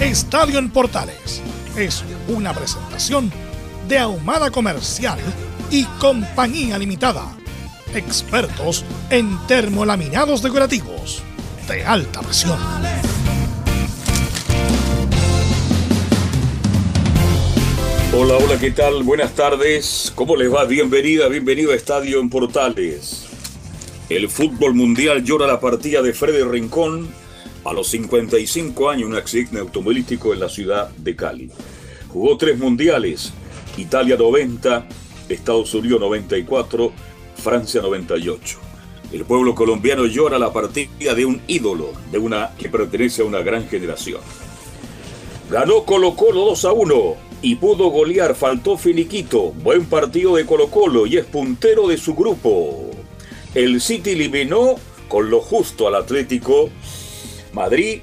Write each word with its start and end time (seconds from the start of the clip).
Estadio 0.00 0.60
en 0.60 0.70
Portales 0.70 1.42
es 1.76 2.04
una 2.28 2.54
presentación 2.54 3.32
de 3.88 3.98
Ahumada 3.98 4.48
Comercial 4.48 5.18
y 5.72 5.86
Compañía 5.98 6.78
Limitada. 6.78 7.36
Expertos 7.92 8.84
en 9.10 9.36
termolaminados 9.48 10.40
decorativos 10.40 11.20
de 11.66 11.84
alta 11.84 12.20
presión. 12.20 12.60
Hola, 18.16 18.34
hola, 18.36 18.56
¿qué 18.60 18.70
tal? 18.70 19.02
Buenas 19.02 19.34
tardes. 19.34 20.12
¿Cómo 20.14 20.36
les 20.36 20.54
va? 20.54 20.64
Bienvenida, 20.64 21.26
bienvenido 21.26 21.72
a 21.72 21.74
Estadio 21.74 22.20
en 22.20 22.30
Portales. 22.30 23.26
El 24.08 24.28
fútbol 24.28 24.74
mundial 24.74 25.24
llora 25.24 25.48
la 25.48 25.58
partida 25.58 26.02
de 26.02 26.12
Freddy 26.12 26.44
Rincón 26.44 27.08
a 27.68 27.72
los 27.74 27.88
55 27.88 28.88
años, 28.88 29.10
un 29.10 29.16
accidente 29.16 29.58
automovilístico 29.58 30.32
en 30.32 30.40
la 30.40 30.48
ciudad 30.48 30.88
de 30.96 31.14
Cali. 31.14 31.50
Jugó 32.08 32.38
tres 32.38 32.58
mundiales, 32.58 33.32
Italia 33.76 34.16
90, 34.16 34.86
Estados 35.28 35.74
Unidos 35.74 36.00
94, 36.00 36.92
Francia 37.36 37.82
98. 37.82 38.58
El 39.12 39.24
pueblo 39.24 39.54
colombiano 39.54 40.06
llora 40.06 40.38
la 40.38 40.52
partida 40.52 41.14
de 41.14 41.26
un 41.26 41.42
ídolo, 41.46 41.92
de 42.10 42.18
una 42.18 42.54
que 42.58 42.70
pertenece 42.70 43.20
a 43.20 43.26
una 43.26 43.40
gran 43.40 43.68
generación. 43.68 44.20
Ganó 45.50 45.84
Colo 45.84 46.14
Colo 46.14 46.46
2 46.46 46.64
a 46.64 46.72
1 46.72 47.14
y 47.42 47.54
pudo 47.56 47.88
golear, 47.88 48.34
faltó 48.34 48.78
finiquito. 48.78 49.52
Buen 49.52 49.84
partido 49.86 50.36
de 50.36 50.46
Colo 50.46 50.68
Colo 50.68 51.06
y 51.06 51.18
es 51.18 51.26
puntero 51.26 51.86
de 51.86 51.98
su 51.98 52.14
grupo. 52.14 52.90
El 53.54 53.80
City 53.80 54.10
eliminó 54.10 54.76
con 55.08 55.30
lo 55.30 55.40
justo 55.40 55.86
al 55.86 55.94
Atlético 55.94 56.70
Madrid 57.58 58.00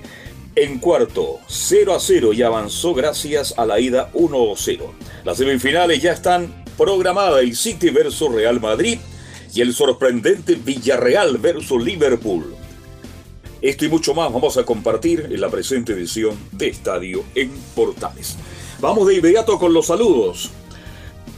en 0.56 0.80
cuarto, 0.80 1.40
0 1.48 1.96
a 1.96 2.00
0 2.00 2.34
y 2.34 2.42
avanzó 2.42 2.94
gracias 2.94 3.54
a 3.58 3.66
la 3.66 3.80
ida 3.80 4.10
1 4.14 4.52
a 4.52 4.56
0. 4.56 4.94
Las 5.24 5.38
semifinales 5.38 6.02
ya 6.02 6.12
están 6.12 6.64
programadas, 6.78 7.42
el 7.42 7.56
City 7.56 7.90
versus 7.90 8.34
Real 8.34 8.60
Madrid 8.60 9.00
y 9.54 9.62
el 9.62 9.74
sorprendente 9.74 10.56
Villarreal 10.56 11.38
versus 11.38 11.84
Liverpool. 11.84 12.56
Esto 13.62 13.86
y 13.86 13.90
mucho 13.90 14.14
más 14.14 14.32
vamos 14.32 14.58
a 14.58 14.66
compartir 14.66 15.28
en 15.30 15.42
la 15.42 15.50
presente 15.50 15.94
edición 15.94 16.38
de 16.52 16.68
Estadio 16.68 17.24
en 17.34 17.52
Portales. 17.74 18.38
Vamos 18.80 19.08
de 19.08 19.16
inmediato 19.16 19.58
con 19.58 19.74
los 19.74 19.88
saludos. 19.88 20.52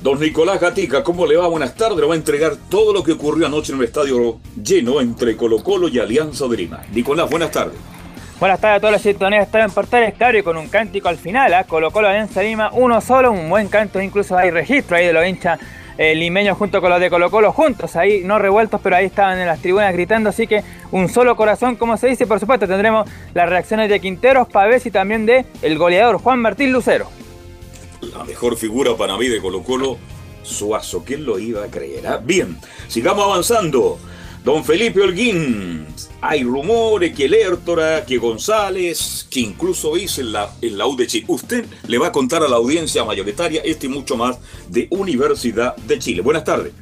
Don 0.04 0.20
Nicolás 0.20 0.60
Gatica, 0.60 1.04
¿cómo 1.04 1.26
le 1.26 1.38
va? 1.38 1.48
Buenas 1.48 1.76
tardes. 1.76 2.00
Le 2.00 2.06
va 2.06 2.14
a 2.14 2.18
entregar 2.18 2.56
todo 2.70 2.94
lo 2.94 3.04
que 3.04 3.14
ocurrió 3.14 3.48
anoche 3.48 3.74
en 3.74 3.80
el 3.80 3.86
estadio 3.86 4.40
lleno 4.64 5.02
entre 5.02 5.36
Colo 5.36 5.64
Colo 5.64 5.88
y 5.88 5.98
Alianza 5.98 6.48
de 6.48 6.58
Lima. 6.58 6.86
Nicolás, 6.92 7.30
buenas 7.30 7.52
tardes. 7.52 7.97
Buenas 8.40 8.62
tardes 8.62 8.78
a 8.78 8.80
todas 8.80 8.94
las 8.94 9.02
sintonías 9.02 9.48
están 9.48 9.62
en 9.62 9.72
Portales, 9.72 10.14
y 10.36 10.44
con 10.44 10.58
un 10.58 10.68
cántico 10.68 11.10
al 11.10 11.18
final, 11.18 11.54
¿eh? 11.54 11.66
colocó 11.68 12.04
la 12.04 12.10
Alianza 12.10 12.44
Lima, 12.44 12.70
uno 12.72 13.02
solo, 13.02 13.32
un 13.32 13.50
buen 13.50 13.68
canto, 13.68 14.00
incluso 14.00 14.38
hay 14.38 14.52
registro 14.52 14.96
ahí 14.96 15.08
de 15.08 15.14
los 15.14 15.26
hinchas 15.26 15.60
eh, 15.98 16.14
limeños 16.14 16.56
junto 16.56 16.80
con 16.80 16.92
los 16.92 17.00
de 17.00 17.10
Colo 17.10 17.32
Colo, 17.32 17.52
juntos 17.52 17.96
ahí, 17.96 18.22
no 18.24 18.38
revueltos, 18.38 18.80
pero 18.84 18.96
ahí 18.96 19.06
estaban 19.06 19.40
en 19.40 19.48
las 19.48 19.60
tribunas 19.60 19.92
gritando, 19.92 20.30
así 20.30 20.46
que 20.46 20.64
un 20.92 21.10
solo 21.10 21.36
corazón, 21.36 21.78
como 21.78 21.98
se 21.98 22.10
dice, 22.10 22.28
por 22.28 22.40
supuesto 22.40 22.68
tendremos 22.68 23.10
las 23.34 23.50
reacciones 23.50 23.90
de 23.90 24.00
Quinteros, 24.00 24.48
Pavés 24.48 24.86
y 24.86 24.92
también 24.92 25.26
de 25.26 25.44
el 25.64 25.80
goleador 25.80 26.20
Juan 26.20 26.40
Martín 26.40 26.72
Lucero. 26.72 27.10
La 28.02 28.24
mejor 28.24 28.56
figura 28.56 28.96
para 28.96 29.18
mí 29.18 29.28
de 29.30 29.42
Colo 29.42 29.64
Colo, 29.64 29.98
Suazo, 30.44 31.04
¿quién 31.04 31.26
lo 31.26 31.40
iba 31.40 31.64
a 31.64 31.68
creer? 31.72 32.06
Ah? 32.06 32.22
Bien, 32.24 32.56
sigamos 32.88 33.26
avanzando. 33.26 33.98
Don 34.44 34.64
Felipe 34.64 35.02
Holguín, 35.02 35.86
hay 36.22 36.44
rumores 36.44 37.14
que 37.14 37.28
Lertora, 37.28 38.06
que 38.06 38.18
González, 38.18 39.28
que 39.30 39.42
incluso 39.42 39.96
dice 39.96 40.22
en 40.22 40.32
la, 40.32 40.50
en 40.62 40.78
la 40.78 40.86
Chile. 41.06 41.26
Usted 41.28 41.66
le 41.88 41.98
va 41.98 42.08
a 42.08 42.12
contar 42.12 42.42
a 42.44 42.48
la 42.48 42.56
audiencia 42.56 43.04
mayoritaria 43.04 43.62
este 43.66 43.88
y 43.88 43.90
mucho 43.90 44.16
más 44.16 44.40
de 44.70 44.88
Universidad 44.90 45.76
de 45.76 46.00
Chile. 46.00 46.22
Buenas 46.22 46.44
tardes. 46.44 46.74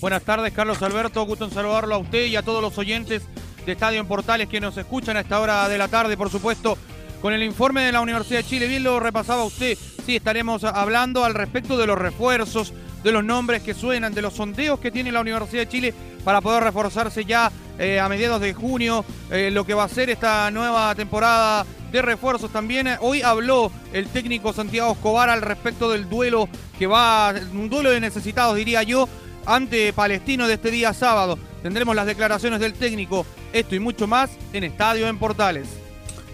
Buenas 0.00 0.22
tardes, 0.22 0.52
Carlos 0.52 0.82
Alberto. 0.82 1.24
Gusto 1.24 1.44
en 1.44 1.50
saludarlo 1.50 1.94
a 1.94 1.98
usted 1.98 2.26
y 2.26 2.36
a 2.36 2.42
todos 2.42 2.60
los 2.60 2.76
oyentes 2.76 3.22
de 3.64 3.72
Estadio 3.72 4.00
en 4.00 4.06
Portales 4.06 4.48
que 4.48 4.60
nos 4.60 4.76
escuchan 4.76 5.16
a 5.16 5.20
esta 5.20 5.40
hora 5.40 5.68
de 5.68 5.78
la 5.78 5.88
tarde, 5.88 6.16
por 6.16 6.30
supuesto, 6.30 6.76
con 7.22 7.32
el 7.32 7.42
informe 7.42 7.82
de 7.82 7.92
la 7.92 8.00
Universidad 8.00 8.40
de 8.40 8.46
Chile. 8.46 8.66
Bien 8.66 8.82
lo 8.82 9.00
repasaba 9.00 9.44
usted. 9.44 9.78
Sí, 10.04 10.16
estaremos 10.16 10.64
hablando 10.64 11.24
al 11.24 11.32
respecto 11.32 11.78
de 11.78 11.86
los 11.86 11.98
refuerzos, 11.98 12.74
de 13.04 13.12
los 13.12 13.22
nombres 13.22 13.62
que 13.62 13.74
suenan, 13.74 14.14
de 14.14 14.22
los 14.22 14.34
sondeos 14.34 14.80
que 14.80 14.90
tiene 14.90 15.12
la 15.12 15.20
Universidad 15.20 15.62
de 15.62 15.68
Chile 15.68 15.94
para 16.24 16.40
poder 16.40 16.64
reforzarse 16.64 17.24
ya 17.24 17.52
eh, 17.78 18.00
a 18.00 18.08
mediados 18.08 18.40
de 18.40 18.54
junio, 18.54 19.04
eh, 19.30 19.50
lo 19.52 19.64
que 19.64 19.74
va 19.74 19.84
a 19.84 19.88
ser 19.88 20.08
esta 20.08 20.50
nueva 20.50 20.94
temporada 20.94 21.66
de 21.92 22.02
refuerzos 22.02 22.50
también. 22.50 22.88
Hoy 23.00 23.20
habló 23.20 23.70
el 23.92 24.08
técnico 24.08 24.52
Santiago 24.54 24.92
Escobar 24.92 25.28
al 25.28 25.42
respecto 25.42 25.90
del 25.90 26.08
duelo 26.08 26.48
que 26.78 26.86
va, 26.86 27.34
un 27.52 27.68
duelo 27.68 27.90
de 27.90 28.00
necesitados 28.00 28.56
diría 28.56 28.82
yo, 28.82 29.06
ante 29.44 29.92
Palestino 29.92 30.48
de 30.48 30.54
este 30.54 30.70
día 30.70 30.94
sábado. 30.94 31.38
Tendremos 31.62 31.94
las 31.94 32.06
declaraciones 32.06 32.58
del 32.58 32.72
técnico, 32.72 33.26
esto 33.52 33.74
y 33.74 33.80
mucho 33.80 34.06
más 34.06 34.30
en 34.54 34.64
Estadio 34.64 35.06
en 35.08 35.18
Portales. 35.18 35.68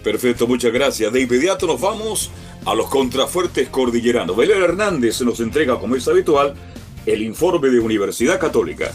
Perfecto, 0.03 0.47
muchas 0.47 0.71
gracias. 0.71 1.11
De 1.11 1.21
inmediato 1.21 1.67
nos 1.67 1.79
vamos 1.79 2.31
a 2.65 2.75
los 2.75 2.89
contrafuertes 2.89 3.69
cordilleranos. 3.69 4.35
Belén 4.35 4.61
Hernández 4.61 5.21
nos 5.21 5.39
entrega, 5.39 5.79
como 5.79 5.95
es 5.95 6.07
habitual, 6.07 6.53
el 7.05 7.21
informe 7.23 7.69
de 7.69 7.79
Universidad 7.79 8.39
Católica. 8.39 8.91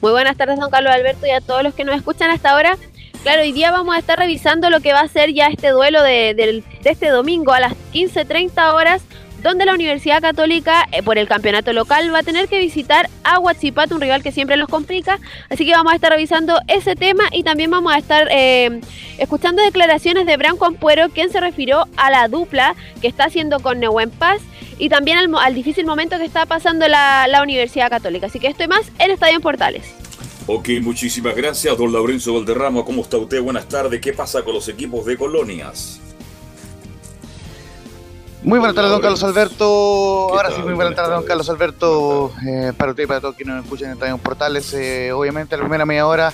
Muy 0.00 0.12
buenas 0.12 0.36
tardes, 0.36 0.58
don 0.58 0.70
Carlos 0.70 0.92
Alberto, 0.92 1.26
y 1.26 1.30
a 1.30 1.40
todos 1.40 1.62
los 1.62 1.74
que 1.74 1.84
nos 1.84 1.96
escuchan 1.96 2.30
hasta 2.30 2.50
ahora. 2.50 2.78
Claro, 3.22 3.42
hoy 3.42 3.52
día 3.52 3.70
vamos 3.70 3.94
a 3.94 3.98
estar 3.98 4.18
revisando 4.18 4.70
lo 4.70 4.80
que 4.80 4.94
va 4.94 5.00
a 5.00 5.08
ser 5.08 5.34
ya 5.34 5.48
este 5.48 5.68
duelo 5.68 6.02
de, 6.02 6.64
este 6.84 7.08
domingo 7.10 7.52
a 7.52 7.60
las 7.60 7.74
15.30 7.92 8.72
horas, 8.72 9.02
donde 9.42 9.64
la 9.64 9.74
Universidad 9.74 10.20
Católica, 10.20 10.86
eh, 10.92 11.02
por 11.02 11.18
el 11.18 11.28
campeonato 11.28 11.72
local, 11.72 12.12
va 12.12 12.18
a 12.20 12.22
tener 12.22 12.48
que 12.48 12.58
visitar 12.58 13.08
a 13.24 13.38
Huachipato, 13.38 13.94
un 13.94 14.00
rival 14.00 14.22
que 14.22 14.32
siempre 14.32 14.56
los 14.56 14.68
complica. 14.68 15.18
Así 15.48 15.64
que 15.64 15.72
vamos 15.72 15.92
a 15.92 15.96
estar 15.96 16.10
revisando 16.10 16.60
ese 16.68 16.96
tema 16.96 17.24
y 17.32 17.42
también 17.42 17.70
vamos 17.70 17.92
a 17.92 17.98
estar 17.98 18.28
eh, 18.30 18.80
escuchando 19.18 19.62
declaraciones 19.62 20.26
de 20.26 20.36
Branco 20.36 20.64
Ampuero, 20.66 21.08
quien 21.08 21.30
se 21.30 21.40
refirió 21.40 21.86
a 21.96 22.10
la 22.10 22.28
dupla 22.28 22.74
que 23.00 23.08
está 23.08 23.24
haciendo 23.24 23.60
con 23.60 23.80
Nehuen 23.80 24.10
Paz 24.10 24.40
y 24.78 24.88
también 24.88 25.18
al, 25.18 25.54
difícil 25.54 25.84
momento 25.86 26.18
que 26.18 26.24
está 26.24 26.46
pasando 26.46 26.88
la, 26.88 27.40
Universidad 27.42 27.90
Católica. 27.90 28.26
Así 28.26 28.40
que 28.40 28.48
estoy 28.48 28.68
más 28.68 28.90
en 28.98 29.10
Estadio 29.10 29.36
en 29.36 29.42
Portales. 29.42 29.84
Ok, 30.46 30.68
muchísimas 30.80 31.36
gracias, 31.36 31.76
don 31.76 31.92
Laurencio 31.92 32.34
Valderrama. 32.34 32.84
¿Cómo 32.84 33.02
está 33.02 33.18
usted? 33.18 33.40
Buenas 33.40 33.68
tardes. 33.68 34.00
¿Qué 34.00 34.12
pasa 34.12 34.42
con 34.42 34.54
los 34.54 34.68
equipos 34.68 35.06
de 35.06 35.16
colonias? 35.16 36.00
Muy 38.42 38.58
buenas 38.58 38.74
tardes, 38.74 38.90
don 38.90 39.02
Carlos 39.02 39.22
Alberto. 39.22 40.34
Ahora 40.34 40.50
sí, 40.50 40.62
muy 40.62 40.72
buenas 40.72 40.94
tardes, 40.94 41.12
don 41.12 41.24
Carlos 41.24 41.50
Alberto. 41.50 42.32
Eh, 42.46 42.72
para 42.74 42.92
usted 42.92 43.04
y 43.04 43.06
para 43.06 43.20
todos 43.20 43.34
quienes 43.34 43.54
nos 43.54 43.64
escuchan 43.64 43.98
en 44.00 44.02
en 44.02 44.18
Portales, 44.18 44.72
eh, 44.72 45.12
obviamente 45.12 45.56
la 45.56 45.62
primera 45.62 45.84
media 45.84 46.06
hora 46.06 46.32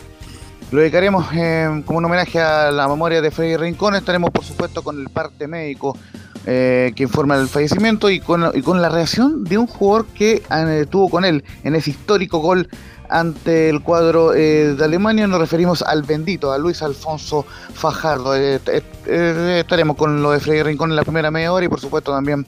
lo 0.71 0.81
dedicaremos 0.81 1.27
eh, 1.33 1.83
como 1.85 1.99
un 1.99 2.05
homenaje 2.05 2.41
a 2.41 2.71
la 2.71 2.87
memoria 2.87 3.21
de 3.21 3.31
Freddy 3.31 3.57
Rincón. 3.57 3.97
Estaremos, 3.97 4.31
por 4.31 4.45
supuesto, 4.45 4.83
con 4.83 5.01
el 5.01 5.09
parte 5.09 5.49
médico 5.49 5.97
eh, 6.45 6.93
que 6.95 7.03
informa 7.03 7.37
el 7.37 7.49
fallecimiento 7.49 8.09
y 8.09 8.21
con, 8.21 8.53
y 8.55 8.63
con 8.63 8.81
la 8.81 8.89
reacción 8.89 9.43
de 9.43 9.59
un 9.59 9.67
jugador 9.67 10.07
que 10.07 10.45
eh, 10.49 10.87
tuvo 10.89 11.09
con 11.09 11.25
él 11.25 11.45
en 11.65 11.75
ese 11.75 11.91
histórico 11.91 12.39
gol 12.39 12.69
ante 13.11 13.69
el 13.69 13.83
cuadro 13.83 14.35
eh, 14.35 14.75
de 14.75 14.85
Alemania. 14.85 15.27
Nos 15.27 15.41
referimos 15.41 15.83
al 15.83 16.03
bendito, 16.03 16.53
a 16.53 16.59
Luis 16.59 16.83
Alfonso 16.83 17.45
Fajardo. 17.75 18.35
estaremos 18.35 19.97
con 19.97 20.23
lo 20.23 20.31
de 20.33 20.41
Freddy 20.41 20.63
Rincón 20.63 20.91
en 20.91 20.97
la 20.97 21.03
primera 21.03 21.31
media 21.31 21.53
hora 21.53 21.67
y 21.67 21.69
por 21.69 21.81
supuesto 21.81 22.13
también 22.13 22.47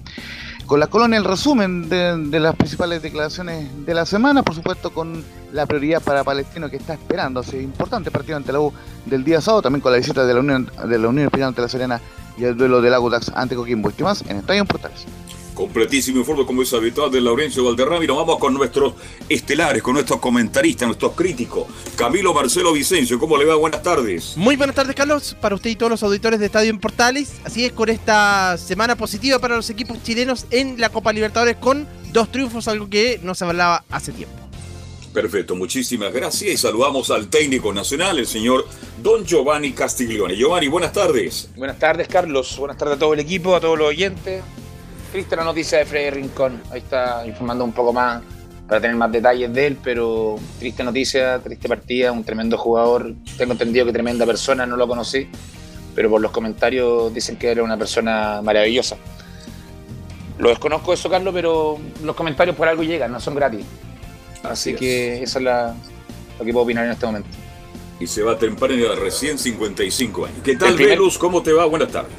con 0.69 0.81
la 0.81 0.87
colonia 0.87 1.19
el 1.19 1.25
resumen 1.25 1.89
de, 1.89 2.39
las 2.39 2.55
principales 2.55 3.01
declaraciones 3.01 3.87
de 3.87 3.95
la 3.95 4.05
semana, 4.05 4.43
por 4.43 4.55
supuesto 4.55 4.91
con 4.93 5.25
la 5.51 5.65
prioridad 5.65 6.03
para 6.03 6.23
Palestino 6.25 6.69
que 6.69 6.77
está 6.77 6.93
esperando 6.93 7.41
ese 7.41 7.63
importante 7.63 8.11
partido 8.11 8.37
ante 8.37 8.53
la 8.53 8.61
U 8.61 8.71
del 9.07 9.25
día 9.25 9.41
sábado, 9.41 9.63
también 9.63 9.81
con 9.81 9.93
la 9.93 9.99
visita 9.99 10.27
de 10.27 10.35
la 10.35 10.41
Unión 10.41 10.71
de 10.87 10.99
la 10.99 11.09
Unión 11.09 11.25
Especial 11.25 11.49
ante 11.49 11.63
la 11.63 11.69
Serena 11.69 12.01
y 12.37 12.45
el 12.45 12.55
duelo 12.55 12.83
del 12.83 12.93
Agudax 12.93 13.33
ante 13.35 13.57
Coquimbo 13.57 13.91
y 13.97 14.03
más 14.03 14.23
en 14.29 14.37
Estadio 14.37 14.67
Portales. 14.67 15.07
Completísimo 15.59 16.21
informe, 16.21 16.47
como 16.47 16.63
es 16.63 16.73
habitual, 16.73 17.11
de 17.11 17.21
Laurencio 17.21 17.65
Valderrama. 17.65 18.05
Y 18.05 18.07
nos 18.07 18.17
vamos 18.17 18.39
con 18.39 18.55
nuestros 18.55 18.95
estelares, 19.29 19.83
con 19.83 19.95
nuestros 19.95 20.21
comentaristas, 20.21 20.87
nuestros 20.87 21.15
críticos. 21.17 21.67
Camilo 21.97 22.33
Marcelo 22.33 22.73
Vicencio, 22.73 23.19
¿cómo 23.19 23.37
le 23.37 23.45
va? 23.45 23.57
Buenas 23.57 23.83
tardes. 23.83 24.37
Muy 24.37 24.55
buenas 24.55 24.77
tardes, 24.77 24.95
Carlos, 24.95 25.37
para 25.41 25.57
usted 25.57 25.71
y 25.71 25.75
todos 25.75 25.91
los 25.91 26.03
auditores 26.05 26.39
de 26.39 26.47
Estadio 26.47 26.71
en 26.71 26.79
Portales. 26.79 27.41
Así 27.43 27.65
es, 27.65 27.73
con 27.73 27.89
esta 27.89 28.57
semana 28.57 28.95
positiva 28.95 29.41
para 29.41 29.57
los 29.57 29.69
equipos 29.69 30.01
chilenos 30.05 30.47
en 30.53 30.81
la 30.81 30.91
Copa 30.91 31.13
Libertadores, 31.13 31.57
con 31.57 31.89
dos 32.13 32.31
triunfos, 32.31 32.69
algo 32.69 32.89
que 32.89 33.19
no 33.25 33.35
se 33.35 33.45
hablaba 33.45 33.83
hace 33.91 34.13
tiempo. 34.13 34.37
Perfecto, 35.13 35.57
muchísimas 35.57 36.13
gracias. 36.13 36.53
Y 36.53 36.57
saludamos 36.57 37.11
al 37.11 37.27
técnico 37.27 37.75
nacional, 37.75 38.21
el 38.21 38.29
señor 38.29 38.65
Don 39.03 39.25
Giovanni 39.25 39.73
Castiglione. 39.73 40.37
Giovanni, 40.37 40.69
buenas 40.69 40.93
tardes. 40.93 41.51
Buenas 41.57 41.81
tardes, 41.81 42.07
Carlos. 42.07 42.57
Buenas 42.57 42.77
tardes 42.77 42.95
a 42.95 42.99
todo 43.01 43.15
el 43.15 43.19
equipo, 43.19 43.57
a 43.57 43.61
todos 43.61 43.77
los 43.77 43.89
oyentes. 43.89 44.41
Triste 45.13 45.37
la 45.37 45.45
noticia 45.45 45.79
de 45.79 45.87
Freddy 45.87 46.11
Rincón. 46.11 46.61
Ahí 46.71 46.81
está 46.81 47.27
informando 47.27 47.65
un 47.65 47.73
poco 47.73 47.93
más 47.93 48.23
para 48.67 48.81
tener 48.81 48.97
más 48.97 49.11
detalles 49.11 49.53
de 49.53 49.67
él, 49.69 49.79
pero 49.83 50.37
triste 50.59 50.85
noticia, 50.85 51.39
triste 51.39 51.67
partida, 51.67 52.13
un 52.13 52.23
tremendo 52.23 52.59
jugador. 52.59 53.15
Tengo 53.39 53.53
entendido 53.53 53.87
que 53.87 53.93
tremenda 53.93 54.27
persona, 54.27 54.67
no 54.67 54.77
lo 54.77 54.87
conocí, 54.87 55.27
pero 55.95 56.11
por 56.11 56.21
los 56.21 56.31
comentarios 56.31 57.13
dicen 57.15 57.37
que 57.37 57.51
era 57.51 57.63
una 57.63 57.79
persona 57.79 58.43
maravillosa. 58.43 58.99
Lo 60.39 60.51
desconozco 60.51 60.93
eso, 60.93 61.09
Carlos, 61.09 61.33
pero 61.35 61.79
los 62.05 62.15
comentarios 62.15 62.55
por 62.55 62.69
algo 62.69 62.83
llegan, 62.83 63.11
no 63.11 63.19
son 63.19 63.35
gratis. 63.35 63.65
Así, 64.43 64.75
que 64.75 65.23
esa 65.23 65.39
es 65.39 65.45
la, 65.45 65.75
lo 66.39 66.45
que 66.45 66.53
puedo 66.53 66.65
opinar 66.65 66.85
en 66.85 66.93
este 66.93 67.07
momento. 67.07 67.29
Y 67.99 68.07
se 68.07 68.23
va 68.23 68.39
temprano, 68.39 68.95
recién 68.95 69.39
55 69.39 70.27
años. 70.27 70.39
¿Qué 70.45 70.55
tal, 70.55 70.77
Velus? 70.77 71.17
¿Cómo 71.17 71.43
te 71.43 71.53
va? 71.53 71.65
Buenas 71.65 71.89
tardes. 71.89 72.13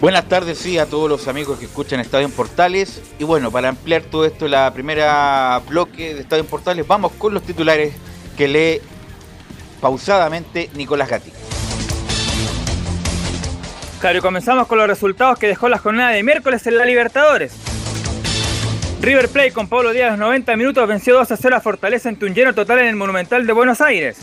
Buenas 0.00 0.28
tardes, 0.28 0.58
sí, 0.58 0.78
a 0.78 0.86
todos 0.86 1.08
los 1.08 1.28
amigos 1.28 1.58
que 1.58 1.64
escuchan 1.64 2.00
Estadio 2.00 2.26
en 2.26 2.32
Portales. 2.32 3.00
Y 3.18 3.24
bueno, 3.24 3.50
para 3.50 3.70
ampliar 3.70 4.02
todo 4.02 4.26
esto, 4.26 4.48
la 4.48 4.72
primera 4.74 5.62
bloque 5.68 6.14
de 6.14 6.20
Estadio 6.20 6.42
en 6.42 6.48
Portales, 6.48 6.86
vamos 6.86 7.12
con 7.12 7.32
los 7.32 7.42
titulares 7.42 7.94
que 8.36 8.48
lee 8.48 8.80
pausadamente 9.80 10.68
Nicolás 10.74 11.08
Gatti. 11.08 11.30
Claro, 14.00 14.18
y 14.18 14.20
comenzamos 14.20 14.66
con 14.66 14.76
los 14.76 14.86
resultados 14.86 15.38
que 15.38 15.46
dejó 15.46 15.68
la 15.68 15.78
jornada 15.78 16.10
de 16.10 16.22
miércoles 16.22 16.66
en 16.66 16.76
la 16.76 16.84
Libertadores. 16.84 17.54
River 19.00 19.28
Plate 19.28 19.52
con 19.52 19.68
Pablo 19.68 19.92
Díaz 19.92 20.10
los 20.10 20.18
90 20.18 20.56
minutos 20.56 20.88
venció 20.88 21.14
2 21.14 21.30
a 21.30 21.36
0 21.36 21.56
a 21.56 21.60
Fortaleza 21.60 22.08
en 22.08 22.18
un 22.22 22.34
lleno 22.34 22.54
total 22.54 22.80
en 22.80 22.86
el 22.86 22.96
Monumental 22.96 23.46
de 23.46 23.52
Buenos 23.52 23.80
Aires. 23.80 24.18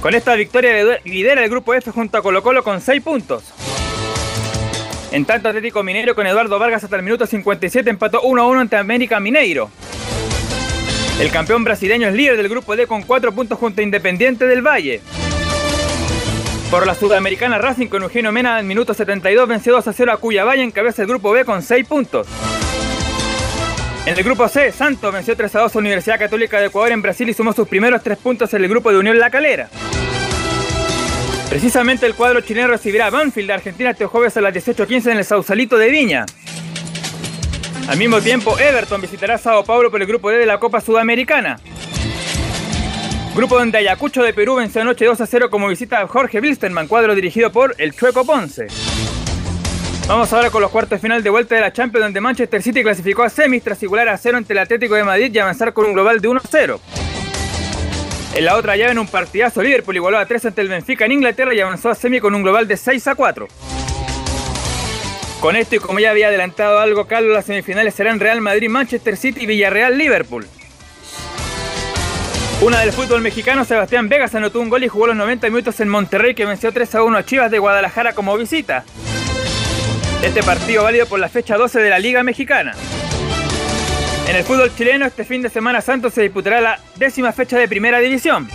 Con 0.00 0.14
esta 0.14 0.34
victoria 0.34 1.00
lidera 1.04 1.42
el 1.42 1.50
grupo 1.50 1.74
F 1.74 1.90
junto 1.90 2.18
a 2.18 2.22
Colo 2.22 2.42
Colo 2.42 2.62
con 2.62 2.80
6 2.80 3.02
puntos. 3.02 3.44
En 5.12 5.26
tanto, 5.26 5.48
Atlético 5.48 5.82
Mineiro 5.82 6.14
con 6.14 6.26
Eduardo 6.26 6.58
Vargas 6.58 6.84
hasta 6.84 6.96
el 6.96 7.02
minuto 7.02 7.26
57 7.26 7.90
empató 7.90 8.22
1-1 8.22 8.60
ante 8.62 8.76
América 8.76 9.20
Mineiro. 9.20 9.70
El 11.20 11.30
campeón 11.30 11.64
brasileño 11.64 12.08
es 12.08 12.14
líder 12.14 12.38
del 12.38 12.48
grupo 12.48 12.74
D 12.74 12.86
con 12.86 13.02
4 13.02 13.32
puntos 13.32 13.58
junto 13.58 13.82
a 13.82 13.84
Independiente 13.84 14.46
del 14.46 14.66
Valle. 14.66 15.02
Por 16.70 16.86
la 16.86 16.94
sudamericana 16.94 17.58
Racing 17.58 17.88
con 17.88 18.02
Eugenio 18.02 18.32
Mena 18.32 18.58
el 18.58 18.64
minuto 18.64 18.94
72 18.94 19.46
venció 19.46 19.74
2 19.74 19.84
0 19.94 20.12
a 20.12 20.16
Cuyabaya 20.16 20.62
en 20.62 20.70
cabeza 20.70 21.02
del 21.02 21.10
grupo 21.10 21.30
B 21.30 21.44
con 21.44 21.60
6 21.60 21.86
puntos. 21.86 22.26
En 24.06 24.16
el 24.16 24.24
grupo 24.24 24.48
C, 24.48 24.72
Santos 24.72 25.12
venció 25.12 25.36
3 25.36 25.52
2 25.52 25.76
a 25.76 25.78
Universidad 25.78 26.18
Católica 26.18 26.58
de 26.58 26.68
Ecuador 26.68 26.90
en 26.90 27.02
Brasil 27.02 27.28
y 27.28 27.34
sumó 27.34 27.52
sus 27.52 27.68
primeros 27.68 28.02
3 28.02 28.16
puntos 28.16 28.54
en 28.54 28.64
el 28.64 28.70
grupo 28.70 28.90
de 28.90 28.98
Unión 28.98 29.18
La 29.18 29.28
Calera. 29.28 29.68
Precisamente 31.52 32.06
el 32.06 32.14
cuadro 32.14 32.40
chileno 32.40 32.68
recibirá 32.68 33.08
a 33.08 33.10
Banfield 33.10 33.48
de 33.48 33.52
Argentina 33.52 33.90
este 33.90 34.06
jueves 34.06 34.34
a 34.38 34.40
las 34.40 34.54
18.15 34.54 35.12
en 35.12 35.18
el 35.18 35.24
Sausalito 35.26 35.76
de 35.76 35.90
Viña. 35.90 36.24
Al 37.88 37.98
mismo 37.98 38.22
tiempo, 38.22 38.58
Everton 38.58 39.02
visitará 39.02 39.36
Sao 39.36 39.62
Paulo 39.62 39.90
por 39.90 40.00
el 40.00 40.08
grupo 40.08 40.30
D 40.30 40.38
de 40.38 40.46
la 40.46 40.58
Copa 40.58 40.80
Sudamericana. 40.80 41.60
Grupo 43.36 43.58
donde 43.58 43.76
Ayacucho 43.76 44.22
de 44.22 44.32
Perú 44.32 44.54
venció 44.54 44.80
anoche 44.80 45.04
2 45.04 45.20
a 45.20 45.26
0 45.26 45.50
como 45.50 45.68
visita 45.68 46.00
a 46.00 46.08
Jorge 46.08 46.40
Wilstermann, 46.40 46.88
cuadro 46.88 47.14
dirigido 47.14 47.52
por 47.52 47.74
el 47.76 47.94
Chueco 47.94 48.24
Ponce. 48.24 48.68
Vamos 50.08 50.32
ahora 50.32 50.48
con 50.48 50.62
los 50.62 50.70
cuartos 50.70 51.02
final 51.02 51.22
de 51.22 51.28
vuelta 51.28 51.54
de 51.54 51.60
la 51.60 51.70
Champions, 51.70 52.06
donde 52.06 52.22
Manchester 52.22 52.62
City 52.62 52.82
clasificó 52.82 53.24
a 53.24 53.28
semis 53.28 53.62
tras 53.62 53.82
igualar 53.82 54.08
a 54.08 54.16
0 54.16 54.38
ante 54.38 54.54
el 54.54 54.58
Atlético 54.58 54.94
de 54.94 55.04
Madrid 55.04 55.30
y 55.30 55.38
avanzar 55.38 55.74
con 55.74 55.84
un 55.84 55.92
global 55.92 56.18
de 56.22 56.28
1 56.28 56.40
a 56.42 56.48
0. 56.50 56.80
En 58.34 58.46
la 58.46 58.56
otra 58.56 58.76
llave, 58.76 58.92
en 58.92 58.98
un 58.98 59.06
partidazo, 59.06 59.62
Liverpool 59.62 59.96
igualó 59.96 60.18
a 60.18 60.24
3 60.24 60.46
ante 60.46 60.62
el 60.62 60.68
Benfica 60.68 61.04
en 61.04 61.12
Inglaterra 61.12 61.54
y 61.54 61.60
avanzó 61.60 61.90
a 61.90 61.94
semi 61.94 62.18
con 62.18 62.34
un 62.34 62.42
global 62.42 62.66
de 62.66 62.78
6 62.78 63.08
a 63.08 63.14
4. 63.14 63.46
Con 65.40 65.54
esto 65.56 65.76
y 65.76 65.78
como 65.80 65.98
ya 65.98 66.10
había 66.10 66.28
adelantado 66.28 66.78
algo 66.78 67.06
Carlos, 67.06 67.34
las 67.34 67.44
semifinales 67.44 67.94
serán 67.94 68.20
Real 68.20 68.40
Madrid, 68.40 68.70
Manchester 68.70 69.18
City 69.18 69.42
y 69.42 69.46
Villarreal, 69.46 69.98
Liverpool. 69.98 70.46
Una 72.62 72.80
del 72.80 72.92
fútbol 72.92 73.20
mexicano, 73.20 73.64
Sebastián 73.64 74.08
Vegas 74.08 74.34
anotó 74.34 74.60
un 74.60 74.70
gol 74.70 74.84
y 74.84 74.88
jugó 74.88 75.08
los 75.08 75.16
90 75.16 75.48
minutos 75.48 75.80
en 75.80 75.88
Monterrey 75.88 76.34
que 76.34 76.46
venció 76.46 76.72
3 76.72 76.94
a 76.94 77.02
1 77.02 77.18
a 77.18 77.24
Chivas 77.26 77.50
de 77.50 77.58
Guadalajara 77.58 78.14
como 78.14 78.38
visita. 78.38 78.84
Este 80.22 80.42
partido 80.42 80.84
válido 80.84 81.06
por 81.06 81.18
la 81.18 81.28
fecha 81.28 81.56
12 81.56 81.80
de 81.80 81.90
la 81.90 81.98
Liga 81.98 82.22
Mexicana. 82.22 82.72
En 84.32 84.38
el 84.38 84.44
fútbol 84.44 84.74
chileno, 84.74 85.04
este 85.04 85.26
fin 85.26 85.42
de 85.42 85.50
semana 85.50 85.82
Santos 85.82 86.14
se 86.14 86.22
disputará 86.22 86.62
la 86.62 86.80
décima 86.96 87.32
fecha 87.32 87.58
de 87.58 87.68
Primera 87.68 87.98
División. 87.98 88.48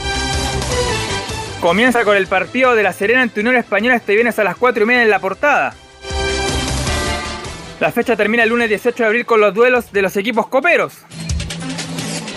Comienza 1.62 2.04
con 2.04 2.18
el 2.18 2.26
partido 2.26 2.74
de 2.74 2.82
la 2.82 2.92
Serena 2.94 3.22
ante 3.22 3.42
Unión 3.42 3.56
Española 3.56 3.96
este 3.96 4.16
viernes 4.16 4.40
a 4.40 4.44
las 4.44 4.58
4 4.58 4.84
y 4.84 4.88
media 4.88 5.04
en 5.04 5.12
la 5.12 5.20
portada. 5.20 5.76
La 7.80 7.92
fecha 7.92 8.16
termina 8.16 8.42
el 8.42 8.50
lunes 8.50 8.70
18 8.70 9.04
de 9.04 9.06
abril 9.06 9.26
con 9.28 9.40
los 9.40 9.54
duelos 9.54 9.92
de 9.92 10.02
los 10.02 10.18
equipos 10.18 10.48
coperos. 10.48 10.94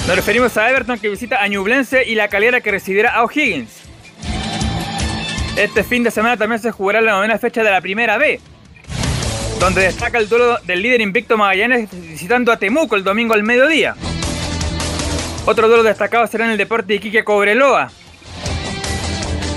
Nos 0.07 0.17
referimos 0.17 0.55
a 0.59 0.69
Everton 0.69 0.99
que 0.99 1.09
visita 1.09 1.43
a 1.43 1.49
Ñublense 1.49 2.05
y 2.05 2.17
la 2.17 2.29
Calera 2.29 2.61
que 2.61 2.71
recibirá 2.71 3.15
a 3.15 3.25
O'Higgins. 3.25 3.85
Este 5.57 5.83
fin 5.83 6.03
de 6.03 6.11
semana 6.11 6.37
también 6.37 6.61
se 6.61 6.73
jugará 6.73 7.01
la 7.01 7.13
novena 7.13 7.39
fecha 7.39 7.63
de 7.63 7.71
la 7.71 7.81
Primera 7.81 8.19
B 8.19 8.39
donde 9.61 9.83
destaca 9.83 10.17
el 10.17 10.29
duelo 10.29 10.59
del 10.65 10.83
líder 10.83 11.03
invicto 11.03 11.37
Magallanes 11.37 11.91
visitando 11.91 12.51
a 12.51 12.57
Temuco 12.57 12.97
el 12.97 13.05
domingo 13.05 13.35
al 13.35 13.43
mediodía. 13.43 13.95
Otro 15.45 15.69
duelo 15.69 15.83
destacado 15.83 16.27
será 16.27 16.47
en 16.47 16.53
el 16.53 16.57
deporte 16.57 16.89
de 16.89 16.95
Iquique 16.95 17.25
Cobreloa. 17.25 17.93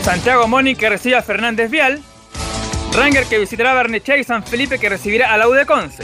Santiago 0.03 0.47
Moni 0.49 0.75
que 0.75 0.89
recibe 0.89 1.15
a 1.15 1.21
Fernández 1.21 1.71
Vial. 1.71 2.01
Ranger 2.93 3.25
que 3.25 3.39
visitará 3.39 3.71
a 3.71 3.75
Barnechea 3.75 4.17
y 4.17 4.25
San 4.25 4.43
Felipe 4.43 4.77
que 4.77 4.89
recibirá 4.89 5.33
a 5.33 5.37
la 5.37 5.47
de 5.47 5.65
Conce. 5.65 6.03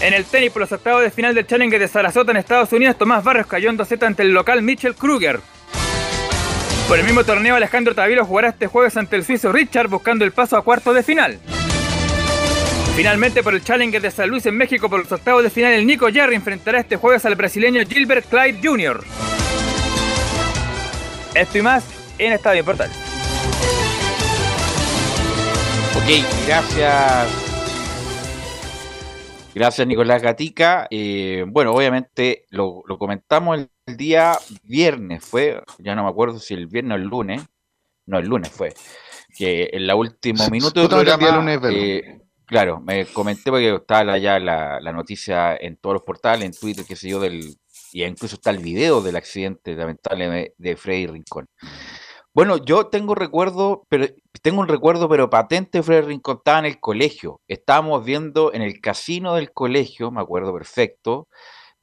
En 0.00 0.14
el 0.14 0.24
tenis 0.24 0.52
por 0.52 0.60
los 0.60 0.70
octavos 0.70 1.02
de 1.02 1.10
final 1.10 1.34
del 1.34 1.46
Challenger 1.46 1.80
de 1.80 1.88
Sarasota 1.88 2.30
en 2.30 2.36
Estados 2.36 2.72
Unidos, 2.72 2.96
Tomás 2.96 3.24
Barrios 3.24 3.48
cayó 3.48 3.70
en 3.70 3.76
2 3.76 3.88
ante 4.02 4.22
el 4.22 4.32
local 4.32 4.62
Mitchell 4.62 4.94
Kruger. 4.94 5.40
Por 6.86 6.98
el 6.98 7.04
mismo 7.04 7.24
torneo, 7.24 7.56
Alejandro 7.56 7.94
Tavilo 7.94 8.24
jugará 8.24 8.50
este 8.50 8.68
jueves 8.68 8.96
ante 8.96 9.16
el 9.16 9.24
suizo 9.24 9.50
Richard 9.50 9.88
buscando 9.88 10.24
el 10.24 10.30
paso 10.30 10.56
a 10.56 10.62
cuartos 10.62 10.94
de 10.94 11.02
final. 11.02 11.40
Finalmente, 12.96 13.42
por 13.42 13.52
el 13.52 13.62
Challenger 13.62 14.00
de 14.00 14.10
San 14.10 14.30
Luis 14.30 14.46
en 14.46 14.56
México, 14.56 14.88
por 14.88 15.00
los 15.00 15.12
octavos 15.12 15.42
de 15.42 15.50
final, 15.50 15.74
el 15.74 15.86
Nico 15.86 16.06
Jerry 16.10 16.34
enfrentará 16.34 16.80
este 16.80 16.96
jueves 16.96 17.26
al 17.26 17.34
brasileño 17.34 17.82
Gilbert 17.86 18.26
Clyde 18.26 18.58
Jr. 18.66 19.04
Esto 21.34 21.58
y 21.58 21.62
más 21.62 21.84
en 22.16 22.32
Estadio 22.32 22.64
Portal. 22.64 22.90
Ok, 25.94 26.24
gracias. 26.46 27.28
Gracias, 29.54 29.86
Nicolás 29.86 30.22
Gatica. 30.22 30.88
Eh, 30.90 31.44
bueno, 31.46 31.74
obviamente 31.74 32.46
lo, 32.48 32.82
comentamos 32.98 33.58
el, 33.84 33.96
día 33.98 34.38
viernes, 34.62 35.22
fue, 35.22 35.62
ya 35.78 35.94
no 35.94 36.04
me 36.04 36.08
acuerdo 36.08 36.38
si 36.38 36.54
el 36.54 36.66
viernes 36.66 36.94
o 36.94 36.96
el 37.02 37.08
lunes. 37.08 37.42
No, 38.06 38.18
el 38.18 38.26
lunes 38.26 38.50
fue. 38.50 38.72
Que 39.36 39.68
en 39.70 39.86
la 39.86 39.96
último 39.96 40.48
minuto 40.48 40.80
del 40.80 40.88
programa. 40.88 41.60
Claro, 42.46 42.80
me 42.80 43.06
comenté 43.06 43.50
porque 43.50 43.74
estaba 43.74 44.18
ya 44.18 44.38
la, 44.38 44.92
noticia 44.92 45.56
en 45.56 45.76
todos 45.76 45.94
los 45.94 46.02
portales, 46.02 46.44
en 46.44 46.52
Twitter, 46.52 46.84
qué 46.86 46.94
sé 46.94 47.08
yo, 47.08 47.18
del, 47.18 47.56
y 47.92 48.04
incluso 48.04 48.36
está 48.36 48.50
el 48.50 48.58
video 48.58 49.02
del 49.02 49.16
accidente 49.16 49.74
lamentable 49.74 50.54
de 50.56 50.76
Freddy 50.76 51.08
Rincón. 51.08 51.46
Bueno, 52.32 52.58
yo 52.58 52.88
tengo 52.88 53.14
recuerdo, 53.14 53.84
pero 53.88 54.06
tengo 54.42 54.60
un 54.60 54.68
recuerdo, 54.68 55.08
pero 55.08 55.30
patente, 55.30 55.82
Fred 55.82 56.04
Rincón 56.04 56.36
estaba 56.36 56.58
en 56.60 56.66
el 56.66 56.78
colegio. 56.80 57.40
Estábamos 57.48 58.04
viendo 58.04 58.52
en 58.52 58.62
el 58.62 58.80
casino 58.80 59.34
del 59.34 59.52
colegio, 59.52 60.10
me 60.10 60.20
acuerdo 60.20 60.52
perfecto, 60.52 61.28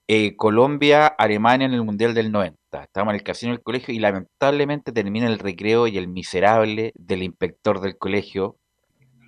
eh, 0.08 0.36
Colombia, 0.36 1.08
Alemania 1.08 1.66
en 1.66 1.74
el 1.74 1.84
Mundial 1.84 2.14
del 2.14 2.32
90. 2.32 2.84
Estábamos 2.84 3.14
en 3.14 3.16
el 3.16 3.24
casino 3.24 3.52
del 3.54 3.64
colegio 3.64 3.94
y 3.94 4.00
lamentablemente 4.00 4.92
termina 4.92 5.28
el 5.28 5.40
recreo 5.40 5.88
y 5.88 5.98
el 5.98 6.08
miserable 6.08 6.92
del 6.96 7.24
inspector 7.24 7.82
del 7.82 7.98
colegio 7.98 8.58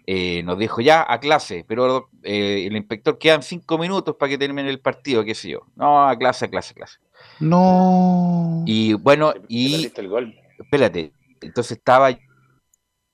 eh, 0.07 0.43
nos 0.43 0.59
dijo 0.59 0.81
ya 0.81 1.05
a 1.07 1.19
clase, 1.19 1.65
pero 1.67 2.09
eh, 2.23 2.65
el 2.67 2.75
inspector 2.75 3.17
quedan 3.17 3.41
cinco 3.41 3.77
minutos 3.77 4.15
para 4.15 4.29
que 4.29 4.37
termine 4.37 4.69
el 4.69 4.79
partido, 4.79 5.23
qué 5.23 5.33
sé 5.33 5.49
yo. 5.49 5.61
No, 5.75 6.07
a 6.07 6.15
clase, 6.17 6.45
a 6.45 6.47
clase, 6.49 6.71
a 6.71 6.75
clase. 6.75 6.99
No. 7.39 8.63
Y 8.65 8.93
bueno, 8.93 9.33
y 9.47 9.91
el 9.95 10.07
gol. 10.07 10.35
espérate, 10.59 11.11
entonces 11.41 11.77
estaba 11.77 12.11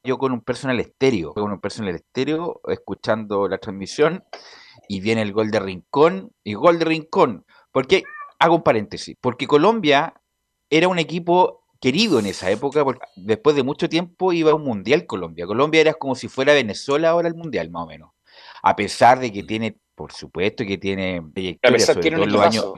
yo 0.03 0.17
con 0.17 0.31
un 0.31 0.41
personal 0.41 0.79
estéreo, 0.79 1.33
con 1.33 1.51
un 1.51 1.61
personal 1.61 1.95
estéreo, 1.95 2.59
escuchando 2.67 3.47
la 3.47 3.57
transmisión, 3.57 4.23
y 4.87 4.99
viene 4.99 5.21
el 5.21 5.31
gol 5.31 5.51
de 5.51 5.59
Rincón, 5.59 6.31
y 6.43 6.55
gol 6.55 6.79
de 6.79 6.85
Rincón, 6.85 7.45
porque, 7.71 8.03
hago 8.39 8.55
un 8.55 8.63
paréntesis, 8.63 9.15
porque 9.21 9.47
Colombia 9.47 10.15
era 10.69 10.87
un 10.87 10.99
equipo 10.99 11.60
querido 11.81 12.19
en 12.19 12.27
esa 12.27 12.49
época, 12.49 12.85
porque 12.85 13.05
después 13.15 13.55
de 13.55 13.63
mucho 13.63 13.89
tiempo 13.89 14.31
iba 14.31 14.51
a 14.51 14.55
un 14.55 14.63
mundial 14.63 15.05
Colombia. 15.07 15.47
Colombia 15.47 15.81
era 15.81 15.93
como 15.95 16.15
si 16.15 16.27
fuera 16.27 16.53
Venezuela 16.53 17.09
ahora 17.09 17.27
el 17.27 17.35
mundial, 17.35 17.71
más 17.71 17.83
o 17.83 17.87
menos. 17.87 18.11
A 18.61 18.75
pesar 18.75 19.19
de 19.19 19.33
que 19.33 19.43
tiene, 19.43 19.77
por 19.95 20.13
supuesto 20.13 20.63
que 20.63 20.77
tiene 20.77 21.21
trayectoria, 21.33 21.79
sobre 21.79 22.01
tiene 22.01 22.17
todo 22.17 22.25
los 22.27 22.41
años, 22.41 22.73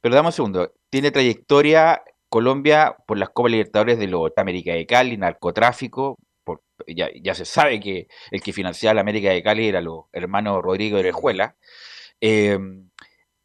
pero 0.00 0.16
dame 0.16 0.28
un 0.28 0.32
segundo. 0.32 0.72
Tiene 0.90 1.12
trayectoria 1.12 2.02
Colombia 2.28 2.96
por 3.06 3.16
las 3.16 3.30
Copas 3.30 3.52
Libertadores 3.52 3.98
de 3.98 4.08
los 4.08 4.32
América 4.36 4.72
de 4.72 4.86
Cali, 4.86 5.16
narcotráfico. 5.16 6.18
Por, 6.42 6.62
ya, 6.88 7.08
ya 7.14 7.36
se 7.36 7.44
sabe 7.44 7.78
que 7.78 8.08
el 8.32 8.42
que 8.42 8.52
financiaba 8.52 8.94
la 8.94 9.02
América 9.02 9.30
de 9.30 9.42
Cali 9.42 9.68
era 9.68 9.80
los 9.80 10.06
hermanos 10.12 10.60
Rodrigo 10.60 10.96
de 10.96 11.04
Orejuela. 11.04 11.54
Eh, 12.20 12.58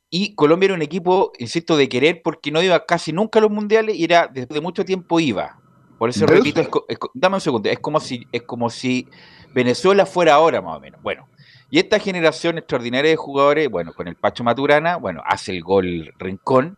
y 0.10 0.36
Colombia 0.36 0.68
era 0.68 0.76
un 0.76 0.82
equipo, 0.82 1.34
insisto, 1.38 1.76
de 1.76 1.90
querer 1.90 2.22
porque 2.24 2.52
no 2.52 2.62
iba 2.62 2.86
casi 2.86 3.12
nunca 3.12 3.40
a 3.40 3.42
los 3.42 3.52
mundiales 3.52 3.96
y 3.96 4.06
era 4.06 4.28
desde 4.28 4.54
de 4.54 4.62
mucho 4.62 4.86
tiempo 4.86 5.20
iba. 5.20 5.60
Por 5.98 6.10
eso 6.10 6.26
repito, 6.28 6.62
es 6.62 6.98
dame 7.14 7.36
un 7.36 7.42
segundo, 7.42 7.70
es 7.70 7.80
como 7.80 8.00
si 8.00 8.28
es 8.32 8.44
como 8.44 8.70
si 8.70 9.08
Venezuela 9.54 10.06
fuera 10.06 10.36
ahora 10.36 10.62
más 10.62 10.78
o 10.78 10.80
menos. 10.80 11.02
Bueno, 11.02 11.28
y 11.70 11.80
esta 11.80 12.00
generación 12.00 12.58
extraordinaria 12.58 13.10
de 13.10 13.18
jugadores, 13.18 13.70
bueno, 13.70 13.94
con 13.94 14.08
el 14.08 14.16
Pacho 14.16 14.44
Maturana, 14.44 14.98
bueno, 14.98 15.22
hace 15.26 15.52
el 15.52 15.64
gol 15.64 16.14
Rincón 16.20 16.78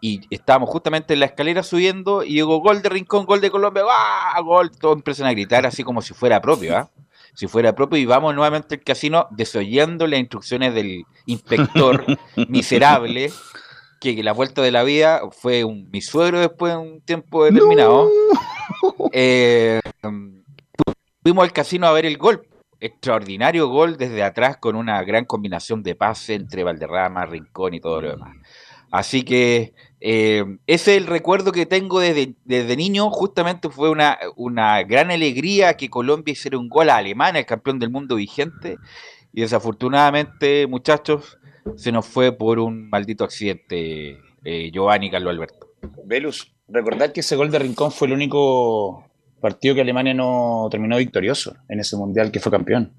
y 0.00 0.22
estábamos 0.30 0.70
justamente 0.70 1.14
en 1.14 1.20
la 1.20 1.26
escalera 1.26 1.62
subiendo 1.62 2.24
y 2.24 2.34
llegó 2.34 2.58
gol 2.60 2.82
de 2.82 2.88
Rincón, 2.88 3.26
gol 3.26 3.40
de 3.40 3.50
Colombia, 3.50 3.84
¡ah! 3.88 4.40
Gol, 4.42 4.70
todos 4.70 4.96
empiezan 4.96 5.26
a 5.26 5.32
gritar 5.32 5.66
así 5.66 5.84
como 5.84 6.02
si 6.02 6.14
fuera 6.14 6.40
propio, 6.40 6.76
¿ah? 6.76 6.90
Si 7.34 7.46
fuera 7.48 7.74
propio 7.74 7.98
y 7.98 8.06
vamos 8.06 8.34
nuevamente 8.34 8.76
al 8.76 8.82
casino 8.82 9.26
desoyendo 9.30 10.06
las 10.06 10.20
instrucciones 10.20 10.74
del 10.74 11.04
inspector 11.26 12.04
miserable 12.48 13.30
que 14.12 14.22
la 14.22 14.32
vuelta 14.32 14.60
de 14.60 14.70
la 14.70 14.82
vida 14.82 15.22
fue 15.30 15.64
un, 15.64 15.88
mi 15.90 16.02
suegro 16.02 16.40
después 16.40 16.72
de 16.72 16.78
un 16.78 17.00
tiempo 17.00 17.44
determinado. 17.44 18.10
Eh, 19.12 19.80
fuimos 21.22 21.44
al 21.44 21.52
casino 21.52 21.86
a 21.86 21.92
ver 21.92 22.06
el 22.06 22.18
gol. 22.18 22.46
Extraordinario 22.80 23.68
gol 23.68 23.96
desde 23.96 24.22
atrás 24.22 24.56
con 24.56 24.74
una 24.74 25.02
gran 25.04 25.24
combinación 25.24 25.82
de 25.82 25.94
pase 25.94 26.34
entre 26.34 26.64
Valderrama, 26.64 27.24
Rincón 27.24 27.74
y 27.74 27.80
todo 27.80 28.00
lo 28.00 28.10
demás. 28.10 28.36
Así 28.94 29.24
que 29.24 29.74
eh, 30.00 30.44
ese 30.68 30.92
es 30.94 31.02
el 31.02 31.08
recuerdo 31.08 31.50
que 31.50 31.66
tengo 31.66 31.98
desde, 31.98 32.36
desde 32.44 32.76
niño. 32.76 33.10
Justamente 33.10 33.68
fue 33.68 33.90
una, 33.90 34.16
una 34.36 34.80
gran 34.84 35.10
alegría 35.10 35.76
que 35.76 35.90
Colombia 35.90 36.30
hiciera 36.30 36.58
un 36.58 36.68
gol 36.68 36.88
a 36.90 36.98
Alemania, 36.98 37.40
el 37.40 37.44
campeón 37.44 37.80
del 37.80 37.90
mundo 37.90 38.14
vigente. 38.14 38.76
Y 39.32 39.40
desafortunadamente, 39.40 40.68
muchachos, 40.68 41.38
se 41.74 41.90
nos 41.90 42.06
fue 42.06 42.30
por 42.30 42.60
un 42.60 42.88
maldito 42.88 43.24
accidente 43.24 44.20
eh, 44.44 44.70
Giovanni 44.72 45.10
Carlos 45.10 45.32
Alberto. 45.32 45.70
Velus, 46.04 46.54
recordad 46.68 47.10
que 47.10 47.18
ese 47.18 47.34
gol 47.34 47.50
de 47.50 47.58
Rincón 47.58 47.90
fue 47.90 48.06
el 48.06 48.14
único 48.14 49.10
partido 49.40 49.74
que 49.74 49.80
Alemania 49.80 50.14
no 50.14 50.68
terminó 50.70 50.98
victorioso 50.98 51.56
en 51.68 51.80
ese 51.80 51.96
mundial 51.96 52.30
que 52.30 52.38
fue 52.38 52.52
campeón. 52.52 52.92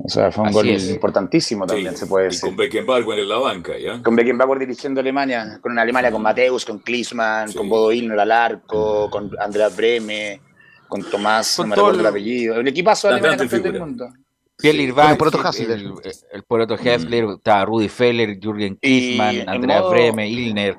O 0.00 0.08
sea, 0.08 0.30
fue 0.30 0.42
un 0.42 0.48
Así 0.48 0.54
gol 0.54 0.68
es. 0.68 0.90
importantísimo 0.90 1.66
también, 1.66 1.90
Sí, 1.92 1.98
se 1.98 2.06
puede 2.06 2.26
y 2.26 2.28
decir. 2.28 2.42
con 2.48 2.56
Beckenbauer 2.56 3.18
en 3.18 3.28
la 3.28 3.38
banca, 3.38 3.72
¿ya? 3.76 4.00
Con 4.02 4.14
Beckenbauer 4.14 4.60
dirigiendo 4.60 5.00
Alemania, 5.00 5.58
con 5.60 5.72
una 5.72 5.82
Alemania 5.82 6.12
con 6.12 6.22
Mateus, 6.22 6.64
con 6.64 6.78
Klinsmann, 6.78 7.48
Sí. 7.48 7.58
con 7.58 7.68
Bodo 7.68 7.90
Illner 7.92 8.18
al 8.20 8.30
arco, 8.30 9.10
con 9.10 9.30
Andreas 9.40 9.76
Breme, 9.76 10.40
con 10.86 11.02
Tomás, 11.02 11.56
Con 11.56 11.68
no 11.70 11.90
me 11.92 11.98
el 11.98 12.06
apellido. 12.06 12.60
Un 12.60 12.68
equipazo 12.68 13.08
de 13.08 13.14
Alemania 13.14 13.38
campeón 13.38 13.62
del 13.62 13.80
mundo. 13.80 14.08
Sí. 14.56 14.68
Irvine, 14.68 14.92
Con 14.94 15.10
el 15.10 15.16
Poroto 15.16 15.40
el, 15.40 15.46
Hassler. 15.46 15.70
el, 15.72 15.92
el 16.32 16.42
Poroto 16.44 16.74
Hessler, 16.74 17.24
estaba 17.36 17.64
Rudy 17.64 17.88
Feller, 17.88 18.38
Jürgen 18.40 18.76
Klinsmann, 18.76 19.66
modo- 19.66 19.90
Breme, 19.90 20.28
Ilner, 20.28 20.78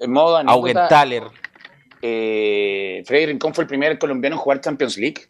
En 0.00 0.12
modo 0.12 0.36
anécdota, 0.36 0.52
Augenthaler. 0.54 1.22
eh, 2.02 3.02
Freddy 3.06 3.26
Rincón 3.26 3.54
fue 3.54 3.62
el 3.64 3.68
primer 3.68 3.98
colombiano 3.98 4.36
en 4.36 4.40
jugar 4.40 4.60
Champions 4.60 4.96
League. 4.98 5.22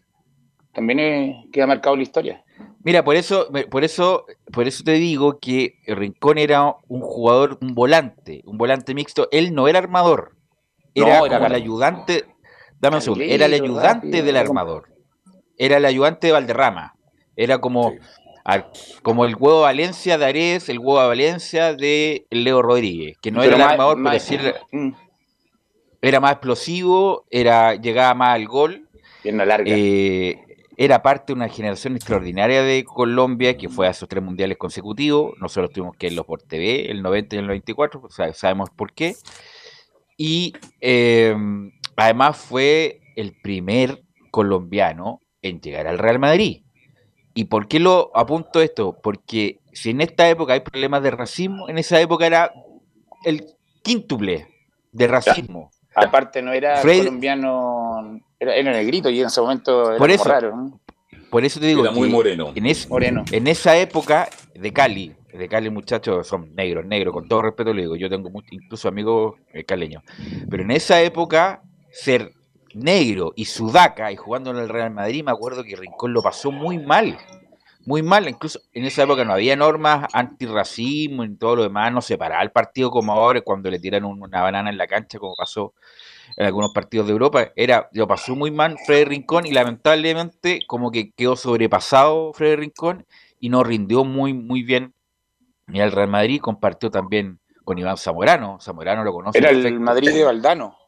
También 0.72 1.00
eh, 1.00 1.44
queda 1.52 1.66
marcado 1.66 1.94
en 1.94 2.00
la 2.00 2.02
historia. 2.04 2.44
Mira, 2.82 3.04
por 3.04 3.14
eso, 3.16 3.48
por 3.70 3.84
eso, 3.84 4.24
por 4.52 4.66
eso 4.66 4.82
te 4.84 4.92
digo 4.92 5.38
que 5.38 5.74
Rincón 5.86 6.38
era 6.38 6.76
un 6.88 7.00
jugador, 7.02 7.58
un 7.60 7.74
volante, 7.74 8.40
un 8.46 8.56
volante 8.56 8.94
mixto. 8.94 9.28
Él 9.32 9.54
no 9.54 9.68
era 9.68 9.78
armador, 9.78 10.36
No, 10.96 11.04
era 11.06 11.18
era 11.18 11.36
como 11.36 11.46
el 11.46 11.54
ayudante. 11.54 12.24
Dame 12.80 12.96
un 12.96 13.02
segundo, 13.02 13.24
era 13.24 13.44
el 13.46 13.52
ayudante 13.54 13.88
rápido, 14.06 14.24
del 14.24 14.36
era 14.36 14.40
armador. 14.40 14.84
Era 15.58 15.76
el 15.76 15.84
ayudante 15.84 16.28
de 16.28 16.32
Valderrama. 16.32 16.94
Era 17.36 17.58
como, 17.58 17.90
Sí. 17.90 17.98
al- 18.44 18.70
como 19.02 19.26
el 19.26 19.36
huevo 19.36 19.60
Valencia 19.60 20.16
de 20.16 20.24
Ares, 20.24 20.70
el 20.70 20.78
huevo 20.78 21.06
Valencia 21.06 21.74
de 21.74 22.26
Leo 22.30 22.62
Rodríguez, 22.62 23.18
que 23.20 23.30
no 23.30 23.40
Pero 23.40 23.56
era 23.56 23.56
el 23.56 23.62
más- 23.62 23.72
armador, 23.72 23.96
más- 23.98 24.12
pero 24.12 24.24
sí 24.24 24.34
era, 24.46 24.60
Mm, 24.72 24.92
era 26.00 26.20
más 26.20 26.32
explosivo, 26.32 27.26
era, 27.30 27.74
llegaba 27.74 28.14
más 28.14 28.34
al 28.36 28.46
gol. 28.48 28.88
pierna 29.22 29.44
larga. 29.44 29.70
Eh, 29.76 30.49
era 30.82 31.02
parte 31.02 31.26
de 31.26 31.34
una 31.34 31.50
generación 31.50 31.94
extraordinaria 31.94 32.62
de 32.62 32.84
Colombia 32.84 33.58
que 33.58 33.68
fue 33.68 33.86
a 33.86 33.90
esos 33.90 34.08
tres 34.08 34.24
mundiales 34.24 34.56
consecutivos. 34.56 35.34
Nosotros 35.38 35.74
tuvimos 35.74 35.94
que 35.94 36.06
irlos 36.06 36.24
por 36.24 36.40
TV, 36.40 36.90
el 36.90 37.02
90 37.02 37.36
y 37.36 37.38
el 37.40 37.46
94, 37.48 38.00
o 38.02 38.08
sea, 38.08 38.32
sabemos 38.32 38.70
por 38.70 38.94
qué. 38.94 39.14
Y 40.16 40.54
eh, 40.80 41.36
además 41.96 42.38
fue 42.38 43.02
el 43.14 43.36
primer 43.42 44.04
colombiano 44.30 45.20
en 45.42 45.60
llegar 45.60 45.86
al 45.86 45.98
Real 45.98 46.18
Madrid. 46.18 46.62
¿Y 47.34 47.44
por 47.44 47.68
qué 47.68 47.78
lo 47.78 48.10
apunto 48.14 48.62
esto? 48.62 48.96
Porque 49.02 49.60
si 49.74 49.90
en 49.90 50.00
esta 50.00 50.30
época 50.30 50.54
hay 50.54 50.60
problemas 50.60 51.02
de 51.02 51.10
racismo, 51.10 51.68
en 51.68 51.76
esa 51.76 52.00
época 52.00 52.26
era 52.26 52.54
el 53.26 53.44
quíntuple 53.82 54.48
de 54.92 55.06
racismo. 55.06 55.72
Aparte, 55.94 56.40
no 56.40 56.54
era 56.54 56.80
colombiano, 56.80 57.79
era, 58.38 58.54
era 58.54 58.72
negrito 58.72 59.08
y 59.10 59.20
en 59.20 59.26
ese 59.26 59.40
momento 59.40 59.88
era 59.90 59.98
Por 59.98 60.08
como 60.10 60.14
eso. 60.14 60.28
raro. 60.28 60.56
¿no? 60.56 60.80
Por 61.30 61.44
eso 61.44 61.60
te 61.60 61.66
digo 61.66 61.82
Era 61.82 61.92
muy 61.92 62.08
moreno. 62.08 62.52
en, 62.54 62.66
es- 62.66 62.88
Moreno. 62.88 63.24
en 63.30 63.46
esa 63.46 63.76
época 63.76 64.28
de 64.54 64.72
Cali, 64.72 65.14
de 65.32 65.48
Cali 65.48 65.70
muchachos 65.70 66.26
son 66.26 66.54
negros, 66.54 66.84
negros, 66.84 67.12
con 67.14 67.28
todo 67.28 67.42
respeto 67.42 67.72
le 67.72 67.82
digo, 67.82 67.96
yo 67.96 68.08
tengo 68.10 68.30
much- 68.30 68.48
incluso 68.50 68.88
amigos 68.88 69.34
eh, 69.52 69.64
caleños, 69.64 70.02
pero 70.50 70.62
en 70.64 70.72
esa 70.72 71.00
época 71.02 71.62
ser 71.92 72.32
negro 72.74 73.32
y 73.36 73.44
sudaca 73.44 74.10
y 74.12 74.16
jugando 74.16 74.50
en 74.50 74.56
el 74.58 74.68
Real 74.68 74.90
Madrid, 74.90 75.22
me 75.24 75.30
acuerdo 75.30 75.62
que 75.62 75.76
Rincón 75.76 76.12
lo 76.12 76.20
pasó 76.22 76.50
muy 76.50 76.78
mal, 76.78 77.16
muy 77.86 78.02
mal, 78.02 78.28
incluso 78.28 78.60
en 78.72 78.84
esa 78.84 79.04
época 79.04 79.24
no 79.24 79.32
había 79.32 79.54
normas 79.56 80.08
antirracismo 80.12 81.24
y 81.24 81.36
todo 81.36 81.56
lo 81.56 81.62
demás, 81.62 81.92
no 81.92 82.00
se 82.02 82.18
paraba 82.18 82.42
el 82.42 82.50
partido 82.50 82.90
como 82.90 83.12
ahora 83.12 83.40
cuando 83.40 83.70
le 83.70 83.78
tiran 83.78 84.04
un- 84.04 84.20
una 84.22 84.42
banana 84.42 84.70
en 84.70 84.76
la 84.78 84.86
cancha 84.86 85.18
como 85.18 85.34
pasó 85.36 85.74
en 86.40 86.46
algunos 86.46 86.72
partidos 86.72 87.06
de 87.06 87.12
Europa, 87.12 87.52
era, 87.54 87.90
lo 87.92 88.08
pasó 88.08 88.34
muy 88.34 88.50
mal 88.50 88.78
Freddy 88.86 89.04
Rincón 89.04 89.46
y 89.46 89.52
lamentablemente 89.52 90.60
como 90.66 90.90
que 90.90 91.12
quedó 91.12 91.36
sobrepasado 91.36 92.32
Freddy 92.32 92.56
Rincón 92.56 93.04
y 93.38 93.50
no 93.50 93.62
rindió 93.62 94.04
muy, 94.04 94.32
muy 94.32 94.62
bien. 94.62 94.94
Ni 95.66 95.82
al 95.82 95.92
Real 95.92 96.08
Madrid, 96.08 96.40
compartió 96.40 96.90
también 96.90 97.40
con 97.62 97.76
Iván 97.76 97.98
Zamorano, 97.98 98.58
Zamorano 98.58 99.04
lo 99.04 99.12
conoce 99.12 99.36
Era 99.36 99.50
el 99.50 99.56
perfecto, 99.56 99.80
Madrid 99.82 100.14
de 100.14 100.24
Valdano. 100.24 100.78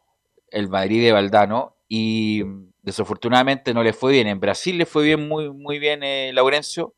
el 0.49 0.71
Madrid 0.71 1.04
de 1.04 1.12
Valdano 1.12 1.76
y 1.87 2.44
desafortunadamente 2.80 3.75
no 3.75 3.82
le 3.82 3.92
fue 3.92 4.12
bien, 4.12 4.28
en 4.28 4.40
Brasil 4.40 4.78
le 4.78 4.87
fue 4.87 5.04
bien, 5.04 5.28
muy, 5.28 5.52
muy 5.52 5.78
bien 5.78 6.02
eh, 6.02 6.30
Laurencio, 6.32 6.94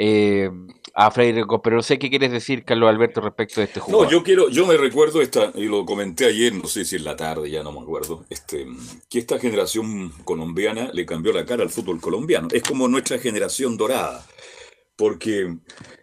eh, 0.00 0.48
a 0.94 1.10
Freddy 1.10 1.32
Rincón, 1.32 1.60
pero 1.62 1.76
no 1.76 1.82
sé 1.82 1.98
qué 1.98 2.08
quieres 2.08 2.30
decir 2.30 2.64
Carlos 2.64 2.88
Alberto 2.88 3.20
respecto 3.20 3.60
de 3.60 3.66
este 3.66 3.80
jugador. 3.80 4.06
No, 4.06 4.10
yo 4.12 4.22
quiero, 4.22 4.48
yo 4.48 4.64
me 4.64 4.76
recuerdo 4.76 5.20
esta, 5.20 5.50
y 5.56 5.64
lo 5.64 5.84
comenté 5.84 6.26
ayer, 6.26 6.54
no 6.54 6.68
sé 6.68 6.84
si 6.84 6.96
en 6.96 7.04
la 7.04 7.16
tarde, 7.16 7.50
ya 7.50 7.64
no 7.64 7.72
me 7.72 7.80
acuerdo, 7.80 8.24
este, 8.30 8.66
que 9.10 9.18
esta 9.18 9.38
generación 9.40 10.12
colombiana 10.24 10.90
le 10.92 11.04
cambió 11.04 11.32
la 11.32 11.44
cara 11.44 11.64
al 11.64 11.70
fútbol 11.70 12.00
colombiano. 12.00 12.46
Es 12.52 12.62
como 12.62 12.86
nuestra 12.86 13.18
generación 13.18 13.76
dorada, 13.76 14.24
porque 14.96 15.56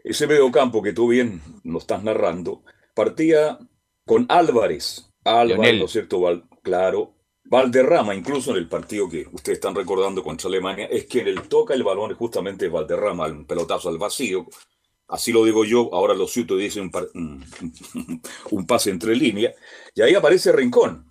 ese 0.03 0.27
mediocampo 0.27 0.81
que 0.81 0.93
tú 0.93 1.07
bien 1.07 1.41
nos 1.63 1.83
estás 1.83 2.03
narrando, 2.03 2.63
partía 2.93 3.57
con 4.05 4.25
Álvarez, 4.29 5.09
Álvarez. 5.23 5.79
¿no 5.79 5.85
es 5.85 5.91
cierto? 5.91 6.19
Val- 6.19 6.43
claro, 6.61 7.14
Valderrama, 7.47 8.15
incluso 8.15 8.51
en 8.51 8.57
el 8.57 8.67
partido 8.67 9.07
que 9.07 9.27
ustedes 9.31 9.57
están 9.57 9.75
recordando 9.75 10.23
contra 10.23 10.47
Alemania, 10.47 10.85
es 10.85 11.05
que 11.05 11.21
en 11.21 11.27
el 11.27 11.47
toca 11.47 11.75
el 11.75 11.83
balón 11.83 12.13
justamente 12.15 12.67
Valderrama, 12.67 13.27
un 13.27 13.45
pelotazo 13.45 13.89
al 13.89 13.99
vacío. 13.99 14.47
Así 15.07 15.31
lo 15.31 15.45
digo 15.45 15.63
yo, 15.63 15.93
ahora 15.93 16.15
los 16.15 16.31
ciutos 16.31 16.57
dicen 16.57 16.91
un, 17.13 17.45
un, 18.51 18.65
pase 18.65 18.89
entre 18.89 19.15
líneas, 19.15 19.53
y 19.93 20.01
ahí 20.01 20.15
aparece 20.15 20.51
Rincón. 20.51 21.07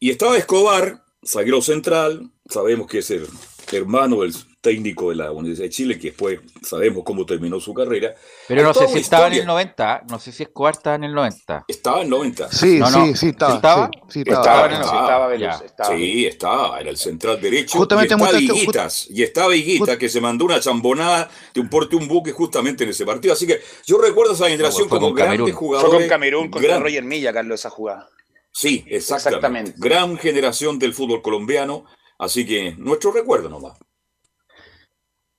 Y 0.00 0.10
estaba 0.10 0.36
Escobar, 0.36 1.04
zaguero 1.24 1.62
central, 1.62 2.32
sabemos 2.48 2.88
que 2.88 2.98
es 2.98 3.10
el 3.12 3.28
hermano 3.72 4.22
del 4.22 4.34
técnico 4.66 5.10
de 5.10 5.16
la 5.16 5.30
Universidad 5.30 5.66
de 5.66 5.70
Chile, 5.70 5.96
que 5.96 6.08
después 6.08 6.40
sabemos 6.60 7.04
cómo 7.04 7.24
terminó 7.24 7.60
su 7.60 7.72
carrera. 7.72 8.16
Pero 8.48 8.64
no 8.64 8.74
sé 8.74 8.88
si 8.88 8.98
estaba 8.98 9.28
en 9.28 9.34
el 9.34 9.46
90, 9.46 10.06
no 10.10 10.18
sé 10.18 10.32
si 10.32 10.42
Escobar 10.42 10.74
estaba 10.74 10.96
en 10.96 11.04
el 11.04 11.14
90. 11.14 11.66
Estaba 11.68 11.98
en 11.98 12.02
el 12.02 12.10
90. 12.10 12.48
Sí, 12.50 12.80
sí, 12.82 13.14
sí, 13.14 13.28
estaba. 13.28 13.54
¿Estaba? 13.54 13.90
Sí, 14.08 14.24
estaba, 14.26 14.66
estaba, 14.66 15.96
Sí, 15.96 16.26
estaba, 16.26 16.80
era 16.80 16.90
el 16.90 16.96
central 16.96 17.40
derecho. 17.40 17.78
Justamente 17.78 18.14
y 18.14 18.16
estaba 18.16 18.40
Higuitas, 18.40 19.06
y 19.08 19.22
estaba 19.22 19.54
Higuita, 19.54 19.96
que 19.96 20.08
se 20.08 20.20
mandó 20.20 20.46
una 20.46 20.58
chambonada 20.58 21.30
de 21.54 21.60
un 21.60 21.68
porte 21.68 21.94
un 21.94 22.08
buque 22.08 22.32
justamente 22.32 22.82
en 22.82 22.90
ese 22.90 23.06
partido. 23.06 23.34
Así 23.34 23.46
que 23.46 23.60
yo 23.86 23.98
recuerdo 23.98 24.32
esa 24.32 24.48
generación 24.48 24.88
como 24.88 25.14
grandes 25.14 25.54
jugadores. 25.54 25.90
Fue 25.92 26.00
con 26.00 26.08
Camerún, 26.08 26.50
con 26.50 26.60
Roger 26.60 27.04
Milla, 27.04 27.32
Carlos, 27.32 27.60
esa 27.60 27.70
jugada. 27.70 28.08
Sí, 28.50 28.84
exactamente. 28.88 29.74
Gran 29.76 30.18
generación 30.18 30.80
del 30.80 30.92
fútbol 30.92 31.22
colombiano. 31.22 31.84
Así 32.18 32.44
que 32.44 32.74
nuestro 32.78 33.12
recuerdo 33.12 33.48
nomás. 33.48 33.78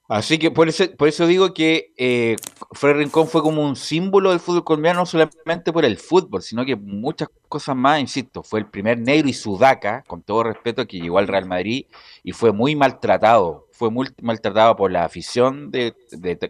Así 0.08 0.40
que 0.40 0.52
por 0.52 0.70
eso, 0.70 0.86
por 0.98 1.10
eso 1.10 1.28
digo 1.28 1.54
que 1.54 1.92
eh, 1.98 2.38
Fred 2.72 2.96
Rincón 2.96 3.28
fue 3.28 3.42
como 3.42 3.62
un 3.62 3.76
símbolo 3.76 4.30
del 4.30 4.40
fútbol 4.40 4.64
colombiano, 4.64 5.02
no 5.02 5.06
solamente 5.06 5.74
por 5.74 5.84
el 5.84 5.98
fútbol, 5.98 6.42
sino 6.42 6.64
que 6.66 6.78
muchas 6.78 7.28
cosas 7.50 7.76
más, 7.76 8.00
insisto, 8.00 8.42
fue 8.42 8.62
el 8.62 8.68
primer 8.68 9.00
negro 9.00 9.28
y 9.28 9.34
sudaca, 9.34 10.04
con 10.08 10.22
todo 10.22 10.44
respeto, 10.44 10.88
que 10.88 11.00
llegó 11.02 11.20
al 11.20 11.28
Real 11.28 11.46
Madrid 11.46 11.88
y 12.24 12.32
fue 12.32 12.54
muy 12.54 12.76
maltratado, 12.78 13.68
fue 13.72 13.92
muy 13.92 14.08
maltratado 14.22 14.78
por 14.78 14.92
la 14.92 15.04
afición 15.04 15.72
de, 15.72 15.94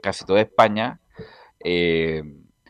casi 0.04 0.24
toda 0.24 0.42
España, 0.42 1.00
eh, 1.64 2.22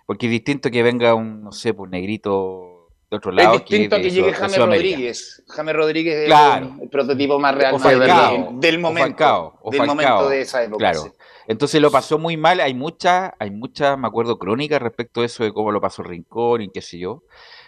porque 0.06 0.28
es 0.28 0.32
distinto 0.32 0.72
que 0.72 0.84
venga 0.84 1.16
un, 1.16 1.44
no 1.44 1.52
sé, 1.52 1.74
pues 1.74 1.92
negrito 1.92 2.77
de 3.10 3.18
otro 3.18 3.32
lado. 3.32 3.56
Es 3.56 3.62
distinto 3.62 3.96
que, 3.96 4.02
que 4.04 4.12
llegue 4.12 4.34
James 4.34 4.58
Rodríguez. 4.58 5.44
James 5.48 5.76
Rodríguez 5.76 6.16
es 6.16 6.82
el, 6.82 6.90
prototipo 6.90 7.40
más 7.40 7.56
real 7.56 7.72
del, 8.60 8.80
momento, 8.80 9.60
del 9.72 9.88
momento 9.88 10.30
de 10.30 10.42
esa 10.42 10.64
época. 10.64 10.78
Claro. 10.78 11.14
Entonces 11.48 11.82
lo 11.82 11.90
pasó 11.90 12.20
muy 12.20 12.36
mal. 12.36 12.60
Hay 12.60 12.74
muchas, 12.74 13.32
hay 13.40 13.52
muchas, 13.52 13.98
me 13.98 14.08
acuerdo, 14.08 14.38
crónicas 14.38 14.82
respecto 14.82 15.22
a 15.22 15.26
eso 15.26 15.44
de 15.44 15.54
cómo 15.54 15.72
lo 15.72 15.80
pasó 15.80 16.04
Rincón 16.04 16.62
y 16.62 16.70
qué 16.70 16.82
sé 16.82 17.00
yo. 17.00 17.24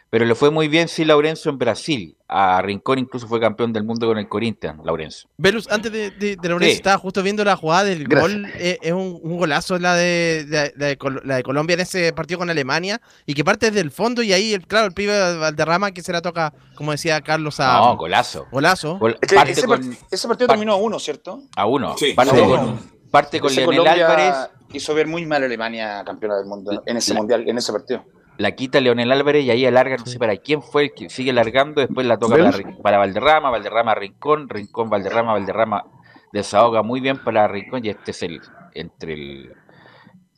Pero 0.10 0.26
le 0.26 0.34
fue 0.34 0.50
muy 0.50 0.68
bien, 0.68 0.88
sí, 0.88 1.06
Laurenzo 1.06 1.52
en 1.52 1.60
Brasil. 1.60 2.16
A 2.28 2.62
Rincón 2.64 2.98
incluso 2.98 3.28
fue 3.28 3.40
campeón 3.40 3.74
del 3.74 3.84
mundo 3.84 4.08
con 4.08 4.18
el 4.18 4.28
Corinthians, 4.28 4.80
Laurenzo. 4.84 5.30
Velus, 5.38 5.70
antes 5.70 5.92
de, 5.92 6.10
de, 6.12 6.38
Laurenzo, 6.42 6.76
estaba 6.76 6.98
justo 6.98 7.22
viendo 7.22 7.44
la 7.44 7.56
jugada 7.56 7.84
del 7.84 8.08
gol. 8.08 8.48
Eh, 8.56 8.80
es 8.82 8.92
un, 8.92 9.20
golazo 9.38 9.78
la 9.78 9.94
de, 9.96 10.72
la 10.76 11.36
de 11.36 11.44
Colombia 11.44 11.76
en 11.76 11.82
ese 11.82 12.12
partido 12.14 12.40
con 12.40 12.50
Alemania. 12.50 13.00
Y 13.28 13.36
que 13.36 13.44
parte 13.44 13.68
desde 13.68 13.82
el 13.82 13.92
fondo 13.92 14.24
y 14.24 14.34
ahí, 14.34 14.58
claro, 14.68 14.88
el 14.88 14.94
pibe 14.94 15.38
Valderrama 15.38 15.92
que 15.92 16.02
se 16.02 16.12
la 16.12 16.22
toca, 16.22 16.54
como 16.76 16.92
decía 16.92 17.22
Carlos, 17.22 17.60
a... 17.60 17.78
No, 17.78 17.98
golazo. 17.98 18.48
Golazo. 18.52 19.00
ese, 19.22 20.28
partido 20.28 20.48
terminó 20.48 20.74
a 20.74 20.78
uno, 20.78 20.98
¿cierto? 20.98 21.44
A 21.56 21.68
uno. 21.68 21.96
Sí. 21.98 22.14
Parte, 22.14 22.42
con, 22.42 22.80
parte 23.12 23.40
con 23.40 23.56
Leonel 23.56 23.88
Álvarez. 23.88 24.36
Hizo 24.72 24.94
ver 24.94 25.08
muy 25.08 25.26
mal 25.26 25.42
a 25.44 25.46
Alemania 25.46 26.04
campeona 26.06 26.38
del 26.38 26.46
mundo 26.46 26.84
en 26.86 26.98
ese 26.98 27.14
mundial, 27.16 27.48
en 27.48 27.58
ese 27.58 27.72
partido 27.72 28.06
la 28.40 28.54
quita 28.54 28.80
Leonel 28.80 29.12
Álvarez 29.12 29.44
y 29.44 29.52
ahí 29.52 29.66
alarga, 29.66 29.98
no 29.98 30.06
sé 30.06 30.18
para 30.18 30.38
quién 30.38 30.62
fue 30.62 30.84
el 30.84 30.94
que 30.94 31.10
sigue 31.10 31.34
largando, 31.34 31.82
después 31.82 32.08
la 32.08 32.18
toca 32.18 32.38
para, 32.82 32.98
Valderrama, 32.98 33.50
Valderrama 33.50 33.94
Rincón, 33.96 34.48
Rincón 34.48 34.90
Valderrama, 34.90 35.34
Valderrama 35.34 35.86
desahoga 36.32 36.82
muy 36.82 37.02
bien 37.02 37.22
para 37.22 37.50
Rincón 37.50 37.84
y 37.84 37.90
este 37.90 38.12
es 38.12 38.24
el 38.24 38.40
entre 38.74 39.14
el 39.14 39.54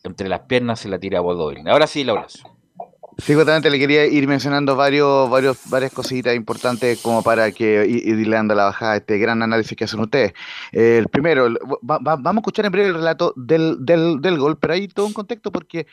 entre 0.03 0.29
las 0.29 0.39
piernas 0.41 0.79
se 0.79 0.89
la 0.89 0.97
tira 0.97 1.19
a 1.19 1.21
Bodóvil. 1.21 1.67
Ahora 1.67 1.85
sí, 1.85 2.03
Laura. 2.03 2.25
Sí, 3.23 3.35
justamente 3.35 3.69
le 3.69 3.77
quería 3.77 4.07
ir 4.07 4.27
mencionando 4.27 4.75
varios, 4.75 5.29
varios, 5.29 5.69
varias 5.69 5.93
cositas 5.93 6.35
importantes 6.35 6.99
como 7.01 7.21
para 7.21 7.51
que 7.51 7.85
ir 7.87 8.27
dando 8.27 8.55
la 8.55 8.65
bajada 8.65 8.97
este 8.97 9.19
gran 9.19 9.43
análisis 9.43 9.77
que 9.77 9.83
hacen 9.83 9.99
ustedes. 9.99 10.33
el 10.71 11.07
primero, 11.07 11.47
vamos 11.81 12.25
a 12.25 12.39
escuchar 12.39 12.65
en 12.65 12.71
breve 12.71 12.87
el 12.87 12.95
relato 12.95 13.33
del, 13.35 13.77
del, 13.85 14.21
del, 14.21 14.39
gol, 14.39 14.57
pero 14.57 14.73
hay 14.73 14.87
todo 14.87 15.05
un 15.05 15.13
contexto 15.13 15.51
porque 15.51 15.85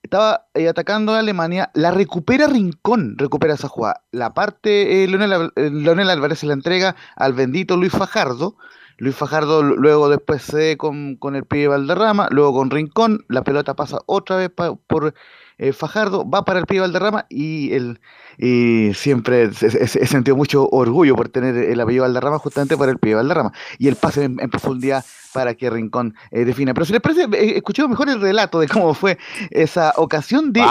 estaba 0.00 0.46
eh, 0.54 0.68
atacando 0.68 1.12
a 1.12 1.18
Alemania, 1.18 1.72
la 1.74 1.90
recupera 1.90 2.46
Rincón, 2.46 3.18
recupera 3.18 3.54
esa 3.54 3.66
jugada. 3.66 4.04
La 4.12 4.32
parte, 4.32 5.02
eh, 5.02 5.08
Leonel, 5.08 5.50
eh, 5.56 6.12
Álvarez 6.12 6.38
se 6.38 6.46
la 6.46 6.52
entrega 6.52 6.94
al 7.16 7.32
bendito 7.32 7.76
Luis 7.76 7.90
Fajardo. 7.90 8.56
Luis 8.98 9.16
Fajardo 9.16 9.64
luego 9.64 10.08
después 10.08 10.42
se 10.42 10.76
con, 10.76 11.16
con 11.16 11.34
el 11.34 11.44
pie 11.44 11.66
Valderrama, 11.66 12.28
luego 12.30 12.54
con 12.54 12.70
Rincón, 12.70 13.24
la 13.28 13.42
pelota 13.42 13.74
pasa 13.74 13.98
otra 14.06 14.36
vez 14.36 14.50
por 14.50 15.14
eh, 15.58 15.72
Fajardo 15.72 16.28
va 16.28 16.44
para 16.44 16.58
el 16.58 16.66
Pío 16.66 16.82
Valderrama 16.82 17.26
y, 17.30 17.72
el, 17.72 18.00
y 18.38 18.92
siempre 18.94 19.44
he, 19.44 20.06
sentido 20.06 20.36
mucho 20.36 20.68
orgullo 20.68 21.16
por 21.16 21.28
tener 21.28 21.56
el 21.56 21.80
apellido 21.80 22.02
Valderrama 22.02 22.38
justamente 22.38 22.76
por 22.76 22.88
el 22.88 22.98
Pío 22.98 23.16
Valderrama 23.16 23.52
y 23.78 23.88
el 23.88 23.96
pase 23.96 24.24
en, 24.24 24.36
profundidad 24.50 25.04
para 25.32 25.54
que 25.54 25.70
Rincón 25.70 26.14
eh, 26.30 26.44
defina. 26.44 26.74
Pero 26.74 26.84
si 26.84 26.92
les 26.92 27.00
parece, 27.00 27.22
eh, 27.24 27.56
escuchemos 27.56 27.90
mejor 27.90 28.08
el 28.10 28.20
relato 28.20 28.60
de 28.60 28.68
cómo 28.68 28.92
fue 28.94 29.18
esa 29.50 29.94
ocasión 29.96 30.52
de, 30.52 30.62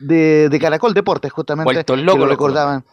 de, 0.00 0.48
de, 0.48 0.58
Caracol 0.58 0.94
Deportes, 0.94 1.32
justamente, 1.32 1.84
que 1.84 1.96
lo 1.96 2.26
recordaban. 2.26 2.84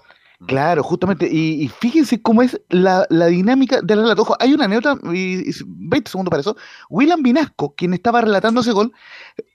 Claro, 0.47 0.81
justamente, 0.81 1.29
y, 1.31 1.67
fíjense 1.67 2.19
cómo 2.19 2.41
es 2.41 2.59
la, 2.69 3.05
dinámica 3.09 3.79
del 3.81 3.99
relato. 4.01 4.23
Ojo, 4.23 4.35
hay 4.39 4.53
una 4.53 4.65
anécdota, 4.65 4.97
y, 5.13 5.51
20 5.65 6.09
segundos 6.09 6.31
para 6.31 6.41
eso. 6.41 6.57
William 6.89 7.21
Vinasco, 7.21 7.75
quien 7.75 7.93
estaba 7.93 8.21
relatando 8.21 8.61
ese 8.61 8.71
gol, 8.71 8.91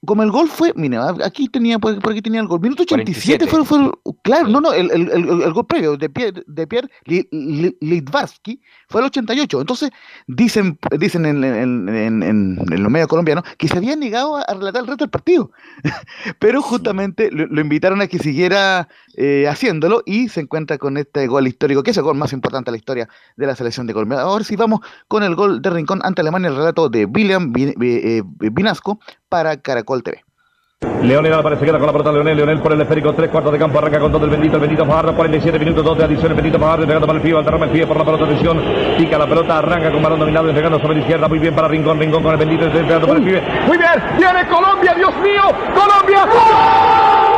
como 0.04 0.22
el 0.22 0.30
gol 0.30 0.48
fue, 0.48 0.72
mira, 0.76 1.14
aquí 1.24 1.48
tenía, 1.48 1.80
por, 1.80 1.98
aquí 2.08 2.22
tenía 2.22 2.40
el 2.40 2.46
gol, 2.46 2.60
minuto 2.60 2.84
87 2.84 3.48
fue, 3.48 3.64
fue, 3.64 3.90
claro, 4.22 4.48
no, 4.48 4.60
no, 4.60 4.72
el, 4.72 4.90
el, 4.92 5.10
el, 5.10 5.52
gol 5.52 5.66
previo 5.66 5.96
de 5.96 6.08
Pierre, 6.08 6.44
de 6.46 6.66
Pierre 6.66 6.88
Litvarsky 7.04 8.60
fue 8.88 9.00
el 9.00 9.06
88. 9.06 9.60
Entonces, 9.60 9.90
dicen, 10.28 10.78
dicen 10.98 11.26
en, 11.26 11.42
en, 11.42 11.88
en, 11.88 12.22
en 12.22 12.82
los 12.82 12.92
medios 12.92 13.08
colombianos 13.08 13.44
que 13.58 13.66
se 13.66 13.76
había 13.76 13.96
negado 13.96 14.36
a, 14.36 14.44
relatar 14.54 14.82
el 14.82 14.88
resto 14.88 15.04
del 15.04 15.10
partido, 15.10 15.50
pero 16.38 16.62
justamente 16.62 17.30
lo, 17.32 17.60
invitaron 17.60 18.00
a 18.00 18.06
que 18.06 18.18
siguiera 18.18 18.88
eh, 19.16 19.46
haciéndolo 19.48 20.02
y 20.06 20.28
se 20.28 20.40
encuentra 20.40 20.75
con 20.78 20.96
este 20.96 21.26
gol 21.26 21.46
histórico, 21.46 21.82
que 21.82 21.90
es 21.90 21.96
el 21.96 22.02
gol 22.02 22.16
más 22.16 22.32
importante 22.32 22.70
de 22.70 22.72
la 22.72 22.78
historia 22.78 23.08
de 23.36 23.46
la 23.46 23.56
selección 23.56 23.86
de 23.86 23.92
Colombia. 23.92 24.20
Ahora 24.20 24.44
sí 24.44 24.56
vamos 24.56 24.80
con 25.08 25.22
el 25.22 25.34
gol 25.34 25.62
de 25.62 25.70
Rincón 25.70 26.00
ante 26.02 26.22
Alemania, 26.22 26.48
el 26.48 26.56
relato 26.56 26.88
de 26.88 27.04
William 27.04 27.52
eh, 27.56 28.22
Vinasco 28.24 29.00
para 29.28 29.56
Caracol 29.56 30.02
TV. 30.02 30.26
Leonel 31.02 31.32
Álvarez 31.32 31.58
se 31.58 31.64
queda 31.64 31.78
con 31.78 31.86
la 31.86 31.92
pelota 31.92 32.12
Leonel, 32.12 32.36
Leonel 32.36 32.60
por 32.60 32.72
el 32.72 32.80
esférico, 32.80 33.14
tres 33.14 33.30
cuartos 33.30 33.50
de 33.52 33.58
campo, 33.58 33.78
arranca 33.78 33.98
con 33.98 34.12
todo 34.12 34.26
el 34.26 34.30
bendito, 34.30 34.56
el 34.56 34.60
bendito 34.60 34.84
Fajardo, 34.84 35.14
47 35.16 35.58
minutos, 35.58 35.82
dos 35.82 35.96
de 35.96 36.04
adición, 36.04 36.26
el 36.26 36.34
bendito 36.34 36.58
Fajardo, 36.58 36.82
entregando 36.82 37.06
para 37.06 37.16
el 37.18 37.22
pie, 37.22 37.32
Valderrama 37.32 37.64
el 37.64 37.70
pie 37.70 37.86
por 37.86 37.96
la 37.96 38.04
pelota, 38.04 38.24
atención, 38.24 38.62
pica 38.98 39.16
la 39.16 39.26
pelota, 39.26 39.58
arranca 39.58 39.90
con 39.90 40.02
balón 40.02 40.20
dominado, 40.20 40.48
entregando 40.48 40.78
sobre 40.78 40.96
la 40.96 41.00
izquierda, 41.00 41.28
muy 41.28 41.38
bien 41.38 41.54
para 41.54 41.68
Rincón, 41.68 41.98
Rincón 41.98 42.22
con 42.22 42.32
el 42.32 42.38
bendito, 42.38 42.64
entregando 42.66 43.06
para 43.06 43.18
el 43.18 43.24
pibe, 43.24 43.42
muy 43.66 43.78
bien, 43.78 44.02
viene 44.18 44.48
Colombia, 44.48 44.94
Dios 44.94 45.16
mío, 45.22 45.42
Colombia, 45.74 46.26
de 46.26 47.35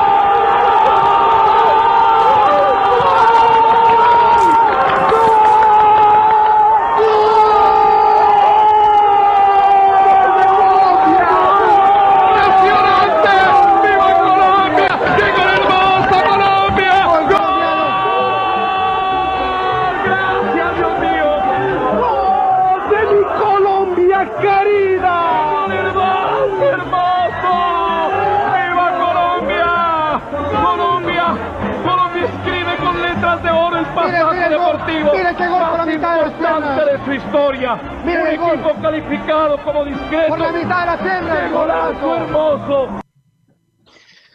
historia. 37.18 37.74
un 38.04 38.26
equipo 38.26 38.82
calificado 38.82 39.62
como 39.64 39.84
discreto. 39.84 40.28
Por 40.28 40.38
la 40.38 40.52
mitad 40.52 40.80
de 40.80 40.86
la 40.86 40.98
tierra. 40.98 41.50
golazo 41.50 42.16
hermoso! 42.16 43.00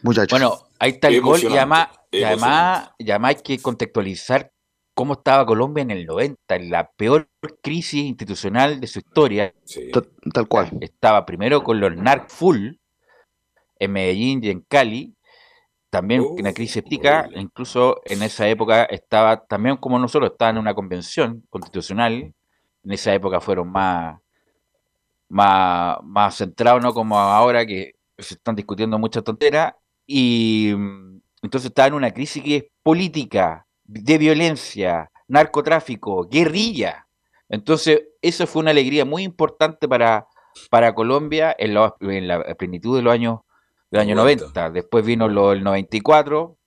Muchachos. 0.03 0.39
Bueno, 0.39 0.57
ahí 0.79 0.91
está 0.91 1.07
el 1.07 1.21
gol 1.21 1.39
y 1.41 1.57
además, 1.57 1.87
y 2.11 2.23
además, 2.23 2.89
hay 3.23 3.35
que 3.35 3.61
contextualizar 3.61 4.51
cómo 4.93 5.13
estaba 5.13 5.45
Colombia 5.45 5.81
en 5.81 5.91
el 5.91 6.05
90, 6.05 6.55
en 6.55 6.69
la 6.69 6.91
peor 6.91 7.29
crisis 7.61 8.03
institucional 8.03 8.79
de 8.79 8.87
su 8.87 8.99
historia. 8.99 9.53
Tal 10.33 10.47
cual. 10.47 10.71
Estaba 10.81 11.25
primero 11.25 11.63
con 11.63 11.79
los 11.79 11.95
NARC 11.95 12.29
full 12.29 12.73
en 13.79 13.91
Medellín 13.91 14.43
y 14.43 14.49
en 14.49 14.61
Cali, 14.61 15.15
también 15.89 16.21
una 16.21 16.53
crisis 16.53 16.77
ética, 16.77 17.29
incluso 17.35 18.01
en 18.05 18.23
esa 18.23 18.47
época 18.47 18.83
estaba, 18.85 19.45
también 19.45 19.77
como 19.77 19.99
nosotros, 19.99 20.31
estaba 20.31 20.51
en 20.51 20.57
una 20.57 20.73
convención 20.73 21.43
constitucional, 21.49 22.33
en 22.83 22.91
esa 22.91 23.13
época 23.13 23.39
fueron 23.39 23.71
más, 23.71 24.19
más, 25.29 25.97
más 26.03 26.37
centrados, 26.37 26.81
no 26.81 26.93
como 26.93 27.17
ahora 27.17 27.65
que 27.65 27.95
se 28.17 28.35
están 28.35 28.55
discutiendo 28.55 28.99
muchas 28.99 29.23
tonteras, 29.23 29.73
y 30.05 30.73
mm, 30.75 31.21
entonces 31.43 31.69
estaba 31.69 31.87
en 31.87 31.93
una 31.95 32.11
crisis 32.11 32.43
que 32.43 32.55
es 32.57 32.65
política, 32.81 33.65
de 33.85 34.17
violencia, 34.17 35.11
narcotráfico, 35.27 36.27
guerrilla. 36.29 37.07
Entonces, 37.49 38.03
eso 38.21 38.47
fue 38.47 38.61
una 38.61 38.71
alegría 38.71 39.05
muy 39.05 39.23
importante 39.23 39.87
para, 39.87 40.27
para 40.69 40.95
Colombia 40.95 41.55
en 41.57 41.73
la, 41.73 41.95
en 41.99 42.27
la 42.27 42.55
plenitud 42.55 42.95
de 42.95 43.03
los 43.03 43.13
años, 43.13 43.39
del 43.91 44.01
año 44.01 44.15
90. 44.15 44.45
90. 44.45 44.69
Después 44.71 45.05
vino 45.05 45.27
lo 45.27 45.49
del 45.51 45.63
94, 45.63 46.57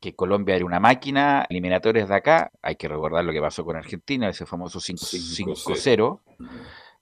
que 0.00 0.14
Colombia 0.14 0.56
era 0.56 0.64
una 0.64 0.80
máquina, 0.80 1.46
eliminatorias 1.48 2.08
de 2.08 2.14
acá. 2.14 2.50
Hay 2.62 2.76
que 2.76 2.88
recordar 2.88 3.24
lo 3.24 3.32
que 3.32 3.40
pasó 3.40 3.64
con 3.64 3.76
Argentina, 3.76 4.28
ese 4.28 4.46
famoso 4.46 4.80
5 4.80 5.04
5-0. 5.04 6.20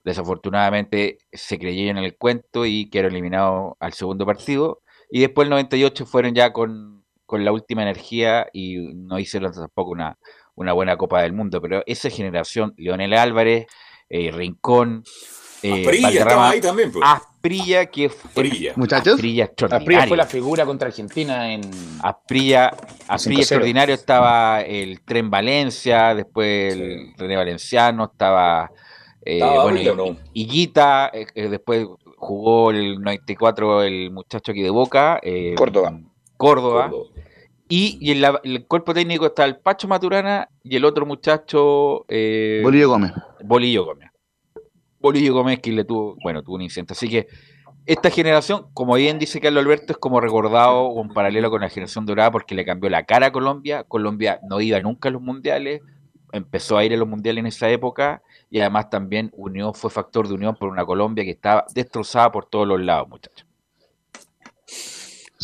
Desafortunadamente 0.04 1.18
se 1.32 1.58
creyeron 1.58 1.98
en 1.98 2.04
el 2.04 2.16
cuento 2.16 2.66
y 2.66 2.88
quedaron 2.90 3.12
eliminados 3.12 3.74
al 3.80 3.94
segundo 3.94 4.26
partido. 4.26 4.82
Y 5.10 5.20
después 5.20 5.46
el 5.46 5.50
98 5.50 6.06
fueron 6.06 6.34
ya 6.34 6.52
con, 6.52 7.04
con 7.26 7.44
la 7.44 7.52
última 7.52 7.82
energía 7.82 8.46
y 8.52 8.76
no 8.94 9.18
hicieron 9.18 9.52
tampoco 9.52 9.90
una, 9.90 10.18
una 10.54 10.72
buena 10.72 10.96
Copa 10.96 11.22
del 11.22 11.32
Mundo. 11.32 11.60
Pero 11.60 11.82
esa 11.86 12.10
generación, 12.10 12.74
Leonel 12.76 13.14
Álvarez, 13.14 13.66
eh, 14.08 14.30
Rincón, 14.30 15.04
eh, 15.62 15.84
Valderrama, 15.84 16.50
ahí 16.50 16.60
también, 16.60 16.92
pues. 16.92 17.04
Asprilla, 17.48 17.86
que 17.86 18.08
fue 18.08 18.42
Asprilla. 18.44 18.72
Muchachos. 18.76 19.14
Asprilla 19.14 19.44
Asprilla 19.44 19.44
fue 19.46 19.66
extraordinario. 19.66 20.16
la 20.16 20.26
figura 20.26 20.64
contra 20.64 20.88
Argentina 20.88 21.52
en. 21.52 21.60
Asprilla, 22.02 22.68
Asprilla 23.06 23.38
5-0. 23.38 23.38
extraordinario 23.40 23.94
estaba 23.94 24.62
el 24.62 25.02
Tren 25.02 25.30
Valencia, 25.30 26.14
después 26.14 26.72
el 26.72 27.12
René 27.18 27.36
Valenciano, 27.36 28.04
estaba, 28.04 28.70
eh, 29.22 29.34
¿Estaba 29.38 29.62
bueno, 29.64 29.94
no? 29.94 30.16
Higuita, 30.32 31.10
eh, 31.12 31.26
eh, 31.34 31.48
después 31.50 31.86
jugó 32.16 32.70
el 32.70 32.98
94 33.02 33.82
el 33.82 34.10
muchacho 34.10 34.52
aquí 34.52 34.62
de 34.62 34.70
Boca, 34.70 35.20
eh, 35.22 35.54
Córdoba. 35.54 36.00
Córdoba, 36.38 36.88
Córdoba. 36.90 37.10
y, 37.68 37.98
y 38.00 38.12
en 38.12 38.22
la- 38.22 38.40
el 38.42 38.64
cuerpo 38.66 38.94
técnico 38.94 39.26
está 39.26 39.44
el 39.44 39.56
Pacho 39.58 39.86
Maturana 39.86 40.48
y 40.62 40.76
el 40.76 40.84
otro 40.86 41.04
muchacho 41.04 42.06
eh, 42.08 42.60
Bolillo 42.62 42.88
Gómez. 42.88 43.12
Bolillo 43.44 43.84
Gómez. 43.84 44.08
Bolillo 45.04 45.34
Gómez 45.34 45.60
que 45.60 45.70
le 45.70 45.84
tuvo, 45.84 46.16
bueno, 46.22 46.42
tuvo 46.42 46.56
un 46.56 46.62
incidente. 46.62 46.94
Así 46.94 47.10
que 47.10 47.26
esta 47.84 48.08
generación, 48.08 48.68
como 48.72 48.94
bien 48.94 49.18
dice 49.18 49.38
Carlos 49.38 49.62
Alberto, 49.62 49.92
es 49.92 49.98
como 49.98 50.18
recordado 50.18 50.98
en 50.98 51.10
paralelo 51.10 51.50
con 51.50 51.60
la 51.60 51.68
generación 51.68 52.06
dorada 52.06 52.30
porque 52.30 52.54
le 52.54 52.64
cambió 52.64 52.88
la 52.88 53.04
cara 53.04 53.26
a 53.26 53.30
Colombia. 53.30 53.84
Colombia 53.84 54.40
no 54.48 54.62
iba 54.62 54.80
nunca 54.80 55.10
a 55.10 55.12
los 55.12 55.20
mundiales, 55.20 55.82
empezó 56.32 56.78
a 56.78 56.86
ir 56.86 56.94
a 56.94 56.96
los 56.96 57.06
mundiales 57.06 57.40
en 57.40 57.46
esa 57.46 57.68
época 57.68 58.22
y 58.50 58.60
además 58.60 58.88
también 58.88 59.30
unió, 59.36 59.74
fue 59.74 59.90
factor 59.90 60.26
de 60.26 60.34
unión 60.34 60.56
por 60.56 60.70
una 60.70 60.86
Colombia 60.86 61.22
que 61.22 61.32
estaba 61.32 61.66
destrozada 61.74 62.32
por 62.32 62.46
todos 62.46 62.66
los 62.66 62.80
lados, 62.80 63.06
muchachos. 63.06 63.46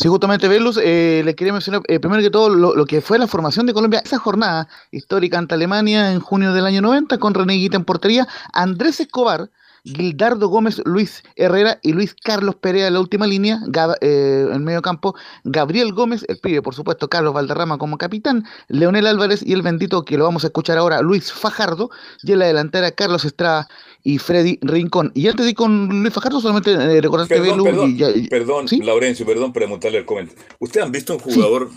Sí, 0.01 0.07
justamente, 0.07 0.47
Velus, 0.47 0.79
eh, 0.81 1.21
le 1.23 1.35
quería 1.35 1.53
mencionar 1.53 1.83
eh, 1.87 1.99
primero 1.99 2.23
que 2.23 2.31
todo 2.31 2.49
lo, 2.49 2.85
que 2.87 3.01
fue 3.01 3.19
la 3.19 3.27
formación 3.27 3.67
de 3.67 3.73
Colombia, 3.73 4.01
esa 4.03 4.17
jornada 4.17 4.67
histórica 4.89 5.37
ante 5.37 5.53
Alemania 5.53 6.11
en 6.11 6.19
junio 6.19 6.53
del 6.53 6.65
año 6.65 6.81
90 6.81 7.19
con 7.19 7.35
René 7.35 7.53
Higuita 7.55 7.77
en 7.77 7.85
portería, 7.85 8.27
Andrés 8.51 8.99
Escobar, 8.99 9.51
Gildardo 9.83 10.47
Gómez, 10.47 10.81
Luis 10.85 11.21
Herrera 11.35 11.77
y 11.83 11.93
Luis 11.93 12.15
Carlos 12.15 12.55
Perea 12.55 12.87
en 12.87 12.93
la 12.95 12.99
última 12.99 13.27
línea, 13.27 13.59
Gab- 13.67 13.97
eh, 14.01 14.47
en 14.51 14.63
medio 14.63 14.81
campo, 14.81 15.13
Gabriel 15.43 15.93
Gómez, 15.93 16.25
el 16.27 16.39
pibe, 16.39 16.63
por 16.63 16.73
supuesto, 16.73 17.07
Carlos 17.07 17.33
Valderrama 17.35 17.77
como 17.77 17.99
capitán, 17.99 18.43
Leonel 18.69 19.05
Álvarez 19.05 19.43
y 19.43 19.53
el 19.53 19.61
bendito 19.61 20.03
que 20.03 20.17
lo 20.17 20.23
vamos 20.23 20.43
a 20.43 20.47
escuchar 20.47 20.79
ahora, 20.79 21.01
Luis 21.01 21.31
Fajardo, 21.31 21.91
y 22.23 22.31
en 22.31 22.39
la 22.39 22.45
delantera 22.47 22.89
Carlos 22.91 23.23
Estrada 23.23 23.67
y 24.03 24.17
Freddy 24.17 24.59
Rincón. 24.61 25.11
Y 25.15 25.27
antes 25.27 25.45
de 25.45 25.51
ir 25.51 25.55
con 25.55 26.01
Luis 26.01 26.13
Fajardo, 26.13 26.39
solamente 26.41 26.71
eh, 26.73 27.01
recordarte, 27.01 27.35
Perdón, 27.35 27.49
Velus, 27.57 27.63
perdón, 27.65 27.89
y 27.91 27.97
ya- 27.97 28.09
y- 28.11 28.27
perdón, 28.27 28.67
¿Sí? 28.67 28.79
Laurencio, 28.81 29.25
perdón 29.25 29.53
por 29.53 29.67
montarle 29.67 29.99
el 29.99 30.05
comentario. 30.05 30.41
¿Ustedes 30.59 30.85
han 30.85 30.91
visto 30.91 31.13
un 31.13 31.19
jugador 31.19 31.69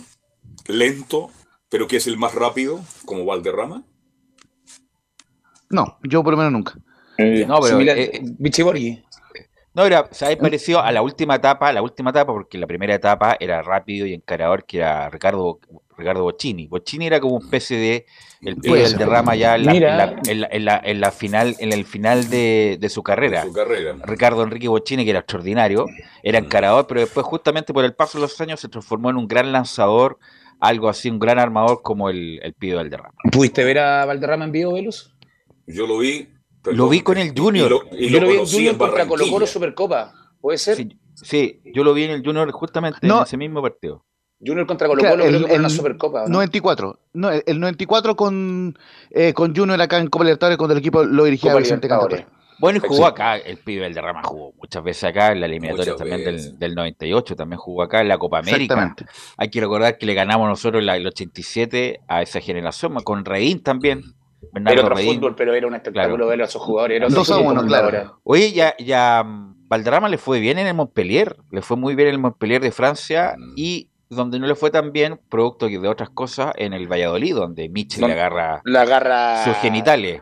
lento, 0.67 1.29
pero 1.69 1.87
que 1.87 1.97
es 1.97 2.07
el 2.07 2.17
más 2.17 2.33
rápido, 2.35 2.81
como 3.05 3.25
Valderrama? 3.25 3.83
no, 5.69 5.97
yo 6.03 6.23
por 6.23 6.33
lo 6.33 6.37
menos 6.37 6.53
nunca. 6.53 6.73
No, 7.47 7.59
pero, 7.61 7.79
eh, 7.81 8.21
eh, 8.23 8.63
Borghi. 8.63 9.03
No, 9.73 9.85
era, 9.85 10.07
¿sabes? 10.11 10.37
Parecido 10.37 10.79
a 10.81 10.91
la 10.91 11.01
última 11.01 11.35
etapa, 11.35 11.71
la 11.73 11.81
última 11.81 12.11
etapa, 12.11 12.31
porque 12.31 12.57
la 12.57 12.65
primera 12.67 12.95
etapa 12.95 13.35
era 13.39 13.61
rápido 13.61 14.05
y 14.05 14.13
encarador, 14.13 14.65
que 14.65 14.77
era 14.77 15.09
Ricardo, 15.09 15.59
Ricardo 15.97 16.23
Bocchini. 16.23 16.67
Bocchini 16.67 17.07
era 17.07 17.19
como 17.19 17.35
una 17.35 17.45
especie 17.45 17.77
de 17.77 18.05
el 18.45 18.55
del 18.61 18.87
ser. 18.87 18.97
derrama 18.99 19.35
ya 19.35 19.55
en 19.55 19.65
la, 19.65 19.71
en 19.75 19.81
la- 19.81 20.03
en 20.27 20.41
la- 20.41 20.47
en 20.51 20.65
la- 20.65 20.81
en 20.83 21.01
la 21.01 21.11
final, 21.11 21.55
en 21.59 21.73
el 21.73 21.85
final 21.85 22.29
de, 22.29 22.77
de 22.79 22.89
su 22.89 23.01
carrera. 23.03 23.43
Su 23.43 23.53
carrera. 23.53 23.95
Ricardo 24.03 24.43
Enrique 24.43 24.67
Bocchini, 24.67 25.03
que 25.03 25.09
era 25.11 25.19
extraordinario, 25.19 25.85
era 26.23 26.37
encarador, 26.39 26.87
pero 26.87 27.01
después, 27.01 27.25
justamente 27.25 27.73
por 27.73 27.83
el 27.85 27.93
paso 27.95 28.17
de 28.17 28.23
los 28.23 28.39
años, 28.41 28.59
se 28.59 28.69
transformó 28.69 29.09
en 29.09 29.17
un 29.17 29.27
gran 29.27 29.51
lanzador, 29.51 30.17
algo 30.59 30.87
así, 30.89 31.09
un 31.09 31.19
gran 31.19 31.39
armador 31.39 31.81
como 31.81 32.09
el, 32.09 32.39
el 32.43 32.53
Pío 32.53 32.77
del 32.77 32.89
derrama. 32.89 33.13
¿Pudiste 33.31 33.63
ver 33.63 33.79
a 33.79 34.05
Valderrama 34.05 34.45
en 34.45 34.51
vivo, 34.51 34.73
Velus? 34.73 35.13
Yo 35.67 35.87
lo 35.87 35.97
vi. 35.97 36.29
perdón, 36.61 36.77
Lo 36.77 36.89
vi 36.89 37.01
con 37.01 37.17
el 37.17 37.27
y- 37.27 37.31
y 37.31 37.37
Junior. 37.39 37.69
lo- 37.69 37.81
y 37.91 38.09
Yo 38.09 38.21
lo 38.21 38.27
vi 38.27 38.37
en 38.37 38.45
Junior 38.45 38.77
contra 38.77 39.05
Colo 39.07 39.25
Colo. 39.29 39.45
Supercopa. 39.47 40.13
¿Puede 40.39 40.57
ser? 40.59 40.75
Sí, 40.77 40.89
sí, 41.15 41.61
yo 41.73 41.83
lo 41.83 41.93
vi 41.93 42.03
en 42.03 42.11
el 42.11 42.23
Junior 42.23 42.51
justamente 42.51 42.99
No. 43.01 43.17
en 43.17 43.23
ese 43.23 43.35
mismo 43.37 43.61
partido. 43.61 44.04
Junior 44.45 44.65
contra 44.67 44.87
Colo 44.87 44.99
Claro, 45.01 45.15
Colo, 45.17 45.25
creo 45.27 45.35
el- 45.37 45.41
que 45.43 45.47
fue 45.47 45.55
el 45.55 45.59
una 45.61 45.69
Supercopa. 45.69 46.23
¿o 46.23 46.27
¿no? 46.27 46.33
94. 46.33 46.99
No, 47.13 47.31
el 47.31 47.43
el 47.45 47.59
94 47.59 48.15
con, 48.15 48.77
eh, 49.11 49.33
con 49.33 49.55
Junior 49.55 49.81
acá 49.81 49.97
en 49.97 50.07
Copa 50.07 50.25
Libertadores 50.25 50.57
cuando 50.57 50.73
el 50.73 50.79
equipo 50.79 51.03
lo 51.03 51.23
dirigía 51.23 51.51
Copa 51.51 51.61
Vicente. 51.61 51.87
Cantapé. 51.87 52.27
Bueno, 52.57 52.77
y 52.77 52.87
jugó 52.87 53.03
Sí. 53.03 53.03
acá, 53.11 53.35
el 53.37 53.57
pibe 53.57 53.83
del 53.83 53.93
derrama 53.93 54.21
jugó 54.23 54.53
muchas 54.57 54.81
veces 54.81 55.03
acá, 55.03 55.33
en 55.33 55.41
la 55.41 55.45
eliminatoria 55.47 55.91
Muchas 55.93 56.07
también 56.07 56.23
del, 56.23 56.57
del 56.57 56.73
98, 56.75 57.35
también 57.35 57.57
jugó 57.59 57.83
acá 57.83 57.99
en 57.99 58.07
la 58.07 58.17
Copa 58.17 58.39
América. 58.39 58.75
Exactamente. 58.75 59.05
Hay 59.37 59.49
que 59.49 59.59
recordar 59.59 59.97
que 59.97 60.05
le 60.05 60.13
ganamos 60.13 60.47
nosotros 60.47 60.79
en 60.79 60.85
la- 60.85 60.95
el 60.95 61.05
87 61.05 61.99
a 62.07 62.21
esa 62.21 62.39
generación, 62.39 62.95
con 63.03 63.25
Reín 63.25 63.61
también, 63.61 63.99
Era 64.41 64.49
Bernardo 64.53 64.81
otro 64.83 64.95
Reín. 64.95 65.15
fútbol, 65.15 65.35
pero 65.35 65.53
era 65.53 65.67
un 65.67 65.75
espectáculo 65.75 66.15
Claro. 66.15 66.29
ver 66.29 66.41
a 66.43 66.45
esos 66.45 66.61
jugadores. 66.61 66.95
Era 66.95 67.07
otro 67.07 67.17
Dos 67.19 67.29
a 67.31 67.33
fútbol 67.33 67.45
uno, 67.51 67.55
como 67.61 67.67
claro. 67.67 67.85
ahora. 67.85 68.13
Oye, 68.23 68.53
ya, 68.53 68.73
ya 68.79 69.21
mm, 69.25 69.67
Valderrama 69.67 70.07
le 70.07 70.17
fue 70.17 70.39
bien 70.39 70.57
en 70.57 70.67
el 70.67 70.75
Montpellier, 70.75 71.35
le 71.51 71.61
fue 71.61 71.75
muy 71.75 71.93
bien 71.95 72.07
en 72.07 72.13
el 72.13 72.19
Montpellier 72.21 72.61
de 72.61 72.71
Francia 72.71 73.33
Mm. 73.37 73.53
y 73.57 73.89
donde 74.09 74.39
no 74.39 74.45
le 74.47 74.55
fue 74.55 74.69
tan 74.71 74.91
bien, 74.91 75.19
producto 75.29 75.67
de 75.67 75.87
otras 75.87 76.09
cosas, 76.09 76.53
en 76.57 76.73
el 76.73 76.87
Valladolid, 76.87 77.33
donde 77.35 77.67
Michel 77.69 78.05
le 78.07 78.13
agarra 78.13 78.61
La 78.63 78.81
agarra. 78.81 79.43
sus 79.43 79.55
genitales. 79.57 80.21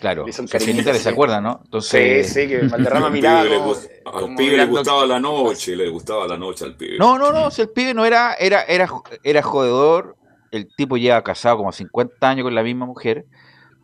Claro, 0.00 0.26
sus 0.30 0.50
genitales, 0.50 1.02
¿se 1.02 1.08
sí. 1.08 1.12
acuerdan, 1.12 1.42
no? 1.42 1.54
Sí, 1.54 1.62
Entonces, 1.64 2.32
sí, 2.32 2.46
que 2.48 2.58
Valderrama 2.68 3.06
Al 3.06 3.12
miraba. 3.12 3.42
pibe 3.42 3.56
como- 3.58 3.72
Al 3.72 4.20
como 4.22 4.36
pibe 4.36 4.56
le 4.56 4.66
gustaba 4.66 5.06
la 5.06 5.18
noche, 5.20 5.74
le 5.76 5.88
gustaba 5.88 6.26
la 6.28 6.36
noche 6.38 6.64
al 6.64 6.76
pibe. 6.76 6.98
No, 6.98 7.18
no, 7.18 7.32
no, 7.32 7.50
si 7.50 7.62
el 7.62 7.70
pibe 7.70 7.94
no 7.94 8.04
era, 8.04 8.34
era, 8.34 8.62
era, 8.62 8.88
era 9.24 9.42
jodedor, 9.42 10.16
el 10.52 10.68
tipo 10.76 10.96
lleva 10.96 11.22
casado 11.24 11.56
como 11.56 11.72
50 11.72 12.28
años 12.28 12.44
con 12.44 12.54
la 12.54 12.62
misma 12.62 12.86
mujer, 12.86 13.24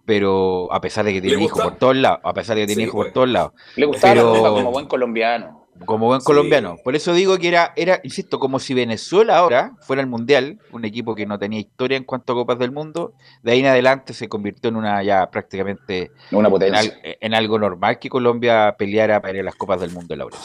pero 0.05 0.73
a 0.73 0.81
pesar 0.81 1.05
de 1.05 1.13
que 1.15 1.21
tiene 1.21 1.37
¿Le 1.37 1.45
hijos 1.45 1.61
por 1.63 1.77
todos 1.79 1.97
lados, 1.97 2.21
a 2.23 2.33
pesar 2.33 2.55
de 2.57 2.63
que 2.63 2.67
tiene 2.69 2.83
Sí, 2.83 2.89
hijos 2.89 2.95
por 2.97 3.05
pues. 3.07 3.15
todos 3.15 3.29
lados, 3.29 3.53
Le 3.75 3.87
gustaba 3.87 4.15
Pero- 4.15 4.33
la 4.35 4.39
copa 4.39 4.51
como 4.51 4.71
buen 4.73 4.87
colombiano. 4.87 5.56
Como 5.85 6.07
buen 6.07 6.21
Sí. 6.21 6.27
colombiano. 6.27 6.77
Por 6.83 6.97
eso 6.97 7.13
digo 7.13 7.37
que 7.39 7.49
era, 7.49 7.73
era, 7.77 8.01
insisto, 8.03 8.39
como 8.39 8.59
si 8.59 8.75
Venezuela 8.75 9.39
ahora 9.39 9.73
fuera 9.83 10.01
el 10.03 10.09
mundial, 10.09 10.59
un 10.73 10.85
equipo 10.85 11.15
que 11.15 11.27
no 11.27 11.39
tenía 11.39 11.61
historia 11.61 11.97
en 11.97 12.05
cuanto 12.05 12.33
a 12.33 12.37
copas 12.37 12.59
del 12.59 12.73
mundo, 12.73 13.13
de 13.43 13.53
ahí 13.53 13.61
en 13.61 13.67
adelante 13.67 14.15
se 14.15 14.29
convirtió 14.29 14.69
en 14.71 14.77
una 14.77 15.03
ya 15.03 15.29
prácticamente 15.31 16.11
Una 16.33 16.49
en, 16.49 16.53
potencia. 16.53 16.99
en 17.03 17.35
algo 17.35 17.59
normal 17.59 17.99
que 17.99 18.09
Colombia 18.09 18.75
peleara 18.79 19.21
para 19.21 19.35
ir 19.35 19.41
a 19.41 19.45
las 19.45 19.55
copas 19.57 19.81
del 19.81 19.91
mundo, 19.93 20.17
Laura. 20.17 20.37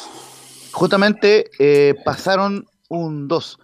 Justamente 0.71 1.49
eh, 1.59 1.95
pasaron 2.05 2.65
un 2.89 3.27
2. 3.27 3.59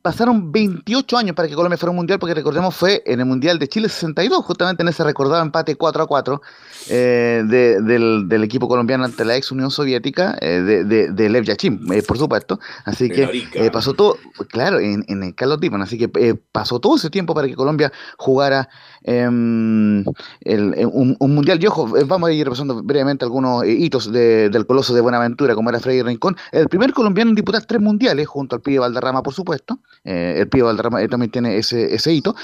Pasaron 0.00 0.52
28 0.52 1.16
años 1.18 1.34
para 1.36 1.48
que 1.48 1.54
Colombia 1.54 1.76
fuera 1.76 1.90
un 1.90 1.96
mundial, 1.96 2.18
porque 2.18 2.32
recordemos 2.34 2.74
fue 2.74 3.02
en 3.04 3.18
el 3.20 3.26
Mundial 3.26 3.58
de 3.58 3.68
Chile 3.68 3.88
62, 3.88 4.44
justamente 4.44 4.82
en 4.82 4.88
ese 4.88 5.02
recordado 5.04 5.42
empate 5.42 5.74
4 5.74 6.04
a 6.04 6.06
4 6.06 6.40
eh, 6.88 7.42
de- 7.46 7.80
del, 7.82 8.28
del 8.28 8.44
equipo 8.44 8.68
colombiano 8.68 9.04
ante 9.04 9.24
la 9.24 9.36
ex 9.36 9.50
Unión 9.52 9.70
Soviética, 9.70 10.36
eh, 10.40 10.60
de, 10.62 10.84
de, 10.84 11.12
de 11.12 11.28
Lev 11.28 11.44
Yachim, 11.44 11.92
eh, 11.92 12.02
por 12.02 12.18
supuesto. 12.18 12.58
Así 12.84 13.08
que 13.10 13.22
pasó 13.70 13.94
todo, 13.94 14.16
claro, 14.48 14.78
en, 14.80 15.04
en 15.08 15.22
el 15.22 15.34
Carlos 15.34 15.60
Dipan, 15.60 15.82
así 15.82 15.98
que 15.98 16.08
pasó 16.52 16.80
todo 16.80 16.96
ese 16.96 17.10
tiempo 17.10 17.34
para 17.34 17.46
que 17.48 17.54
Colombia 17.54 17.92
jugara 18.16 18.68
em, 19.02 20.04
el- 20.40 20.74
un, 20.92 21.16
un 21.18 21.34
mundial. 21.34 21.58
Y 21.62 21.66
ojo, 21.66 21.88
vamos 22.06 22.28
a 22.28 22.32
ir 22.32 22.44
repasando 22.44 22.82
brevemente 22.82 23.24
algunos 23.24 23.64
hitos 23.66 24.10
de- 24.12 24.48
del 24.50 24.66
coloso 24.66 24.94
de 24.94 25.00
Buenaventura, 25.00 25.54
como 25.54 25.70
era 25.70 25.80
Freddy 25.80 26.02
Rincón, 26.02 26.36
el 26.52 26.68
primer 26.68 26.92
colombiano 26.92 27.30
en 27.30 27.34
disputar 27.34 27.64
tres 27.64 27.80
mundiales, 27.80 28.26
junto 28.26 28.56
al 28.56 28.62
pibe 28.62 28.78
Valderrama, 28.80 29.22
por 29.22 29.34
supuesto. 29.34 29.78
el 30.04 30.48
Pío 30.48 30.66
Valderrama 30.66 31.06
también 31.08 31.30
tiene 31.30 31.56
ese, 31.58 31.94
ese 31.94 32.12
hito. 32.12 32.34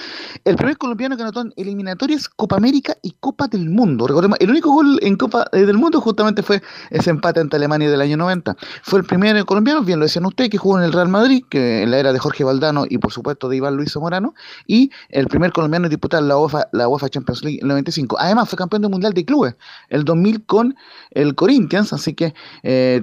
El 0.44 0.56
primer 0.56 0.76
colombiano 0.76 1.16
que 1.16 1.22
anotó 1.22 1.40
en 1.40 1.52
eliminatorias, 1.56 2.28
Copa 2.28 2.56
América 2.56 2.96
y 3.02 3.14
Copa 3.20 3.46
del 3.48 3.68
Mundo. 3.70 4.06
Recordemos, 4.06 4.33
el 4.40 4.50
único 4.50 4.72
gol 4.72 4.98
en 5.02 5.16
Copa 5.16 5.46
eh, 5.52 5.60
del 5.66 5.78
Mundo 5.78 6.00
justamente 6.00 6.42
fue 6.42 6.62
ese 6.90 7.10
empate 7.10 7.40
ante 7.40 7.56
Alemania 7.56 7.90
del 7.90 8.00
año 8.00 8.16
90. 8.16 8.56
Fue 8.82 8.98
el 8.98 9.04
primer 9.04 9.44
colombiano, 9.44 9.82
bien 9.82 9.98
lo 9.98 10.04
decían 10.04 10.26
ustedes, 10.26 10.50
que 10.50 10.58
jugó 10.58 10.78
en 10.78 10.84
el 10.84 10.92
Real 10.92 11.08
Madrid, 11.08 11.44
que 11.48 11.82
en 11.82 11.90
la 11.90 11.98
era 11.98 12.12
de 12.12 12.18
Jorge 12.18 12.44
Valdano 12.44 12.84
y 12.88 12.98
por 12.98 13.12
supuesto 13.12 13.48
de 13.48 13.56
Iván 13.56 13.76
Luis 13.76 13.92
Zamorano, 13.92 14.34
y 14.66 14.90
el 15.08 15.26
primer 15.26 15.52
colombiano 15.52 15.86
en 15.86 15.90
disputar 15.90 16.22
la 16.22 16.38
UEFA, 16.38 16.68
la 16.72 16.88
UEFA 16.88 17.08
Champions 17.08 17.42
League 17.44 17.58
en 17.58 17.64
el 17.64 17.68
95. 17.68 18.16
Además, 18.18 18.48
fue 18.48 18.56
campeón 18.56 18.82
del 18.82 18.90
Mundial 18.90 19.12
de 19.12 19.24
Clubes 19.24 19.54
el 19.88 20.04
2000 20.04 20.44
con 20.44 20.76
el 21.14 21.34
Corinthians, 21.34 21.92
así 21.92 22.14
que 22.14 22.34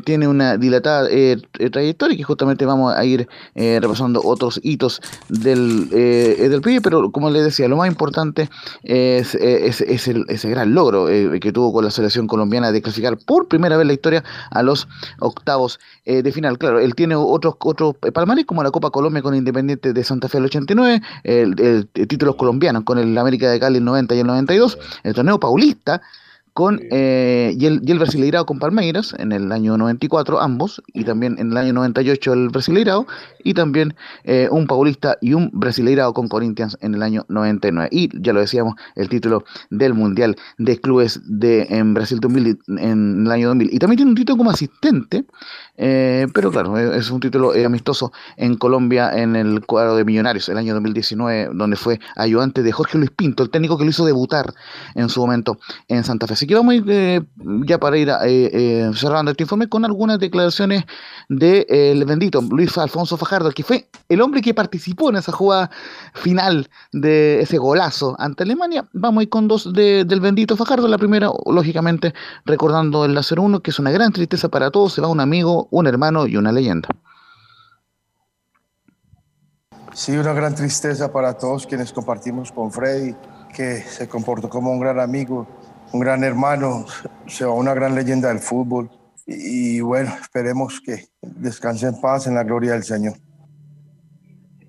tiene 0.04 0.28
una 0.28 0.58
dilatada 0.58 1.08
trayectoria 1.72 2.18
que 2.18 2.24
justamente 2.24 2.66
vamos 2.66 2.94
a 2.96 3.06
ir 3.06 3.28
repasando 3.56 4.22
otros 4.24 4.60
hitos 4.64 5.02
del, 5.30 5.90
eh, 5.92 6.48
del 6.50 6.62
PIB, 6.62 6.82
pero 6.82 7.12
como 7.12 7.30
les 7.30 7.44
decía, 7.44 7.68
lo 7.68 7.78
más 7.78 7.88
importante 7.88 8.50
es, 8.84 9.36
ese 9.36 10.50
gran 10.50 10.74
logro 10.74 11.10
eh, 11.10 11.40
que 11.40 11.52
tuvo 11.52 11.74
con 11.74 11.86
la 11.86 11.92
selección 11.92 12.28
colombiana 12.28 12.72
de 12.72 12.82
clasificar 12.82 13.18
por 13.18 13.48
primera 13.48 13.78
vez 13.78 13.88
la 13.88 13.94
historia 13.94 14.24
a 14.50 14.64
los 14.64 14.88
octavos 15.20 15.80
eh, 16.06 16.22
de 16.22 16.32
final. 16.32 16.58
Claro, 16.58 16.80
él 16.80 16.96
tiene 16.96 17.16
otros 17.16 17.56
otros 17.60 17.96
palmares 18.14 18.46
como 18.46 18.64
la 18.64 18.72
Copa 18.72 18.90
Colombia 18.90 19.22
con 19.22 19.36
Independiente 19.36 19.94
de 19.94 20.04
Santa 20.04 20.28
Fe 20.28 20.38
el 20.38 20.46
89, 20.46 21.02
el, 21.24 21.88
títulos 22.08 22.36
colombianos 22.36 22.84
con 22.84 22.98
el 22.98 23.18
América 23.18 23.50
de 23.50 23.60
Cali 23.60 23.78
el 23.78 23.86
90 23.86 24.16
y 24.16 24.20
el 24.20 24.28
92, 24.28 24.78
el 25.04 25.14
torneo 25.14 25.40
paulista 25.40 26.02
con 26.54 26.82
eh, 26.92 27.56
y, 27.58 27.66
el, 27.66 27.82
y 27.86 27.92
el 27.92 28.00
Brasileirao 28.00 28.46
con 28.46 28.60
Palmeiras 28.60 29.16
en 29.18 29.32
el 29.32 29.52
año 29.52 29.78
94 29.78 30.42
ambos 30.42 30.82
y 30.94 31.06
también 31.06 31.38
en 31.40 31.52
el 31.52 31.58
año 31.58 31.74
98 31.74 32.34
el 32.34 32.50
Brasileirao 32.50 33.08
y 33.44 33.54
también 33.54 33.96
eh, 34.24 34.50
un 34.52 34.68
Paulista 34.68 35.18
y 35.22 35.34
un 35.34 35.50
Brasileirao 35.54 36.14
con 36.14 36.28
Corinthians 36.28 36.78
en 36.82 36.96
el 36.96 37.04
año 37.04 37.26
99 37.30 37.90
y 37.92 38.10
ya 38.22 38.34
lo 38.34 38.42
decíamos 38.42 38.76
el 38.96 39.08
título 39.08 39.46
del 39.70 39.94
Mundial 39.94 40.36
de 40.58 40.80
Clubes 40.80 41.22
de 41.24 41.68
en 41.70 41.94
Brasil 41.94 42.20
2000 42.20 42.60
en 42.80 43.26
el 43.26 43.32
año 43.32 43.48
2000 43.50 43.74
y 43.74 43.80
también 43.80 43.98
tiene 43.98 44.12
un 44.12 44.18
título 44.18 44.38
como 44.38 44.52
asistente 44.52 45.26
eh, 45.78 46.28
pero 46.34 46.52
claro, 46.52 46.78
es 46.78 47.10
un 47.10 47.20
título 47.20 47.54
amistoso 47.66 48.12
en 48.38 48.56
Colombia 48.56 49.10
en 49.14 49.36
el 49.36 49.66
cuadro 49.66 49.96
de 49.96 50.06
Millonarios, 50.06 50.48
el 50.50 50.58
año 50.58 50.74
2019, 50.76 51.50
donde 51.54 51.76
fue 51.76 52.00
ayudante 52.16 52.62
de 52.62 52.72
Jorge 52.72 53.00
Luis 53.00 53.10
Pinto, 53.10 53.42
el 53.42 53.50
técnico 53.50 53.80
que 53.80 53.86
lo 53.86 53.90
hizo 53.90 54.06
debutar 54.06 54.54
en 54.94 55.10
su 55.10 55.22
momento 55.22 55.58
en 55.88 56.04
Santa 56.04 56.28
Fe. 56.28 56.36
Así 56.42 56.48
que 56.48 56.56
vamos 56.56 56.72
a 56.72 56.76
ir 56.78 56.86
eh, 56.88 57.22
ya 57.68 57.80
para 57.80 58.00
ir 58.00 58.12
eh, 58.26 58.90
cerrando 58.96 59.30
este 59.30 59.44
informe 59.44 59.70
con 59.70 59.86
algunas 59.86 60.18
declaraciones 60.18 60.86
del 61.30 61.68
de, 61.70 62.04
bendito 62.04 62.42
Luis 62.42 62.76
Alfonso 62.80 63.16
Fajardo, 63.16 63.52
que 63.52 63.62
fue 63.62 63.88
el 64.10 64.22
hombre 64.22 64.42
que 64.42 64.56
participó 64.56 65.12
en 65.12 65.18
esa 65.18 65.32
jugada 65.32 65.70
final 66.16 66.68
de 66.94 67.42
ese 67.42 67.60
golazo 67.60 68.16
ante 68.18 68.42
Alemania. 68.42 68.90
Vamos 68.94 69.22
a 69.22 69.24
ir 69.26 69.30
con 69.30 69.48
dos 69.48 69.72
del 69.72 70.20
bendito 70.20 70.58
Fajardo. 70.58 70.88
La 70.88 70.98
primera, 70.98 71.30
lógicamente, 71.46 72.16
recordando 72.44 73.06
el 73.06 73.16
0-1, 73.16 73.62
que 73.62 73.70
es 73.70 73.78
una 73.78 73.92
gran 73.92 74.12
tristeza 74.12 74.50
para 74.50 74.72
todos. 74.72 74.94
Se 74.94 75.02
va 75.02 75.10
un 75.10 75.20
amigo, 75.20 75.68
un 75.70 75.86
hermano 75.86 76.26
y 76.26 76.38
una 76.38 76.52
leyenda. 76.52 76.90
Sí, 79.94 80.18
una 80.18 80.34
gran 80.34 80.56
tristeza 80.56 81.12
para 81.12 81.38
todos 81.38 81.68
quienes 81.68 81.94
compartimos 81.94 82.52
con 82.52 82.72
Freddy, 82.72 83.14
que 83.54 83.82
se 83.82 84.08
comportó 84.08 84.50
como 84.50 84.72
un 84.72 84.80
gran 84.80 85.00
amigo, 85.00 85.46
un 85.94 86.00
gran 86.00 86.24
hermano, 86.24 86.86
se 87.28 87.46
va 87.46 87.54
una 87.54 87.74
gran 87.74 87.96
leyenda 87.96 88.30
del 88.30 88.40
fútbol. 88.40 88.90
Y, 89.26 89.78
y 89.78 89.82
bueno, 89.82 90.14
esperemos 90.22 90.82
que 90.82 91.10
descanse 91.22 91.88
en 91.88 92.00
paz 92.00 92.28
en 92.28 92.36
la 92.36 92.44
gloria 92.44 92.74
del 92.74 92.84
Señor. 92.84 93.16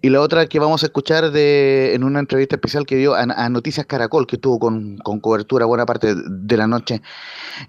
Y 0.05 0.11
la 0.11 0.21
otra 0.21 0.47
que 0.47 0.59
vamos 0.59 0.83
a 0.83 0.87
escuchar 0.87 1.31
de, 1.31 1.95
en 1.95 2.03
una 2.03 2.19
entrevista 2.19 2.57
especial 2.57 2.85
que 2.85 2.97
dio 2.97 3.15
a, 3.15 3.49
Noticias 3.49 3.87
Caracol, 3.87 4.27
que 4.27 4.35
estuvo 4.35 4.59
con, 4.59 4.99
cobertura 4.99 5.65
buena 5.65 5.87
parte 5.87 6.17
de 6.17 6.57
la 6.57 6.67
noche 6.67 7.01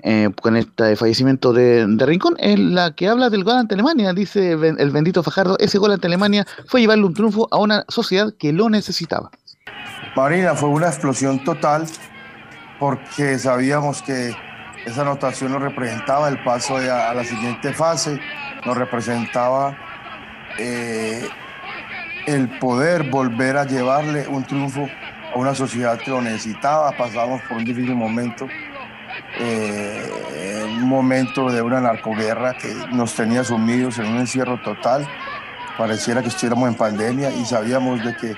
eh, 0.01 0.31
con 0.41 0.57
este 0.57 0.95
fallecimiento 0.95 1.53
de, 1.53 1.85
Rincón, 1.99 2.33
es 2.39 2.57
la 2.57 2.95
que 2.95 3.07
habla 3.07 3.29
del 3.29 3.43
gol 3.43 3.57
ante 3.57 3.75
Alemania. 3.75 4.13
Dice 4.13 4.53
el 4.53 4.89
bendito 4.89 5.21
Fajardo, 5.21 5.57
ese 5.59 5.77
gol 5.77 5.91
ante 5.91 6.07
Alemania 6.07 6.47
fue 6.65 6.81
llevarle 6.81 7.05
un 7.05 7.13
triunfo 7.13 7.47
a 7.51 7.59
una 7.59 7.85
sociedad 7.87 8.33
que 8.39 8.51
lo 8.51 8.67
necesitaba. 8.67 9.29
Marina, 10.15 10.55
fue 10.55 10.69
una 10.69 10.87
explosión 10.87 11.43
total 11.43 11.85
porque 12.79 13.39
sabíamos 13.39 14.01
que 14.01 14.35
esa 14.85 15.01
anotación 15.01 15.51
nos 15.51 15.61
representaba 15.61 16.27
el 16.29 16.43
paso 16.43 16.77
a, 16.77 17.13
la 17.13 17.23
siguiente 17.23 17.73
fase, 17.73 18.19
nos 18.65 18.77
representaba... 18.77 19.77
Eh, 20.59 21.27
el 22.25 22.47
poder 22.59 23.09
volver 23.09 23.57
a 23.57 23.65
llevarle 23.65 24.27
un 24.27 24.43
triunfo 24.43 24.87
a 25.33 25.37
una 25.37 25.55
sociedad 25.55 25.97
que 25.97 26.11
lo 26.11 26.21
necesitaba. 26.21 26.91
Pasamos 26.91 27.41
por 27.43 27.57
un 27.57 27.65
difícil 27.65 27.95
momento, 27.95 28.47
eh, 29.39 30.63
un 30.65 30.87
momento 30.87 31.51
de 31.51 31.61
una 31.61 31.81
narcoguerra 31.81 32.53
que 32.53 32.73
nos 32.91 33.13
tenía 33.15 33.43
sumidos 33.43 33.99
en 33.99 34.07
un 34.07 34.17
encierro 34.17 34.61
total. 34.61 35.07
Pareciera 35.77 36.21
que 36.21 36.27
estuviéramos 36.29 36.69
en 36.69 36.75
pandemia 36.75 37.31
y 37.31 37.45
sabíamos 37.45 38.03
de 38.03 38.15
que 38.15 38.35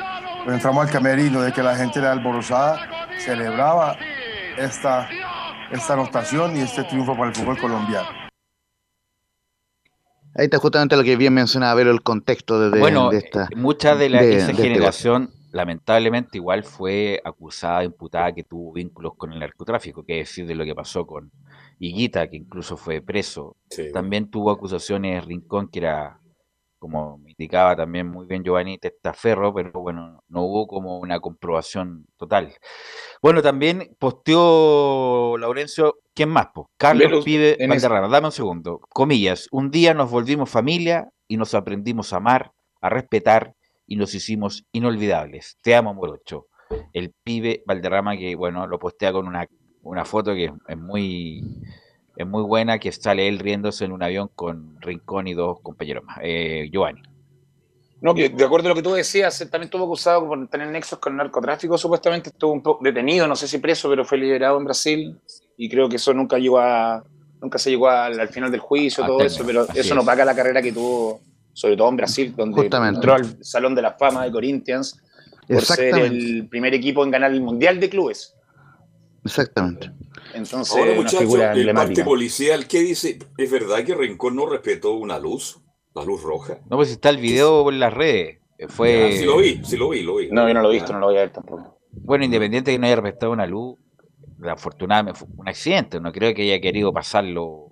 entramos 0.53 0.86
al 0.86 0.91
camerino, 0.91 1.41
de 1.41 1.51
que 1.51 1.63
la 1.63 1.75
gente 1.75 1.99
era 1.99 2.12
alborozada, 2.12 3.08
celebraba 3.19 3.97
esta, 4.58 5.10
esta 5.71 5.93
anotación 5.93 6.55
y 6.58 6.62
este 6.62 6.84
triunfo 6.84 7.15
para 7.15 7.29
el 7.29 7.36
fútbol 7.36 7.58
colombiano. 7.58 8.08
Ahí 10.38 10.45
está 10.45 10.58
justamente 10.58 10.97
lo 10.97 11.03
que 11.03 11.15
bien 11.15 11.34
mencionaba, 11.34 11.75
ver 11.75 11.88
el 11.88 12.01
contexto 12.01 12.69
de, 12.69 12.79
bueno, 12.79 13.10
de 13.10 13.19
esta. 13.19 13.47
Mucha 13.55 13.95
de, 13.95 14.10
la, 14.10 14.21
esa 14.21 14.51
este 14.51 14.63
generación, 14.63 15.31
lamentablemente, 15.51 16.38
igual 16.38 16.65
fue 16.65 17.21
acusada, 17.23 17.86
imputada 17.86 18.34
que 18.34 18.43
tuvo 18.43 18.73
vínculos 18.73 19.13
con 19.15 19.31
el 19.31 19.39
narcotráfico, 19.39 20.03
que 20.03 20.19
es 20.19 20.27
decir, 20.27 20.45
de 20.45 20.55
lo 20.55 20.65
que 20.65 20.75
pasó 20.75 21.08
con 21.08 21.31
Higuita, 21.79 22.27
que 22.29 22.36
incluso 22.36 22.75
fue 22.75 23.01
preso. 23.01 23.55
También 23.93 24.29
tuvo 24.29 24.51
acusaciones 24.51 25.23
Rincón, 25.23 25.69
que 25.69 25.79
era 25.79 26.19
como 26.79 27.17
indicaba 27.38 27.76
también 27.76 28.08
muy 28.08 28.26
bien 28.26 28.43
Giovanni 28.43 28.78
Testaferro, 28.78 29.54
pero 29.54 29.71
bueno, 29.74 30.24
no 30.30 30.43
hubo 30.43 30.67
como 30.67 31.00
una 31.00 31.19
comprobación 31.19 32.06
total. 32.17 32.54
Bueno, 33.21 33.41
también 33.41 33.95
posteó 34.00 35.38
Laurencio, 35.38 36.00
¿quién 36.13 36.30
más? 36.30 36.48
Carlos 36.78 37.26
Pibe 37.26 37.58
Valderrama, 37.67 38.08
dame 38.08 38.28
un 38.28 38.32
segundo. 38.32 38.80
Comillas, 38.89 39.48
un 39.52 39.69
día 39.69 39.93
nos 39.93 40.10
volvimos 40.10 40.50
familia 40.50 41.10
y 41.28 41.38
nos 41.38 41.54
aprendimos 41.54 42.13
a 42.13 42.17
amar, 42.17 42.52
a 42.82 42.89
respetar 42.89 43.54
y 43.86 43.98
nos 43.98 44.15
hicimos 44.15 44.65
inolvidables. 44.71 45.58
Te 45.62 45.76
amo, 45.76 45.93
Morocho. 45.93 46.48
El 46.93 47.13
pibe 47.24 47.63
Valderrama 47.65 48.17
que, 48.17 48.36
bueno, 48.36 48.65
lo 48.65 48.80
postea 48.80 49.12
con 49.12 49.28
una, 49.28 49.45
una 49.84 50.06
foto 50.06 50.34
que 50.34 50.52
es 50.67 50.78
muy 50.78 51.43
es 52.15 52.26
muy 52.26 52.43
buena 52.43 52.80
que 52.80 52.93
sale 52.93 53.28
él 53.28 53.39
riéndose 53.39 53.84
en 53.84 53.91
un 53.91 54.02
avión 54.02 54.30
con 54.34 54.82
Rincón 54.82 55.28
y 55.28 55.34
dos 55.34 55.60
compañeros 55.62 56.06
más. 56.06 56.19
Eh, 56.21 56.69
Giovanni. 56.71 57.02
No, 58.06 58.13
de 58.13 58.46
acuerdo 58.46 58.68
a 58.68 58.70
lo 58.70 58.76
que 58.76 58.84
tú 58.84 58.94
decías, 58.94 59.39
también 59.50 59.63
estuvo 59.63 59.86
acusado 59.86 60.28
por 60.28 60.48
tener 60.48 60.68
nexos 60.68 61.00
con 61.00 61.13
el 61.13 61.18
narcotráfico, 61.18 61.76
supuestamente 61.76 62.30
estuvo 62.30 62.52
un 62.52 62.62
poco 62.62 62.84
detenido, 62.84 63.28
no 63.28 63.36
sé 63.36 63.48
si 63.48 63.58
preso, 63.58 63.89
pero 63.89 64.06
fue 64.06 64.20
liberado 64.20 64.60
en 64.60 64.65
Brasil 64.65 65.20
y 65.58 65.68
creo 65.68 65.89
que 65.89 65.96
eso 65.96 66.13
nunca 66.13 66.38
llegó 66.38 66.60
a, 66.60 67.04
nunca 67.41 67.58
se 67.58 67.72
llegó 67.72 67.89
al, 67.89 68.30
final 68.30 68.52
del 68.52 68.60
juicio, 68.60 69.04
todo 69.04 69.22
eso, 69.22 69.44
pero 69.44 69.65
eso 69.74 69.96
no 69.96 70.06
paga 70.06 70.24
la 70.24 70.36
carrera 70.36 70.62
que 70.62 70.72
tuvo, 70.72 71.20
sobre 71.52 71.76
todo 71.76 71.89
en 71.89 71.98
Brasil, 71.98 72.36
donde 72.38 72.68
entró 72.68 73.15
al 73.15 73.44
Salón 73.44 73.74
de 73.74 73.82
la 73.82 73.94
Fama 73.94 74.24
de 74.24 74.32
Corinthians 74.32 75.02
por 75.48 75.63
ser 75.63 75.98
el 75.98 76.48
primer 76.48 76.76
equipo 76.76 77.04
en 77.04 77.10
ganar 77.10 77.32
el 77.32 77.41
Mundial 77.41 77.80
de 77.80 77.89
Clubes. 77.89 78.36
Exactamente. 79.24 79.91
Entonces, 80.36 80.78
Ahora, 80.78 80.94
muchachos, 80.94 81.34
el 81.56 81.74
parte 81.74 82.04
policial, 82.04 82.68
¿qué 82.68 82.82
dice? 82.82 83.18
¿Es 83.36 83.50
verdad 83.50 83.84
que 83.84 83.96
Rincón 83.96 84.36
no 84.36 84.46
respetó 84.46 84.94
una 84.94 85.18
luz? 85.18 85.60
La 85.95 86.03
luz 86.03 86.21
roja. 86.23 86.60
No, 86.69 86.75
pues 86.75 86.91
está 86.91 87.10
el 87.10 87.17
video 87.17 87.69
en 87.69 87.79
las 87.79 87.93
redes. 87.93 88.39
Fue... 88.69 89.13
sí 89.13 89.25
lo 89.25 89.38
vi, 89.38 89.62
sí 89.63 89.77
lo 89.77 89.89
vi, 89.89 90.03
lo 90.03 90.17
vi. 90.17 90.29
No, 90.29 90.47
yo 90.47 90.53
no 90.53 90.62
lo 90.62 90.69
he 90.69 90.73
visto, 90.73 90.93
no 90.93 90.99
lo 90.99 91.08
voy 91.08 91.17
a 91.17 91.21
ver 91.21 91.31
tampoco. 91.31 91.79
Bueno, 91.91 92.25
independiente 92.25 92.71
de 92.71 92.77
que 92.77 92.79
no 92.79 92.88
haya 92.88 92.97
respetado 92.97 93.31
una 93.31 93.45
luz, 93.45 93.77
afortunadamente 94.47 95.19
fue 95.19 95.27
un 95.36 95.47
accidente. 95.47 95.99
No 95.99 96.12
creo 96.12 96.34
que 96.34 96.43
haya 96.43 96.60
querido 96.60 96.91
pasarlo, 96.93 97.71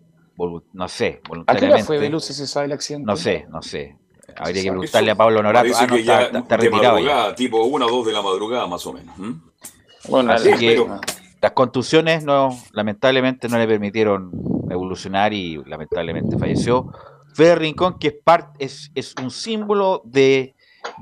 no 0.73 0.87
sé, 0.87 1.21
voluntariamente. 1.27 1.75
¿A 1.75 1.85
qué 1.85 1.91
hora 1.91 1.99
fue 1.99 2.09
luz 2.09 2.25
si 2.25 2.33
se 2.33 2.47
sabe 2.47 2.67
el 2.67 2.71
accidente? 2.71 3.05
No 3.05 3.15
sé, 3.17 3.45
no 3.49 3.61
sé. 3.61 3.97
Habría 4.37 4.63
que 4.63 4.69
preguntarle 4.69 5.11
a 5.11 5.15
Pablo 5.15 5.43
Norato. 5.43 5.69
Ah, 5.75 5.87
no, 5.87 5.95
está, 5.95 6.21
está, 6.23 6.57
retirado 6.57 6.99
ya. 6.99 7.35
Tipo 7.35 7.63
una 7.65 7.85
o 7.85 7.89
dos 7.89 8.07
de 8.07 8.13
la 8.13 8.21
madrugada, 8.21 8.67
más 8.67 8.85
o 8.87 8.93
menos. 8.93 9.15
Bueno, 10.07 10.31
Así 10.31 10.51
que, 10.53 10.85
las 11.41 11.51
contusiones 11.51 12.23
no, 12.23 12.57
lamentablemente 12.71 13.49
no 13.49 13.57
le 13.57 13.67
permitieron 13.67 14.31
evolucionar 14.69 15.33
y 15.33 15.61
lamentablemente 15.65 16.37
falleció. 16.37 16.89
Fede 17.33 17.55
Rincón, 17.55 17.97
que 17.99 18.07
es, 18.09 18.15
parte, 18.23 18.63
es, 18.65 18.91
es 18.95 19.15
un 19.21 19.31
símbolo 19.31 20.01
de, 20.05 20.55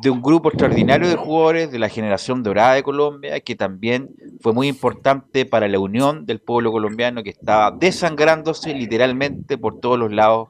un 0.09 0.21
grupo 0.21 0.49
extraordinario 0.49 1.09
de 1.09 1.15
jugadores 1.15 1.71
de 1.71 1.79
la 1.79 1.89
generación 1.89 2.43
dorada 2.43 2.75
de 2.75 2.83
Colombia, 2.83 3.39
que 3.39 3.55
también 3.55 4.09
fue 4.39 4.53
muy 4.53 4.67
importante 4.67 5.45
para 5.45 5.67
la 5.67 5.79
unión 5.79 6.25
del 6.25 6.39
pueblo 6.39 6.71
colombiano 6.71 7.23
que 7.23 7.31
estaba 7.31 7.71
desangrándose 7.71 8.73
literalmente 8.73 9.57
por 9.57 9.79
todos 9.79 9.99
los 9.99 10.11
lados 10.11 10.49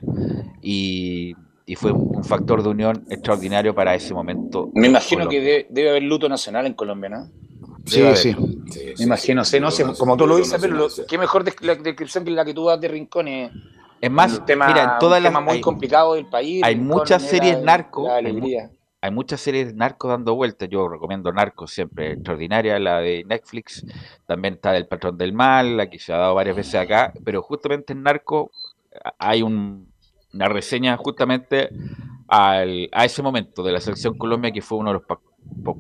y, 0.62 1.36
y 1.66 1.76
fue 1.76 1.92
un 1.92 2.24
factor 2.24 2.62
de 2.64 2.70
unión 2.70 3.06
extraordinario 3.10 3.74
para 3.74 3.96
ese 3.96 4.14
momento. 4.14 4.70
Me 4.74 4.88
imagino 4.88 5.26
Colombia. 5.26 5.40
que 5.40 5.46
debe, 5.46 5.68
debe 5.70 5.90
haber 5.90 6.04
luto 6.04 6.30
nacional 6.30 6.66
en 6.68 6.74
Colombia, 6.74 7.10
¿no? 7.10 7.30
Sí, 7.86 8.04
sí. 8.16 8.36
Me 8.98 9.06
imagino, 9.06 9.44
sé, 9.44 9.60
no 9.60 9.72
sé, 9.72 9.84
como 9.98 10.16
tú 10.16 10.28
lo 10.28 10.38
dices, 10.38 10.60
pero 10.62 10.76
lo- 10.76 10.88
qué 11.08 11.18
mejor 11.18 11.44
la 11.62 11.76
descripción 11.76 12.24
que 12.24 12.32
la 12.32 12.46
que 12.46 12.54
tú 12.54 12.66
das 12.66 12.80
de 12.80 12.88
Rincón 12.88 13.28
es 14.02 14.12
más, 14.12 14.40
un 14.40 14.46
tema, 14.46 14.68
mira, 14.68 14.84
en 14.84 14.90
todas 15.00 15.20
un 15.20 15.24
las 15.24 15.32
tema 15.32 15.42
muy 15.42 15.56
hay, 15.56 15.62
complicado 15.62 16.14
del 16.16 16.26
país. 16.26 16.64
hay 16.64 16.76
muchas 16.76 17.22
series 17.24 17.62
narco, 17.62 18.08
la 18.08 18.16
alegría. 18.18 18.70
hay 19.00 19.12
muchas 19.12 19.40
series 19.42 19.74
narcos 19.76 20.10
dando 20.10 20.36
vueltas. 20.36 20.68
Yo 20.70 20.88
recomiendo 20.88 21.32
Narcos 21.32 21.72
siempre, 21.72 22.14
extraordinaria, 22.14 22.78
la 22.80 23.00
de 23.00 23.24
Netflix. 23.26 23.86
También 24.26 24.56
está 24.56 24.76
El 24.76 24.88
Patrón 24.88 25.18
del 25.18 25.34
Mal, 25.34 25.78
la 25.78 25.90
que 25.90 26.00
se 26.00 26.12
ha 26.14 26.18
dado 26.18 26.36
varias 26.36 26.56
veces 26.56 26.76
acá. 26.76 27.14
Pero 27.24 27.42
justamente 27.42 27.94
en 27.94 28.04
Narco 28.04 28.52
a- 29.04 29.14
hay 29.20 29.42
un- 29.42 29.88
una 30.34 30.48
reseña 30.50 30.98
justamente 30.98 31.70
al- 32.28 32.90
a 32.92 33.06
ese 33.06 33.22
momento 33.22 33.64
de 33.64 33.72
la 33.72 33.80
selección 33.82 34.18
Colombia 34.18 34.52
que 34.52 34.62
fue 34.62 34.78
uno 34.78 34.92
de 34.92 34.94
los 35.00 35.04
po- 35.04 35.22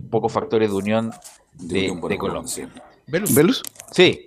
pocos 0.09 0.31
factores 0.31 0.69
de 0.69 0.75
unión 0.75 1.11
de, 1.53 1.79
unión 1.81 1.99
por 2.01 2.09
de 2.11 2.17
Colombia, 2.17 2.53
Colombia. 2.55 2.83
Velus. 3.07 3.35
¿Velus? 3.35 3.63
Sí, 3.91 4.25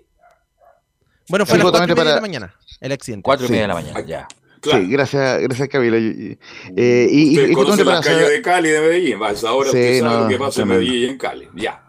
Bueno, 1.28 1.46
fue 1.46 1.54
a 1.54 1.58
las 1.58 1.64
cuatro 1.70 1.78
y 1.78 1.90
Absolutamente 1.90 1.94
media 1.94 1.94
de 1.94 1.94
para- 1.94 2.14
la 2.16 2.20
mañana 2.20 2.54
el 2.80 2.92
accidente. 2.92 3.22
cuatro 3.22 3.44
y 3.44 3.48
Sí. 3.48 3.52
media 3.52 3.62
de 3.62 3.68
la 3.68 3.74
mañana, 3.74 4.00
ya. 4.06 4.28
Claro. 4.60 4.82
Sí, 4.82 4.90
gracias, 4.90 5.40
gracias 5.42 5.68
y- 5.74 6.38
eh, 6.76 7.08
y- 7.10 7.34
y- 7.34 7.36
Usted 7.38 7.50
y 7.50 7.52
conoce 7.54 7.84
para 7.84 7.96
las 7.98 8.06
calles 8.06 8.28
de 8.30 8.42
Cali 8.42 8.68
y 8.68 8.72
de 8.72 8.80
Medellín. 8.80 9.18
vas, 9.18 9.44
Ahora 9.44 9.70
Sí, 9.70 9.76
usted 9.76 10.00
sabe 10.00 10.14
no, 10.14 10.22
lo 10.22 10.28
que 10.28 10.38
pasa 10.38 10.62
en. 10.62 10.68
Medellín 10.68 10.94
y 10.94 11.04
en 11.04 11.18
Cali. 11.18 11.48
Ya. 11.54 11.84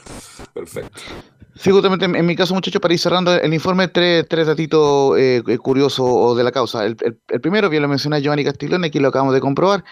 Perfecto. 0.54 1.02
Sí, 1.58 1.72
justamente 1.72 2.04
en, 2.04 2.16
en 2.18 2.26
mi 2.26 2.36
caso, 2.36 2.54
muchachos, 2.54 2.82
para 2.82 2.94
ir 2.94 3.00
cerrando 3.00 3.34
el 3.34 3.54
informe, 3.54 3.88
tres, 3.88 4.26
tres 4.28 4.46
datitos 4.48 5.18
eh, 5.18 5.42
eh, 5.48 5.58
curiosos 5.58 6.36
de 6.36 6.44
la 6.44 6.52
causa. 6.52 6.86
El, 6.86 6.98
el- 7.02 7.18
el 7.30 7.40
primero, 7.40 7.70
bien 7.70 7.82
lo 7.82 7.88
mencioné 7.88 8.22
Giovanni 8.22 8.44
Castiglione, 8.44 8.88
aquí 8.88 9.00
lo 9.00 9.08
acabamos 9.08 9.34
de 9.34 9.40
comprobar. 9.40 9.86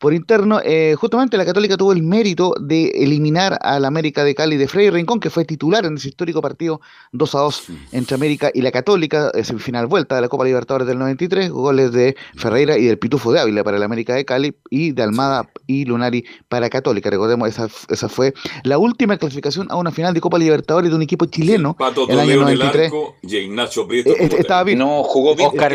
Por 0.00 0.14
interno, 0.14 0.60
eh, 0.64 0.94
justamente 0.98 1.36
la 1.36 1.44
Católica 1.44 1.76
tuvo 1.76 1.92
el 1.92 2.02
mérito 2.02 2.54
de 2.58 2.88
eliminar 2.88 3.58
al 3.60 3.84
América 3.84 4.24
de 4.24 4.34
Cali 4.34 4.56
de 4.56 4.66
Freddy 4.66 4.88
Rincón, 4.88 5.20
que 5.20 5.28
fue 5.28 5.44
titular 5.44 5.84
en 5.84 5.96
ese 5.98 6.08
histórico 6.08 6.40
partido 6.40 6.80
2 7.12 7.34
a 7.34 7.38
2 7.40 7.64
entre 7.92 8.14
América 8.14 8.50
y 8.54 8.62
la 8.62 8.72
Católica, 8.72 9.30
semifinal 9.42 9.86
vuelta 9.88 10.14
de 10.14 10.22
la 10.22 10.30
Copa 10.30 10.46
Libertadores 10.46 10.86
del 10.88 10.98
93, 10.98 11.50
goles 11.50 11.92
de 11.92 12.16
Ferreira 12.34 12.78
y 12.78 12.86
del 12.86 12.98
Pitufo 12.98 13.30
de 13.30 13.40
Ávila 13.40 13.62
para 13.62 13.76
el 13.76 13.82
América 13.82 14.14
de 14.14 14.24
Cali 14.24 14.56
y 14.70 14.92
de 14.92 15.02
Almada 15.02 15.50
y 15.66 15.84
Lunari 15.84 16.24
para 16.48 16.70
Católica. 16.70 17.10
Recordemos, 17.10 17.46
esa, 17.50 17.68
esa 17.90 18.08
fue 18.08 18.32
la 18.64 18.78
última 18.78 19.18
clasificación 19.18 19.66
a 19.70 19.76
una 19.76 19.90
final 19.90 20.14
de 20.14 20.22
Copa 20.22 20.38
Libertadores 20.38 20.88
de 20.88 20.96
un 20.96 21.02
equipo 21.02 21.26
chileno 21.26 21.76
Pato 21.76 22.08
el 22.08 22.18
año 22.18 22.36
Toledo 22.36 22.42
en 22.42 22.48
el 22.48 22.58
93. 22.58 22.86
arco 22.86 23.16
y 23.22 23.36
Ignacio 23.36 23.86
Prieto. 23.86 24.08
Eh, 24.08 24.12
como 24.14 24.24
este- 24.24 24.40
estaba 24.40 24.64
bien. 24.64 24.78
No, 24.78 25.02
jugó 25.02 25.36
bien. 25.36 25.48
Oscar 25.50 25.74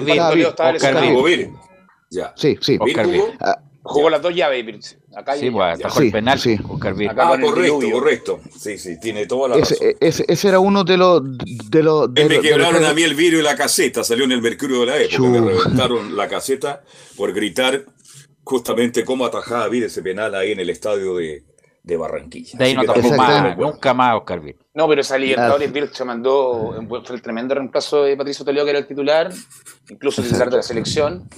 Oscar. 0.75 1.09
Jugó 1.09 1.23
Vir. 1.23 1.51
Ya. 2.09 2.33
Sí, 2.35 2.57
sí. 2.59 2.79
¿Vir 2.83 2.99
Oscar? 2.99 3.59
Jugó 3.87 4.09
las 4.09 4.21
dos 4.21 4.33
llaves. 4.33 4.97
Acá 5.15 5.37
y 5.37 5.41
Sí, 5.41 5.51
pues 5.51 5.79
atajó 5.79 5.99
Sí, 5.99 6.05
el 6.07 6.11
penal, 6.11 6.39
sí. 6.39 6.57
Oscar 6.67 6.95
Vir. 6.95 7.09
Acá 7.11 7.23
Ah, 7.27 7.29
con 7.29 7.39
el 7.43 7.45
correcto, 7.49 7.91
correcto. 7.91 8.39
Sí, 8.57 8.77
sí, 8.79 8.99
tiene 8.99 9.27
toda 9.27 9.49
la 9.49 9.57
razón. 9.57 9.77
ese, 9.79 9.95
ese, 9.99 10.25
ese 10.27 10.47
era 10.49 10.59
uno 10.59 10.83
de 10.83 10.97
los 10.97 11.21
de 11.69 11.83
los 11.83 12.11
de 12.13 12.23
me 12.23 12.35
de 12.35 12.41
quebraron 12.41 12.81
los- 12.81 12.89
a 12.89 12.93
mí 12.95 13.03
el 13.03 13.13
vidrio 13.13 13.39
y 13.39 13.43
la 13.43 13.55
caseta, 13.55 14.03
salió 14.03 14.25
en 14.25 14.31
el 14.31 14.41
Mercurio 14.41 14.79
de 14.81 14.85
la 14.87 14.97
época, 14.97 15.19
me 15.29 15.39
reventaron 15.39 16.15
la 16.17 16.27
caseta 16.27 16.81
por 17.15 17.31
gritar 17.31 17.85
justamente 18.43 19.05
cómo 19.05 19.25
atajaba 19.25 19.67
Vir 19.67 19.83
ese 19.83 20.01
penal 20.01 20.33
ahí 20.35 20.51
en 20.51 20.59
el 20.59 20.69
estadio 20.71 21.15
de, 21.17 21.43
de 21.83 21.97
Barranquilla. 21.97 22.57
De 22.57 22.65
ahí 22.65 22.71
Así 22.75 22.85
no 22.87 22.93
tampoco 22.93 23.15
más, 23.15 23.57
nunca 23.57 23.93
más 23.93 24.15
Oscar 24.17 24.39
Vir. 24.41 24.55
No, 24.73 24.87
pero 24.87 25.01
esa. 25.01 25.17
Libertadores 25.17 25.71
Vir 25.71 25.89
se 25.93 26.03
mandó, 26.05 26.75
fue 26.89 27.15
el 27.15 27.21
tremendo 27.21 27.53
reemplazo 27.53 28.03
de 28.03 28.17
Patricio 28.17 28.43
Toledo, 28.43 28.65
que 28.65 28.71
era 28.71 28.79
el 28.79 28.87
titular, 28.87 29.31
incluso 29.89 30.21
el 30.21 30.27
titular 30.27 30.49
de 30.49 30.57
la 30.57 30.63
selección. 30.63 31.29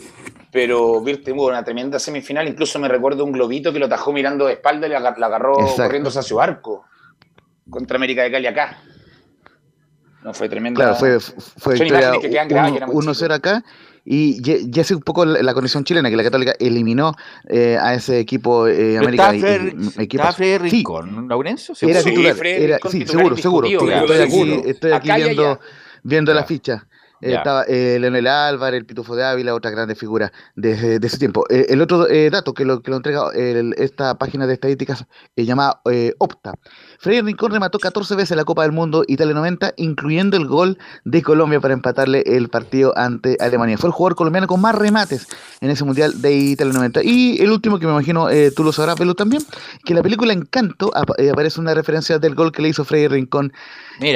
Pero 0.60 1.04
tuvo 1.24 1.50
una 1.50 1.64
tremenda 1.64 2.00
semifinal, 2.00 2.48
incluso 2.48 2.80
me 2.80 2.88
recuerdo 2.88 3.24
un 3.24 3.32
globito 3.32 3.72
que 3.72 3.78
lo 3.78 3.88
tajó 3.88 4.12
mirando 4.12 4.48
de 4.48 4.54
espalda 4.54 4.88
y 4.88 4.90
la, 4.90 4.98
agar- 4.98 5.20
la 5.20 5.28
agarró 5.28 5.60
Exacto. 5.60 5.84
corriendo 5.84 6.10
hacia 6.10 6.24
su 6.24 6.42
arco 6.42 6.84
contra 7.70 7.98
América 7.98 8.24
de 8.24 8.32
Cali 8.32 8.48
acá. 8.48 8.80
No 10.24 10.34
fue 10.34 10.50
tremenda. 10.50 10.78
Claro, 10.82 10.96
fue, 10.96 11.20
fue 11.20 11.78
Son 11.78 11.84
victoria 11.86 12.12
que 12.20 12.30
quedan 12.32 12.48
grabadas, 12.48 12.72
yo 12.72 12.78
era 12.78 12.88
muy 12.88 13.06
1-0 13.06 13.14
chico. 13.20 13.34
acá. 13.34 13.64
Y 14.04 14.42
ya, 14.42 14.56
ya 14.68 14.82
es 14.82 14.90
un 14.92 15.02
poco 15.02 15.26
la, 15.26 15.44
la 15.44 15.54
condición 15.54 15.84
chilena, 15.84 16.10
que 16.10 16.16
la 16.16 16.24
Católica 16.24 16.54
eliminó 16.60 17.14
eh, 17.50 17.78
a 17.80 17.94
ese 17.94 18.18
equipo 18.20 18.68
eh, 18.68 18.98
América. 18.98 19.32
estaba 19.36 20.32
Freddy, 20.34 20.58
Rincón, 20.70 21.28
Laurencio. 21.28 21.76
Era 21.82 22.02
Sí, 22.02 22.10
titular, 22.10 22.48
era- 22.48 22.80
sí, 22.90 23.00
titular 23.00 23.36
seguro, 23.36 23.38
seguro. 23.38 23.68
Estoy 23.68 23.88
claro. 23.90 24.06
aquí, 24.24 24.32
Seguro. 24.32 24.62
estoy 24.66 24.92
aquí 24.94 25.12
viendo, 25.12 25.60
viendo 26.04 26.34
la 26.34 26.44
ficha. 26.46 26.88
Eh, 27.22 27.34
estaba 27.34 27.64
eh, 27.64 27.98
Leonel 28.00 28.28
Álvarez, 28.28 28.80
el 28.80 28.86
Pitufo 28.86 29.16
de 29.16 29.24
Ávila, 29.24 29.56
otra 29.56 29.72
grande 29.72 29.96
figura 29.96 30.32
de, 30.56 31.00
de 31.00 31.08
ese 31.08 31.18
tiempo. 31.18 31.46
Eh, 31.50 31.66
el 31.70 31.82
otro 31.82 32.08
eh, 32.08 32.30
dato 32.30 32.54
que 32.54 32.66
lo, 32.66 32.82
que 32.82 32.92
lo 32.92 32.98
entrega 32.98 33.32
esta 33.78 34.18
página 34.18 34.46
de 34.46 34.54
estadísticas 34.54 35.06
eh, 35.36 35.46
llamada 35.46 35.82
Opta. 36.20 36.54
Freddy 37.00 37.22
Rincón 37.22 37.52
remató 37.52 37.80
14 37.80 38.16
veces 38.16 38.36
la 38.36 38.44
Copa 38.44 38.64
del 38.64 38.72
Mundo 38.72 39.04
Italia 39.08 39.34
90, 39.34 39.74
incluyendo 39.78 40.36
el 40.38 40.48
gol 40.48 40.78
de 41.06 41.22
Colombia 41.22 41.60
para 41.60 41.74
empatarle 41.74 42.24
el 42.26 42.50
partido 42.50 42.98
ante 42.98 43.38
Alemania. 43.40 43.78
Fue 43.78 43.88
el 43.90 43.94
jugador 43.94 44.16
colombiano 44.16 44.48
con 44.48 44.60
más 44.62 44.74
remates 44.76 45.28
en 45.62 45.70
ese 45.70 45.84
Mundial 45.84 46.22
de 46.22 46.34
Italia 46.36 46.74
90. 46.74 47.04
Y 47.04 47.38
el 47.42 47.52
último 47.52 47.80
que 47.80 47.86
me 47.86 47.92
imagino 47.92 48.30
eh, 48.30 48.52
tú 48.52 48.64
lo 48.64 48.72
sabrás, 48.72 48.96
Pelu, 48.96 49.14
también, 49.16 49.44
que 49.86 49.94
en 49.94 49.98
la 49.98 50.04
película 50.04 50.34
Encanto 50.34 50.92
apa- 50.96 51.14
eh, 51.18 51.30
aparece 51.30 51.60
una 51.60 51.74
referencia 51.74 52.20
del 52.20 52.36
gol 52.36 52.52
que 52.52 52.62
le 52.62 52.70
hizo 52.70 52.84
Freddy 52.84 53.08
Rincón 53.08 53.54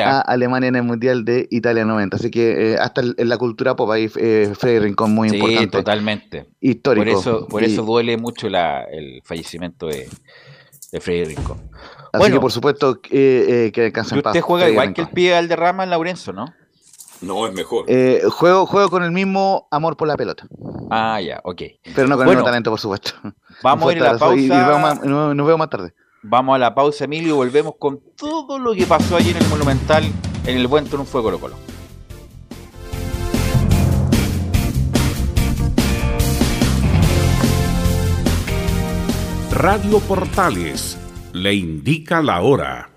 a 0.04 0.20
Alemania 0.22 0.70
en 0.70 0.76
el 0.76 0.84
Mundial 0.84 1.24
de 1.26 1.48
Italia 1.52 1.86
90. 1.86 2.18
Así 2.18 2.30
que 2.32 2.74
eh, 2.74 2.78
hasta 2.78 3.02
en 3.02 3.30
la 3.30 3.38
cultura 3.38 3.76
pop 3.76 3.90
ahí 3.92 4.08
Freddy 4.08 4.80
Rincón 4.80 5.14
muy 5.14 5.30
sí, 5.30 5.36
importante, 5.36 5.78
totalmente. 5.78 6.46
histórico. 6.60 7.06
Por 7.06 7.20
eso, 7.20 7.48
por 7.48 7.64
Y- 7.64 7.66
eso 7.68 7.84
duele 7.84 8.18
mucho 8.18 8.50
la, 8.50 8.84
el 8.84 9.22
fallecimiento 9.24 9.88
de, 9.88 10.08
de 10.92 11.00
Freddy 11.00 11.26
Rincón. 11.36 11.58
Así 12.14 12.20
bueno. 12.20 12.36
que 12.36 12.40
por 12.42 12.52
supuesto 12.52 13.00
eh, 13.10 13.46
eh, 13.68 13.72
que 13.74 13.82
descansa 13.82 14.16
Y 14.16 14.20
en 14.20 14.24
paz. 14.24 14.32
usted 14.32 14.42
juega 14.42 14.70
igual 14.70 14.94
que 14.94 15.02
el 15.02 15.08
Rincón. 15.08 15.16
pibe 15.16 15.32
Valderrama 15.34 15.84
en 15.84 15.90
Laurencio, 15.92 16.34
¿no? 16.34 16.54
No, 17.22 17.46
es 17.48 17.54
mejor. 17.54 17.86
Eh, 17.88 18.24
juego, 18.32 18.66
juego 18.66 18.90
con 18.90 19.04
el 19.04 19.12
mismo 19.12 19.68
amor 19.72 19.96
por 19.96 20.08
la 20.08 20.18
pelota, 20.18 20.46
Ah, 20.90 21.22
ya, 21.22 21.40
ok. 21.44 21.62
pero 21.96 22.08
no 22.08 22.16
con 22.18 22.26
Bueno, 22.26 22.32
el 22.32 22.38
mismo 22.38 22.46
talento, 22.46 22.70
por 22.72 22.80
supuesto. 22.80 23.12
Vamos 23.64 23.90
a 23.90 23.92
ir 23.96 24.04
a 24.04 24.14
la 24.14 24.36
y- 24.36 24.46
y 24.46 24.50
pausa. 24.50 24.78
más- 24.80 25.04
nos- 25.04 25.36
nos 25.36 25.46
vemos 25.48 25.60
más 25.60 25.70
tarde. 25.70 25.94
Vamos 26.24 26.56
a 26.56 26.58
la 26.58 26.74
pausa, 26.76 27.06
Emilio, 27.06 27.30
y 27.30 27.38
volvemos 27.38 27.76
con 27.80 28.00
todo 28.18 28.60
lo 28.60 28.74
que 28.74 28.86
pasó 28.86 29.16
allí 29.16 29.30
en 29.32 29.38
el 29.38 29.48
Monumental, 29.48 30.04
en 30.46 30.58
el 30.58 30.68
buen 30.68 30.86
triunfo 30.86 31.20
de 31.20 31.24
Colo 31.24 31.40
Colo. 31.40 31.56
Radio 39.52 40.00
Portales 40.00 40.98
le 41.34 41.54
indica 41.54 42.22
la 42.22 42.42
hora. 42.42 42.90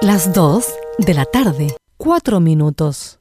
Las 0.00 0.32
2 0.32 0.64
de 0.98 1.14
la 1.14 1.24
tarde, 1.24 1.74
4 1.96 2.40
minutos. 2.40 3.18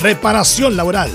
Reparación 0.00 0.76
laboral. 0.76 1.10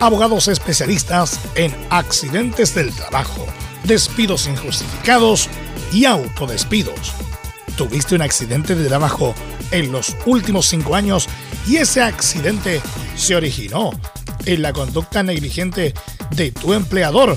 Abogados 0.00 0.48
especialistas 0.48 1.40
en 1.56 1.74
accidentes 1.90 2.74
del 2.74 2.92
trabajo, 2.94 3.44
despidos 3.84 4.46
injustificados 4.46 5.48
y 5.92 6.04
autodespidos. 6.04 7.14
¿Tuviste 7.76 8.14
un 8.14 8.22
accidente 8.22 8.74
de 8.74 8.86
trabajo 8.86 9.34
en 9.70 9.90
los 9.90 10.16
últimos 10.26 10.66
cinco 10.66 10.94
años 10.94 11.28
y 11.66 11.76
ese 11.76 12.02
accidente 12.02 12.80
se 13.16 13.34
originó 13.34 13.90
en 14.46 14.62
la 14.62 14.72
conducta 14.72 15.22
negligente 15.22 15.94
de 16.30 16.52
tu 16.52 16.74
empleador? 16.74 17.36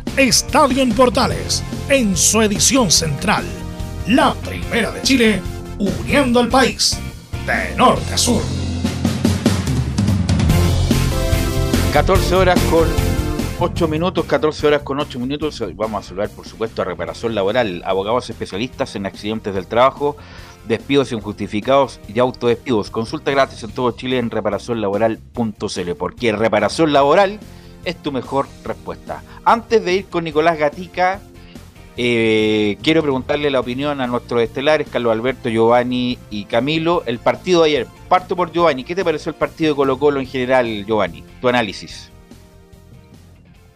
Estadio 0.17 0.83
en 0.83 0.91
Portales 0.91 1.63
en 1.87 2.17
su 2.17 2.41
edición 2.41 2.91
central. 2.91 3.45
La 4.07 4.33
primera 4.33 4.91
de 4.91 5.01
Chile, 5.03 5.41
uniendo 5.79 6.41
al 6.41 6.49
país 6.49 6.99
de 7.47 7.73
norte 7.77 8.13
a 8.13 8.17
sur. 8.17 8.41
14 11.93 12.35
horas 12.35 12.59
con 12.69 12.89
8 13.59 13.87
minutos, 13.87 14.25
14 14.25 14.67
horas 14.67 14.81
con 14.81 14.99
8 14.99 15.17
minutos. 15.17 15.63
Vamos 15.75 16.05
a 16.05 16.09
saludar, 16.09 16.29
por 16.29 16.45
supuesto, 16.45 16.81
a 16.81 16.85
reparación 16.85 17.33
laboral. 17.33 17.81
Abogados 17.85 18.29
especialistas 18.29 18.97
en 18.97 19.05
accidentes 19.05 19.55
del 19.55 19.65
trabajo, 19.65 20.17
despidos 20.67 21.13
injustificados 21.13 22.01
y 22.13 22.19
autodespidos. 22.19 22.91
Consulta 22.91 23.31
gratis 23.31 23.63
en 23.63 23.71
todo 23.71 23.91
Chile 23.91 24.17
en 24.17 24.29
reparacionlaboral.cl. 24.29 25.91
Porque 25.97 26.33
reparación 26.33 26.91
laboral 26.91 27.39
es 27.85 27.95
tu 27.97 28.11
mejor 28.11 28.47
respuesta. 28.63 29.23
Antes 29.43 29.83
de 29.83 29.93
ir 29.93 30.05
con 30.07 30.23
Nicolás 30.23 30.57
Gatica, 30.57 31.19
eh, 31.97 32.77
quiero 32.81 33.01
preguntarle 33.01 33.49
la 33.51 33.59
opinión 33.59 33.99
a 34.01 34.07
nuestros 34.07 34.41
estelares, 34.41 34.87
Carlos 34.89 35.11
Alberto, 35.11 35.49
Giovanni 35.49 36.17
y 36.29 36.45
Camilo. 36.45 37.03
El 37.05 37.19
partido 37.19 37.63
de 37.63 37.69
ayer, 37.69 37.87
parto 38.07 38.35
por 38.35 38.51
Giovanni. 38.51 38.83
¿Qué 38.83 38.95
te 38.95 39.03
pareció 39.03 39.29
el 39.29 39.35
partido 39.35 39.71
de 39.71 39.75
Colo 39.75 39.99
Colo 39.99 40.19
en 40.19 40.27
general, 40.27 40.85
Giovanni? 40.85 41.23
Tu 41.41 41.47
análisis. 41.49 42.09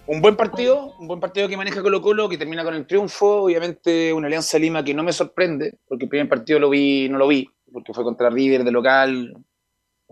Un 0.07 0.21
buen 0.21 0.35
partido, 0.35 0.93
un 0.99 1.07
buen 1.07 1.19
partido 1.19 1.47
que 1.49 1.57
maneja 1.57 1.81
Colo 1.81 2.01
Colo, 2.01 2.29
que 2.29 2.37
termina 2.37 2.63
con 2.63 2.75
el 2.75 2.85
triunfo. 2.85 3.43
Obviamente 3.43 4.13
una 4.13 4.27
Alianza 4.27 4.59
Lima 4.59 4.83
que 4.83 4.93
no 4.93 5.03
me 5.03 5.11
sorprende, 5.11 5.75
porque 5.87 6.05
el 6.05 6.09
primer 6.09 6.29
partido 6.29 6.59
lo 6.59 6.69
vi, 6.69 7.09
no 7.09 7.17
lo 7.17 7.27
vi, 7.27 7.49
porque 7.71 7.93
fue 7.93 8.03
contra 8.03 8.29
River 8.29 8.63
de 8.63 8.71
local. 8.71 9.33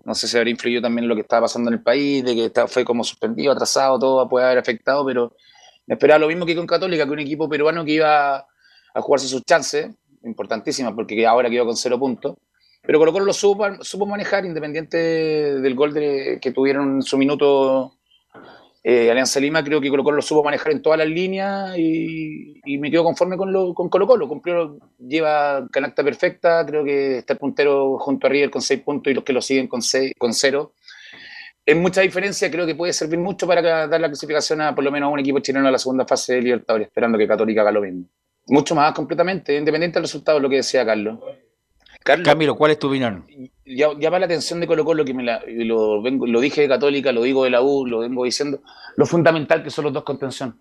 No 0.04 0.14
sé 0.14 0.28
si 0.28 0.36
habrá 0.36 0.50
influido 0.50 0.82
también 0.82 1.08
lo 1.08 1.14
que 1.14 1.22
estaba 1.22 1.42
pasando 1.42 1.70
en 1.70 1.74
el 1.74 1.82
país, 1.82 2.24
de 2.24 2.34
que 2.34 2.44
está- 2.46 2.66
fue 2.68 2.84
como 2.84 3.04
suspendido, 3.04 3.52
atrasado, 3.52 3.98
todo 3.98 4.28
puede 4.28 4.44
haber 4.46 4.58
afectado, 4.58 5.04
pero 5.04 5.34
me 5.86 5.94
esperaba 5.94 6.18
lo 6.18 6.28
mismo 6.28 6.44
que 6.46 6.54
con 6.56 6.66
Católica, 6.66 7.04
que 7.04 7.10
un 7.10 7.20
equipo 7.20 7.48
peruano 7.48 7.84
que 7.84 7.92
iba 7.92 8.36
a 8.36 9.00
jugarse 9.00 9.28
sus 9.28 9.44
chances, 9.44 9.90
importantísimas, 10.22 10.92
porque 10.94 11.26
ahora 11.26 11.50
quedó 11.50 11.66
con 11.66 11.76
cero 11.76 11.98
puntos. 11.98 12.36
Pero 12.82 12.98
Colo 12.98 13.12
Colo 13.12 13.24
lo 13.24 13.32
supo, 13.32 13.66
supo 13.82 14.04
manejar, 14.06 14.44
independiente 14.44 14.96
del 14.98 15.74
gol 15.74 15.94
que 15.94 16.52
tuvieron 16.54 16.96
en 16.96 17.02
su 17.02 17.16
minuto 17.16 17.94
eh, 18.86 19.10
Alianza 19.10 19.40
Lima, 19.40 19.64
creo 19.64 19.80
que 19.80 19.88
Colo 19.88 20.04
Colo 20.04 20.16
lo 20.16 20.22
supo 20.22 20.44
manejar 20.44 20.70
en 20.72 20.82
todas 20.82 20.98
las 20.98 21.08
líneas 21.08 21.74
y, 21.78 22.60
y 22.66 22.76
me 22.76 22.90
quedo 22.90 23.02
conforme 23.02 23.38
con, 23.38 23.50
lo, 23.50 23.72
con 23.72 23.88
Colo 23.88 24.06
Colo. 24.06 24.28
Cumplió, 24.28 24.76
lleva 24.98 25.66
canasta 25.72 26.04
perfecta, 26.04 26.64
creo 26.66 26.84
que 26.84 27.18
está 27.18 27.32
el 27.32 27.38
puntero 27.38 27.96
junto 27.98 28.26
a 28.26 28.30
River 28.30 28.50
con 28.50 28.60
seis 28.60 28.80
puntos 28.80 29.10
y 29.10 29.14
los 29.14 29.24
que 29.24 29.32
lo 29.32 29.40
siguen 29.40 29.68
con, 29.68 29.80
seis, 29.80 30.12
con 30.18 30.34
cero. 30.34 30.74
En 31.64 31.80
mucha 31.80 32.02
diferencia, 32.02 32.50
creo 32.50 32.66
que 32.66 32.74
puede 32.74 32.92
servir 32.92 33.18
mucho 33.18 33.46
para 33.46 33.86
dar 33.88 33.98
la 33.98 34.08
clasificación 34.08 34.60
a 34.60 34.74
por 34.74 34.84
lo 34.84 34.92
menos 34.92 35.06
a 35.06 35.10
un 35.10 35.18
equipo 35.18 35.38
chileno 35.38 35.66
a 35.66 35.70
la 35.70 35.78
segunda 35.78 36.06
fase 36.06 36.34
de 36.34 36.42
Libertadores, 36.42 36.88
esperando 36.88 37.16
que 37.16 37.26
Católica 37.26 37.62
haga 37.62 37.72
lo 37.72 37.80
mismo. 37.80 38.04
Mucho 38.48 38.74
más 38.74 38.92
completamente, 38.92 39.56
independiente 39.56 39.94
del 39.94 40.04
resultado, 40.04 40.38
lo 40.38 40.50
que 40.50 40.56
decía 40.56 40.84
Carlos. 40.84 41.18
Carlos, 42.02 42.28
Camilo, 42.28 42.54
¿cuál 42.54 42.72
es 42.72 42.78
tu 42.78 42.88
opinión? 42.88 43.24
Llama 43.66 44.18
la 44.18 44.26
atención 44.26 44.60
de 44.60 44.66
Colo 44.66 44.84
Colo, 44.84 45.04
que 45.04 45.14
me 45.14 45.22
la- 45.22 45.42
lo, 45.46 46.02
vengo, 46.02 46.26
lo 46.26 46.40
dije 46.40 46.62
de 46.62 46.68
Católica, 46.68 47.12
lo 47.12 47.22
digo 47.22 47.44
de 47.44 47.50
la 47.50 47.62
U, 47.62 47.86
lo 47.86 48.00
vengo 48.00 48.24
diciendo, 48.24 48.60
lo 48.96 49.06
fundamental 49.06 49.62
que 49.62 49.70
son 49.70 49.84
los 49.84 49.92
dos 49.92 50.04
contención. 50.04 50.58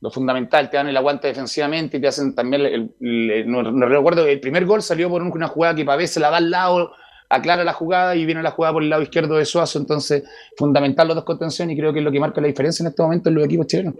Lo 0.00 0.10
fundamental, 0.10 0.68
te 0.68 0.76
dan 0.76 0.88
el 0.88 0.96
aguante 0.96 1.28
defensivamente 1.28 1.96
y 1.96 2.00
te 2.00 2.08
hacen 2.08 2.34
también, 2.34 2.92
no, 3.00 3.62
no 3.62 3.86
recuerdo, 3.86 4.26
el 4.26 4.40
primer 4.40 4.66
gol 4.66 4.82
salió 4.82 5.08
por 5.08 5.22
una 5.22 5.48
jugada 5.48 5.74
que 5.74 5.84
Pavés 5.84 6.10
se 6.10 6.20
la 6.20 6.30
da 6.30 6.36
al 6.36 6.50
lado, 6.50 6.92
aclara 7.30 7.64
la 7.64 7.72
jugada 7.72 8.14
y 8.14 8.26
viene 8.26 8.42
la 8.42 8.50
jugada 8.50 8.74
por 8.74 8.82
el 8.82 8.90
lado 8.90 9.02
izquierdo 9.02 9.36
de 9.36 9.46
Suazo, 9.46 9.78
entonces 9.78 10.22
fundamental 10.58 11.08
los 11.08 11.14
dos 11.16 11.24
contención 11.24 11.70
y 11.70 11.76
creo 11.76 11.92
que 11.92 12.00
es 12.00 12.04
lo 12.04 12.12
que 12.12 12.20
marca 12.20 12.40
la 12.42 12.48
diferencia 12.48 12.82
en 12.82 12.88
este 12.88 13.02
momento 13.02 13.30
en 13.30 13.34
los 13.36 13.44
equipos 13.44 13.66
chilenos. 13.66 13.94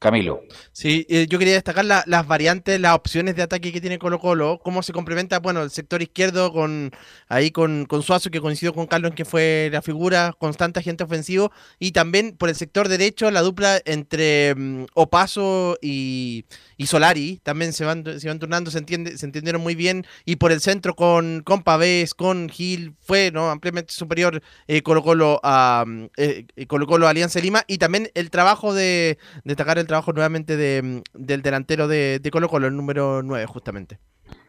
Camilo. 0.00 0.40
Sí, 0.72 1.06
eh, 1.10 1.26
yo 1.28 1.38
quería 1.38 1.52
destacar 1.52 1.84
la- 1.84 2.02
las 2.06 2.26
variantes, 2.26 2.80
las 2.80 2.94
opciones 2.94 3.36
de 3.36 3.42
ataque 3.42 3.70
que 3.70 3.82
tiene 3.82 3.98
Colo 3.98 4.18
Colo, 4.18 4.58
cómo 4.64 4.82
se 4.82 4.94
complementa, 4.94 5.40
bueno, 5.40 5.62
el 5.62 5.70
sector 5.70 6.00
izquierdo 6.00 6.52
con 6.54 6.90
ahí 7.28 7.50
con, 7.50 7.86
Suazo, 8.02 8.30
que 8.30 8.40
coincidió 8.40 8.72
con 8.72 8.86
Carlos 8.86 9.12
que 9.14 9.26
fue 9.26 9.68
la 9.70 9.82
figura 9.82 10.34
constante 10.38 10.80
agente 10.80 11.04
ofensivo, 11.04 11.52
y 11.78 11.92
también 11.92 12.34
por 12.34 12.48
el 12.48 12.54
sector 12.56 12.88
derecho, 12.88 13.30
la 13.30 13.42
dupla 13.42 13.78
entre 13.84 14.54
mm, 14.54 14.86
Opaso 14.94 15.76
y, 15.82 16.46
y 16.80 16.86
Solari, 16.86 17.40
también 17.42 17.74
se 17.74 17.84
van, 17.84 18.02
se 18.18 18.26
van 18.26 18.38
turnando, 18.38 18.70
se 18.70 18.78
entiende, 18.78 19.18
se 19.18 19.26
entendieron 19.26 19.60
muy 19.60 19.74
bien, 19.74 20.06
y 20.24 20.36
por 20.36 20.50
el 20.50 20.62
centro 20.62 20.94
con, 20.94 21.42
con 21.44 21.62
Pavés, 21.62 22.14
con 22.14 22.48
Gil, 22.48 22.94
fue 23.02 23.30
¿no? 23.30 23.50
ampliamente 23.50 23.92
superior 23.92 24.40
eh, 24.66 24.80
Colo 24.80 25.02
Colo 25.02 25.40
a 25.42 25.84
mm, 25.86 26.06
eh, 26.16 26.46
Colo 26.68 26.86
Colo 26.86 27.06
a 27.06 27.10
Alianza 27.10 27.38
Lima, 27.38 27.64
y 27.66 27.76
también 27.76 28.08
el 28.14 28.30
trabajo 28.30 28.72
de 28.72 29.18
destacar 29.44 29.78
el 29.78 29.86
trabajo 29.86 30.14
nuevamente 30.14 30.56
de, 30.56 30.80
mm, 30.82 31.02
del 31.12 31.42
delantero 31.42 31.86
de, 31.86 32.18
de 32.18 32.30
Colo 32.30 32.48
Colo, 32.48 32.68
el 32.68 32.76
número 32.76 33.22
9 33.22 33.44
justamente. 33.44 33.98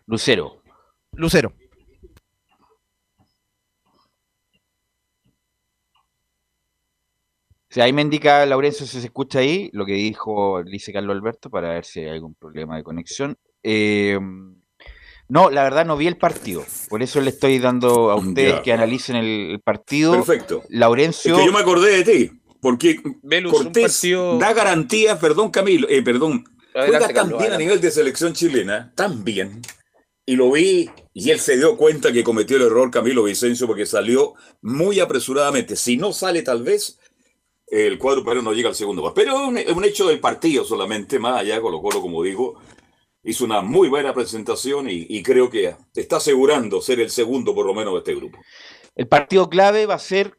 Lucero. 0.08 0.64
Lucero. 1.12 1.52
O 7.72 7.74
sea, 7.74 7.86
ahí 7.86 7.94
me 7.94 8.02
indica 8.02 8.46
Laurencio 8.46 8.86
si 8.86 9.00
se 9.00 9.06
escucha 9.08 9.40
ahí 9.40 9.70
lo 9.72 9.86
que 9.86 9.94
dijo, 9.94 10.62
dice 10.62 10.92
Carlos 10.92 11.16
Alberto, 11.16 11.50
para 11.50 11.70
ver 11.70 11.86
si 11.86 12.02
hay 12.02 12.10
algún 12.10 12.36
problema 12.36 12.76
de 12.76 12.84
conexión. 12.84 13.38
Eh, 13.64 14.20
no, 15.30 15.50
la 15.50 15.64
verdad 15.64 15.86
no 15.86 15.96
vi 15.96 16.08
el 16.08 16.18
partido, 16.18 16.66
por 16.90 17.02
eso 17.02 17.22
le 17.22 17.30
estoy 17.30 17.60
dando 17.60 18.12
a 18.12 18.16
ustedes 18.16 18.56
Ya. 18.56 18.62
que 18.62 18.74
analicen 18.74 19.16
el, 19.16 19.62
partido. 19.64 20.12
Perfecto. 20.12 20.64
Laurencio. 20.68 21.34
Es 21.36 21.40
que 21.40 21.46
yo 21.46 21.54
me 21.54 21.60
acordé 21.62 22.04
de 22.04 22.04
ti, 22.04 22.32
porque 22.60 23.00
Velus, 23.24 23.54
un 23.54 23.64
Cortés 23.64 23.84
partido- 23.84 24.38
da 24.38 24.52
garantías, 24.52 25.18
perdón 25.20 25.50
Camilo, 25.50 25.88
eh, 25.90 26.02
perdón, 26.04 26.44
Adelante, 26.74 26.98
juega 26.98 27.06
tan 27.08 27.16
Carlos, 27.16 27.40
bien 27.40 27.54
a 27.54 27.58
nivel 27.58 27.80
de 27.80 27.90
selección 27.92 28.34
chilena, 28.34 28.92
tan 28.96 29.24
bien, 29.24 29.62
y 30.26 30.36
lo 30.36 30.52
vi, 30.52 30.90
y 31.14 31.30
él 31.30 31.40
se 31.40 31.56
dio 31.58 31.78
cuenta 31.78 32.12
que 32.12 32.26
cometió 32.26 32.58
el 32.58 32.64
error 32.64 32.92
Camilo 32.92 33.24
Vicencio 33.24 33.66
porque 33.66 33.86
salió 33.86 34.34
muy 34.62 35.00
apresuradamente. 35.00 35.78
Si 35.78 35.96
no 35.96 36.12
sale 36.12 36.42
tal 36.42 36.64
vez, 36.64 37.00
el 37.72 37.98
cuadro 37.98 38.24
pero 38.24 38.42
no 38.42 38.54
llega 38.54 38.70
al 38.70 38.76
segundo. 38.76 39.14
Pero 39.14 39.52
es 39.58 39.72
un, 39.72 39.86
hecho 39.86 40.08
del 40.08 40.20
partido 40.20 40.64
solamente, 40.66 41.18
más 41.18 41.40
allá 41.40 41.62
Colo 41.62 41.82
Colo, 41.82 42.02
como 42.02 42.22
digo, 42.22 42.60
hizo 43.24 43.46
una 43.46 43.62
muy 43.62 43.88
buena 43.88 44.14
presentación 44.14 44.90
y, 44.90 45.08
y 45.10 45.24
creo 45.24 45.50
que 45.50 45.76
está 45.96 46.18
asegurando 46.18 46.82
ser 46.82 47.00
el 47.00 47.10
segundo 47.10 47.56
por 47.56 47.66
lo 47.66 47.74
menos 47.74 47.94
de 47.94 48.00
este 48.00 48.16
grupo. 48.16 48.38
El 48.96 49.08
partido 49.08 49.50
clave 49.50 49.86
va 49.86 49.96
a 49.96 50.00
ser 50.00 50.38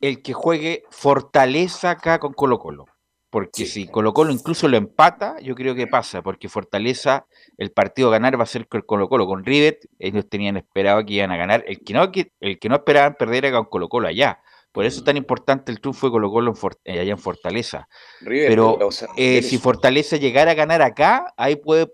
el 0.00 0.22
que 0.22 0.32
juegue 0.32 0.82
Fortaleza 0.90 1.90
acá 1.90 2.18
con 2.18 2.32
Colo 2.32 2.58
Colo. 2.58 2.86
Porque 3.30 3.64
si 3.64 3.88
Colo 3.88 4.12
Colo 4.12 4.30
incluso 4.30 4.68
lo 4.68 4.76
empata, 4.76 5.40
yo 5.40 5.54
creo 5.54 5.74
que 5.74 5.86
pasa, 5.86 6.20
porque 6.20 6.50
Fortaleza, 6.50 7.26
el 7.56 7.70
partido 7.70 8.08
a 8.08 8.10
ganar 8.10 8.38
va 8.38 8.42
a 8.42 8.46
ser 8.46 8.68
con 8.68 8.82
Colo 8.82 9.08
Colo. 9.08 9.26
Con 9.26 9.46
Rivet, 9.46 9.88
ellos 9.98 10.28
tenían 10.28 10.58
esperado 10.58 11.02
que 11.06 11.14
iban 11.14 11.30
a 11.30 11.38
ganar. 11.38 11.64
El 11.66 11.82
que 11.82 11.94
no, 11.94 12.10
el 12.40 12.58
que 12.58 12.68
no 12.68 12.74
esperaban 12.74 13.14
perder 13.14 13.46
era 13.46 13.56
con 13.56 13.70
Colo 13.70 13.88
Colo 13.88 14.08
allá. 14.08 14.41
Por 14.72 14.86
eso 14.86 15.00
es 15.00 15.04
tan 15.04 15.16
importante 15.18 15.70
el 15.70 15.80
triunfo 15.80 16.06
de 16.06 16.12
Colo 16.12 16.30
Colo 16.30 16.50
en 16.50 16.56
For- 16.56 16.78
eh, 16.84 16.98
allá 17.00 17.12
en 17.12 17.18
Fortaleza. 17.18 17.88
River, 18.22 18.48
Pero 18.48 18.72
o 18.86 18.90
sea, 18.90 19.08
eh, 19.16 19.42
si 19.42 19.58
Fortaleza 19.58 20.16
llegara 20.16 20.52
a 20.52 20.54
ganar 20.54 20.80
acá, 20.80 21.32
ahí 21.36 21.56
puede 21.56 21.92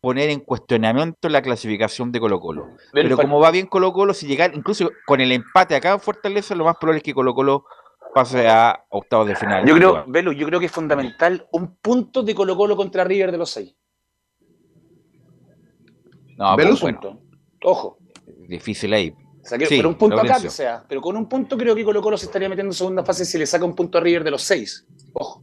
poner 0.00 0.28
en 0.30 0.40
cuestionamiento 0.40 1.28
la 1.28 1.40
clasificación 1.42 2.12
de 2.12 2.20
Colo 2.20 2.38
Colo. 2.38 2.66
Pero 2.92 3.16
como 3.16 3.40
va 3.40 3.50
bien 3.50 3.66
Colo 3.66 3.92
Colo, 3.92 4.12
si 4.14 4.26
llegar, 4.26 4.52
incluso 4.54 4.90
con 5.06 5.20
el 5.20 5.32
empate 5.32 5.74
acá 5.74 5.92
en 5.94 6.00
Fortaleza, 6.00 6.54
lo 6.54 6.64
más 6.64 6.76
probable 6.76 6.98
es 6.98 7.02
que 7.02 7.14
Colo 7.14 7.34
Colo 7.34 7.64
pase 8.14 8.46
a 8.46 8.84
octavos 8.90 9.26
de 9.26 9.34
final. 9.34 9.66
Yo 9.66 9.74
creo, 9.74 10.04
Velu, 10.06 10.32
yo 10.32 10.46
creo 10.46 10.60
que 10.60 10.66
es 10.66 10.72
fundamental 10.72 11.48
un 11.52 11.76
punto 11.76 12.22
de 12.22 12.34
Colo 12.34 12.56
Colo 12.56 12.76
contra 12.76 13.04
River 13.04 13.32
de 13.32 13.38
los 13.38 13.50
seis. 13.50 13.74
No, 16.36 16.56
Velu, 16.56 16.70
pero 16.70 16.80
bueno, 16.80 17.00
punto. 17.00 17.22
Ojo. 17.64 17.98
difícil 18.46 18.92
ahí. 18.92 19.12
O 19.48 19.50
sea, 19.50 19.58
que- 19.58 19.66
Sí, 19.66 19.76
pero 19.78 19.88
un 19.88 19.94
punto 19.94 20.16
acá 20.20 20.40
que 20.42 20.50
sea. 20.50 20.84
Pero 20.86 21.00
con 21.00 21.16
un 21.16 21.26
punto 21.28 21.56
creo 21.56 21.74
que 21.74 21.84
Colo 21.84 22.02
Colo 22.02 22.18
se 22.18 22.26
estaría 22.26 22.48
metiendo 22.50 22.70
en 22.70 22.74
segunda 22.76 23.02
fase 23.02 23.24
si 23.24 23.38
le 23.38 23.46
saca 23.46 23.64
un 23.64 23.74
punto 23.74 23.96
a 23.96 24.00
River 24.02 24.22
de 24.24 24.30
los 24.30 24.42
seis. 24.42 24.86
Ojo. 25.14 25.42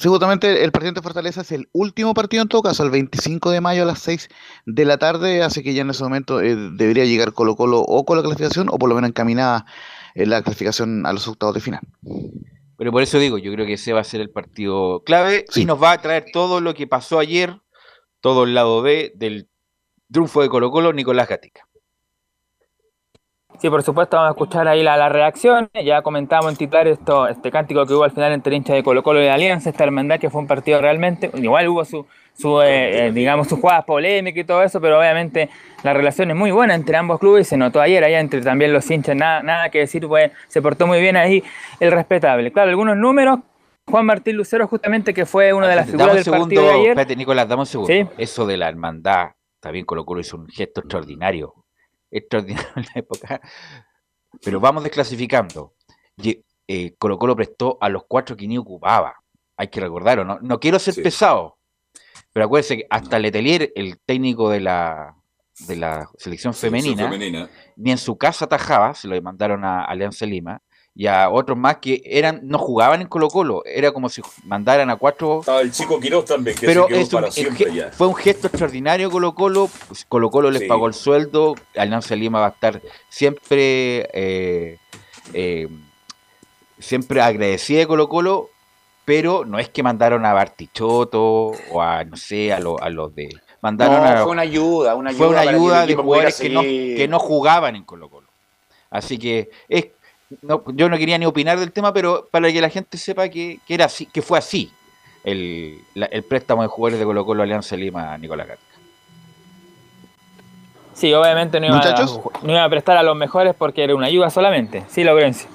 Sí, 0.00 0.08
justamente 0.08 0.64
el 0.64 0.72
partido 0.72 0.92
de 0.92 1.00
Fortaleza 1.02 1.40
es 1.42 1.52
el 1.52 1.68
último 1.72 2.12
partido 2.14 2.42
en 2.42 2.48
todo 2.48 2.62
caso, 2.62 2.82
el 2.82 2.90
25 2.90 3.50
de 3.50 3.60
mayo 3.62 3.82
a 3.84 3.86
las 3.86 4.00
6 4.00 4.28
de 4.66 4.84
la 4.84 4.98
tarde, 4.98 5.42
así 5.42 5.62
que 5.62 5.72
ya 5.72 5.82
en 5.82 5.88
ese 5.90 6.02
momento 6.02 6.42
eh, 6.42 6.54
debería 6.54 7.04
llegar 7.06 7.32
Colo 7.32 7.56
Colo 7.56 7.80
o 7.80 8.04
con 8.04 8.16
la 8.18 8.22
clasificación 8.22 8.68
o 8.70 8.76
por 8.78 8.88
lo 8.90 8.94
menos 8.94 9.08
encaminada 9.08 9.64
en 10.14 10.28
la 10.28 10.42
clasificación 10.42 11.06
a 11.06 11.12
los 11.14 11.26
octavos 11.28 11.54
de 11.54 11.60
final. 11.62 11.80
Pero 12.76 12.92
por 12.92 13.02
eso 13.02 13.18
digo, 13.18 13.38
yo 13.38 13.50
creo 13.52 13.64
que 13.64 13.74
ese 13.74 13.94
va 13.94 14.00
a 14.00 14.04
ser 14.04 14.20
el 14.20 14.28
partido 14.28 15.02
clave 15.02 15.46
y 15.54 15.64
nos 15.64 15.82
va 15.82 15.92
a 15.92 16.02
traer 16.02 16.26
todo 16.30 16.60
lo 16.60 16.74
que 16.74 16.86
pasó 16.86 17.18
ayer, 17.18 17.58
todo 18.20 18.44
el 18.44 18.52
lado 18.54 18.82
B 18.82 19.12
del 19.16 19.48
triunfo 20.12 20.42
de 20.42 20.50
Colo 20.50 20.70
Colo, 20.70 20.92
Nicolás 20.92 21.26
Gatica. 21.28 21.65
Sí, 23.58 23.70
por 23.70 23.82
supuesto, 23.82 24.16
vamos 24.16 24.28
a 24.28 24.32
escuchar 24.32 24.68
ahí 24.68 24.82
la, 24.82 24.96
la 24.96 25.08
reacción. 25.08 25.68
Ya 25.82 26.02
comentamos 26.02 26.50
en 26.50 26.56
titular 26.56 26.86
esto, 26.88 27.26
este 27.26 27.50
cántico 27.50 27.86
que 27.86 27.94
hubo 27.94 28.04
al 28.04 28.10
final 28.10 28.32
entre 28.32 28.54
hinchas 28.54 28.76
de 28.76 28.82
Colo 28.82 29.02
Colo 29.02 29.20
y 29.20 29.24
de 29.24 29.30
Alianza, 29.30 29.70
esta 29.70 29.84
hermandad 29.84 30.20
que 30.20 30.28
fue 30.28 30.42
un 30.42 30.46
partido 30.46 30.80
realmente. 30.80 31.30
Igual 31.34 31.68
hubo 31.68 31.84
su, 31.84 32.06
su 32.34 32.60
eh, 32.60 33.06
eh, 33.06 33.12
digamos, 33.12 33.48
sus 33.48 33.58
jugadas 33.58 33.84
polémicas 33.84 34.42
y 34.42 34.44
todo 34.44 34.62
eso, 34.62 34.80
pero 34.80 34.98
obviamente 34.98 35.48
la 35.82 35.94
relación 35.94 36.30
es 36.30 36.36
muy 36.36 36.50
buena 36.50 36.74
entre 36.74 36.96
ambos 36.96 37.18
clubes 37.18 37.46
y 37.46 37.50
se 37.50 37.56
notó 37.56 37.80
ayer 37.80 38.04
allá 38.04 38.20
entre 38.20 38.42
también 38.42 38.72
los 38.72 38.90
hinchas, 38.90 39.16
nada, 39.16 39.42
nada 39.42 39.70
que 39.70 39.78
decir, 39.78 40.06
pues, 40.06 40.32
se 40.48 40.60
portó 40.60 40.86
muy 40.86 41.00
bien 41.00 41.16
ahí 41.16 41.42
el 41.80 41.92
respetable. 41.92 42.52
Claro, 42.52 42.70
algunos 42.70 42.96
números. 42.96 43.38
Juan 43.88 44.04
Martín 44.04 44.36
Lucero, 44.36 44.66
justamente, 44.66 45.14
que 45.14 45.26
fue 45.26 45.52
una 45.52 45.68
de 45.68 45.76
las 45.76 45.86
figuras 45.86 46.08
del 46.08 46.24
partido 46.24 46.34
segundo, 46.34 46.62
de 46.62 46.70
ayer. 46.70 46.88
espérate, 46.88 47.14
Nicolás, 47.14 47.48
dame 47.48 47.60
un 47.60 47.66
segundo. 47.66 47.92
Sí. 47.92 48.04
Eso 48.18 48.44
de 48.44 48.56
la 48.56 48.68
hermandad, 48.68 49.28
también 49.60 49.84
Colo 49.84 50.04
Colo 50.04 50.20
hizo 50.20 50.36
un 50.36 50.48
gesto 50.48 50.80
extraordinario. 50.80 51.54
Extraordinario 52.10 52.68
en 52.76 52.82
la 52.94 53.00
época. 53.00 53.40
Pero 54.42 54.60
vamos 54.60 54.82
desclasificando. 54.82 55.74
Eh, 56.68 56.94
Colo 56.98 57.18
Colo 57.18 57.36
prestó 57.36 57.78
a 57.80 57.88
los 57.88 58.04
cuatro 58.08 58.36
que 58.36 58.46
ni 58.46 58.58
ocupaba. 58.58 59.16
Hay 59.56 59.68
que 59.68 59.80
recordarlo. 59.80 60.24
No, 60.24 60.38
no 60.40 60.60
quiero 60.60 60.78
ser 60.78 61.02
pesado, 61.02 61.58
pero 62.32 62.44
acuérdense 62.44 62.76
que 62.76 62.86
hasta 62.90 63.18
Letelier, 63.18 63.72
el 63.74 63.98
técnico 64.00 64.50
de 64.50 64.60
la, 64.60 65.16
de 65.60 65.76
la 65.76 66.08
selección 66.18 66.52
femenina, 66.52 67.04
femenina. 67.04 67.48
ni 67.76 67.92
en 67.92 67.98
su 67.98 68.18
casa 68.18 68.44
atajaba, 68.44 68.92
se 68.94 69.08
lo 69.08 69.20
mandaron 69.22 69.64
a 69.64 69.84
Alianza 69.84 70.26
Lima, 70.26 70.60
y 70.98 71.06
a 71.08 71.28
otros 71.28 71.58
más 71.58 71.76
que 71.76 72.00
eran 72.06 72.40
no 72.44 72.56
jugaban 72.58 73.02
en 73.02 73.06
Colo 73.08 73.28
Colo, 73.28 73.62
era 73.66 73.92
como 73.92 74.08
si 74.08 74.22
mandaran 74.44 74.88
a 74.88 74.96
cuatro 74.96 75.40
Estaba 75.40 75.60
el 75.60 75.70
chico 75.70 76.00
Quiroz 76.00 76.24
también, 76.24 76.56
que 76.56 76.66
pero 76.66 76.84
se 76.84 76.88
quedó 76.88 76.98
es 77.00 77.12
un- 77.12 77.20
para 77.20 77.30
siempre 77.30 77.74
ya. 77.74 77.90
fue 77.92 78.06
un 78.06 78.14
gesto 78.14 78.46
extraordinario 78.46 79.10
Colo 79.10 79.34
Colo. 79.34 79.68
pues, 79.88 80.06
Colo 80.08 80.30
Colo 80.30 80.50
les 80.50 80.62
Sí. 80.62 80.68
pagó 80.68 80.86
el 80.86 80.94
sueldo. 80.94 81.54
Alianza 81.76 82.16
Lima 82.16 82.40
va 82.40 82.46
a 82.46 82.50
estar 82.50 82.80
siempre 83.10 84.08
eh, 84.14 84.78
eh, 85.34 85.68
siempre 86.78 87.20
agradecida 87.20 87.80
de 87.80 87.86
Colo 87.86 88.08
Colo, 88.08 88.48
pero 89.04 89.44
no 89.44 89.58
es 89.58 89.68
que 89.68 89.82
mandaron 89.82 90.24
a 90.26 90.32
Bartichotto 90.32 91.52
o 91.70 91.82
a 91.82 92.04
no 92.04 92.16
sé 92.16 92.52
a, 92.52 92.58
lo- 92.58 92.80
a 92.82 92.88
los 92.90 93.14
de 93.14 93.28
mandaron 93.60 93.96
No, 94.02 94.04
a 94.04 94.22
fue 94.22 94.32
una 94.32 94.42
ayuda, 94.42 94.94
una 94.94 95.10
ayuda. 95.10 95.18
fue 95.18 95.28
una 95.28 95.40
ayuda 95.40 95.86
de 95.86 95.94
jugadores 95.94 96.38
que 96.40 96.48
no, 96.50 96.62
que 96.62 97.06
no 97.08 97.18
jugaban 97.18 97.76
en 97.76 97.84
Colo 97.84 98.08
Colo. 98.08 98.26
Así 98.90 99.18
que 99.18 99.50
es, 99.68 99.86
no, 100.42 100.62
yo 100.74 100.88
no 100.88 100.96
quería 100.98 101.18
ni 101.18 101.26
opinar 101.26 101.58
del 101.58 101.72
tema, 101.72 101.92
pero 101.92 102.28
para 102.30 102.50
que 102.52 102.60
la 102.60 102.70
gente 102.70 102.98
sepa 102.98 103.28
que, 103.28 103.60
que 103.66 103.74
era 103.74 103.84
así, 103.86 104.06
que 104.06 104.22
fue 104.22 104.38
así 104.38 104.70
el, 105.24 105.78
la- 105.94 106.06
el 106.06 106.22
préstamo 106.24 106.62
de 106.62 106.68
jugadores 106.68 106.98
de 106.98 107.04
Colo 107.04 107.24
Colo 107.24 107.42
Alianza 107.42 107.76
Lima 107.76 108.12
a 108.12 108.18
Nicolás 108.18 108.48
Gatica. 108.48 108.66
Sí, 110.94 111.12
obviamente 111.12 111.60
no 111.60 111.66
iba, 111.66 111.78
a, 111.78 112.04
no 112.42 112.52
iba 112.52 112.64
a 112.64 112.70
prestar 112.70 112.96
a 112.96 113.02
los 113.02 113.16
mejores 113.16 113.54
porque 113.54 113.84
era 113.84 113.94
una 113.94 114.06
ayuda 114.06 114.30
solamente. 114.30 114.84
Sí, 114.88 115.04
Laurencio. 115.04 115.48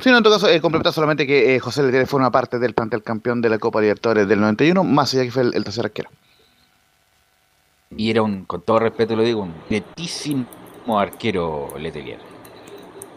Sí, 0.00 0.10
no, 0.10 0.18
en 0.18 0.22
todo 0.22 0.34
caso, 0.34 0.48
eh, 0.48 0.60
solamente 0.92 1.26
que 1.26 1.54
eh, 1.54 1.60
José 1.60 1.82
Letelier 1.82 2.06
fue 2.06 2.20
una 2.20 2.30
parte 2.30 2.58
del 2.58 2.74
plantel 2.74 3.02
campeón 3.02 3.40
de 3.40 3.48
la 3.48 3.58
Copa 3.58 3.80
Libertadores 3.80 4.28
del 4.28 4.40
91, 4.40 4.84
más 4.84 5.14
allá 5.14 5.22
que 5.24 5.30
fue 5.30 5.42
el, 5.42 5.54
el 5.54 5.64
tercer 5.64 5.86
arquero. 5.86 6.10
Y 7.96 8.10
era 8.10 8.22
un, 8.22 8.44
con 8.44 8.60
todo 8.62 8.80
respeto 8.80 9.16
lo 9.16 9.22
digo, 9.22 9.42
un 9.42 9.54
netísimo 9.70 10.46
arquero 10.98 11.72
Letelier. 11.78 12.18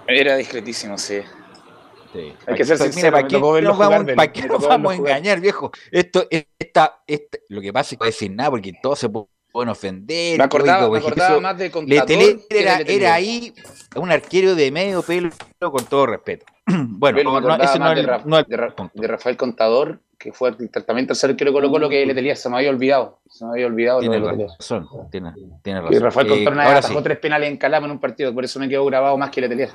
Era 0.08 0.36
discretísimo, 0.36 0.97
sí. 0.97 1.20
Sí. 2.14 2.34
Hay 2.47 2.55
que 2.55 2.64
ser 2.66 2.78
Mira, 2.80 2.91
sincero, 2.91 3.12
¿para 3.18 3.28
qué 3.28 3.38
nos 3.39 3.78
vamos, 3.78 4.05
¿para 4.16 4.32
qué 4.32 4.47
nos 4.47 4.66
vamos 4.66 4.93
a 4.93 4.95
engañar, 4.95 5.39
viejo? 5.41 5.72
Esto, 5.91 6.26
esta, 6.30 7.01
esta, 7.05 7.38
lo 7.49 7.62
que 7.62 7.74
pasa 7.74 7.95
es 7.95 7.99
que 7.99 8.05
no 8.05 8.05
decir 8.05 8.32
nada 8.32 8.49
porque 8.49 8.74
todos 8.82 8.99
se 8.99 9.10
pueden 9.10 9.70
ofender. 9.70 10.38
Me 10.38 10.43
acordaba, 10.45 10.89
me 10.89 10.97
acordaba 10.99 11.34
eso- 11.34 11.41
más 11.41 11.58
de 11.58 11.70
de 11.70 12.39
era, 12.49 12.78
era 12.80 13.14
ahí 13.14 13.53
un 13.95 14.12
arquero 14.12 14.55
de 14.55 14.72
medio 14.72 15.01
pelo, 15.01 15.30
con 15.60 15.86
todo 15.86 16.05
respeto. 16.05 16.45
bueno, 16.66 17.22
no, 17.41 17.55
ese 17.64 17.78
no 17.80 17.89
es 17.89 17.95
de, 17.95 18.01
el- 18.01 18.08
Ra- 18.08 18.22
no 18.26 18.39
es 18.39 18.47
de 18.47 19.08
Rafael 19.08 19.36
Contador, 19.38 19.99
que 20.18 20.34
fue 20.34 20.49
el 20.49 20.70
tratamiento 20.70 21.09
tercer 21.13 21.30
arquero 21.32 21.51
de 21.51 21.55
Colo 21.55 21.70
Colo 21.70 21.89
que 21.89 22.05
Letelier 22.05 22.36
se 22.38 22.49
me 22.49 22.57
había 22.57 22.70
olvidado. 22.72 23.20
Se 23.30 23.45
me 23.45 23.51
había 23.51 23.68
olvidado 23.68 24.01
lo 24.01 24.09
Tiene 24.09 24.20
Letelier. 24.20 24.49
razón, 24.57 24.88
tiene, 25.11 25.34
tiene 25.61 25.82
razón. 25.82 25.95
Y 25.95 25.99
Rafael 25.99 26.28
Eh, 26.28 26.45
vez 26.63 26.68
ahora 26.68 26.80
atajó 26.80 26.97
sí. 26.99 27.03
tres 27.03 27.18
penales 27.20 27.49
en 27.49 27.57
Calama 27.57 27.86
en 27.86 27.91
un 27.91 27.99
partido, 27.99 28.34
por 28.34 28.43
eso 28.43 28.59
me 28.59 28.68
quedó 28.68 28.84
grabado 28.86 29.18
más 29.18 29.30
que 29.30 29.41
Letelier. 29.41 29.70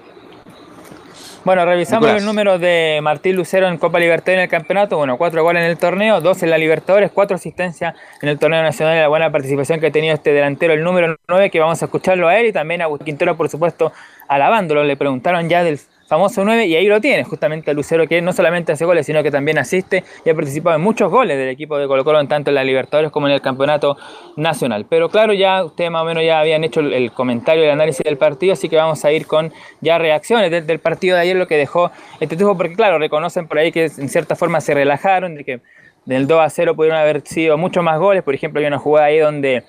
Bueno, 1.44 1.64
revisamos 1.64 2.02
Nicolás. 2.02 2.22
los 2.22 2.32
números 2.32 2.60
de 2.60 3.00
Martín 3.02 3.34
Lucero 3.34 3.66
en 3.66 3.76
Copa 3.76 3.98
Libertadores 3.98 4.38
en 4.38 4.42
el 4.44 4.48
campeonato. 4.48 4.96
Bueno, 4.96 5.18
cuatro 5.18 5.42
goles 5.42 5.64
en 5.64 5.70
el 5.70 5.76
torneo, 5.76 6.20
dos 6.20 6.40
en 6.44 6.50
la 6.50 6.56
Libertadores, 6.58 7.10
cuatro 7.10 7.34
asistencias 7.34 7.96
en 8.20 8.28
el 8.28 8.38
torneo 8.38 8.62
nacional 8.62 8.96
y 8.96 9.00
la 9.00 9.08
buena 9.08 9.32
participación 9.32 9.80
que 9.80 9.88
ha 9.88 9.90
tenido 9.90 10.14
este 10.14 10.32
delantero, 10.32 10.72
el 10.72 10.84
número 10.84 11.16
9, 11.26 11.50
que 11.50 11.58
vamos 11.58 11.82
a 11.82 11.86
escucharlo 11.86 12.28
a 12.28 12.38
él 12.38 12.46
y 12.46 12.52
también 12.52 12.82
a 12.82 12.86
Quintero, 13.04 13.36
por 13.36 13.48
supuesto, 13.48 13.92
alabándolo. 14.34 14.84
Le 14.84 14.96
preguntaron 14.96 15.48
ya 15.48 15.62
del 15.62 15.78
famoso 16.12 16.44
9 16.44 16.66
y 16.66 16.76
ahí 16.76 16.86
lo 16.88 17.00
tiene, 17.00 17.24
justamente 17.24 17.72
Lucero, 17.72 18.06
que 18.06 18.20
no 18.20 18.34
solamente 18.34 18.70
hace 18.72 18.84
goles, 18.84 19.06
sino 19.06 19.22
que 19.22 19.30
también 19.30 19.56
asiste 19.56 20.04
y 20.26 20.28
ha 20.28 20.34
participado 20.34 20.76
en 20.76 20.82
muchos 20.82 21.10
goles 21.10 21.38
del 21.38 21.48
equipo 21.48 21.78
de 21.78 21.86
Colo 21.86 22.04
Colo, 22.04 22.22
tanto 22.26 22.50
en 22.50 22.54
la 22.54 22.64
Libertadores 22.64 23.10
como 23.10 23.28
en 23.28 23.32
el 23.32 23.40
campeonato 23.40 23.96
nacional. 24.36 24.84
Pero 24.86 25.08
claro, 25.08 25.32
ya 25.32 25.64
ustedes 25.64 25.90
más 25.90 26.02
o 26.02 26.04
menos 26.04 26.22
ya 26.22 26.40
habían 26.40 26.64
hecho 26.64 26.80
el, 26.80 27.12
comentario, 27.12 27.64
el 27.64 27.70
análisis 27.70 28.04
del 28.04 28.18
partido, 28.18 28.52
así 28.52 28.68
que 28.68 28.76
vamos 28.76 29.02
a 29.06 29.10
ir 29.10 29.26
con 29.26 29.54
ya 29.80 29.96
reacciones 29.96 30.50
del, 30.50 30.78
partido 30.80 31.16
de 31.16 31.22
ayer, 31.22 31.34
lo 31.34 31.46
que 31.46 31.56
dejó 31.56 31.90
este 32.20 32.36
triunfo, 32.36 32.58
porque 32.58 32.74
claro, 32.74 32.98
reconocen 32.98 33.48
por 33.48 33.56
ahí 33.56 33.72
que 33.72 33.84
en 33.84 34.10
cierta 34.10 34.36
forma 34.36 34.60
se 34.60 34.74
relajaron, 34.74 35.34
de 35.34 35.44
que 35.44 35.60
del 36.04 36.26
2 36.26 36.40
a 36.40 36.50
0 36.50 36.76
pudieron 36.76 36.98
haber 36.98 37.22
sido 37.22 37.56
muchos 37.56 37.82
más 37.82 37.98
goles, 37.98 38.22
por 38.22 38.34
ejemplo, 38.34 38.60
hay 38.60 38.66
una 38.66 38.78
jugada 38.78 39.06
ahí 39.06 39.18
donde 39.18 39.64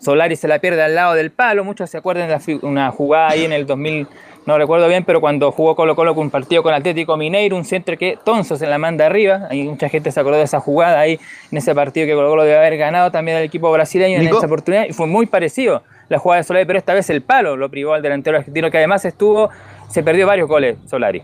Solari 0.00 0.36
se 0.36 0.48
la 0.48 0.58
pierde 0.58 0.82
al 0.82 0.94
lado 0.94 1.14
del 1.14 1.30
palo, 1.30 1.64
muchos 1.64 1.90
se 1.90 1.98
acuerdan 1.98 2.28
de 2.28 2.34
la 2.34 2.66
una 2.66 2.90
jugada 2.90 3.30
ahí 3.30 3.44
en 3.44 3.52
el 3.52 3.66
2000, 3.66 4.06
no 4.46 4.56
recuerdo 4.56 4.88
bien, 4.88 5.04
pero 5.04 5.20
cuando 5.20 5.52
jugó 5.52 5.76
Colo 5.76 5.96
Colo 5.96 6.14
con 6.14 6.24
un 6.24 6.30
partido 6.30 6.62
con 6.62 6.72
Atlético 6.72 7.16
Mineiro, 7.16 7.56
un 7.56 7.64
centro 7.64 7.98
que 7.98 8.18
Tonzo 8.24 8.56
se 8.56 8.66
la 8.66 8.78
manda 8.78 9.06
arriba, 9.06 9.48
ahí 9.50 9.64
mucha 9.64 9.88
gente 9.88 10.12
se 10.12 10.20
acordó 10.20 10.38
de 10.38 10.44
esa 10.44 10.60
jugada 10.60 11.00
ahí, 11.00 11.18
en 11.50 11.58
ese 11.58 11.74
partido 11.74 12.06
que 12.06 12.14
Colo 12.14 12.30
Colo 12.30 12.44
debe 12.44 12.56
haber 12.56 12.76
ganado 12.78 13.10
también 13.10 13.36
al 13.36 13.42
equipo 13.42 13.70
brasileño 13.72 14.18
Nico. 14.18 14.30
en 14.30 14.36
esa 14.38 14.46
oportunidad, 14.46 14.86
y 14.88 14.92
fue 14.92 15.06
muy 15.06 15.26
parecido 15.26 15.82
la 16.08 16.18
jugada 16.18 16.40
de 16.40 16.44
Solari, 16.44 16.66
pero 16.66 16.78
esta 16.78 16.94
vez 16.94 17.10
el 17.10 17.22
palo 17.22 17.56
lo 17.56 17.68
privó 17.68 17.94
al 17.94 18.02
delantero 18.02 18.38
argentino, 18.38 18.70
que 18.70 18.78
además 18.78 19.04
estuvo, 19.04 19.50
se 19.88 20.02
perdió 20.02 20.26
varios 20.26 20.48
goles 20.48 20.78
Solari. 20.88 21.22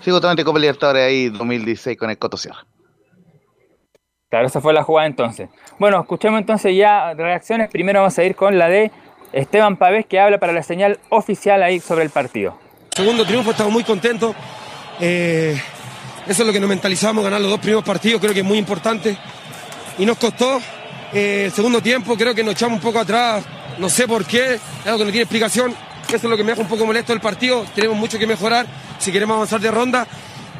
Sí, 0.00 0.10
justamente 0.10 0.44
Copa 0.44 0.58
Libertadores 0.58 1.04
ahí 1.04 1.28
2016 1.28 1.96
con 1.96 2.10
el 2.10 2.18
Coto 2.18 2.36
Sierra. 2.36 2.66
Claro, 4.32 4.46
esa 4.46 4.62
fue 4.62 4.72
la 4.72 4.82
jugada 4.82 5.06
entonces. 5.06 5.50
Bueno, 5.78 6.00
escuchemos 6.00 6.40
entonces 6.40 6.74
ya 6.74 7.12
reacciones. 7.12 7.68
Primero 7.68 8.00
vamos 8.00 8.18
a 8.18 8.24
ir 8.24 8.34
con 8.34 8.56
la 8.56 8.66
de 8.66 8.90
Esteban 9.30 9.76
Pavés, 9.76 10.06
que 10.06 10.18
habla 10.18 10.38
para 10.38 10.54
la 10.54 10.62
señal 10.62 10.98
oficial 11.10 11.62
ahí 11.62 11.80
sobre 11.80 12.04
el 12.04 12.08
partido. 12.08 12.58
Segundo 12.96 13.26
triunfo, 13.26 13.50
estamos 13.50 13.70
muy 13.70 13.84
contentos. 13.84 14.34
Eh, 15.00 15.54
eso 16.26 16.42
es 16.42 16.46
lo 16.46 16.50
que 16.50 16.60
nos 16.60 16.68
mentalizamos, 16.70 17.22
ganar 17.22 17.42
los 17.42 17.50
dos 17.50 17.60
primeros 17.60 17.84
partidos, 17.84 18.22
creo 18.22 18.32
que 18.32 18.40
es 18.40 18.46
muy 18.46 18.56
importante. 18.56 19.18
Y 19.98 20.06
nos 20.06 20.16
costó. 20.16 20.62
Eh, 21.12 21.42
el 21.44 21.52
segundo 21.52 21.82
tiempo, 21.82 22.16
creo 22.16 22.34
que 22.34 22.42
nos 22.42 22.54
echamos 22.54 22.76
un 22.76 22.82
poco 22.82 23.00
atrás, 23.00 23.44
no 23.76 23.90
sé 23.90 24.08
por 24.08 24.24
qué, 24.24 24.58
algo 24.86 24.96
que 24.96 25.04
no 25.04 25.10
tiene 25.10 25.24
explicación. 25.24 25.74
Eso 26.08 26.16
es 26.16 26.24
lo 26.24 26.38
que 26.38 26.42
me 26.42 26.52
deja 26.52 26.62
un 26.62 26.68
poco 26.68 26.86
molesto 26.86 27.12
del 27.12 27.20
partido. 27.20 27.66
Tenemos 27.74 27.98
mucho 27.98 28.18
que 28.18 28.26
mejorar 28.26 28.64
si 28.98 29.12
queremos 29.12 29.34
avanzar 29.34 29.60
de 29.60 29.70
ronda. 29.70 30.06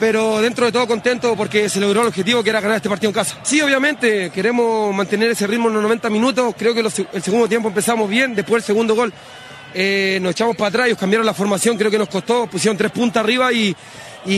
Pero 0.02 0.40
dentro 0.40 0.66
de 0.66 0.72
todo 0.72 0.84
contento 0.88 1.36
porque 1.36 1.68
se 1.68 1.78
logró 1.78 2.00
el 2.00 2.08
objetivo 2.08 2.42
que 2.42 2.50
era 2.50 2.60
ganar 2.60 2.78
este 2.78 2.88
partido 2.88 3.10
en 3.10 3.14
casa. 3.14 3.38
Sí, 3.44 3.60
obviamente, 3.60 4.30
queremos 4.30 4.92
mantener 4.92 5.30
ese 5.30 5.46
ritmo 5.46 5.68
en 5.68 5.74
los 5.74 5.82
90 5.84 6.10
minutos. 6.10 6.56
Creo 6.58 6.74
que 6.74 6.80
el 6.80 7.22
segundo 7.22 7.48
tiempo 7.48 7.68
empezamos 7.68 8.10
bien, 8.10 8.34
después 8.34 8.64
el 8.64 8.66
segundo 8.66 8.96
gol 8.96 9.12
eh, 9.72 10.18
nos 10.20 10.32
echamos 10.32 10.56
para 10.56 10.70
atrás, 10.70 10.86
ellos 10.88 10.98
cambiaron 10.98 11.24
la 11.24 11.32
formación, 11.32 11.78
creo 11.78 11.88
que 11.88 11.98
nos 11.98 12.08
costó, 12.08 12.48
pusieron 12.48 12.76
tres 12.76 12.90
puntas 12.90 13.22
arriba 13.22 13.52
y, 13.52 13.76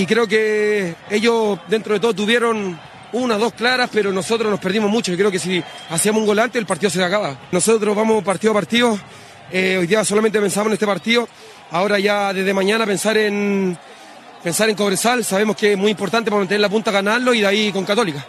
creo 0.06 0.26
que 0.26 0.96
ellos 1.08 1.58
dentro 1.66 1.94
de 1.94 2.00
todo 2.00 2.12
tuvieron 2.12 2.78
una, 3.14 3.38
dos 3.38 3.54
claras, 3.54 3.88
pero 3.90 4.12
nosotros 4.12 4.50
nos 4.50 4.60
perdimos 4.60 4.90
mucho 4.90 5.14
y 5.14 5.16
creo 5.16 5.30
que 5.30 5.38
si 5.38 5.64
hacíamos 5.88 6.20
un 6.20 6.26
gol 6.26 6.40
antes 6.40 6.60
el 6.60 6.66
partido 6.66 6.90
se 6.90 7.02
acaba. 7.02 7.38
Nosotros 7.52 7.96
vamos 7.96 8.22
partido 8.22 8.50
a 8.50 8.54
partido, 8.54 8.98
eh, 9.50 9.78
hoy 9.80 9.86
día 9.86 10.04
solamente 10.04 10.38
pensamos 10.42 10.66
en 10.66 10.72
este 10.74 10.86
partido, 10.86 11.26
ahora 11.70 11.98
ya 11.98 12.34
desde 12.34 12.52
mañana 12.52 12.84
pensar 12.84 13.16
en, 13.16 13.78
pensar 14.44 14.68
en 14.68 14.76
Cobresal, 14.76 15.24
sabemos 15.24 15.56
que 15.56 15.72
es 15.72 15.78
muy 15.78 15.90
importante 15.90 16.30
para 16.30 16.40
mantener 16.40 16.60
la 16.60 16.68
punta, 16.68 16.90
ganarlo 16.90 17.32
y 17.32 17.40
de 17.40 17.46
ahí 17.46 17.72
con 17.72 17.82
Católica. 17.86 18.26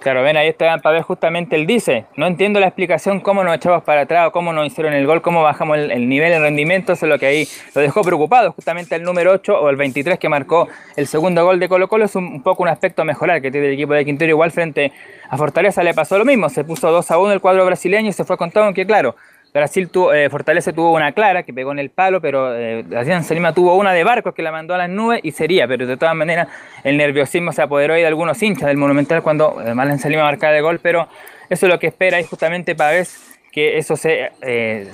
Claro, 0.00 0.22
ven, 0.22 0.36
ahí 0.36 0.48
está 0.48 0.76
para 0.82 0.96
ver 0.96 1.02
justamente 1.02 1.56
él 1.56 1.66
dice, 1.66 2.04
no 2.16 2.26
entiendo 2.26 2.60
la 2.60 2.66
explicación 2.66 3.20
cómo 3.20 3.42
nos 3.42 3.56
echamos 3.56 3.82
para 3.84 4.02
atrás, 4.02 4.28
o 4.28 4.32
cómo 4.32 4.52
nos 4.52 4.66
hicieron 4.66 4.92
el 4.92 5.06
gol, 5.06 5.22
cómo 5.22 5.42
bajamos 5.42 5.78
el, 5.78 5.90
el 5.90 6.06
nivel 6.10 6.30
de 6.30 6.40
rendimiento, 6.40 6.92
eso 6.92 7.06
es 7.06 7.10
lo 7.10 7.18
que 7.18 7.24
ahí 7.24 7.48
lo 7.74 7.80
dejó 7.80 8.02
preocupado, 8.02 8.52
justamente 8.52 8.96
el 8.96 9.02
número 9.02 9.32
8 9.32 9.58
o 9.58 9.70
el 9.70 9.76
23 9.76 10.18
que 10.18 10.28
marcó 10.28 10.68
el 10.96 11.06
segundo 11.06 11.42
gol 11.42 11.58
de 11.58 11.70
Colo 11.70 11.88
Colo 11.88 12.04
es 12.04 12.14
un, 12.16 12.26
un 12.26 12.42
poco 12.42 12.64
un 12.64 12.68
aspecto 12.68 13.00
a 13.00 13.06
mejorar 13.06 13.40
que 13.40 13.50
tiene 13.50 13.68
el 13.68 13.72
equipo 13.72 13.94
de 13.94 14.04
Quintero, 14.04 14.28
igual 14.28 14.50
frente 14.50 14.92
a 15.30 15.38
Fortaleza 15.38 15.82
le 15.82 15.94
pasó 15.94 16.18
lo 16.18 16.26
mismo, 16.26 16.50
se 16.50 16.64
puso 16.64 16.90
2 16.90 17.10
a 17.10 17.16
1 17.16 17.32
el 17.32 17.40
cuadro 17.40 17.64
brasileño 17.64 18.10
y 18.10 18.12
se 18.12 18.24
fue 18.24 18.36
con 18.36 18.50
todo, 18.50 18.64
aunque 18.64 18.84
claro, 18.84 19.16
Brasil 19.54 19.88
tuvo, 19.88 20.12
eh, 20.12 20.28
Fortaleza 20.30 20.72
tuvo 20.72 20.90
una 20.90 21.12
clara 21.12 21.44
que 21.44 21.54
pegó 21.54 21.70
en 21.70 21.78
el 21.78 21.90
palo, 21.90 22.20
pero 22.20 22.52
eh, 22.56 22.84
Alianza 22.96 23.34
Lima 23.34 23.54
tuvo 23.54 23.76
una 23.76 23.92
de 23.92 24.02
Barcos 24.02 24.34
que 24.34 24.42
la 24.42 24.50
mandó 24.50 24.74
a 24.74 24.78
las 24.78 24.90
nubes 24.90 25.20
y 25.22 25.30
sería, 25.30 25.68
pero 25.68 25.86
de 25.86 25.96
todas 25.96 26.16
maneras 26.16 26.48
el 26.82 26.96
nerviosismo 26.96 27.52
se 27.52 27.62
apoderó 27.62 27.94
de 27.94 28.04
algunos 28.04 28.42
hinchas 28.42 28.66
del 28.66 28.76
Monumental 28.76 29.22
cuando 29.22 29.62
eh, 29.62 29.70
Alianza 29.70 30.08
Lima 30.08 30.24
marcaba 30.24 30.56
el 30.56 30.62
gol, 30.62 30.80
pero 30.82 31.06
eso 31.48 31.66
es 31.66 31.72
lo 31.72 31.78
que 31.78 31.86
espera 31.86 32.16
ahí 32.16 32.24
justamente 32.24 32.74
para 32.74 32.90
ver 32.90 33.06
que 33.52 33.78
eso 33.78 33.96
se, 33.96 34.32
eh, 34.42 34.90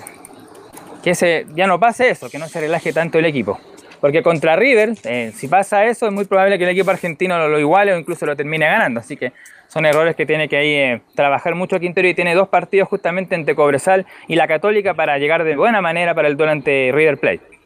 que 1.02 1.14
se, 1.14 1.46
ya 1.54 1.66
no 1.66 1.80
pase 1.80 2.10
eso, 2.10 2.28
que 2.28 2.38
no 2.38 2.46
se 2.46 2.60
relaje 2.60 2.92
tanto 2.92 3.18
el 3.18 3.24
equipo. 3.24 3.58
Porque 4.00 4.22
contra 4.22 4.56
River, 4.56 4.94
eh, 5.04 5.32
si 5.34 5.46
pasa 5.48 5.84
eso, 5.86 6.06
es 6.06 6.12
muy 6.12 6.24
probable 6.24 6.56
que 6.58 6.64
el 6.64 6.70
equipo 6.70 6.90
argentino 6.90 7.38
lo, 7.38 7.48
lo 7.48 7.58
iguale 7.58 7.92
o 7.92 7.98
incluso 7.98 8.24
lo 8.24 8.34
termine 8.34 8.66
ganando. 8.66 9.00
Así 9.00 9.16
que 9.16 9.32
son 9.68 9.86
errores 9.86 10.16
que 10.16 10.26
tiene 10.26 10.48
que 10.48 10.56
ahí 10.56 10.72
eh, 10.72 11.02
trabajar 11.14 11.54
mucho 11.54 11.78
Quintero 11.78 12.08
y 12.08 12.14
tiene 12.14 12.34
dos 12.34 12.48
partidos 12.48 12.88
justamente 12.88 13.34
entre 13.34 13.54
Cobresal 13.54 14.06
y 14.26 14.34
la 14.34 14.48
Católica 14.48 14.94
para 14.94 15.18
llegar 15.18 15.44
de 15.44 15.54
buena 15.54 15.80
manera 15.80 16.14
para 16.14 16.28
el 16.28 16.36
duelo 16.36 16.52
ante 16.52 16.90
River 16.92 17.18
Plate. 17.18 17.60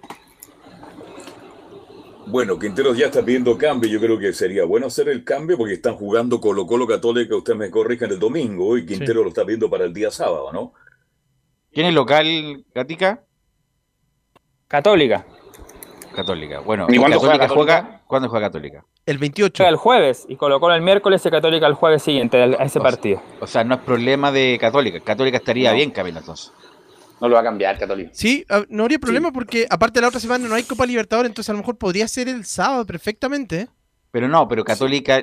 Bueno, 2.26 2.59
Quinteros 2.59 2.97
ya 2.97 3.07
está 3.07 3.24
pidiendo 3.24 3.57
cambio. 3.57 3.89
Yo 3.89 4.01
creo 4.01 4.18
que 4.18 4.32
sería 4.32 4.64
bueno 4.64 4.87
hacer 4.87 5.09
el 5.09 5.24
cambio 5.24 5.57
porque 5.57 5.74
están 5.74 5.95
jugando 5.95 6.41
Colo 6.41 6.66
Colo 6.66 6.87
Católica. 6.87 7.37
Ustedes 7.37 7.59
me 7.59 7.70
corrijan 7.70 8.11
el 8.11 8.18
domingo 8.18 8.76
y 8.76 8.85
Quintero 8.85 9.22
lo 9.22 9.28
está 9.28 9.45
pidiendo 9.45 9.70
para 9.70 9.85
el 9.85 9.93
día 9.93 10.11
sábado, 10.11 10.53
¿no? 10.53 10.72
¿Quién 11.72 11.87
es 11.87 11.95
local, 11.95 12.64
Gatica? 12.74 13.22
Católica. 14.68 15.26
Católica. 16.14 16.60
Bueno, 16.60 16.86
¿Y 16.88 16.94
¿y 16.94 16.98
cuándo 16.98 17.18
juega 17.18 17.38
Católica 17.38 17.48
Católica? 17.74 17.82
juega? 17.82 18.02
¿Cuándo 18.06 18.28
juega 18.28 18.46
Católica? 18.48 18.84
El 19.06 19.18
28. 19.18 19.54
Juega 19.62 19.70
el 19.70 19.76
jueves 19.76 20.24
y 20.28 20.36
colocó 20.36 20.72
el 20.72 20.82
miércoles 20.82 21.24
y 21.26 21.30
Católica 21.30 21.66
el 21.66 21.74
jueves 21.74 22.02
siguiente 22.02 22.42
a 22.42 22.64
ese 22.64 22.80
partido. 22.80 23.22
O 23.40 23.46
sea, 23.46 23.64
no 23.64 23.74
es 23.74 23.80
problema 23.82 24.32
de 24.32 24.56
Católica. 24.60 25.00
Católica 25.00 25.36
estaría 25.38 25.70
No. 25.70 25.76
bien, 25.76 25.90
Camilo, 25.90 26.20
entonces. 26.20 26.52
No 27.20 27.28
lo 27.28 27.34
va 27.34 27.40
a 27.40 27.44
cambiar, 27.44 27.78
Católica. 27.78 28.10
Sí, 28.12 28.44
ah, 28.50 28.62
no 28.68 28.82
habría 28.82 28.98
problema 28.98 29.30
porque 29.32 29.66
aparte 29.70 30.00
la 30.00 30.08
otra 30.08 30.20
semana 30.20 30.46
no 30.48 30.54
hay 30.54 30.64
Copa 30.64 30.84
Libertadores, 30.86 31.30
entonces 31.30 31.48
a 31.50 31.52
lo 31.52 31.58
mejor 31.60 31.76
podría 31.78 32.06
ser 32.08 32.28
el 32.28 32.44
sábado 32.44 32.84
perfectamente. 32.86 33.68
Pero 34.10 34.28
no, 34.28 34.46
pero 34.46 34.62
Católica 34.64 35.18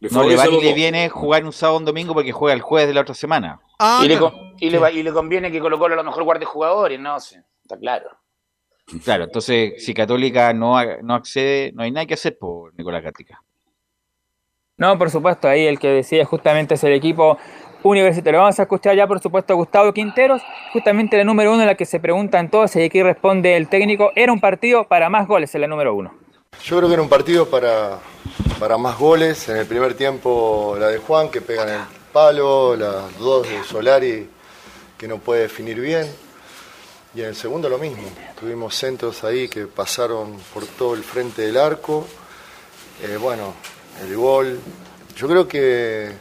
Le 0.00 0.08
no 0.10 0.24
le 0.28 0.34
va 0.36 0.42
a 0.44 0.46
ni 0.48 0.60
le 0.60 0.72
viene 0.74 1.08
jugar 1.08 1.44
un 1.44 1.52
sábado 1.52 1.76
o 1.76 1.78
un 1.78 1.84
domingo 1.84 2.12
porque 2.14 2.32
juega 2.32 2.54
el 2.54 2.60
jueves 2.60 2.88
de 2.88 2.94
la 2.94 3.02
otra 3.02 3.14
semana. 3.14 3.60
Ah, 3.78 4.00
y, 4.04 4.08
le, 4.08 4.18
y, 4.60 4.70
le, 4.70 4.78
va- 4.78 4.90
y 4.90 5.02
le 5.02 5.12
conviene 5.12 5.50
que 5.52 5.60
Colo 5.60 5.78
Colo 5.78 5.94
a 5.94 5.96
lo 5.96 6.04
mejor 6.04 6.24
guarde 6.24 6.44
jugadores, 6.44 6.98
no 6.98 7.18
sé. 7.20 7.42
Está 7.62 7.76
claro. 7.78 8.08
Claro, 9.04 9.24
entonces 9.24 9.84
si 9.84 9.94
Católica 9.94 10.52
no, 10.52 10.76
no 11.02 11.14
accede, 11.14 11.72
no 11.72 11.82
hay 11.82 11.90
nada 11.90 12.06
que 12.06 12.14
hacer 12.14 12.38
por 12.38 12.74
Nicolás 12.76 13.02
Gatica. 13.02 13.42
No, 14.76 14.96
por 14.98 15.10
supuesto, 15.10 15.46
ahí 15.46 15.66
el 15.66 15.78
que 15.78 15.88
decide 15.88 16.24
justamente 16.24 16.74
es 16.74 16.84
el 16.84 16.92
equipo 16.92 17.36
universitario. 17.82 18.40
Vamos 18.40 18.58
a 18.58 18.62
escuchar 18.62 18.96
ya, 18.96 19.06
por 19.06 19.20
supuesto, 19.20 19.52
a 19.52 19.56
Gustavo 19.56 19.92
Quinteros, 19.92 20.42
justamente 20.72 21.16
la 21.16 21.24
número 21.24 21.52
uno 21.52 21.60
en 21.60 21.66
la 21.66 21.74
que 21.74 21.84
se 21.84 22.00
preguntan 22.00 22.50
todos 22.50 22.74
y 22.76 22.82
aquí 22.82 23.02
responde 23.02 23.56
el 23.56 23.68
técnico, 23.68 24.10
era 24.16 24.32
un 24.32 24.40
partido 24.40 24.88
para 24.88 25.08
más 25.10 25.26
goles 25.26 25.54
en 25.54 25.60
la 25.62 25.66
número 25.66 25.94
uno. 25.94 26.14
Yo 26.62 26.78
creo 26.78 26.88
que 26.88 26.94
era 26.94 27.02
un 27.02 27.08
partido 27.08 27.48
para, 27.48 27.98
para 28.58 28.76
más 28.76 28.98
goles. 28.98 29.48
En 29.48 29.56
el 29.56 29.66
primer 29.66 29.94
tiempo 29.94 30.76
la 30.78 30.88
de 30.88 30.98
Juan 30.98 31.30
que 31.30 31.40
pega 31.40 31.62
en 31.62 31.68
el 31.70 31.80
palo, 32.12 32.76
las 32.76 33.18
dos 33.18 33.48
de 33.48 33.62
Solari 33.64 34.28
que 34.98 35.08
no 35.08 35.18
puede 35.18 35.42
definir 35.42 35.80
bien. 35.80 36.06
Y 37.12 37.22
en 37.22 37.26
el 37.26 37.34
segundo 37.34 37.68
lo 37.68 37.78
mismo. 37.78 38.04
Tuvimos 38.38 38.76
centros 38.76 39.24
ahí 39.24 39.48
que 39.48 39.66
pasaron 39.66 40.38
por 40.54 40.64
todo 40.64 40.94
el 40.94 41.02
frente 41.02 41.42
del 41.42 41.56
arco. 41.56 42.06
Eh, 43.02 43.16
bueno, 43.16 43.54
el 44.00 44.16
gol. 44.16 44.60
Yo 45.16 45.26
creo 45.26 45.48
que 45.48 46.12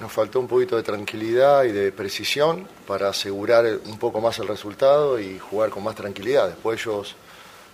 nos 0.00 0.12
faltó 0.12 0.38
un 0.38 0.46
poquito 0.46 0.76
de 0.76 0.84
tranquilidad 0.84 1.64
y 1.64 1.72
de 1.72 1.90
precisión 1.90 2.68
para 2.86 3.08
asegurar 3.08 3.66
un 3.86 3.98
poco 3.98 4.20
más 4.20 4.38
el 4.38 4.46
resultado 4.46 5.18
y 5.18 5.36
jugar 5.36 5.70
con 5.70 5.82
más 5.82 5.96
tranquilidad. 5.96 6.48
Después 6.48 6.80
ellos, 6.80 7.16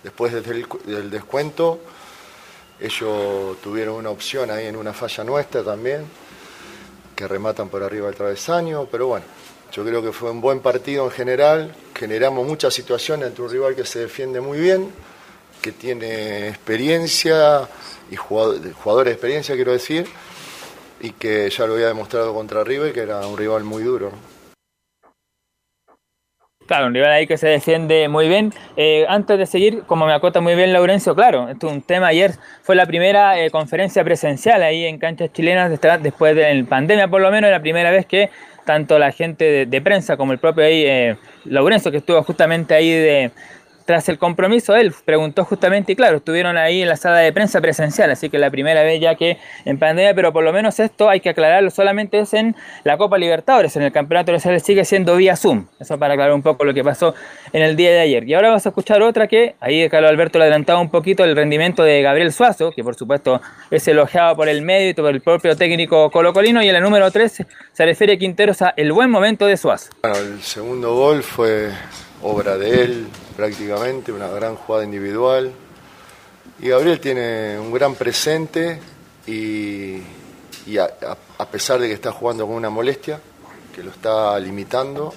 después 0.01 0.33
del, 0.33 0.67
del 0.85 1.11
descuento, 1.11 1.79
ellos 2.79 3.57
tuvieron 3.61 3.95
una 3.95 4.09
opción 4.09 4.49
ahí 4.49 4.65
en 4.65 4.77
una 4.77 4.93
falla 4.93 5.23
nuestra 5.23 5.63
también, 5.63 6.05
que 7.15 7.27
rematan 7.27 7.69
por 7.69 7.83
arriba 7.83 8.07
del 8.07 8.15
travesaño, 8.15 8.87
pero 8.91 9.07
bueno, 9.07 9.25
yo 9.73 9.83
creo 9.83 10.01
que 10.03 10.11
fue 10.11 10.29
un 10.29 10.39
buen 10.39 10.59
partido 10.59 11.03
en 11.05 11.11
general, 11.11 11.73
generamos 11.95 12.45
muchas 12.47 12.73
situaciones 12.75 13.27
ante 13.29 13.41
un 13.41 13.49
rival 13.51 13.75
que 13.75 13.85
se 13.85 13.99
defiende 13.99 14.39
muy 14.39 14.59
bien, 14.59 14.89
que 15.63 15.71
tiene 15.71 16.47
experiencia 16.49 17.67
y 18.11 18.15
jugador- 18.15 18.71
jugadores 18.73 19.11
de 19.11 19.13
experiencia, 19.13 19.55
quiero 19.55 19.71
decir, 19.71 20.05
y 21.01 21.11
que 21.11 21.49
ya 21.49 21.65
lo 21.65 21.73
había 21.73 21.87
demostrado 21.87 22.33
contra 22.35 22.63
River, 22.63 22.93
que 22.93 23.01
era 23.01 23.25
un 23.25 23.35
rival 23.37 23.63
muy 23.63 23.81
duro. 23.83 24.11
Claro, 26.67 26.87
un 26.87 26.93
rival 26.93 27.11
ahí 27.11 27.27
que 27.27 27.37
se 27.37 27.47
defiende 27.47 28.07
muy 28.07 28.29
bien. 28.29 28.53
Eh, 28.77 29.05
antes 29.09 29.37
de 29.37 29.45
seguir, 29.45 29.83
como 29.83 30.05
me 30.05 30.13
acota 30.13 30.39
muy 30.39 30.55
bien 30.55 30.71
Laurencio, 30.71 31.13
claro, 31.13 31.49
esto 31.49 31.67
es 31.67 31.73
un 31.73 31.81
tema. 31.81 32.07
Ayer 32.07 32.31
fue 32.61 32.75
la 32.75 32.85
primera 32.85 33.37
eh, 33.37 33.51
conferencia 33.51 34.01
presencial 34.05 34.63
ahí 34.63 34.85
en 34.85 34.97
canchas 34.97 35.33
chilenas, 35.33 35.69
de- 35.69 35.97
después 35.97 36.35
de 36.37 36.53
la 36.53 36.65
pandemia 36.69 37.09
por 37.09 37.21
lo 37.21 37.29
menos, 37.31 37.51
la 37.51 37.59
primera 37.59 37.91
vez 37.91 38.05
que 38.05 38.29
tanto 38.65 38.97
la 38.99 39.11
gente 39.11 39.65
de, 39.65 39.81
prensa 39.81 40.17
como 40.17 40.31
el 40.31 40.39
propio 40.39 40.63
ahí, 40.63 40.83
eh, 40.85 41.17
que 41.91 41.97
estuvo 41.97 42.21
justamente 42.23 42.73
ahí 42.73 42.91
de, 42.91 43.31
tras 43.85 44.09
el 44.09 44.17
compromiso, 44.17 44.75
él 44.75 44.93
preguntó 45.05 45.45
justamente, 45.45 45.93
y 45.93 45.95
claro, 45.95 46.17
estuvieron 46.17 46.57
ahí 46.57 46.81
en 46.81 46.89
la 46.89 46.97
sala 46.97 47.17
de 47.17 47.31
prensa 47.31 47.61
presencial, 47.61 48.09
así 48.11 48.29
que 48.29 48.37
la 48.37 48.49
primera 48.49 48.83
vez 48.83 48.99
ya 48.99 49.15
que 49.15 49.37
en 49.65 49.77
pandemia, 49.79 50.13
pero 50.13 50.33
por 50.33 50.43
lo 50.43 50.53
menos 50.53 50.79
esto 50.79 51.09
hay 51.09 51.19
que 51.19 51.29
aclararlo, 51.29 51.69
solamente 51.69 52.19
es 52.19 52.33
en 52.33 52.55
la 52.83 52.97
Copa 52.97 53.17
Libertadores, 53.17 53.75
en 53.75 53.83
el 53.83 53.91
Campeonato 53.91 54.31
Nacional 54.31 54.61
sigue 54.61 54.85
siendo 54.85 55.15
vía 55.15 55.35
Zoom, 55.35 55.67
eso 55.79 55.97
para 55.97 56.13
aclarar 56.13 56.33
un 56.33 56.41
poco 56.41 56.65
lo 56.65 56.73
que 56.73 56.83
pasó 56.83 57.13
en 57.51 57.61
el 57.61 57.75
día 57.75 57.91
de 57.91 57.99
ayer. 57.99 58.27
Y 58.27 58.33
ahora 58.33 58.49
vamos 58.49 58.65
a 58.65 58.69
escuchar 58.69 59.01
otra 59.01 59.27
que, 59.27 59.55
ahí 59.59 59.89
Carlos 59.89 60.09
Alberto 60.11 60.39
le 60.39 60.45
adelantaba 60.45 60.79
un 60.79 60.89
poquito 60.89 61.23
el 61.23 61.35
rendimiento 61.35 61.83
de 61.83 62.01
Gabriel 62.01 62.31
Suazo, 62.31 62.71
que 62.71 62.83
por 62.83 62.95
supuesto 62.95 63.41
es 63.69 63.87
elogiado 63.87 64.35
por 64.35 64.49
el 64.49 64.61
medio 64.61 64.89
y 64.89 64.93
por 64.93 65.09
el 65.09 65.21
propio 65.21 65.55
técnico 65.55 66.09
colocolino, 66.11 66.61
y 66.63 66.67
en 66.67 66.73
la 66.73 66.79
número 66.79 67.11
3 67.11 67.45
se 67.71 67.85
refiere 67.85 68.17
Quinteros 68.17 68.61
a 68.61 68.73
el 68.77 68.91
buen 68.91 69.09
momento 69.09 69.45
de 69.45 69.57
Suazo. 69.57 69.91
El 70.03 70.41
segundo 70.41 70.95
gol 70.95 71.23
fue 71.23 71.71
obra 72.23 72.57
de 72.57 72.83
él 72.83 73.07
prácticamente, 73.35 74.11
una 74.11 74.27
gran 74.29 74.55
jugada 74.55 74.83
individual. 74.85 75.51
Y 76.59 76.69
Gabriel 76.69 76.99
tiene 76.99 77.59
un 77.59 77.71
gran 77.71 77.95
presente 77.95 78.79
y, 79.27 79.97
y 80.65 80.77
a, 80.77 80.87
pesar 81.51 81.79
de 81.79 81.87
que 81.87 81.93
está 81.93 82.11
jugando 82.11 82.45
con 82.47 82.55
una 82.55 82.69
molestia, 82.69 83.19
que 83.75 83.83
lo 83.83 83.91
está 83.91 84.39
limitando 84.39 85.13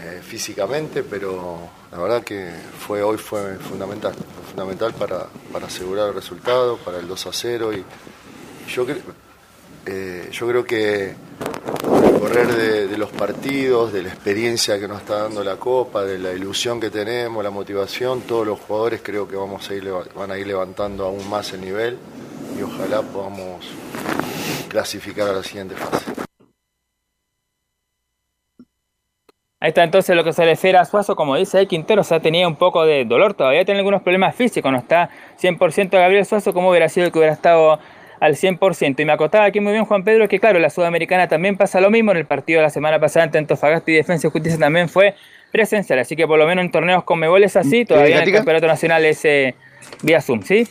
eh, 0.00 0.20
físicamente, 0.24 1.02
pero 1.02 1.58
la 1.90 1.98
verdad 1.98 2.22
que 2.22 2.50
fue 2.86 3.02
hoy 3.02 3.18
fue 3.18 3.56
fundamental, 3.56 4.14
fundamental 4.48 4.94
para, 4.94 5.26
para 5.52 5.66
asegurar 5.66 6.08
el 6.08 6.14
resultado, 6.14 6.76
para 6.78 6.98
el 6.98 7.08
2 7.08 7.26
a 7.26 7.32
0 7.32 7.72
y 7.72 7.84
yo, 8.70 8.86
cre- 8.86 9.00
eh, 9.86 10.28
yo 10.30 10.46
creo 10.48 10.64
que 10.64 11.14
correr 12.18 12.46
de, 12.88 12.98
los 12.98 13.10
partidos, 13.10 13.92
de 13.92 14.02
la 14.02 14.08
experiencia 14.08 14.78
que 14.78 14.88
nos 14.88 15.00
está 15.00 15.22
dando 15.22 15.44
la 15.44 15.56
Copa, 15.56 16.04
de 16.04 16.18
la 16.18 16.32
ilusión 16.32 16.80
que 16.80 16.90
tenemos, 16.90 17.42
la 17.42 17.50
motivación, 17.50 18.22
todos 18.22 18.46
los 18.46 18.60
jugadores 18.60 19.00
creo 19.02 19.28
que 19.28 19.36
vamos 19.36 19.68
a 19.70 19.74
ir, 19.74 19.90
van 20.14 20.30
a 20.30 20.38
ir 20.38 20.46
levantando 20.46 21.04
aún 21.04 21.28
más 21.28 21.52
el 21.52 21.60
nivel 21.60 21.98
y 22.58 22.62
ojalá 22.62 23.02
podamos 23.02 23.66
clasificar 24.68 25.28
a 25.28 25.32
la 25.32 25.42
siguiente 25.42 25.74
fase. 25.74 26.26
Ahí 29.58 29.70
está 29.70 29.82
entonces 29.84 30.14
lo 30.14 30.22
que 30.22 30.34
se 30.34 30.44
refiere 30.44 30.76
a 30.76 30.84
Suazo, 30.84 31.16
como 31.16 31.34
dice 31.34 31.58
ahí 31.58 31.66
Quintero, 31.66 32.02
o 32.02 32.04
sea, 32.04 32.20
tenía 32.20 32.46
un 32.46 32.56
poco 32.56 32.84
de 32.84 33.06
dolor, 33.06 33.34
todavía 33.34 33.64
tiene 33.64 33.80
algunos 33.80 34.02
problemas 34.02 34.34
físicos, 34.34 34.70
no 34.70 34.78
está 34.78 35.08
100% 35.40 35.90
Gabriel 35.92 36.26
Suazo, 36.26 36.52
como 36.52 36.70
hubiera 36.70 36.88
sido 36.90 37.10
que 37.10 37.18
hubiera 37.18 37.32
estado 37.32 37.78
al 38.20 38.36
100%. 38.36 39.00
Y 39.00 39.04
me 39.04 39.12
acotaba 39.12 39.44
aquí 39.44 39.60
muy 39.60 39.72
bien 39.72 39.84
Juan 39.84 40.04
Pedro 40.04 40.28
que 40.28 40.38
claro, 40.38 40.58
la 40.58 40.70
Sudamericana 40.70 41.28
también 41.28 41.56
pasa 41.56 41.80
lo 41.80 41.90
mismo, 41.90 42.12
en 42.12 42.18
el 42.18 42.26
partido 42.26 42.58
de 42.58 42.64
la 42.64 42.70
semana 42.70 42.98
pasada 42.98 43.24
entre 43.24 43.38
Antofagasta 43.38 43.90
y 43.90 43.94
Defensa 43.94 44.26
y 44.26 44.30
Justicia 44.30 44.58
también 44.58 44.88
fue 44.88 45.14
presencial, 45.52 45.98
así 45.98 46.16
que 46.16 46.26
por 46.26 46.38
lo 46.38 46.46
menos 46.46 46.64
en 46.64 46.70
torneos 46.70 47.04
con 47.04 47.22
es 47.42 47.56
así, 47.56 47.84
todavía 47.84 48.22
en 48.22 48.28
el? 48.28 48.34
Campeonato 48.34 48.66
Nacional 48.66 49.04
es 49.04 49.24
eh, 49.24 49.54
vía 50.02 50.20
Zoom, 50.20 50.42
¿sí? 50.42 50.66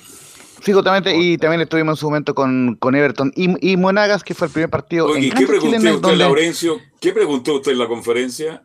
Sí, 0.61 0.71
justamente, 0.71 1.15
y 1.15 1.37
también 1.37 1.61
estuvimos 1.61 1.93
en 1.93 1.97
su 1.97 2.05
momento 2.07 2.33
con, 2.33 2.75
con 2.79 2.95
Everton 2.95 3.31
y, 3.35 3.71
y 3.71 3.77
Monagas, 3.77 4.23
que 4.23 4.33
fue 4.33 4.47
el 4.47 4.53
primer 4.53 4.69
partido 4.69 5.07
Oye, 5.07 5.17
en 5.17 5.23
¿y 5.25 5.31
¿qué 5.31 5.47
preguntó 5.47 5.77
usted, 5.77 5.99
donde 5.99 6.17
Laurencio? 6.17 6.79
¿Qué 6.99 7.11
preguntó 7.13 7.55
usted 7.55 7.71
en 7.71 7.79
la 7.79 7.87
conferencia? 7.87 8.63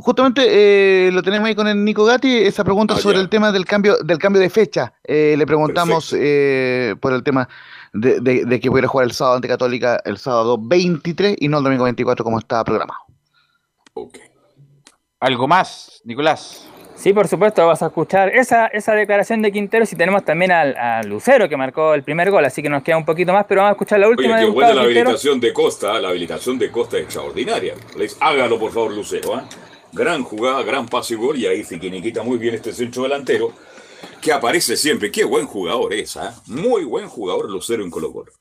justamente 0.00 0.42
eh, 0.46 1.12
lo 1.12 1.22
tenemos 1.22 1.48
ahí 1.48 1.54
con 1.54 1.68
el 1.68 1.84
Nico 1.84 2.04
Gatti, 2.04 2.38
esa 2.38 2.64
pregunta 2.64 2.94
Ah, 2.94 2.98
sobre 2.98 3.16
ya. 3.16 3.22
el 3.22 3.28
tema 3.28 3.52
del 3.52 3.64
cambio 3.64 3.96
del 3.98 4.18
cambio 4.18 4.40
de 4.40 4.50
fecha. 4.50 4.92
Eh, 5.04 5.34
le 5.36 5.46
preguntamos 5.46 6.14
eh, 6.18 6.94
por 7.00 7.12
el 7.12 7.22
tema 7.22 7.48
de, 7.92 8.20
de- 8.20 8.44
de 8.44 8.60
que 8.60 8.70
pudiera 8.70 8.88
jugar 8.88 9.06
el 9.06 9.12
sábado 9.12 9.36
ante 9.36 9.48
Católica 9.48 10.00
el 10.04 10.18
sábado 10.18 10.58
23 10.60 11.36
y 11.38 11.48
no 11.48 11.58
el 11.58 11.64
domingo 11.64 11.84
24 11.84 12.24
como 12.24 12.38
estaba 12.38 12.64
programado. 12.64 13.00
¿Algo 15.20 15.46
más, 15.48 16.00
Nicolás? 16.04 16.66
Sí, 16.94 17.12
por 17.14 17.28
supuesto, 17.28 17.66
vas 17.66 17.82
a 17.82 17.86
escuchar 17.86 18.28
esa, 18.34 18.66
esa 18.66 18.92
declaración 18.94 19.40
de 19.40 19.50
Quinteros 19.50 19.90
y 19.92 19.96
tenemos 19.96 20.22
también 20.24 20.52
al, 20.52 20.76
a 20.76 21.02
Lucero 21.02 21.48
que 21.48 21.56
marcó 21.56 21.94
el 21.94 22.02
primer 22.02 22.30
gol, 22.30 22.44
así 22.44 22.62
que 22.62 22.68
nos 22.68 22.82
queda 22.82 22.98
un 22.98 23.06
poquito 23.06 23.32
más, 23.32 23.46
pero 23.48 23.62
vamos 23.62 23.70
a 23.70 23.72
escuchar 23.76 24.00
la 24.00 24.06
Oye, 24.06 24.16
última 24.16 24.36
qué 24.36 24.44
de 24.44 24.50
buena 24.50 24.68
Gustavo 24.68 24.74
la 24.74 24.82
habilitación 24.84 25.40
de 25.40 25.52
Costa, 25.54 26.00
la 26.00 26.08
habilitación 26.10 26.58
de 26.58 26.70
Costa 26.70 26.98
es 26.98 27.04
extraordinaria. 27.04 27.74
Les 27.96 28.16
hágalo 28.20 28.58
por 28.58 28.70
favor, 28.70 28.92
Lucero. 28.92 29.34
¿ah? 29.34 29.44
Gran 29.92 30.22
jugada, 30.24 30.62
gran 30.62 30.86
pase 30.86 31.14
y 31.14 31.16
gol, 31.16 31.38
y 31.38 31.46
ahí 31.46 31.62
quita 31.64 32.22
muy 32.22 32.36
bien 32.36 32.54
este 32.54 32.72
centro 32.72 33.02
delantero, 33.04 33.52
que 34.20 34.32
aparece 34.32 34.76
siempre. 34.76 35.10
Qué 35.10 35.24
buen 35.24 35.46
jugador 35.46 35.94
es, 35.94 36.16
¿ah? 36.16 36.34
Muy 36.46 36.84
buen 36.84 37.08
jugador 37.08 37.50
Lucero 37.50 37.82
en 37.82 37.90
Colo 37.90 38.12
Colo. 38.12 38.32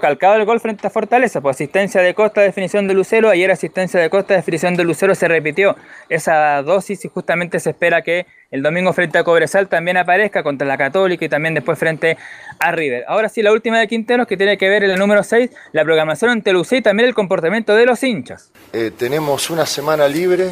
calcado 0.00 0.36
el 0.36 0.44
gol 0.44 0.60
frente 0.60 0.86
a 0.86 0.90
Fortaleza, 0.90 1.40
pues 1.40 1.56
asistencia 1.56 2.00
de 2.00 2.14
Costa, 2.14 2.40
definición 2.40 2.86
de 2.86 2.94
Lucero, 2.94 3.30
ayer 3.30 3.50
asistencia 3.50 3.98
de 3.98 4.08
Costa, 4.10 4.34
definición 4.34 4.76
de 4.76 4.84
Lucero, 4.84 5.14
se 5.14 5.26
repitió 5.26 5.76
esa 6.08 6.62
dosis 6.62 7.04
y 7.04 7.08
justamente 7.08 7.58
se 7.58 7.70
espera 7.70 8.02
que 8.02 8.26
el 8.50 8.62
domingo 8.62 8.92
frente 8.92 9.18
a 9.18 9.24
Cobresal 9.24 9.68
también 9.68 9.96
aparezca 9.96 10.42
contra 10.42 10.68
la 10.68 10.78
Católica 10.78 11.24
y 11.24 11.28
también 11.28 11.54
después 11.54 11.78
frente 11.78 12.16
a 12.60 12.70
River. 12.70 13.04
Ahora 13.08 13.28
sí, 13.28 13.42
la 13.42 13.52
última 13.52 13.80
de 13.80 13.88
Quinteros 13.88 14.26
que 14.26 14.36
tiene 14.36 14.56
que 14.56 14.68
ver 14.68 14.84
en 14.84 14.90
el 14.90 14.98
número 14.98 15.22
6, 15.24 15.50
la 15.72 15.84
programación 15.84 16.30
ante 16.30 16.52
Lucero 16.52 16.78
y 16.78 16.82
también 16.82 17.08
el 17.08 17.14
comportamiento 17.14 17.74
de 17.74 17.86
los 17.86 18.02
hinchas. 18.02 18.52
Eh, 18.72 18.92
tenemos 18.96 19.50
una 19.50 19.66
semana 19.66 20.06
libre 20.06 20.50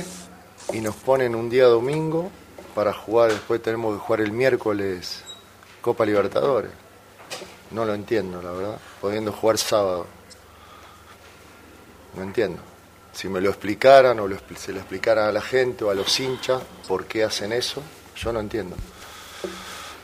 y 0.72 0.80
nos 0.80 0.96
ponen 0.96 1.34
un 1.34 1.48
día 1.48 1.64
domingo 1.64 2.32
para 2.76 2.92
jugar, 2.92 3.32
después 3.32 3.62
tenemos 3.62 3.94
que 3.94 4.00
jugar 4.04 4.20
el 4.20 4.32
miércoles 4.32 5.22
Copa 5.80 6.04
Libertadores. 6.04 6.72
No 7.70 7.86
lo 7.86 7.94
entiendo, 7.94 8.42
la 8.42 8.52
verdad, 8.52 8.78
pudiendo 9.00 9.32
jugar 9.32 9.56
sábado. 9.56 10.06
No 12.14 12.22
entiendo. 12.22 12.60
Si 13.14 13.30
me 13.30 13.40
lo 13.40 13.48
explicaran 13.48 14.20
o 14.20 14.28
lo 14.28 14.36
se 14.58 14.74
lo 14.74 14.80
explicaran 14.80 15.26
a 15.26 15.32
la 15.32 15.40
gente 15.40 15.84
o 15.84 15.90
a 15.90 15.94
los 15.94 16.20
hinchas 16.20 16.60
por 16.86 17.06
qué 17.06 17.24
hacen 17.24 17.52
eso, 17.52 17.82
yo 18.14 18.30
no 18.30 18.40
entiendo. 18.40 18.76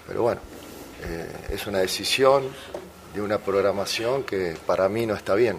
Pero 0.07 0.23
bueno, 0.23 0.41
eh, 1.03 1.49
es 1.51 1.66
una 1.66 1.81
decisión 1.81 2.45
de 3.12 3.20
una 3.20 3.37
programación 3.37 4.23
que 4.23 4.57
para 4.64 4.89
mí 4.89 5.05
no 5.05 5.14
está 5.14 5.35
bien. 5.35 5.59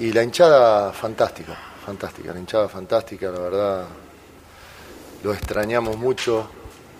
Y 0.00 0.10
la 0.10 0.24
hinchada 0.24 0.92
fantástica, 0.92 1.56
fantástica, 1.86 2.32
la 2.32 2.40
hinchada 2.40 2.68
fantástica, 2.68 3.30
la 3.30 3.38
verdad. 3.38 3.86
Lo 5.24 5.32
extrañamos 5.32 5.96
mucho 5.96 6.46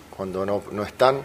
cuando 0.09 0.47
no, 0.47 0.63
no 0.71 0.81
están. 0.81 1.23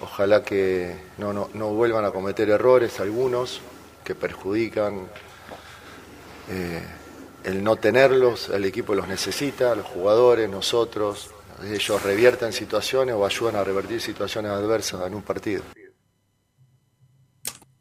Ojalá 0.00 0.42
que 0.42 0.96
no, 1.18 1.34
no, 1.34 1.50
no 1.52 1.68
vuelvan 1.74 2.06
a 2.06 2.10
cometer 2.10 2.48
errores 2.48 3.00
algunos 3.00 3.60
que 4.02 4.14
perjudican 4.14 5.08
eh, 6.48 6.82
el 7.44 7.62
no 7.62 7.76
tenerlos. 7.76 8.48
El 8.48 8.64
equipo 8.64 8.94
los 8.94 9.06
necesita, 9.06 9.74
los 9.74 9.84
jugadores, 9.84 10.48
nosotros. 10.48 11.32
Ellos 11.62 12.02
revierten 12.02 12.54
situaciones 12.54 13.14
o 13.14 13.26
ayudan 13.26 13.56
a 13.56 13.64
revertir 13.64 14.00
situaciones 14.00 14.52
adversas 14.52 15.06
en 15.06 15.14
un 15.14 15.22
partido. 15.22 15.64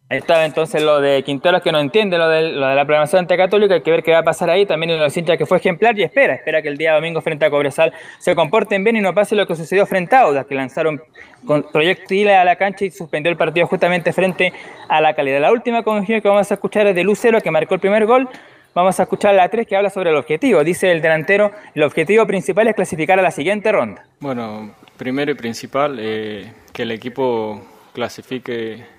Ahí 0.07 0.19
estaba 0.19 0.45
entonces 0.45 0.83
lo 0.83 1.01
de 1.01 1.23
Quinteros 1.23 1.63
que 1.63 1.71
no 1.71 1.79
entiende 1.79 2.19
lo 2.19 2.29
de, 2.29 2.51
lo 2.51 2.67
de 2.67 2.75
la 2.75 2.85
programación 2.85 3.21
ante 3.21 3.35
Católica, 3.35 3.73
hay 3.73 3.81
que 3.81 3.89
ver 3.89 4.03
qué 4.03 4.11
va 4.11 4.19
a 4.19 4.23
pasar 4.23 4.51
ahí, 4.51 4.67
también 4.67 4.91
en 4.91 4.99
los 4.99 5.17
hinchas 5.17 5.35
que 5.35 5.47
fue 5.47 5.57
ejemplar 5.57 5.97
y 5.97 6.03
espera, 6.03 6.35
espera 6.35 6.61
que 6.61 6.67
el 6.67 6.77
día 6.77 6.93
domingo 6.93 7.21
frente 7.21 7.43
a 7.43 7.49
Cobresal 7.49 7.91
se 8.19 8.35
comporten 8.35 8.83
bien 8.83 8.97
y 8.97 9.01
no 9.01 9.15
pase 9.15 9.35
lo 9.35 9.47
que 9.47 9.55
sucedió 9.55 9.87
frente 9.87 10.15
a 10.15 10.21
Audas, 10.21 10.45
que 10.45 10.53
lanzaron 10.53 11.01
con 11.47 11.63
proyectiles 11.71 12.35
a 12.35 12.43
la 12.45 12.55
cancha 12.55 12.85
y 12.85 12.91
suspendió 12.91 13.31
el 13.31 13.37
partido 13.37 13.65
justamente 13.65 14.13
frente 14.13 14.53
a 14.87 15.01
la 15.01 15.15
calidad. 15.15 15.41
La 15.41 15.51
última 15.51 15.81
conjunción 15.81 16.21
que 16.21 16.27
vamos 16.27 16.51
a 16.51 16.53
escuchar 16.53 16.85
es 16.85 16.93
de 16.93 17.03
Lucero, 17.03 17.41
que 17.41 17.49
marcó 17.49 17.73
el 17.73 17.79
primer 17.79 18.05
gol. 18.05 18.29
Vamos 18.75 18.99
a 18.99 19.03
escuchar 19.03 19.33
la 19.33 19.49
3 19.49 19.65
que 19.65 19.75
habla 19.75 19.89
sobre 19.89 20.11
el 20.11 20.17
objetivo. 20.17 20.63
Dice 20.63 20.91
el 20.91 21.01
delantero, 21.01 21.51
el 21.73 21.81
objetivo 21.81 22.27
principal 22.27 22.67
es 22.67 22.75
clasificar 22.75 23.17
a 23.17 23.23
la 23.23 23.31
siguiente 23.31 23.71
ronda. 23.71 24.05
Bueno, 24.19 24.75
primero 24.97 25.31
y 25.31 25.35
principal, 25.35 25.97
eh, 25.99 26.51
que 26.73 26.83
el 26.83 26.91
equipo 26.91 27.59
clasifique 27.93 28.94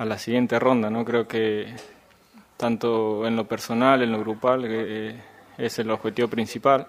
a 0.00 0.06
la 0.06 0.16
siguiente 0.16 0.58
ronda, 0.58 0.88
¿no? 0.88 1.04
Creo 1.04 1.28
que 1.28 1.66
tanto 2.56 3.26
en 3.26 3.36
lo 3.36 3.44
personal, 3.44 4.00
en 4.00 4.10
lo 4.10 4.18
grupal, 4.20 4.64
eh, 4.66 5.14
es 5.58 5.78
el 5.78 5.90
objetivo 5.90 6.26
principal. 6.26 6.86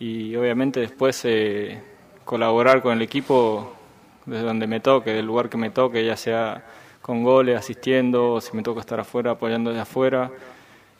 Y 0.00 0.34
obviamente 0.34 0.80
después 0.80 1.24
eh, 1.26 1.80
colaborar 2.24 2.82
con 2.82 2.92
el 2.92 3.02
equipo 3.02 3.76
desde 4.26 4.42
donde 4.42 4.66
me 4.66 4.80
toque, 4.80 5.12
del 5.12 5.26
lugar 5.26 5.48
que 5.48 5.56
me 5.56 5.70
toque, 5.70 6.04
ya 6.04 6.16
sea 6.16 6.64
con 7.00 7.22
goles, 7.22 7.56
asistiendo, 7.56 8.32
o 8.32 8.40
si 8.40 8.56
me 8.56 8.64
toca 8.64 8.80
estar 8.80 8.98
afuera, 8.98 9.30
apoyando 9.30 9.70
desde 9.70 9.82
afuera. 9.82 10.28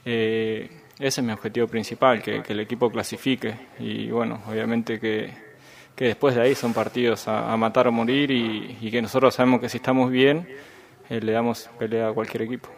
Eh, 0.04 0.70
ese 1.00 1.20
es 1.20 1.26
mi 1.26 1.32
objetivo 1.32 1.66
principal, 1.66 2.22
que, 2.22 2.44
el 2.46 2.60
equipo 2.60 2.92
clasifique. 2.92 3.56
Y 3.80 4.08
bueno, 4.08 4.40
obviamente 4.48 5.00
que, 5.00 5.32
que 5.96 6.04
después 6.04 6.36
de 6.36 6.42
ahí 6.42 6.54
son 6.54 6.72
partidos 6.72 7.26
a, 7.26 7.56
matar 7.56 7.88
o 7.88 7.92
morir 7.92 8.30
y 8.30 8.88
que 8.88 9.02
nosotros 9.02 9.34
sabemos 9.34 9.60
que 9.60 9.68
si 9.68 9.78
estamos 9.78 10.12
bien, 10.12 10.46
eh, 11.10 11.20
le 11.20 11.32
damos 11.32 11.70
pelea 11.78 12.08
a 12.08 12.12
cualquier 12.12 12.42
equipo. 12.42 12.68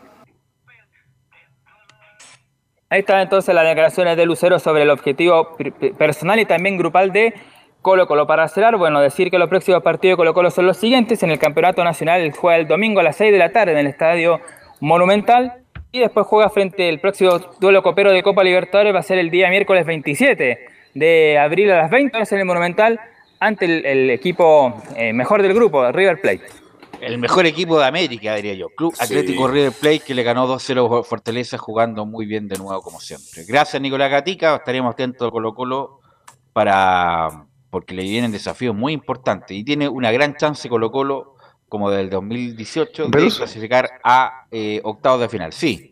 Ahí 2.89 3.01
están 3.01 3.21
entonces 3.21 3.53
las 3.55 3.67
declaraciones 3.67 4.17
de 4.17 4.27
Lucero 4.27 4.59
sobre 4.61 4.83
el 4.85 4.91
objetivo 4.91 5.57
per- 5.57 5.73
per- 5.73 5.95
personal 5.95 6.39
y 6.39 6.45
también 6.45 6.79
grupal 6.79 7.13
de 7.13 7.35
Colo 7.83 8.07
Colo. 8.07 8.27
Para 8.29 8.47
cerrar, 8.49 8.77
bueno, 8.77 9.01
decir 9.01 9.31
que 9.31 9.39
los 9.39 9.49
próximos 9.49 9.83
partidos 9.83 10.13
de 10.13 10.17
Colo 10.19 10.35
Colo 10.35 10.51
son 10.51 10.67
los 10.67 10.77
siguientes. 10.77 11.23
En 11.25 11.31
el 11.31 11.39
Campeonato 11.39 11.83
Nacional 11.83 12.31
juega 12.33 12.59
el 12.59 12.69
domingo 12.69 13.01
a 13.01 13.03
las 13.03 13.17
6 13.17 13.33
de 13.33 13.39
la 13.39 13.51
tarde 13.51 13.73
en 13.73 13.79
el 13.79 13.87
Estadio 13.89 14.41
Monumental. 14.81 15.63
Y 15.91 16.01
después 16.01 16.27
juega 16.27 16.49
frente 16.51 16.89
al 16.89 17.01
próximo 17.01 17.39
duelo 17.59 17.83
copero 17.83 18.13
de 18.13 18.23
Copa 18.23 18.45
Libertadores. 18.45 18.95
Va 18.95 19.01
a 19.01 19.03
ser 19.03 19.19
el 19.19 19.31
día 19.31 19.49
miércoles 19.51 19.85
27 19.87 20.59
de 20.95 21.39
abril 21.39 21.71
a 21.73 21.77
las 21.79 21.91
20 21.91 22.17
horas 22.17 22.31
en 22.33 22.39
el 22.39 22.45
Monumental 22.45 23.01
ante 23.41 23.65
el, 23.65 23.85
el 23.85 24.11
equipo 24.11 24.81
eh, 24.97 25.13
mejor 25.13 25.43
del 25.43 25.55
grupo, 25.55 25.91
River 25.93 26.21
Plate. 26.21 26.43
El 27.01 27.19
mejor 27.19 27.47
equipo 27.47 27.79
de 27.79 27.87
América, 27.87 28.35
diría 28.35 28.55
yo. 28.55 28.69
Club 28.71 28.95
Sí. 28.95 29.05
Atlético 29.05 29.49
River 29.49 29.73
Plate 29.73 30.01
que 30.01 30.15
le 30.15 30.23
ganó 30.23 30.47
2-0 30.47 31.01
a 31.01 31.03
Fortaleza 31.03 31.59
jugando 31.59 32.07
muy 32.07 32.27
bien 32.27 32.49
de 32.49 32.59
nuevo 32.59 32.81
como 32.83 33.01
siempre. 33.01 33.45
Gracias 33.47 33.81
Nicolás 33.81 34.11
Gatica, 34.11 34.57
estaremos 34.57 34.93
atentos 34.93 35.29
a 35.29 35.31
Colo 35.31 35.55
Colo 35.55 36.01
para 36.53 37.47
porque 37.71 37.95
le 37.95 38.03
vienen 38.05 38.33
desafíos 38.33 38.75
muy 38.75 38.93
importantes 38.93 39.57
y 39.57 39.65
tiene 39.65 39.89
una 39.89 40.11
gran 40.13 40.37
chance 40.37 40.69
Colo 40.69 40.91
Colo 40.91 41.35
como 41.69 41.91
del 41.91 42.09
2018 42.11 43.09
de 43.09 43.29
clasificar 43.29 44.01
a 44.03 44.47
eh, 44.51 44.81
octavos 44.85 45.21
de 45.21 45.29
final. 45.29 45.53
Sí, 45.53 45.91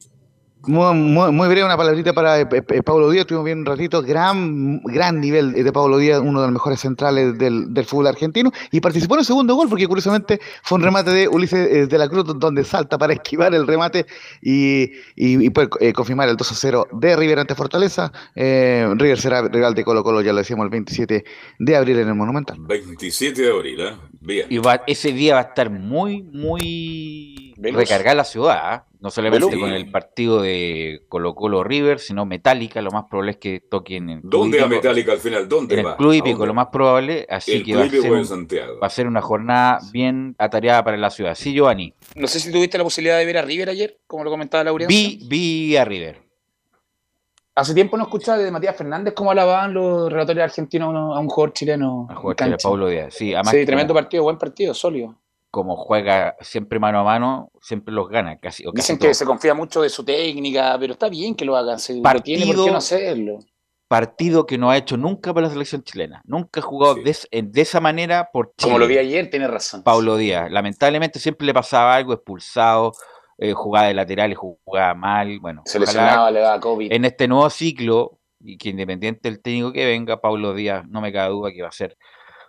Muy, 0.67 0.95
muy, 0.95 1.33
muy 1.33 1.49
breve, 1.49 1.65
una 1.65 1.77
palabrita 1.77 2.13
para 2.13 2.41
eh, 2.41 2.49
eh, 2.51 2.83
Pablo 2.83 3.11
Díaz. 3.11 3.23
Estuvimos 3.23 3.45
viendo 3.45 3.71
un 3.71 3.77
ratito. 3.77 4.03
Gran, 4.03 4.81
gran 4.83 5.21
nivel 5.21 5.53
de 5.53 5.73
Pablo 5.73 5.99
Díaz, 5.99 6.21
uno 6.21 6.41
de 6.41 6.47
los 6.47 6.53
mejores 6.53 6.81
centrales 6.81 7.37
del, 7.39 7.73
del 7.75 7.85
fútbol 7.85 8.07
argentino. 8.07 8.51
Y 8.71 8.81
participó 8.81 9.15
en 9.15 9.21
el 9.21 9.27
segundo 9.27 9.55
gol, 9.55 9.69
porque 9.69 9.87
curiosamente 9.87 10.41
fue 10.63 10.77
un 10.77 10.85
remate 10.85 11.11
de 11.11 11.29
Ulises 11.29 11.69
eh, 11.71 11.87
de 11.87 11.99
la 11.99 12.09
Cruz, 12.09 12.25
donde 12.39 12.65
salta 12.65 12.99
para 12.99 13.13
esquivar 13.15 13.55
el 13.55 13.67
remate 13.67 14.07
y, 14.41 14.85
y, 15.17 15.47
y 15.47 15.53
eh, 15.81 15.93
confirmar 15.93 16.29
el 16.29 16.37
2 16.37 16.53
a 16.53 16.55
0 16.55 16.89
de 16.93 17.17
River 17.17 17.41
ante 17.41 17.55
Fortaleza. 17.55 18.13
Eh, 18.35 18.89
River 18.97 19.21
será 19.21 19.43
rival 19.49 19.75
de 19.75 19.85
Colo 19.85 20.03
Colo, 20.03 20.21
ya 20.21 20.33
lo 20.33 20.39
decíamos, 20.39 20.65
el 20.65 20.71
27 20.71 21.25
de 21.59 21.77
abril 21.77 21.99
en 21.99 22.09
el 22.09 22.15
Monumental. 22.15 22.57
27 22.61 23.43
de 23.43 23.51
abril, 23.51 23.81
¿eh? 23.81 23.97
Bien. 24.25 24.47
y 24.49 24.59
va- 24.59 24.83
ese 24.87 25.13
día 25.13 25.35
va 25.35 25.41
a 25.41 25.45
estar 25.45 25.71
muy, 25.71 26.23
muy 26.23 27.55
Veloz. 27.57 27.81
recargada 27.81 28.15
la 28.17 28.25
ciudad. 28.25 28.59
¿ah? 28.59 28.87
No 29.01 29.11
solamente 29.11 29.45
Veloz. 29.47 29.61
con 29.61 29.71
el 29.73 29.91
partido 29.91 30.41
de 30.41 31.03
Colo 31.09 31.35
Colo 31.35 31.63
River, 31.63 31.99
sino 31.99 32.25
Metallica. 32.25 32.81
Lo 32.81 32.91
más 32.91 33.05
probable 33.09 33.33
es 33.33 33.37
que 33.37 33.61
toquen 33.61 34.09
en 34.09 34.21
¿Dónde 34.23 34.59
va 34.59 34.65
Club 34.67 34.79
Hípico- 34.79 34.89
Metallica 34.89 35.13
al 35.13 35.19
final? 35.19 35.49
¿Dónde 35.49 35.75
en 35.75 35.81
el 35.81 35.87
va? 35.87 35.97
Club 35.99 36.11
¿A 36.13 36.17
Hípico, 36.17 36.47
lo 36.47 36.55
más 36.55 36.69
probable. 36.73 37.27
Así 37.29 37.53
El 37.53 37.59
que 37.65 37.73
Club 37.73 37.83
va 37.83 37.87
a, 37.87 37.91
ser 37.91 38.05
en 38.07 38.13
un- 38.13 38.25
Santiago. 38.27 38.79
va 38.83 38.87
a 38.87 38.91
ser 38.91 39.07
una 39.07 39.21
jornada 39.21 39.79
bien 39.93 40.35
atareada 40.39 40.83
para 40.83 40.97
la 40.97 41.11
ciudad. 41.11 41.35
Sí, 41.35 41.53
Giovanni. 41.53 41.93
No 42.17 42.27
sé 42.27 42.41
si 42.41 42.51
tuviste 42.51 42.79
la 42.79 42.85
posibilidad 42.85 43.19
de 43.19 43.27
ver 43.27 43.37
a 43.39 43.43
River 43.43 43.69
ayer, 43.69 43.99
como 44.07 44.25
lo 44.25 44.31
comentaba 44.31 44.65
Laureano. 44.65 44.89
Vi, 44.89 45.19
vi 45.29 45.77
a 45.77 45.85
River. 45.85 46.24
Hace 47.57 47.73
tiempo 47.73 47.97
no 47.97 48.05
escuchaba 48.05 48.39
de 48.39 48.51
Matías 48.51 48.77
Fernández 48.77 49.15
cómo 49.15 49.31
alababan 49.31 49.73
los 49.73 50.11
relatores 50.13 50.43
argentinos 50.43 50.89
a 50.95 51.21
un- 51.21 51.29
jugador 51.29 51.53
chileno. 51.53 52.09
A 52.11 52.17
jugar 52.17 52.35
en 52.35 52.37
Chile, 52.47 52.51
cancha. 52.53 52.69
Pablo 52.69 52.89
Díaz. 52.89 53.15
Sí, 53.15 53.33
además 53.33 53.51
Sí, 53.53 53.57
como- 53.59 53.67
tremendo 53.67 53.95
partido, 53.95 54.23
buen 54.25 54.39
partido, 54.39 54.75
sólido. 54.75 55.15
como 55.53 55.77
juega 55.77 56.35
siempre 56.41 56.81
mano 56.81 56.99
a 56.99 57.05
mano, 57.05 57.53
siempre 57.63 57.95
los 57.95 58.09
gana. 58.09 58.39
Casi, 58.41 58.67
o 58.67 58.73
casi 58.73 58.83
Dicen 58.83 58.99
que 58.99 59.15
se 59.15 59.25
confía 59.25 59.55
mucho 59.55 59.83
de 59.83 59.89
su 59.89 60.05
técnica, 60.05 60.77
pero 60.81 60.95
está 60.95 61.09
bien 61.09 61.37
que 61.37 61.45
lo 61.45 61.57
hagan. 61.57 61.79
Si 61.79 62.01
lo 62.01 62.21
tiene, 62.23 62.47
¿por 62.53 62.65
qué 62.65 62.71
no 62.73 62.77
hacerlo? 62.79 63.39
Partido 63.87 64.47
que 64.47 64.59
no 64.59 64.71
ha 64.71 64.77
hecho 64.77 64.97
nunca 64.97 65.33
para 65.33 65.47
la 65.47 65.53
selección 65.53 65.85
chilena. 65.85 66.23
Nunca 66.25 66.59
ha 66.59 66.63
jugado 66.63 66.97
de, 66.97 67.09
es- 67.09 67.29
en- 67.31 67.53
de 67.53 67.61
esa 67.61 67.81
manera 67.81 68.31
por 68.33 68.53
Chile. 68.57 68.73
Como 68.73 68.79
lo 68.81 68.89
vi 68.89 68.99
ayer, 68.99 69.31
tiene 69.31 69.47
razón. 69.47 69.85
Pablo 69.85 70.17
Díaz. 70.17 70.51
Lamentablemente 70.51 71.21
siempre 71.21 71.47
le 71.47 71.55
pasaba 71.55 71.95
algo, 71.95 72.15
expulsado, 72.15 72.93
eh, 73.39 73.53
jugaba 73.53 73.87
de 73.89 73.95
lateral 73.95 74.33
y 74.33 74.35
jugaba 74.35 74.95
mal. 74.95 75.39
Bueno, 75.41 75.63
Se 75.65 75.79
ojalá 75.79 75.93
lesionaba, 75.93 76.31
le 76.31 76.41
daba 76.41 76.61
COVID. 76.61 76.93
en 76.93 77.05
este 77.05 77.29
nuevo 77.29 77.49
ciclo, 77.51 78.19
y 78.41 78.59
que 78.59 78.71
independiente 78.71 79.29
del 79.31 79.41
técnico 79.41 79.73
que 79.73 79.87
venga, 79.87 80.21
Paulo 80.21 80.55
Díaz, 80.55 80.85
no 80.89 81.01
me 81.01 81.13
cabe 81.13 81.31
duda 81.31 81.51
que 81.53 81.63
va 81.63 81.69
a 81.69 81.73
ser 81.73 81.97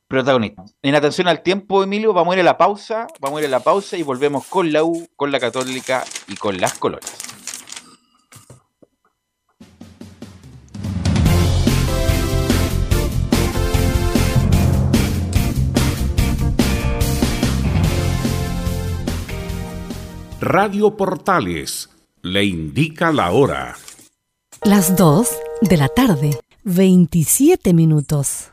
protagonista. 0.08 0.64
En 0.82 0.96
atención 0.96 1.28
al 1.28 1.42
tiempo, 1.42 1.84
Emilio, 1.84 2.14
vamos 2.14 2.34
a 2.34 2.36
ir 2.38 2.42
a 2.42 2.44
la 2.44 2.58
pausa, 2.58 3.08
vamos 3.20 3.40
a 3.40 3.42
ir 3.42 3.48
a 3.48 3.52
la 3.52 3.60
pausa 3.62 3.98
y 3.98 4.04
volvemos 4.04 4.46
con 4.48 4.72
la 4.72 4.84
U, 4.84 5.08
con 5.16 5.32
la 5.32 5.40
Católica 5.40 6.04
y 6.28 6.36
con 6.36 6.60
las 6.60 6.78
colores. 6.78 7.35
Radio 20.48 20.96
Portales 20.96 21.90
le 22.22 22.46
indica 22.46 23.12
la 23.12 23.32
hora. 23.32 23.76
Las 24.64 24.96
2 24.96 25.28
de 25.62 25.76
la 25.76 25.88
tarde, 25.88 26.40
27 26.66 27.74
minutos. 27.74 28.52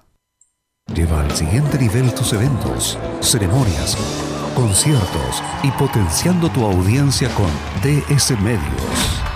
Lleva 0.95 1.21
al 1.21 1.31
siguiente 1.33 1.77
nivel 1.77 2.15
tus 2.15 2.33
eventos, 2.33 2.99
ceremonias, 3.21 3.99
conciertos 4.57 5.43
y 5.63 5.71
potenciando 5.73 6.51
tu 6.51 6.65
audiencia 6.65 7.29
con 7.35 7.51
DS 7.83 8.41
Medios. 8.41 9.32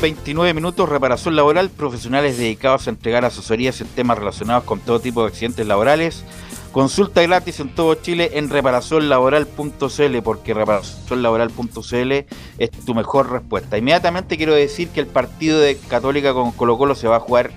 29 0.00 0.54
minutos, 0.54 0.88
reparación 0.88 1.36
laboral, 1.36 1.68
profesionales 1.68 2.38
dedicados 2.38 2.86
a 2.86 2.90
entregar 2.90 3.26
asesorías 3.26 3.82
en 3.82 3.86
temas 3.88 4.18
relacionados 4.18 4.64
con 4.64 4.80
todo 4.80 4.98
tipo 4.98 5.20
de 5.20 5.28
accidentes 5.28 5.66
laborales. 5.66 6.24
Consulta 6.72 7.20
gratis 7.20 7.60
en 7.60 7.74
todo 7.74 7.94
Chile 7.96 8.30
en 8.34 8.48
reparacionlaboral.cl 8.48 10.22
porque 10.22 10.54
reparacionlaboral.cl 10.54 12.12
es 12.58 12.70
tu 12.86 12.94
mejor 12.94 13.30
respuesta. 13.30 13.76
Inmediatamente 13.76 14.38
quiero 14.38 14.54
decir 14.54 14.88
que 14.88 15.00
el 15.00 15.06
partido 15.06 15.60
de 15.60 15.76
Católica 15.76 16.32
con 16.32 16.52
Colo 16.52 16.78
Colo 16.78 16.94
se 16.94 17.06
va 17.06 17.16
a 17.16 17.20
jugar 17.20 17.50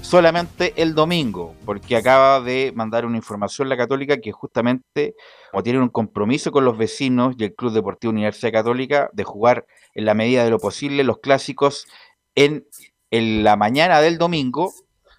solamente 0.00 0.74
el 0.76 0.94
domingo, 0.94 1.54
porque 1.64 1.96
acaba 1.96 2.40
de 2.40 2.72
mandar 2.74 3.04
una 3.04 3.16
información 3.16 3.68
la 3.68 3.76
Católica 3.76 4.18
que 4.18 4.32
justamente, 4.32 5.14
como 5.54 5.62
tienen 5.62 5.82
un 5.82 5.88
compromiso 5.88 6.50
con 6.50 6.64
los 6.64 6.76
vecinos 6.76 7.36
y 7.38 7.44
el 7.44 7.54
Club 7.54 7.72
Deportivo 7.72 8.10
Universidad 8.10 8.50
Católica 8.50 9.08
de 9.12 9.22
jugar 9.22 9.66
en 9.94 10.04
la 10.04 10.12
medida 10.12 10.42
de 10.42 10.50
lo 10.50 10.58
posible 10.58 11.04
los 11.04 11.18
clásicos 11.18 11.86
en, 12.34 12.66
en 13.12 13.44
la 13.44 13.54
mañana 13.54 14.00
del 14.00 14.18
domingo, 14.18 14.72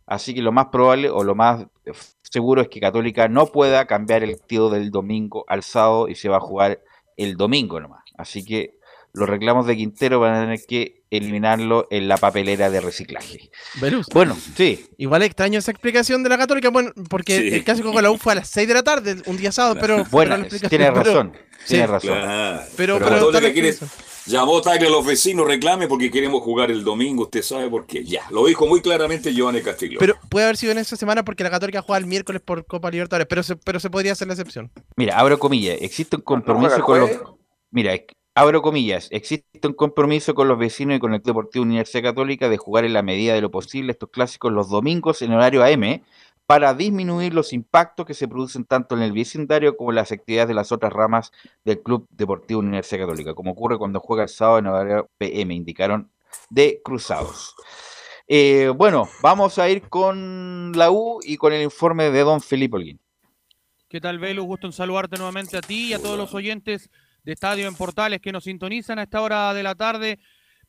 así 0.05 0.35
que 0.35 0.41
lo 0.41 0.51
más 0.51 0.65
probable 0.73 1.09
o 1.09 1.23
lo 1.23 1.35
más 1.35 1.67
seguro 2.21 2.61
es 2.61 2.67
que 2.67 2.81
Católica 2.81 3.29
no 3.29 3.45
pueda 3.45 3.85
cambiar 3.87 4.23
el 4.23 4.41
tío 4.41 4.69
del 4.69 4.91
domingo 4.91 5.45
al 5.47 5.63
sábado 5.63 6.09
y 6.09 6.15
se 6.15 6.27
va 6.27 6.35
a 6.35 6.41
jugar 6.41 6.81
el 7.15 7.37
domingo 7.37 7.79
nomás. 7.79 8.03
Así 8.17 8.43
que 8.43 8.77
los 9.15 9.29
reclamos 9.29 9.65
de 9.67 9.75
Quintero 9.77 10.19
van 10.19 10.35
a 10.35 10.41
tener 10.41 10.59
que 10.67 11.03
eliminarlo 11.09 11.87
en 11.91 12.07
la 12.07 12.17
papelera 12.17 12.69
de 12.69 12.81
reciclaje. 12.81 13.49
Bueno, 14.13 14.35
sí. 14.55 14.85
Igual 14.97 15.23
extraño 15.23 15.59
esa 15.59 15.71
explicación 15.71 16.23
de 16.23 16.29
la 16.29 16.37
Católica, 16.37 16.69
bueno, 16.69 16.91
porque 17.09 17.39
Sí. 17.39 17.55
el 17.55 17.63
clásico 17.63 17.91
con 17.93 18.03
la 18.03 18.11
U 18.11 18.17
fue 18.17 18.33
a 18.33 18.35
las 18.35 18.49
6 18.49 18.67
de 18.67 18.73
la 18.73 18.83
tarde, 18.83 19.15
un 19.25 19.37
día 19.37 19.51
sábado, 19.51 19.77
pero. 19.79 20.03
Bueno, 20.05 20.09
pero 20.11 20.29
la 20.29 20.35
explicación- 20.43 20.69
tiene 20.69 20.91
pero- 20.91 21.03
razón, 21.03 21.33
sí. 21.59 21.65
tiene 21.67 21.87
razón. 21.87 22.09
Claro. 22.19 22.61
Pero- 22.75 22.99
Pero 22.99 23.09
pero 23.29 23.31
vez 23.41 23.53
quiere- 23.53 23.75
llamó 24.27 24.59
tarde 24.61 24.87
a 24.87 24.89
los 24.89 25.05
vecinos, 25.05 25.47
reclame 25.47 25.87
porque 25.87 26.09
queremos 26.11 26.41
jugar 26.41 26.71
el 26.71 26.83
domingo, 26.83 27.23
usted 27.23 27.41
sabe 27.43 27.69
por 27.69 27.85
qué. 27.85 28.03
Ya, 28.03 28.23
lo 28.31 28.45
dijo 28.45 28.65
muy 28.67 28.81
claramente 28.81 29.33
Giovanni 29.33 29.61
Castillo. 29.61 29.99
Pero 29.99 30.15
puede 30.29 30.45
haber 30.45 30.57
sido 30.57 30.71
en 30.71 30.79
esa 30.79 30.95
semana 30.95 31.23
porque 31.23 31.43
la 31.43 31.51
Católica 31.51 31.81
juega 31.81 31.99
el 31.99 32.07
miércoles 32.07 32.41
por 32.43 32.65
Copa 32.65 32.89
Libertadores, 32.91 33.27
pero 33.29 33.43
se, 33.43 33.55
pero 33.55 33.79
se 33.79 33.89
podría 33.89 34.13
hacer 34.13 34.27
la 34.27 34.33
excepción. 34.33 34.71
Mira, 34.97 35.17
abro 35.19 35.37
comillas, 35.39 35.77
existe 35.79 36.15
un 36.17 36.23
compromiso 36.23 36.81
con 36.81 36.99
los... 36.99 37.11
Mira, 37.71 37.93
abro 38.35 38.61
comillas, 38.61 39.07
existe 39.11 39.65
un 39.65 39.73
compromiso 39.73 40.35
con 40.35 40.49
los 40.49 40.59
vecinos 40.59 40.97
y 40.97 40.99
con 40.99 41.13
el 41.13 41.21
Club 41.21 41.35
Deportivo 41.35 41.63
Universidad 41.63 42.03
Católica 42.03 42.49
de 42.49 42.57
jugar 42.57 42.83
en 42.83 42.93
la 42.93 43.01
medida 43.01 43.33
de 43.33 43.41
lo 43.41 43.49
posible 43.49 43.93
estos 43.93 44.09
clásicos 44.09 44.51
los 44.51 44.69
domingos 44.69 45.21
en 45.21 45.31
horario 45.31 45.63
AM 45.63 46.03
para 46.45 46.73
disminuir 46.73 47.33
los 47.33 47.53
impactos 47.53 48.05
que 48.05 48.13
se 48.13 48.27
producen 48.27 48.65
tanto 48.65 48.95
en 48.95 49.01
el 49.01 49.13
vecindario 49.13 49.77
como 49.77 49.91
en 49.91 49.95
las 49.95 50.11
actividades 50.11 50.49
de 50.49 50.53
las 50.53 50.71
otras 50.73 50.91
ramas 50.91 51.31
del 51.63 51.81
Club 51.81 52.07
Deportivo 52.11 52.59
Universidad 52.59 53.07
Católica, 53.07 53.33
como 53.33 53.51
ocurre 53.51 53.77
cuando 53.77 54.01
juega 54.01 54.23
el 54.23 54.29
sábado 54.29 54.59
en 54.59 54.67
horario 54.67 55.09
PM, 55.17 55.55
indicaron 55.55 56.11
de 56.49 56.81
Cruzados. 56.83 57.55
Eh, 58.27 58.71
bueno, 58.75 59.07
vamos 59.21 59.57
a 59.59 59.69
ir 59.69 59.83
con 59.83 60.73
la 60.75 60.91
U 60.91 61.19
y 61.23 61.37
con 61.37 61.53
el 61.53 61.63
informe 61.63 62.11
de 62.11 62.19
don 62.19 62.41
Felipe 62.41 62.75
Holguín. 62.75 62.99
¿Qué 63.87 64.01
tal, 64.01 64.19
Velo? 64.19 64.43
Gusto 64.43 64.67
en 64.67 64.73
saludarte 64.73 65.15
nuevamente 65.15 65.57
a 65.57 65.61
ti 65.61 65.89
y 65.89 65.93
a 65.93 65.99
todos 65.99 66.17
los 66.17 66.33
oyentes 66.33 66.89
de 67.25 67.33
Estadio 67.33 67.67
en 67.67 67.75
Portales 67.75 68.21
que 68.21 68.31
nos 68.31 68.45
sintonizan 68.45 68.99
a 68.99 69.03
esta 69.03 69.21
hora 69.21 69.53
de 69.53 69.63
la 69.63 69.75
tarde, 69.75 70.19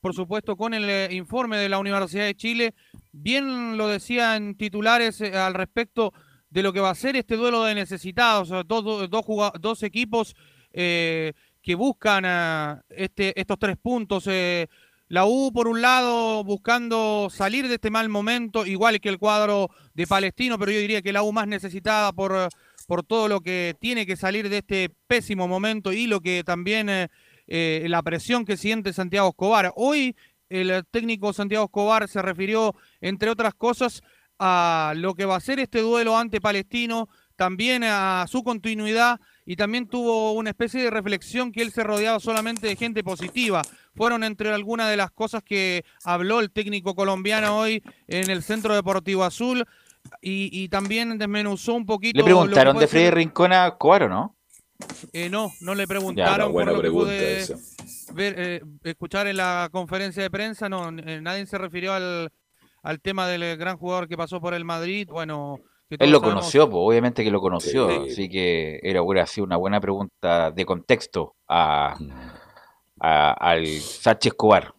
por 0.00 0.14
supuesto, 0.14 0.56
con 0.56 0.74
el 0.74 0.88
eh, 0.88 1.08
informe 1.12 1.58
de 1.58 1.68
la 1.68 1.78
Universidad 1.78 2.24
de 2.24 2.34
Chile. 2.34 2.74
Bien 3.12 3.76
lo 3.76 3.88
decía 3.88 4.36
en 4.36 4.56
titulares 4.56 5.20
eh, 5.20 5.36
al 5.36 5.54
respecto 5.54 6.12
de 6.50 6.62
lo 6.62 6.72
que 6.72 6.80
va 6.80 6.90
a 6.90 6.94
ser 6.94 7.16
este 7.16 7.36
duelo 7.36 7.64
de 7.64 7.74
necesitados, 7.74 8.48
sea, 8.48 8.62
dos, 8.62 8.84
dos, 9.10 9.52
dos 9.60 9.82
equipos 9.82 10.34
eh, 10.72 11.32
que 11.60 11.74
buscan 11.74 12.24
este, 12.88 13.38
estos 13.38 13.58
tres 13.58 13.76
puntos. 13.76 14.26
eh, 14.28 14.68
la 15.08 15.24
U, 15.24 15.52
por 15.52 15.68
un 15.68 15.82
lado, 15.82 16.42
buscando 16.42 17.28
salir 17.30 17.68
de 17.68 17.74
este 17.74 17.90
mal 17.90 18.08
momento, 18.08 18.66
igual 18.66 19.00
que 19.00 19.08
el 19.08 19.18
cuadro 19.18 19.70
de 19.94 20.04
Palestino, 20.04 20.58
pero 20.58 20.72
yo 20.72 20.80
diría 20.80 21.00
que 21.00 21.12
la 21.12 21.22
U 21.22 21.32
más 21.32 21.46
necesitada 21.46 22.12
por, 22.12 22.34
eh, 22.34 22.48
por 22.86 23.02
todo 23.02 23.28
lo 23.28 23.40
que 23.40 23.76
tiene 23.80 24.06
que 24.06 24.16
salir 24.16 24.48
de 24.48 24.58
este 24.58 24.90
pésimo 25.06 25.48
momento 25.48 25.92
y 25.92 26.06
lo 26.06 26.20
que 26.20 26.42
también 26.44 26.88
eh, 26.88 27.08
eh, 27.46 27.86
la 27.88 28.02
presión 28.02 28.44
que 28.44 28.56
siente 28.56 28.92
Santiago 28.92 29.28
Escobar. 29.28 29.72
Hoy 29.76 30.16
el 30.48 30.84
técnico 30.90 31.32
Santiago 31.32 31.66
Escobar 31.66 32.08
se 32.08 32.22
refirió, 32.22 32.74
entre 33.00 33.30
otras 33.30 33.54
cosas, 33.54 34.02
a 34.38 34.92
lo 34.96 35.14
que 35.14 35.24
va 35.24 35.36
a 35.36 35.40
ser 35.40 35.58
este 35.58 35.80
duelo 35.80 36.16
ante 36.16 36.40
Palestino, 36.40 37.08
también 37.36 37.84
a 37.84 38.24
su 38.28 38.42
continuidad 38.42 39.20
y 39.44 39.56
también 39.56 39.88
tuvo 39.88 40.32
una 40.32 40.50
especie 40.50 40.82
de 40.82 40.90
reflexión 40.90 41.52
que 41.52 41.62
él 41.62 41.70
se 41.70 41.84
rodeaba 41.84 42.18
solamente 42.18 42.66
de 42.66 42.76
gente 42.76 43.04
positiva. 43.04 43.62
Fueron 43.94 44.24
entre 44.24 44.52
algunas 44.52 44.90
de 44.90 44.96
las 44.96 45.10
cosas 45.10 45.42
que 45.42 45.84
habló 46.04 46.40
el 46.40 46.50
técnico 46.50 46.94
colombiano 46.94 47.58
hoy 47.58 47.82
en 48.08 48.30
el 48.30 48.42
Centro 48.42 48.74
Deportivo 48.74 49.24
Azul 49.24 49.64
y, 50.20 50.48
y 50.64 50.68
también 50.68 51.18
desmenuzó 51.18 51.74
un 51.74 51.86
poquito. 51.86 52.18
¿Le 52.18 52.24
preguntaron 52.24 52.76
de 52.78 52.86
Freddy 52.86 53.10
Rincón 53.10 53.52
a 53.52 53.68
Escobar 53.68 54.04
o 54.04 54.08
no? 54.08 54.36
Eh, 55.12 55.30
no, 55.30 55.50
no 55.60 55.74
le 55.74 55.86
preguntaron 55.86 56.48
no, 56.48 56.52
buena 56.52 56.72
por 56.72 56.76
lo 56.76 56.82
que 56.82 56.88
pregunta 56.88 57.06
pude 57.06 57.38
esa. 57.38 57.54
ver, 58.14 58.34
eh, 58.36 58.60
escuchar 58.84 59.26
en 59.26 59.38
la 59.38 59.68
conferencia 59.72 60.22
de 60.22 60.30
prensa. 60.30 60.68
No, 60.68 60.88
eh, 60.90 61.20
nadie 61.22 61.46
se 61.46 61.56
refirió 61.56 61.94
al, 61.94 62.30
al 62.82 63.00
tema 63.00 63.26
del 63.26 63.56
gran 63.56 63.78
jugador 63.78 64.06
que 64.08 64.16
pasó 64.18 64.40
por 64.40 64.52
el 64.52 64.64
Madrid. 64.66 65.08
Bueno, 65.10 65.60
que 65.88 65.96
Él 65.98 66.10
lo 66.10 66.18
sabemos- 66.20 66.40
conoció, 66.40 66.68
pues, 66.68 66.80
obviamente 66.84 67.24
que 67.24 67.30
lo 67.30 67.40
conoció, 67.40 67.88
Sí. 68.04 68.10
así 68.12 68.28
que 68.28 68.80
era 68.82 69.00
hubiera 69.02 69.26
sido 69.26 69.44
una 69.46 69.56
buena 69.56 69.80
pregunta 69.80 70.50
de 70.50 70.66
contexto 70.66 71.36
a, 71.48 71.96
a- 73.00 73.32
al 73.32 73.66
Sánchez 73.66 74.32
Escobar. 74.32 74.74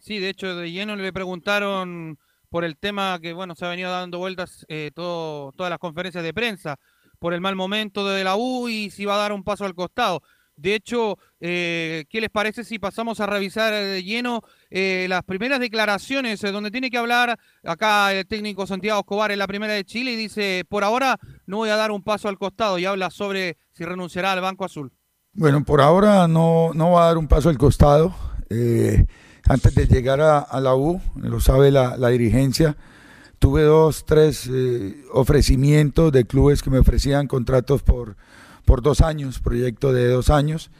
Sí, 0.00 0.18
de 0.18 0.28
hecho, 0.28 0.54
de 0.54 0.70
lleno 0.70 0.94
le 0.96 1.12
preguntaron 1.12 2.18
por 2.54 2.64
el 2.64 2.76
tema 2.76 3.18
que, 3.20 3.32
bueno, 3.32 3.56
se 3.56 3.64
ha 3.64 3.68
venido 3.68 3.90
dando 3.90 4.20
vueltas 4.20 4.64
eh, 4.68 4.92
todas 4.94 5.68
las 5.68 5.80
conferencias 5.80 6.22
de 6.22 6.32
prensa, 6.32 6.76
por 7.18 7.34
el 7.34 7.40
mal 7.40 7.56
momento 7.56 8.08
de 8.08 8.22
la 8.22 8.36
U 8.36 8.68
y 8.68 8.90
si 8.90 9.04
va 9.04 9.16
a 9.16 9.18
dar 9.18 9.32
un 9.32 9.42
paso 9.42 9.64
al 9.64 9.74
costado. 9.74 10.22
De 10.54 10.76
hecho, 10.76 11.18
eh, 11.40 12.04
¿qué 12.08 12.20
les 12.20 12.30
parece 12.30 12.62
si 12.62 12.78
pasamos 12.78 13.18
a 13.18 13.26
revisar 13.26 13.74
eh, 13.74 13.84
de 13.84 14.04
lleno 14.04 14.42
las 14.70 15.24
primeras 15.24 15.58
declaraciones 15.58 16.40
donde 16.42 16.70
tiene 16.70 16.90
que 16.90 16.98
hablar 16.98 17.36
acá 17.64 18.12
el 18.12 18.24
técnico 18.24 18.68
Santiago 18.68 19.00
Escobar 19.00 19.32
en 19.32 19.40
la 19.40 19.48
primera 19.48 19.72
de 19.72 19.84
Chile 19.84 20.12
y 20.12 20.16
dice, 20.16 20.64
por 20.68 20.84
ahora 20.84 21.18
no 21.46 21.56
voy 21.56 21.70
a 21.70 21.76
dar 21.76 21.90
un 21.90 22.04
paso 22.04 22.28
al 22.28 22.38
costado 22.38 22.78
y 22.78 22.84
habla 22.84 23.10
sobre 23.10 23.56
si 23.72 23.84
renunciará 23.84 24.30
al 24.30 24.42
Banco 24.42 24.64
Azul. 24.64 24.92
Bueno, 25.32 25.64
por 25.64 25.80
ahora 25.80 26.28
no, 26.28 26.70
no 26.72 26.92
va 26.92 27.02
a 27.02 27.06
dar 27.08 27.18
un 27.18 27.26
paso 27.26 27.48
al 27.48 27.58
costado. 27.58 28.14
Antes 29.46 29.74
de 29.74 29.86
llegar 29.86 30.20
a, 30.20 30.60
la 30.60 30.74
U, 30.74 31.00
lo 31.16 31.40
sabe 31.40 31.70
la, 31.70 31.96
la 31.96 32.08
dirigencia, 32.08 32.76
tuve 33.38 33.62
dos, 33.62 34.06
tres 34.06 34.48
eh, 34.50 35.04
ofrecimientos 35.12 36.10
de 36.12 36.24
clubes 36.24 36.62
que 36.62 36.70
me 36.70 36.78
ofrecían 36.78 37.26
contratos 37.26 37.82
por, 37.82 38.16
por 38.64 38.80
dos 38.80 39.02
años, 39.02 39.40
proyecto 39.40 39.92
de 39.92 40.08
dos 40.08 40.30
años. 40.30 40.70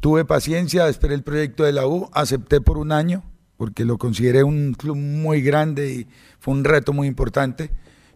Tuve 0.00 0.24
paciencia, 0.24 0.88
esperé 0.88 1.14
el 1.14 1.22
proyecto 1.22 1.62
de 1.62 1.72
la 1.72 1.86
U, 1.86 2.10
acepté 2.12 2.60
por 2.60 2.78
un 2.78 2.90
año, 2.90 3.22
porque 3.56 3.84
lo 3.84 3.96
consideré 3.96 4.42
un 4.42 4.74
club 4.74 4.96
muy 4.96 5.40
grande 5.40 5.92
y 5.92 6.08
fue 6.40 6.52
un 6.52 6.64
reto 6.64 6.92
muy 6.92 7.06
importante. 7.06 7.70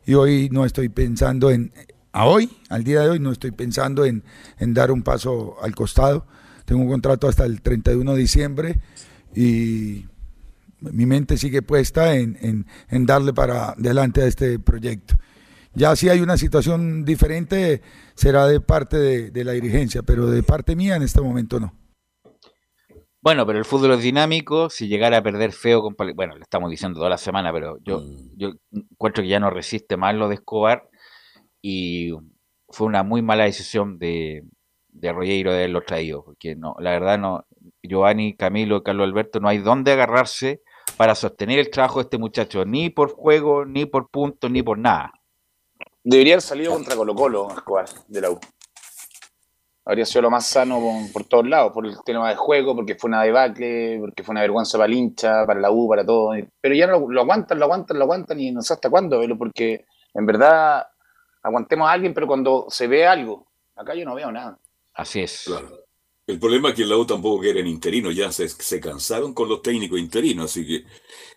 Y 0.05 0.15
hoy 0.15 0.49
no 0.51 0.65
estoy 0.65 0.89
pensando 0.89 1.51
en, 1.53 1.73
a 2.11 2.25
hoy, 2.27 2.51
al 2.69 2.83
día 2.83 3.03
de 3.03 3.11
hoy, 3.11 3.21
no 3.21 3.31
estoy 3.31 3.53
pensando 3.53 4.05
en, 4.05 4.25
en 4.59 4.75
dar 4.75 4.91
un 4.91 5.03
paso 5.05 5.57
al 5.63 5.77
costado. 5.77 6.27
Tengo 6.65 6.83
un 6.83 6.89
contrato 6.89 7.29
hasta 7.29 7.45
el 7.47 7.63
31 7.63 8.13
de 8.13 8.19
diciembre 8.19 8.81
y 9.41 10.07
mi 10.81 11.07
mente 11.07 11.37
sigue 11.37 11.63
puesta 11.63 12.17
en, 12.17 12.37
en- 12.41 12.67
en 12.89 13.07
darle 13.07 13.33
para 13.33 13.71
adelante 13.71 14.23
a 14.23 14.27
este 14.27 14.59
proyecto. 14.59 15.15
Ya 15.75 15.95
si 15.97 16.09
hay 16.09 16.21
una 16.21 16.37
situación 16.37 17.05
diferente, 17.05 17.83
será 18.15 18.47
de 18.47 18.61
parte 18.61 18.97
de, 18.97 19.31
de 19.31 19.45
la 19.45 19.53
dirigencia, 19.53 20.03
pero 20.03 20.27
de 20.27 20.43
parte 20.43 20.75
mía 20.75 20.97
en 20.97 21.03
este 21.03 21.21
momento 21.21 21.61
no. 21.61 21.73
Bueno, 23.21 23.45
pero 23.47 23.59
el 23.59 23.65
fútbol 23.65 23.93
es 23.93 24.03
dinámico. 24.03 24.71
Si 24.71 24.89
llegara 24.89 25.19
a 25.19 25.23
perder 25.23 25.53
feo, 25.53 25.83
con 25.83 25.95
Pal- 25.95 26.15
bueno, 26.15 26.35
le 26.37 26.43
estamos 26.43 26.71
diciendo 26.71 26.99
toda 26.99 27.11
la 27.11 27.19
semana, 27.19 27.53
pero 27.53 27.79
yo, 27.83 28.03
yo 28.37 28.53
encuentro 28.73 29.23
que 29.23 29.29
ya 29.29 29.41
no 29.41 29.51
resiste 29.51 29.97
más 29.97 30.15
lo 30.15 30.29
de 30.29 30.37
Escobar 30.37 30.89
y 31.61 32.13
fue 32.69 32.87
una 32.87 33.03
muy 33.03 33.23
mala 33.23 33.45
decisión 33.45 33.99
de, 33.99 34.45
de 34.89 35.13
de 35.13 35.51
haberlo 35.51 35.83
traído, 35.83 36.25
porque 36.25 36.55
no, 36.57 36.75
la 36.79 36.91
verdad 36.93 37.19
no, 37.19 37.45
Giovanni, 37.89 38.37
Camilo, 38.37 38.83
Carlos 38.83 39.09
Alberto, 39.09 39.41
no 39.41 39.49
hay 39.49 39.59
dónde 39.59 39.93
agarrarse 39.93 40.63
para 40.97 41.15
sostener 41.15 41.59
el 41.59 41.71
trabajo 41.71 41.99
de 41.99 42.05
este 42.05 42.19
muchacho, 42.19 42.65
ni 42.65 42.91
por 42.91 43.13
juego, 43.13 43.65
ni 43.65 43.87
por 43.87 44.09
puntos, 44.11 44.51
ni 44.51 44.63
por 44.63 44.79
nada. 44.79 45.13
Debería 46.03 46.35
haber 46.35 46.43
salido 46.43 46.73
contra 46.73 46.97
Colo 46.97 47.15
Colo, 47.15 47.49
Escobar, 47.51 47.87
de 48.07 48.21
la 48.21 48.31
U. 48.31 48.41
Habría 49.85 50.05
sido 50.05 50.23
lo 50.23 50.31
más 50.31 50.47
sano 50.47 50.81
por, 50.81 51.13
por 51.13 51.25
todos 51.25 51.49
lados, 51.49 51.73
por 51.73 51.87
el 51.87 51.97
tema 52.05 52.29
de 52.29 52.37
juego, 52.37 52.77
porque 52.77 52.95
fue 52.95 53.09
una 53.09 53.23
debacle, 53.23 53.99
porque 54.01 54.23
fue 54.23 54.33
una 54.33 54.43
vergüenza 54.43 54.77
para 54.77 54.87
el 54.87 54.95
hincha, 54.95 55.47
para 55.47 55.61
la 55.61 55.71
U, 55.71 55.89
para 55.89 56.05
todo. 56.05 56.33
Pero 56.61 56.75
ya 56.75 56.87
no 56.87 57.01
lo, 57.01 57.11
lo 57.11 57.21
aguantan, 57.23 57.59
lo 57.59 57.65
aguantan, 57.65 57.99
lo 57.99 58.05
aguantan 58.05 58.39
y 58.39 58.51
no 58.51 58.61
sé 58.63 58.75
hasta 58.75 58.91
cuándo, 58.91 59.19
Velo, 59.19 59.39
porque 59.39 59.87
en 60.15 60.27
verdad 60.27 60.87
aguantemos 61.43 61.89
a 61.89 61.93
alguien, 61.93 62.13
pero 62.13 62.27
cuando 62.27 62.67
se 62.69 62.87
ve 62.87 63.07
algo, 63.07 63.47
acá 63.77 63.95
yo 63.95 64.05
no 64.05 64.15
veo 64.15 64.31
nada. 64.31 64.59
Así 64.95 65.21
es. 65.21 65.45
Claro. 65.47 65.88
El 66.29 66.39
problema 66.39 66.69
es 66.69 66.75
que 66.75 66.85
la 66.85 66.97
U 66.99 67.07
tampoco 67.07 67.41
quieren 67.41 67.67
interinos, 67.67 68.15
ya 68.15 68.31
se, 68.31 68.49
se 68.51 68.79
cansaron 68.81 69.33
con 69.33 69.49
los 69.49 69.63
técnicos 69.63 69.99
interinos, 69.99 70.45
así 70.51 70.67
que 70.67 70.85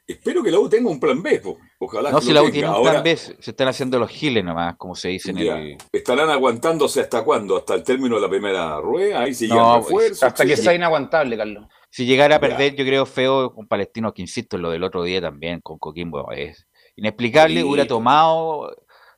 espero 0.06 0.44
que 0.44 0.52
la 0.52 0.60
U 0.60 0.68
tenga 0.68 0.90
un 0.90 1.00
plan 1.00 1.24
B, 1.24 1.40
po. 1.40 1.58
ojalá 1.80 2.12
No, 2.12 2.20
que 2.20 2.26
si 2.26 2.34
lo 2.34 2.36
la 2.36 2.42
U 2.42 2.46
tenga. 2.48 2.54
tiene 2.54 2.68
un 2.68 2.76
Ahora, 2.76 2.92
plan 2.92 3.04
B, 3.04 3.16
se 3.16 3.36
están 3.40 3.70
haciendo 3.70 3.98
los 4.00 4.10
giles 4.10 4.44
nomás, 4.44 4.76
como 4.76 4.94
se 4.94 5.08
dice 5.08 5.32
en 5.32 5.38
ya, 5.38 5.58
el... 5.58 5.78
¿Estarán 5.94 6.30
aguantándose 6.30 7.00
hasta 7.00 7.24
cuándo? 7.24 7.56
¿Hasta 7.56 7.76
el 7.76 7.84
término 7.84 8.16
de 8.16 8.22
la 8.22 8.30
primera 8.30 8.82
rueda? 8.82 9.22
Ahí 9.22 9.34
sí 9.34 9.48
No, 9.48 9.76
pues, 9.76 9.86
refuerzos, 9.86 10.24
Hasta 10.24 10.46
que 10.46 10.58
sí. 10.58 10.64
sea 10.64 10.74
inaguantable, 10.76 11.38
Carlos. 11.38 11.66
Si 11.90 12.06
llegara 12.06 12.36
a 12.36 12.42
Ya. 12.42 12.48
perder, 12.50 12.76
yo 12.76 12.84
creo 12.84 13.06
feo 13.06 13.54
con 13.54 13.68
Palestino, 13.70 14.14
que 14.14 14.22
insisto 14.22 14.58
en 14.58 14.64
lo 14.64 14.72
del 14.72 14.84
otro 14.84 15.04
día 15.04 15.22
también, 15.22 15.62
con 15.62 15.80
Coquimbo, 15.80 16.30
es 16.34 16.68
inexplicable. 16.98 17.62
Sí. 17.62 17.64
Hubiera 17.64 17.88
tomado 17.88 18.70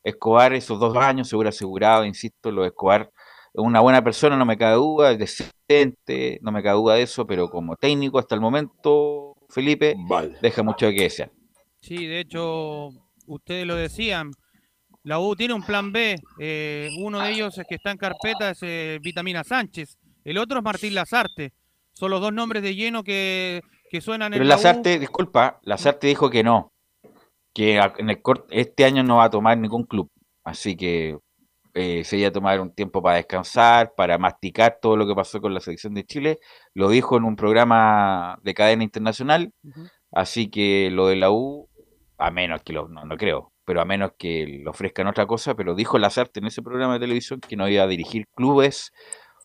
Escobar 0.04 0.54
esos 0.54 0.80
dos 0.80 0.96
años, 0.98 1.30
se 1.30 1.36
hubiera 1.36 1.50
asegurado, 1.50 2.06
insisto, 2.06 2.52
lo 2.52 2.62
de 2.64 2.68
Escobar 2.68 3.04
es 3.04 3.13
una 3.54 3.80
buena 3.82 4.04
persona, 4.04 4.36
no 4.36 4.46
me 4.46 4.58
cabe 4.58 4.76
duda, 4.76 5.12
es 5.12 5.20
decente, 5.20 6.40
no 6.42 6.52
me 6.52 6.64
cabe 6.64 6.78
duda 6.78 6.96
de 6.96 7.04
eso, 7.04 7.26
pero 7.28 7.50
como 7.50 7.76
técnico 7.76 8.20
hasta 8.20 8.36
el 8.36 8.42
momento, 8.42 9.36
Felipe, 9.50 9.96
Vale. 9.98 10.36
deja 10.42 10.64
mucho 10.64 10.88
de 10.88 10.96
que 10.96 11.04
desear. 11.04 11.32
Sí, 11.82 12.06
de 12.08 12.22
hecho, 12.22 12.90
ustedes 13.28 13.68
lo 13.68 13.76
decían, 13.76 14.32
la 15.04 15.20
U 15.20 15.36
tiene 15.36 15.54
un 15.54 15.64
plan 15.64 15.92
B. 15.92 16.16
eh, 16.40 16.90
uno 16.98 17.20
de 17.20 17.32
ellos 17.32 17.58
es 17.58 17.66
que 17.68 17.76
está 17.76 17.92
en 17.92 17.98
carpeta 17.98 18.52
es 18.52 18.60
eh, 18.64 19.00
Vitamina 19.02 19.44
Sánchez. 19.44 19.98
El 20.24 20.38
otro 20.38 20.60
es 20.60 20.64
Martín 20.64 20.96
Lazarte. 20.96 21.52
Son 21.92 22.10
los 22.10 22.22
dos 22.22 22.34
nombres 22.34 22.64
de 22.64 22.74
lleno 22.74 23.04
que, 23.04 23.62
que 23.92 24.02
suenan 24.02 24.32
Pero 24.32 24.44
en 24.44 24.48
la 24.48 24.56
U. 24.56 24.58
Lazarte, 24.58 24.98
disculpa, 24.98 25.60
Lazarte 25.64 26.08
dijo 26.08 26.30
que 26.30 26.42
no, 26.42 26.72
que 27.54 27.76
en 27.76 28.10
el 28.10 28.24
cort- 28.24 28.46
este 28.50 28.86
año 28.86 29.04
no 29.04 29.18
va 29.18 29.26
a 29.26 29.30
tomar 29.30 29.58
ningún 29.58 29.84
club, 29.84 30.08
así 30.44 30.76
que 30.76 31.18
eh, 31.74 32.04
se 32.04 32.18
iba 32.18 32.28
a 32.28 32.32
tomar 32.32 32.60
un 32.62 32.74
tiempo 32.74 33.02
para 33.02 33.18
descansar, 33.18 33.94
para 33.96 34.18
masticar 34.18 34.78
todo 34.82 34.96
lo 34.96 35.08
que 35.08 35.16
pasó 35.16 35.42
con 35.42 35.54
la 35.54 35.60
selección 35.60 35.94
de 35.94 36.06
Chile, 36.06 36.40
lo 36.74 36.90
dijo 36.90 37.18
en 37.18 37.24
un 37.24 37.36
programa 37.36 38.40
de 38.44 38.54
cadena 38.54 38.84
internacional, 38.84 39.54
así 40.12 40.50
que 40.50 40.90
lo 40.92 41.08
de 41.08 41.16
la 41.16 41.32
U, 41.32 41.70
a 42.18 42.30
menos 42.32 42.62
que 42.64 42.74
lo, 42.74 42.88
no, 42.88 43.06
no 43.06 43.18
creo, 43.18 43.52
pero 43.66 43.82
a 43.82 43.86
menos 43.86 44.12
que 44.18 44.46
le 44.46 44.70
ofrezcan 44.70 45.08
otra 45.08 45.26
cosa, 45.26 45.56
pero 45.56 45.74
dijo 45.74 45.98
Lazarte 45.98 46.40
en 46.40 46.48
ese 46.48 46.62
programa 46.62 46.94
de 46.94 47.00
televisión 47.00 47.40
que 47.40 47.56
no 47.56 47.68
iba 47.68 47.84
a 47.84 47.88
dirigir 47.88 48.28
clubes 48.36 48.92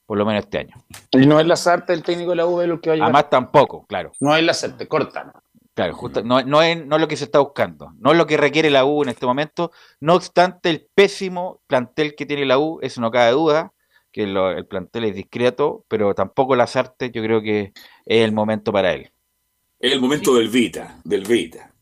por 0.09 0.17
lo 0.17 0.25
menos 0.25 0.45
este 0.45 0.59
año. 0.59 0.75
Y 1.11 1.27
no 1.27 1.39
es 1.39 1.47
Lazarte 1.47 1.93
el 1.93 2.03
técnico 2.03 2.31
de 2.31 2.37
la 2.37 2.47
U, 2.47 2.57
Velo, 2.57 2.81
que 2.81 2.89
va 2.89 2.95
a 2.95 2.97
llegar. 2.97 3.07
Además 3.09 3.29
tampoco, 3.29 3.85
claro. 3.87 4.11
No 4.21 4.35
es 4.35 4.43
Lazarte, 4.43 4.89
corta. 4.89 5.33
Claro, 5.79 5.95
justo, 5.95 6.25
no, 6.25 6.43
no, 6.43 6.61
es, 6.61 6.85
no 6.85 6.97
es 6.97 7.01
lo 7.01 7.07
que 7.07 7.17
se 7.17 7.23
está 7.23 7.39
buscando, 7.39 7.93
no 8.01 8.11
es 8.11 8.19
lo 8.19 8.27
que 8.27 8.37
requiere 8.37 8.69
la 8.69 8.85
U 8.85 9.05
en 9.05 9.11
este 9.11 9.27
momento. 9.27 9.71
No 10.01 10.17
obstante, 10.17 10.71
el 10.71 10.89
pésimo 10.93 11.61
plantel 11.69 12.17
que 12.17 12.27
tiene 12.27 12.45
la 12.47 12.59
U, 12.59 12.81
eso 12.83 13.01
no 13.01 13.13
cabe 13.13 13.31
duda, 13.31 13.73
que 14.11 14.27
lo- 14.27 14.51
el 14.51 14.67
plantel 14.67 15.05
es 15.05 15.15
discreto, 15.15 15.85
pero 15.87 16.17
tampoco 16.17 16.57
las 16.57 16.75
artes 16.75 17.13
yo 17.13 17.23
creo 17.23 17.41
que 17.41 17.73
es 18.07 18.25
el 18.25 18.33
momento 18.33 18.73
para 18.73 18.93
él. 18.93 19.13
Es 19.79 19.93
el 19.93 20.01
momento 20.01 20.35
del 20.35 20.49
Vita, 20.49 20.99
del 21.05 21.23
Vita. 21.25 21.73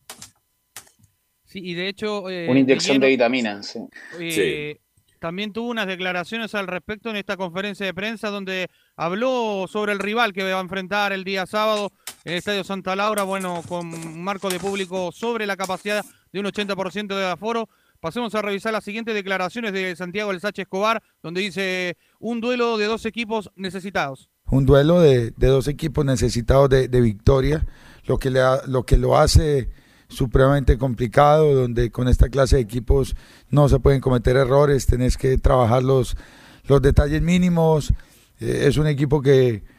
Sí, 1.47 1.61
y 1.65 1.73
de 1.73 1.89
hecho... 1.89 2.29
eh, 2.29 2.49
Una 2.51 2.61
inyección 2.61 3.01
de 3.01 3.09
vitaminas. 3.09 3.67
sí. 3.69 3.81
Eh, 4.21 4.79
También 5.21 5.55
tuvo 5.55 5.71
unas 5.71 5.87
declaraciones 5.87 6.55
al 6.55 6.67
respecto 6.67 7.09
en 7.09 7.17
esta 7.17 7.39
conferencia 7.39 7.87
de 7.87 7.95
prensa 7.95 8.29
donde 8.29 8.69
habló 8.95 9.65
sobre 9.67 9.93
el 9.93 10.01
rival 10.01 10.35
que 10.35 10.43
va 10.45 10.59
a 10.59 10.61
enfrentar 10.61 11.15
el 11.15 11.25
día 11.25 11.47
sábado 11.47 11.93
en 12.27 12.33
el 12.33 12.39
Estadio 12.39 12.65
Santa 12.65 12.97
Laura, 12.97 13.23
bueno, 13.23 13.63
con 13.69 13.87
un 13.87 14.25
marco 14.25 14.51
de 14.51 14.59
público 14.59 15.13
sobre 15.13 15.47
la 15.47 15.57
capacidad 15.57 16.05
de 16.33 16.41
un 16.41 16.47
80% 16.47 17.17
de 17.17 17.25
aforo. 17.25 17.69
Pasemos 18.01 18.35
a 18.35 18.43
revisar 18.43 18.73
las 18.73 18.83
siguientes 18.83 19.15
declaraciones 19.15 19.73
de 19.73 19.95
Santiago 19.95 20.33
El 20.33 20.41
Sache 20.41 20.63
Escobar, 20.63 21.01
donde 21.23 21.41
dice 21.41 21.97
un 22.19 22.41
duelo 22.41 22.79
de 22.79 22.87
dos 22.87 23.07
equipos 23.07 23.53
necesitados. 23.55 24.29
Un 24.51 24.67
duelo 24.67 25.01
de, 25.01 25.31
dos 25.37 25.69
equipos 25.69 26.05
necesitados 26.05 26.69
de, 26.69 27.01
victoria, 27.01 27.65
lo 28.07 28.19
que 28.19 28.97
lo 28.99 29.17
hace 29.17 29.71
supremamente 30.09 30.79
complicado, 30.79 31.55
donde 31.55 31.93
con 31.93 32.09
esta 32.09 32.29
clase 32.29 32.57
de 32.57 32.63
equipos 32.63 33.15
no 33.51 33.69
se 33.69 33.79
pueden 33.79 34.01
cometer 34.01 34.37
errores, 34.37 34.87
tenés 34.87 35.17
que 35.17 35.39
trabajar 35.39 35.85
los, 35.85 36.17
los 36.65 36.83
detalles 36.83 37.23
mínimos. 37.23 37.93
Eh, 38.41 38.65
es 38.67 38.79
un 38.79 38.89
equipo 38.89 39.23
que 39.23 39.76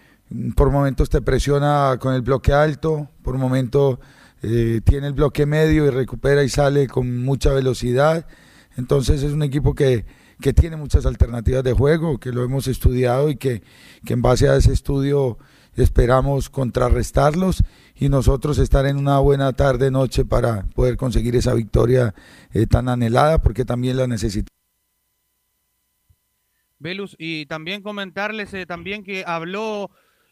por 0.55 0.71
momentos 0.71 1.09
te 1.09 1.21
presiona 1.21 1.97
con 1.99 2.13
el 2.13 2.21
bloque 2.21 2.53
alto, 2.53 3.09
por 3.21 3.37
momentos 3.37 3.99
eh, 4.41 4.81
tiene 4.83 5.07
el 5.07 5.13
bloque 5.13 5.45
medio 5.45 5.85
y 5.85 5.89
recupera 5.89 6.43
y 6.43 6.49
sale 6.49 6.87
con 6.87 7.23
mucha 7.23 7.53
velocidad. 7.53 8.27
Entonces 8.75 9.23
es 9.23 9.33
un 9.33 9.43
equipo 9.43 9.73
que, 9.73 10.05
que 10.41 10.53
tiene 10.53 10.75
muchas 10.75 11.05
alternativas 11.05 11.63
de 11.63 11.73
juego, 11.73 12.19
que 12.19 12.31
lo 12.31 12.43
hemos 12.43 12.67
estudiado 12.67 13.29
y 13.29 13.37
que, 13.37 13.63
que 14.05 14.13
en 14.13 14.21
base 14.21 14.49
a 14.49 14.55
ese 14.55 14.73
estudio 14.73 15.37
esperamos 15.75 16.49
contrarrestarlos 16.49 17.63
y 17.95 18.09
nosotros 18.09 18.57
estar 18.57 18.85
en 18.85 18.97
una 18.97 19.19
buena 19.19 19.53
tarde, 19.53 19.91
noche 19.91 20.25
para 20.25 20.63
poder 20.75 20.97
conseguir 20.97 21.35
esa 21.35 21.53
victoria 21.53 22.13
eh, 22.51 22.67
tan 22.67 22.89
anhelada, 22.89 23.39
porque 23.39 23.63
también 23.63 23.97
la 23.97 24.07
necesitamos. 24.07 24.57
Velus, 26.79 27.15
y 27.17 27.47
también 27.47 27.81
comentarles 27.81 28.53
eh, 28.53 28.67
también 28.67 29.03
que 29.03 29.23
habló 29.25 29.89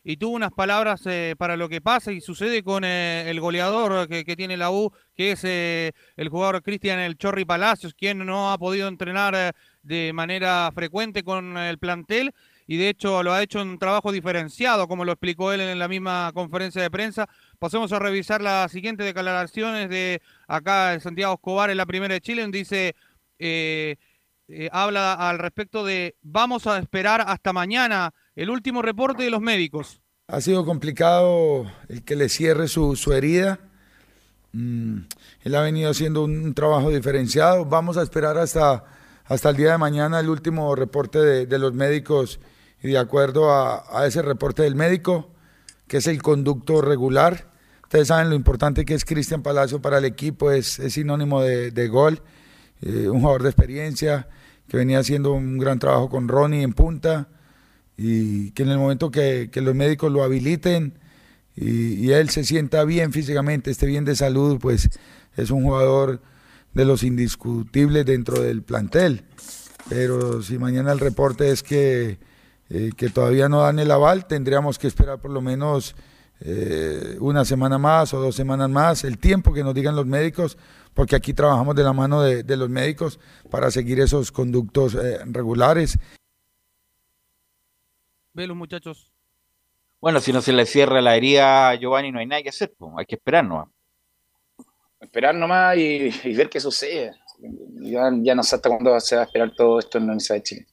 y 0.07 0.17
tuvo 0.17 0.35
unas 0.35 0.51
palabras 0.51 1.01
eh, 1.07 1.33
para 1.35 1.57
lo 1.57 1.67
que 1.67 1.81
pasa 1.81 2.11
y 2.11 2.21
sucede 2.21 2.61
con 2.61 2.83
eh, 2.85 3.27
el 3.27 3.41
goleador 3.41 4.07
que, 4.07 4.35
tiene 4.35 4.55
la 4.55 4.69
U, 4.69 4.93
que 5.15 5.31
es 5.31 5.43
eh, 5.43 5.93
el 6.15 6.29
jugador 6.29 6.61
Cristian 6.61 6.99
El 6.99 7.17
Chorri 7.17 7.43
Palacios, 7.43 7.95
quien 7.95 8.19
no 8.19 8.51
ha 8.51 8.57
podido 8.59 8.87
entrenar 8.87 9.55
de 9.81 10.13
manera 10.13 10.69
frecuente 10.75 11.23
con 11.23 11.57
el 11.57 11.79
plantel 11.79 12.33
y 12.67 12.77
de 12.77 12.89
hecho 12.89 13.23
lo 13.23 13.33
ha 13.33 13.41
hecho 13.41 13.61
en 13.61 13.69
un 13.69 13.79
trabajo 13.79 14.11
diferenciado, 14.11 14.87
como 14.87 15.05
lo 15.05 15.11
explicó 15.11 15.51
él 15.51 15.61
en 15.61 15.79
la 15.79 15.87
misma 15.87 16.31
conferencia 16.35 16.83
de 16.83 16.91
prensa. 16.91 17.27
Pasemos 17.57 17.91
a 17.91 17.97
revisar 17.97 18.43
las 18.43 18.71
siguientes 18.71 19.07
declaraciones 19.07 19.89
de 19.89 20.21
acá 20.47 20.91
de 20.91 20.99
Santiago 20.99 21.33
Escobar 21.33 21.71
en 21.71 21.77
la 21.77 21.87
primera 21.87 22.13
de 22.13 22.21
Chile, 22.21 22.43
donde 22.43 22.59
dice... 22.59 22.95
Habla 24.71 25.13
al 25.13 25.39
respecto 25.39 25.83
de 25.83 26.17
vamos 26.21 26.67
a 26.67 26.77
esperar 26.77 27.23
hasta 27.25 27.51
mañana 27.51 28.13
el 28.35 28.49
último 28.49 28.81
reporte 28.81 29.23
de 29.23 29.29
los 29.29 29.41
médicos. 29.41 30.01
Ha 30.27 30.41
sido 30.41 30.65
complicado 30.65 31.65
el 31.87 32.03
que 32.03 32.15
le 32.15 32.29
cierre 32.29 32.67
su, 32.67 32.95
su 32.95 33.13
herida. 33.13 33.59
Mm, 34.53 35.01
él 35.43 35.55
ha 35.55 35.61
venido 35.61 35.91
haciendo 35.91 36.23
un, 36.23 36.53
trabajo 36.53 36.89
diferenciado. 36.89 37.65
Vamos 37.65 37.97
a 37.97 38.03
esperar 38.03 38.37
hasta, 38.37 38.83
hasta 39.25 39.49
el 39.49 39.57
día 39.57 39.73
de 39.73 39.77
mañana 39.77 40.19
el 40.19 40.29
último 40.29 40.75
reporte 40.75 41.19
de, 41.19 41.45
de 41.45 41.59
los 41.59 41.73
médicos 41.73 42.39
y 42.81 42.89
de 42.89 42.97
acuerdo 42.97 43.51
a, 43.51 43.83
a, 43.89 44.07
ese 44.07 44.21
reporte 44.21 44.63
del 44.63 44.75
médico, 44.75 45.31
que 45.87 45.97
es 45.97 46.07
el 46.07 46.21
conducto 46.21 46.81
regular. 46.81 47.51
Ustedes 47.83 48.07
saben 48.07 48.29
lo 48.29 48.35
importante 48.35 48.83
que 48.83 48.95
es 48.95 49.05
Cristian 49.05 49.43
Palacio 49.43 49.81
para 49.81 49.99
el 49.99 50.05
equipo, 50.05 50.51
es, 50.51 50.79
es 50.79 50.93
sinónimo 50.93 51.41
de, 51.41 51.71
de 51.71 51.87
gol 51.87 52.21
eh, 52.81 53.07
un 53.09 53.21
jugador 53.21 53.43
de 53.43 53.49
experiencia 53.49 54.27
que 54.67 54.77
venía 54.77 54.99
haciendo 54.99 55.33
un 55.33 55.57
gran 55.57 55.79
trabajo 55.79 56.09
con 56.09 56.27
Ronnie 56.27 56.63
en 56.63 56.73
punta 56.73 57.29
y 57.97 58.51
que 58.51 58.63
en 58.63 58.69
el 58.69 58.77
momento 58.77 59.11
que, 59.11 59.49
que 59.51 59.61
los 59.61 59.75
médicos 59.75 60.11
lo 60.11 60.23
habiliten 60.23 60.93
y, 61.55 62.05
y, 62.05 62.11
él 62.11 62.29
se 62.29 62.43
sienta 62.43 62.83
bien 62.83 63.13
físicamente, 63.13 63.71
esté 63.71 63.85
bien 63.85 64.03
de 64.03 64.15
salud, 64.15 64.59
pues 64.59 64.89
es 65.37 65.51
un 65.51 65.63
jugador 65.63 66.21
de 66.73 66.85
los 66.85 67.03
indiscutibles 67.03 68.05
dentro 68.05 68.41
del 68.41 68.61
plantel. 68.61 69.23
Pero 69.89 70.41
si 70.41 70.57
mañana 70.57 70.91
el 70.91 70.99
reporte 70.99 71.51
es 71.51 71.63
que, 71.63 72.19
eh, 72.69 72.91
que 72.95 73.09
todavía 73.09 73.49
no 73.49 73.61
dan 73.61 73.79
el 73.79 73.91
aval, 73.91 74.27
tendríamos 74.27 74.77
que 74.77 74.87
esperar 74.87 75.19
por 75.19 75.31
lo 75.31 75.41
menos 75.41 75.95
eh, 76.41 77.17
una 77.19 77.45
semana 77.45 77.77
más 77.77 78.13
o 78.13 78.19
dos 78.19 78.35
semanas 78.35 78.69
más, 78.69 79.03
el 79.03 79.17
tiempo 79.17 79.53
que 79.53 79.63
nos 79.63 79.73
digan 79.73 79.95
los 79.95 80.05
médicos, 80.05 80.57
porque 80.93 81.15
aquí 81.15 81.33
trabajamos 81.33 81.75
de 81.75 81.83
la 81.83 81.93
mano 81.93 82.21
de, 82.21 82.43
de 82.43 82.57
los 82.57 82.69
médicos 82.69 83.19
para 83.49 83.71
seguir 83.71 83.99
esos 83.99 84.31
conductos 84.31 84.95
eh, 84.95 85.19
regulares. 85.25 85.97
Ve 88.35 88.45
los 88.47 88.57
muchachos. 88.57 89.09
Bueno, 90.01 90.19
si 90.19 90.33
no 90.33 90.41
se 90.41 90.51
le 90.51 90.65
cierra 90.65 91.01
la 91.01 91.15
herida 91.15 91.69
a 91.69 91.75
Giovanni, 91.75 92.11
no 92.11 92.19
hay 92.19 92.25
nada 92.25 92.43
que 92.43 92.49
hacer, 92.49 92.73
pues. 92.77 92.91
hay 92.97 93.05
que 93.05 93.15
esperar 93.15 93.45
nomás. 93.45 93.69
Esperar 94.99 95.33
nomás 95.33 95.77
y, 95.77 96.11
y 96.23 96.33
ver 96.35 96.49
qué 96.49 96.59
sucede. 96.59 97.13
Ya, 97.79 98.11
ya 98.21 98.35
no 98.35 98.43
sé 98.43 98.57
hasta 98.57 98.67
cuándo 98.67 98.99
se 98.99 99.15
va 99.15 99.21
a 99.21 99.25
esperar 99.25 99.53
todo 99.55 99.79
esto 99.79 99.97
en 99.97 100.07
la 100.07 100.11
Universidad 100.11 100.35
de 100.35 100.43
Chile. 100.43 100.67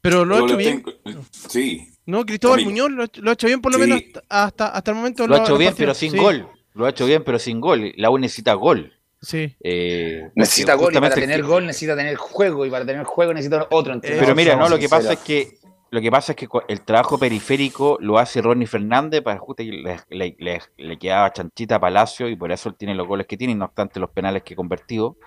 Pero 0.00 0.24
lo 0.24 0.36
ha 0.36 0.44
hecho 0.46 0.56
bien. 0.56 0.82
Tengo... 0.82 1.24
Sí. 1.30 1.88
No, 2.06 2.24
Cristóbal 2.24 2.64
Muñoz 2.64 2.90
lo, 2.90 3.04
lo, 3.14 3.30
ha 3.30 3.34
hecho 3.34 3.48
bien 3.48 3.60
por 3.60 3.72
lo 3.72 3.78
sí. 3.78 3.84
menos 3.84 4.02
hasta, 4.30 4.68
hasta 4.68 4.90
el 4.90 4.96
momento. 4.96 5.26
Lo 5.26 5.34
ha 5.34 5.42
hecho 5.44 5.58
bien, 5.58 5.74
pero 5.76 5.92
sin 5.92 6.12
sí. 6.12 6.16
gol. 6.16 6.48
Lo 6.72 6.86
ha 6.86 6.90
hecho 6.90 7.04
bien, 7.04 7.22
pero 7.22 7.38
sin 7.38 7.60
gol. 7.60 7.92
La 7.96 8.08
U 8.08 8.18
necesita 8.18 8.54
gol. 8.54 8.94
Sí. 9.20 9.54
Eh, 9.60 10.30
necesita 10.34 10.74
gol 10.74 10.94
y 10.94 11.00
para 11.00 11.14
tener 11.14 11.42
que... 11.42 11.46
gol 11.46 11.66
necesita 11.66 11.96
tener 11.96 12.16
juego 12.16 12.64
y 12.64 12.70
para 12.70 12.86
tener 12.86 13.04
juego 13.04 13.34
necesita 13.34 13.66
otro 13.70 13.92
entrenador. 13.92 14.24
Pero 14.24 14.34
mira, 14.34 14.56
no, 14.56 14.70
lo 14.70 14.78
que 14.78 14.88
pasa 14.88 15.12
es 15.12 15.20
que 15.20 15.58
lo 15.94 16.00
que 16.00 16.10
pasa 16.10 16.32
es 16.32 16.36
que 16.36 16.48
el 16.66 16.80
trabajo 16.80 17.18
periférico 17.18 17.98
lo 18.00 18.18
hace 18.18 18.42
Ronnie 18.42 18.66
Fernández 18.66 19.22
para 19.22 19.38
justo 19.38 19.62
le, 19.62 20.36
le, 20.76 20.98
quedaba 20.98 21.32
chanchita 21.32 21.76
a 21.76 21.80
Palacio 21.80 22.28
y 22.28 22.34
por 22.34 22.50
eso 22.50 22.68
él 22.68 22.74
tiene 22.74 22.96
los 22.96 23.06
goles 23.06 23.28
que 23.28 23.36
tiene, 23.36 23.54
no 23.54 23.66
obstante 23.66 24.00
los 24.00 24.10
penales 24.10 24.42
que 24.42 24.56
convertido. 24.56 25.18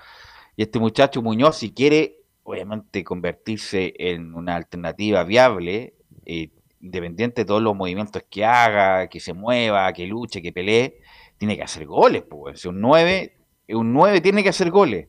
Y 0.57 0.63
este 0.63 0.77
muchacho 0.77 1.21
Muñoz, 1.21 1.55
si 1.55 1.73
quiere 1.73 2.17
obviamente 2.43 3.01
convertirse 3.05 3.93
en 3.97 4.35
una 4.35 4.57
alternativa 4.57 5.23
viable, 5.23 5.93
eh, 6.25 6.49
independiente 6.81 7.43
de 7.43 7.45
todos 7.45 7.61
los 7.61 7.73
movimientos 7.73 8.23
que 8.29 8.43
haga, 8.43 9.07
que 9.07 9.21
se 9.21 9.31
mueva, 9.31 9.93
que 9.93 10.05
luche, 10.05 10.41
que 10.41 10.51
pelee, 10.51 10.99
tiene 11.37 11.55
que 11.55 11.63
hacer 11.63 11.85
goles, 11.85 12.23
pues. 12.29 12.65
Un 12.65 12.81
9, 12.81 13.37
un 13.69 13.93
9 13.93 14.19
tiene 14.19 14.43
que 14.43 14.49
hacer 14.49 14.69
goles. 14.69 15.07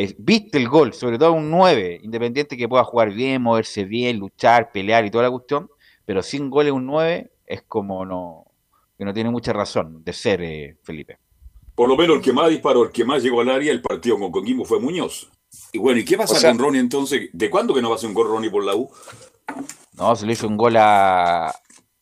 Eh, 0.00 0.14
viste 0.16 0.58
el 0.58 0.68
gol, 0.68 0.92
sobre 0.92 1.18
todo 1.18 1.32
un 1.32 1.50
9, 1.50 2.02
independiente 2.04 2.56
que 2.56 2.68
pueda 2.68 2.84
jugar 2.84 3.12
bien, 3.12 3.42
moverse 3.42 3.84
bien, 3.84 4.20
luchar, 4.20 4.70
pelear 4.70 5.04
y 5.04 5.10
toda 5.10 5.24
la 5.24 5.30
cuestión, 5.32 5.68
pero 6.04 6.22
sin 6.22 6.50
goles 6.50 6.72
un 6.72 6.86
9 6.86 7.32
es 7.44 7.62
como 7.62 8.06
no, 8.06 8.44
que 8.96 9.04
no 9.04 9.12
tiene 9.12 9.28
mucha 9.30 9.52
razón 9.52 10.04
de 10.04 10.12
ser 10.12 10.40
eh, 10.40 10.76
Felipe. 10.84 11.18
Por 11.74 11.88
lo 11.88 11.96
menos 11.96 12.18
el 12.18 12.22
que 12.22 12.32
más 12.32 12.48
disparó, 12.48 12.84
el 12.84 12.92
que 12.92 13.04
más 13.04 13.24
llegó 13.24 13.40
al 13.40 13.50
área, 13.50 13.72
el 13.72 13.82
partido 13.82 14.20
con 14.20 14.30
Coquimbo 14.30 14.64
fue 14.64 14.78
Muñoz. 14.78 15.32
Y 15.72 15.78
bueno, 15.78 15.98
¿y 15.98 16.04
qué 16.04 16.16
pasa 16.16 16.34
o 16.34 16.38
sea, 16.38 16.50
con 16.50 16.60
Ronnie 16.60 16.80
entonces? 16.80 17.30
¿De 17.32 17.50
cuándo 17.50 17.74
que 17.74 17.82
no 17.82 17.88
va 17.88 17.96
a 17.96 17.98
hacer 17.98 18.08
un 18.08 18.14
gol 18.14 18.28
Ronnie 18.28 18.50
por 18.50 18.64
la 18.64 18.76
U? 18.76 18.88
No, 19.94 20.14
se 20.14 20.26
le 20.26 20.34
hizo 20.34 20.46
un 20.46 20.56
gol 20.56 20.76
a 20.76 21.52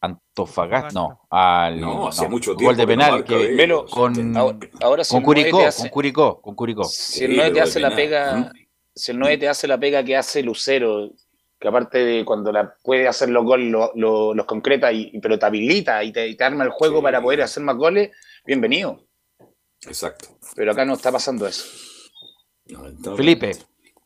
Antofagasta, 0.01 0.93
no, 0.93 1.21
al 1.31 1.81
no, 1.81 2.09
hace 2.09 2.25
no, 2.25 2.31
mucho 2.31 2.55
tiempo 2.55 2.67
gol 2.67 2.77
de 2.77 2.87
penal 2.87 3.25
que, 3.25 3.51
Melo, 3.53 3.87
con, 3.87 4.37
ahora, 4.37 4.59
ahora 4.81 5.05
si 5.05 5.15
con, 5.15 5.23
Curicó, 5.23 5.67
hace, 5.67 5.83
con 5.83 5.91
Curicó, 5.91 6.41
con 6.43 6.55
Curicó, 6.55 6.85
Si 6.85 7.25
el 7.25 7.37
9 7.37 7.51
te 7.53 7.61
hace 7.63 7.81
la 7.81 7.95
pega, 7.95 8.53
si 8.95 9.13
el 9.13 9.19
9 9.19 9.39
te 9.39 9.49
hace 9.49 9.67
la 9.67 9.79
pega 9.79 10.05
que 10.05 10.17
hace 10.17 10.43
Lucero, 10.43 11.11
que 11.59 11.69
aparte 11.69 12.05
de 12.05 12.25
cuando 12.25 12.53
la 12.53 12.75
puede 12.83 13.09
hacer 13.09 13.31
los 13.31 13.45
goles, 13.45 13.71
los 13.71 13.91
lo, 13.95 14.35
lo 14.35 14.47
concreta, 14.47 14.93
y, 14.93 15.19
pero 15.21 15.39
te 15.39 15.47
habilita 15.47 16.05
y 16.05 16.13
te, 16.13 16.29
y 16.29 16.37
te 16.37 16.45
arma 16.45 16.65
el 16.65 16.71
juego 16.71 16.99
sí. 16.99 17.03
para 17.03 17.23
poder 17.23 17.43
hacer 17.43 17.63
más 17.63 17.77
goles, 17.77 18.11
bienvenido. 18.45 19.07
Exacto. 19.87 20.29
Pero 20.55 20.73
acá 20.73 20.85
no 20.85 20.95
está 20.95 21.11
pasando 21.11 21.47
eso. 21.47 21.65
No, 22.67 23.17
Felipe. 23.17 23.53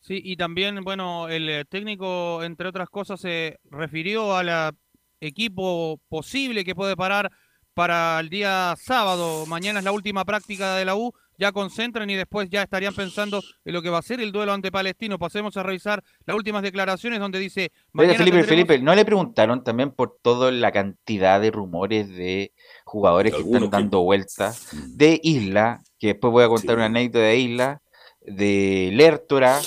Sí, 0.00 0.20
y 0.24 0.36
también, 0.36 0.82
bueno, 0.82 1.28
el 1.28 1.48
eh, 1.48 1.64
técnico, 1.64 2.42
entre 2.42 2.68
otras 2.68 2.88
cosas, 2.88 3.20
se 3.20 3.58
refirió 3.64 4.36
al 4.36 4.74
equipo 5.20 6.00
posible 6.08 6.64
que 6.64 6.74
puede 6.74 6.96
parar 6.96 7.30
para 7.74 8.20
el 8.20 8.28
día 8.28 8.74
sábado. 8.78 9.46
Mañana 9.46 9.78
es 9.78 9.84
la 9.84 9.92
última 9.92 10.24
práctica 10.24 10.76
de 10.76 10.84
la 10.84 10.96
U. 10.96 11.12
Ya 11.38 11.52
concentran 11.52 12.10
y 12.10 12.16
después 12.16 12.50
ya 12.50 12.62
estarían 12.62 12.94
pensando 12.94 13.42
en 13.64 13.72
lo 13.72 13.80
que 13.80 13.88
va 13.88 13.96
a 13.96 14.02
ser 14.02 14.20
el 14.20 14.30
duelo 14.30 14.52
ante 14.52 14.70
Palestino. 14.70 15.18
Pasemos 15.18 15.56
a 15.56 15.62
revisar 15.62 16.04
las 16.26 16.36
últimas 16.36 16.62
declaraciones 16.62 17.18
donde 17.18 17.38
dice. 17.38 17.72
Felipe, 17.94 18.16
tendremos... 18.18 18.46
Felipe, 18.46 18.78
¿no 18.80 18.94
le 18.94 19.06
preguntaron 19.06 19.64
también 19.64 19.90
por 19.92 20.18
toda 20.20 20.50
la 20.50 20.70
cantidad 20.70 21.40
de 21.40 21.50
rumores 21.50 22.10
de 22.10 22.52
jugadores 22.84 23.34
que 23.34 23.40
están 23.40 23.70
dando 23.70 24.00
que... 24.00 24.04
vueltas 24.04 24.68
de 24.94 25.18
Isla? 25.22 25.80
Que 25.98 26.08
después 26.08 26.30
voy 26.30 26.44
a 26.44 26.48
contar 26.48 26.70
sí. 26.70 26.76
una 26.76 26.86
anécdota 26.86 27.24
de 27.24 27.38
Isla, 27.38 27.82
de 28.20 28.90
Lertora, 28.92 29.60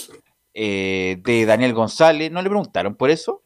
eh, 0.54 1.18
de 1.24 1.46
Daniel 1.48 1.74
González. 1.74 2.32
¿No 2.32 2.44
le 2.44 2.50
preguntaron 2.50 2.96
por 2.96 3.10
eso? 3.10 3.43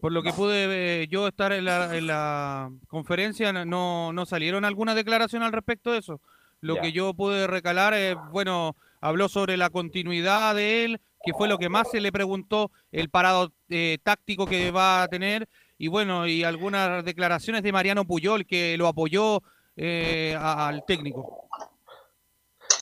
Por 0.00 0.12
lo 0.12 0.22
que 0.22 0.32
pude 0.32 1.02
eh, 1.02 1.08
yo 1.08 1.26
estar 1.26 1.52
en 1.52 1.64
la, 1.64 1.96
en 1.96 2.06
la 2.06 2.70
conferencia, 2.88 3.52
no, 3.52 4.12
no, 4.12 4.26
salieron 4.26 4.64
alguna 4.64 4.94
declaración 4.94 5.42
al 5.42 5.52
respecto 5.52 5.92
de 5.92 5.98
eso. 5.98 6.20
Lo 6.60 6.80
que 6.80 6.92
yo 6.92 7.14
pude 7.14 7.46
recalar, 7.46 7.94
eh, 7.94 8.16
bueno, 8.30 8.76
habló 9.00 9.28
sobre 9.28 9.56
la 9.56 9.70
continuidad 9.70 10.54
de 10.54 10.84
él, 10.84 11.00
que 11.24 11.32
fue 11.32 11.48
lo 11.48 11.58
que 11.58 11.68
más 11.68 11.90
se 11.90 12.00
le 12.00 12.12
preguntó, 12.12 12.70
el 12.92 13.10
parado 13.10 13.52
eh, 13.68 13.98
táctico 14.02 14.46
que 14.46 14.70
va 14.70 15.02
a 15.02 15.08
tener, 15.08 15.48
y 15.78 15.88
bueno, 15.88 16.26
y 16.26 16.44
algunas 16.44 17.04
declaraciones 17.04 17.62
de 17.62 17.72
Mariano 17.72 18.04
Puyol, 18.04 18.46
que 18.46 18.76
lo 18.76 18.86
apoyó 18.86 19.42
eh, 19.76 20.36
al 20.38 20.84
técnico. 20.86 21.48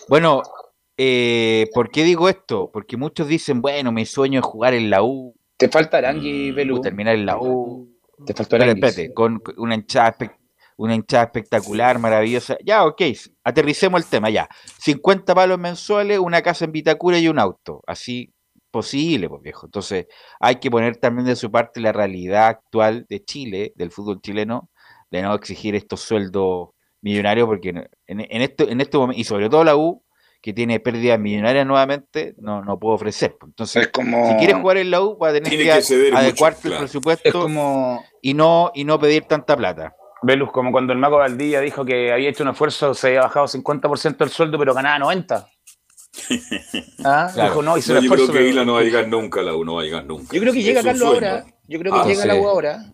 Bueno, 0.09 0.43
eh, 0.97 1.69
¿por 1.75 1.91
qué 1.91 2.05
digo 2.05 2.29
esto? 2.29 2.71
Porque 2.73 2.97
muchos 2.97 3.27
dicen, 3.27 3.61
bueno, 3.61 3.91
mi 3.91 4.07
sueño 4.07 4.41
es 4.41 4.47
jugar 4.47 4.75
en 4.75 4.91
la 4.91 5.03
U. 5.03 5.34
Te 5.57 5.69
falta 5.69 5.99
Arangui, 5.99 6.51
Belú. 6.53 6.81
Terminar 6.81 7.15
en 7.15 7.27
la 7.27 7.39
U. 7.39 7.89
Te 8.27 8.35
faltó 8.35 8.57
Arangui. 8.57 8.75
Espérate, 8.75 9.15
con 9.15 9.41
una 9.57 9.75
hinchada, 9.75 10.17
una 10.77 10.95
hinchada 10.95 11.25
espectacular, 11.25 11.99
maravillosa. 11.99 12.57
Ya, 12.65 12.85
ok, 12.85 13.03
aterricemos 13.45 14.03
el 14.03 14.09
tema, 14.09 14.31
ya. 14.31 14.49
50 14.79 15.35
palos 15.35 15.59
mensuales, 15.59 16.19
una 16.19 16.43
casa 16.43 16.65
en 16.65 16.73
Vitacura 16.73 17.19
y 17.19 17.29
un 17.29 17.39
auto. 17.39 17.83
Así 17.87 18.35
posible, 18.75 19.29
pues 19.29 19.41
viejo. 19.43 19.67
Entonces, 19.67 20.07
hay 20.41 20.57
que 20.57 20.69
poner 20.71 20.97
también 20.97 21.27
de 21.27 21.37
su 21.37 21.51
parte 21.51 21.81
la 21.81 21.93
realidad 21.93 22.49
actual 22.49 23.07
de 23.09 23.25
Chile, 23.25 23.73
del 23.77 23.93
fútbol 23.93 24.21
chileno, 24.21 24.69
de 25.13 25.23
no 25.23 25.33
exigir 25.35 25.77
estos 25.77 26.01
sueldos 26.01 26.71
millonarios, 27.01 27.47
porque 27.47 27.69
en, 27.69 27.87
en, 28.09 28.43
este, 28.43 28.73
en 28.73 28.81
este 28.81 28.99
momento, 28.99 29.21
y 29.21 29.23
sobre 29.23 29.49
todo 29.49 29.63
la 29.63 29.77
U, 29.77 30.04
que 30.45 30.53
tiene 30.53 30.79
pérdidas 30.79 31.19
millonarias 31.19 31.67
nuevamente, 31.67 32.35
no, 32.37 32.63
no 32.63 32.79
puede 32.79 32.97
ofrecer. 32.97 33.35
Entonces, 33.43 33.89
si 33.95 34.37
quieres 34.37 34.57
jugar 34.57 34.77
en 34.77 34.91
la 34.91 35.01
U, 35.01 35.17
va 35.17 35.31
a 35.31 35.33
tener 35.33 35.49
que, 35.51 35.57
que 35.57 35.71
adecuarte 35.73 36.59
mucho, 36.59 36.69
el 36.69 36.71
claro. 36.73 36.79
presupuesto 36.81 37.29
Es 37.31 37.33
como, 37.35 38.05
y, 38.21 38.35
no, 38.35 38.71
y 38.75 38.85
no 38.85 38.99
pedir 39.01 39.25
tanta 39.25 39.57
plata. 39.57 39.95
Velus, 40.21 40.53
como 40.53 40.71
cuando 40.71 40.93
el 40.93 40.99
Mago 40.99 41.17
Valdía 41.17 41.61
dijo 41.61 41.83
que 41.87 42.13
había 42.13 42.29
hecho 42.29 42.43
un 42.43 42.51
esfuerzo, 42.51 42.93
se 42.93 43.07
había 43.07 43.23
bajado 43.23 43.47
50% 43.47 44.19
del 44.19 44.29
sueldo, 44.29 44.59
pero 44.59 44.75
ganaba 44.75 44.99
90. 44.99 45.49
¿Ah? 47.05 47.31
Claro. 47.33 47.49
Dijo, 47.49 47.63
no, 47.63 47.79
hizo 47.79 47.93
No, 47.95 47.99
el 48.01 48.05
yo 48.05 48.11
creo 48.11 48.25
esfuerzo. 48.25 48.27
que 48.33 48.39
pero- 48.39 48.49
Isla 48.51 48.65
no 48.67 48.75
va 48.75 48.81
a 48.81 48.83
llegar 48.83 49.09
nunca, 49.09 49.41
la 49.41 49.55
U 49.57 49.65
no 49.65 49.77
va 49.77 49.81
a 49.81 49.85
llegar 49.85 50.05
nunca. 50.05 50.29
Yo 50.35 50.41
creo 50.43 50.53
que 50.53 50.63
llega 50.63 50.83
Carlos 50.83 50.99
sueño. 51.09 51.27
ahora. 51.27 51.45
Yo 51.69 51.79
creo 51.79 51.93
que 51.95 52.01
Ah, 52.01 52.05
llega 52.05 52.27
la 52.27 52.35
sí. 52.35 52.41
U 52.41 52.49
ahora. 52.49 52.85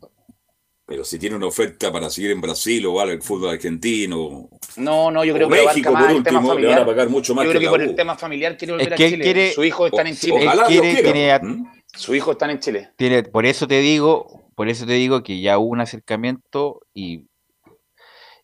Pero 0.91 1.05
si 1.05 1.21
tiene 1.21 1.37
una 1.37 1.47
oferta 1.47 1.93
para 1.93 2.11
seguir 2.11 2.33
en 2.33 2.41
Brasil 2.41 2.85
o 2.85 3.01
el 3.03 3.23
fútbol 3.23 3.51
argentino. 3.51 4.49
No, 4.77 5.09
no, 5.13 5.25
yo 5.25 5.33
creo 5.35 5.47
o 5.47 5.51
que 5.51 5.65
México, 5.65 5.93
por 5.93 6.03
último, 6.11 6.55
le 6.55 6.67
van 6.67 6.79
a 6.81 6.85
pagar 6.85 7.09
mucho 7.09 7.33
más 7.33 7.45
Yo 7.45 7.53
que 7.53 7.59
creo 7.59 7.71
que 7.71 7.79
por 7.79 7.83
el 7.89 7.95
tema 7.95 8.17
familiar 8.17 8.57
quiere 8.57 8.73
volver 8.73 8.89
Es 8.89 8.93
a 8.95 8.97
que 8.97 9.09
Chile. 9.11 9.23
quiere- 9.25 9.53
Su 9.53 9.63
hijo 9.63 9.87
está 9.87 10.03
en 10.03 10.17
Chile. 10.17 10.37
Él 10.43 10.49
Ojalá 10.49 10.65
quiere, 10.67 10.89
Dios 10.89 10.95
quiera. 11.01 11.13
tiene 11.13 11.33
a- 11.33 11.39
¿Mm? 11.39 11.73
Su 11.95 12.13
hijo 12.17 12.33
está 12.33 12.51
en 12.51 12.59
Chile. 12.59 12.91
tiene- 12.97 13.23
por 13.23 13.47
eso 13.47 13.69
te 13.69 13.79
digo, 13.79 14.43
por 14.57 14.69
eso 14.69 14.85
te 14.85 14.95
digo 14.95 15.23
que 15.23 15.41
ya 15.41 15.59
hubo 15.59 15.69
un 15.69 15.81
acercamiento 15.81 16.81
y, 16.93 17.29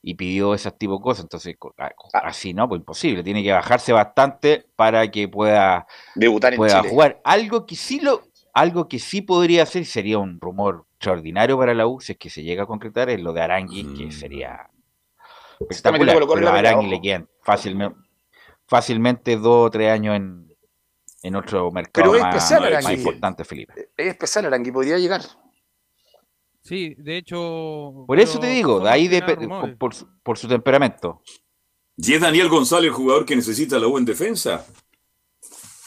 y 0.03 0.15
pidió 0.15 0.55
esas 0.55 0.79
tipo 0.79 0.99
de 0.99 1.03
cosas. 1.03 1.25
Entonces, 1.25 1.57
co- 1.59 1.75
a- 1.79 1.91
así 2.21 2.55
no, 2.55 2.69
pues 2.69 2.79
imposible. 2.79 3.25
Tiene 3.25 3.43
que 3.43 3.51
bajarse 3.51 3.93
bastante 3.93 4.67
para 4.77 5.11
que 5.11 5.27
pueda, 5.27 5.85
Debutar 6.15 6.53
en 6.53 6.59
pueda 6.59 6.79
Chile. 6.79 6.91
jugar. 6.91 7.21
Algo 7.25 7.67
que 7.67 7.75
sí 7.75 7.99
lo, 7.99 8.23
algo 8.57 8.89
que 8.89 8.99
sí 8.99 9.21
podría 9.23 9.63
hacer, 9.65 9.83
y 9.83 9.85
sería 9.85 10.19
un 10.19 10.41
rumor 10.41 10.87
extraordinario 10.95 11.59
para 11.59 11.75
la 11.75 11.87
U, 11.87 12.01
si 12.01 12.13
es 12.13 12.19
que 12.19 12.31
se 12.31 12.43
llega 12.43 12.63
a 12.63 12.67
concretar, 12.67 13.11
es 13.11 13.21
lo 13.21 13.33
de 13.33 13.43
Arangui, 13.43 13.85
Mm. 13.85 13.97
que 13.99 14.13
sería 14.13 14.71
metiendo 15.61 15.67
espectacular. 15.71 16.17
Pero 16.35 16.49
a 16.49 16.59
Arangui 16.59 16.89
le 16.89 17.01
quedan 17.01 17.29
fácilmente, 17.43 17.99
fácilmente 18.67 19.37
dos 19.37 19.67
o 19.67 19.71
tres 19.71 19.91
años 19.91 20.17
en, 20.17 20.55
en 21.23 21.37
otro 21.37 21.71
mercado 21.71 22.13
Pero 22.13 22.17
es 22.17 22.23
más, 22.23 22.35
especial 22.37 22.61
más 22.63 22.73
Arangui. 22.85 22.95
importante, 22.95 23.45
Felipe. 23.45 23.89
Es 23.97 24.07
especial, 24.09 24.47
Arangui, 24.47 24.73
podría 24.73 24.99
llegar. 24.99 25.21
Sí, 26.63 26.95
de 26.99 27.19
hecho. 27.19 28.05
Por 28.07 28.19
eso 28.19 28.39
te 28.41 28.49
digo, 28.49 28.81
de 28.81 28.91
ahí 28.91 29.09
más 29.09 29.37
rumores. 29.37 29.77
por, 29.77 29.95
su- 29.95 30.09
por 30.23 30.37
su 30.39 30.49
temperamento. 30.49 31.23
¿Y 31.97 32.13
es 32.15 32.21
Daniel 32.21 32.49
González 32.49 32.89
el 32.89 32.95
jugador 32.95 33.25
que 33.25 33.37
necesita 33.37 33.79
la 33.79 33.87
U 33.87 33.97
en 33.99 34.05
defensa? 34.05 34.67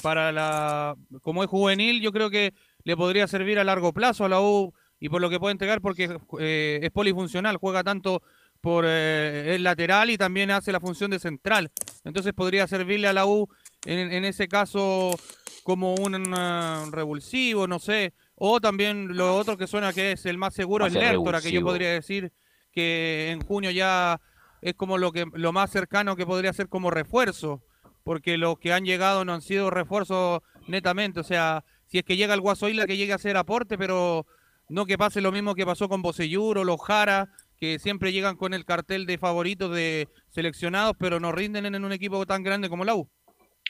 Para 0.01 0.31
la 0.31 0.95
como 1.21 1.43
es 1.43 1.49
juvenil, 1.49 2.01
yo 2.01 2.11
creo 2.11 2.29
que 2.29 2.53
le 2.83 2.95
podría 2.95 3.27
servir 3.27 3.59
a 3.59 3.63
largo 3.63 3.93
plazo 3.93 4.25
a 4.25 4.29
la 4.29 4.41
U 4.41 4.73
y 4.99 5.09
por 5.09 5.21
lo 5.21 5.29
que 5.29 5.39
puede 5.39 5.53
entregar 5.53 5.81
porque 5.81 6.17
eh, 6.39 6.79
es 6.81 6.91
polifuncional, 6.91 7.57
juega 7.57 7.83
tanto 7.83 8.21
por 8.61 8.85
eh, 8.87 9.55
el 9.55 9.63
lateral 9.63 10.09
y 10.09 10.17
también 10.17 10.51
hace 10.51 10.71
la 10.71 10.79
función 10.79 11.11
de 11.11 11.19
central. 11.19 11.71
Entonces 12.03 12.33
podría 12.33 12.67
servirle 12.67 13.07
a 13.07 13.13
la 13.13 13.25
U 13.25 13.47
en, 13.85 14.11
en 14.11 14.25
ese 14.25 14.47
caso 14.47 15.15
como 15.63 15.95
un 15.95 16.91
revulsivo, 16.91 17.67
no 17.67 17.79
sé. 17.79 18.13
O 18.35 18.59
también 18.59 19.15
lo 19.15 19.35
otro 19.35 19.57
que 19.57 19.67
suena 19.67 19.93
que 19.93 20.13
es 20.13 20.25
el 20.25 20.37
más 20.37 20.53
seguro 20.53 20.85
es 20.85 20.93
Lertora, 20.93 21.41
que 21.41 21.51
yo 21.51 21.61
podría 21.61 21.91
decir 21.91 22.31
que 22.71 23.31
en 23.31 23.41
junio 23.41 23.71
ya 23.71 24.19
es 24.61 24.73
como 24.75 24.97
lo 24.97 25.11
que 25.11 25.25
lo 25.33 25.53
más 25.53 25.71
cercano 25.71 26.15
que 26.15 26.25
podría 26.25 26.53
ser 26.53 26.69
como 26.69 26.89
refuerzo 26.89 27.63
porque 28.09 28.39
los 28.39 28.57
que 28.57 28.73
han 28.73 28.85
llegado 28.85 29.23
no 29.23 29.35
han 29.35 29.41
sido 29.43 29.69
refuerzos 29.69 30.41
netamente. 30.65 31.19
O 31.19 31.23
sea, 31.23 31.63
si 31.85 31.99
es 31.99 32.03
que 32.03 32.17
llega 32.17 32.33
el 32.33 32.41
Guaso 32.41 32.67
Isla, 32.67 32.87
que 32.87 32.97
llegue 32.97 33.11
a 33.11 33.17
hacer 33.17 33.37
aporte, 33.37 33.77
pero 33.77 34.25
no 34.67 34.87
que 34.87 34.97
pase 34.97 35.21
lo 35.21 35.31
mismo 35.31 35.53
que 35.53 35.63
pasó 35.63 35.87
con 35.87 36.01
Bocellur 36.01 36.57
o 36.57 36.63
los 36.63 36.81
Jara, 36.81 37.27
que 37.59 37.77
siempre 37.77 38.11
llegan 38.11 38.35
con 38.35 38.55
el 38.55 38.65
cartel 38.65 39.05
de 39.05 39.19
favoritos 39.19 39.69
de 39.75 40.07
seleccionados, 40.29 40.95
pero 40.97 41.19
no 41.19 41.31
rinden 41.31 41.67
en 41.67 41.85
un 41.85 41.91
equipo 41.91 42.25
tan 42.25 42.41
grande 42.41 42.67
como 42.67 42.83
la 42.83 42.95
U. 42.95 43.07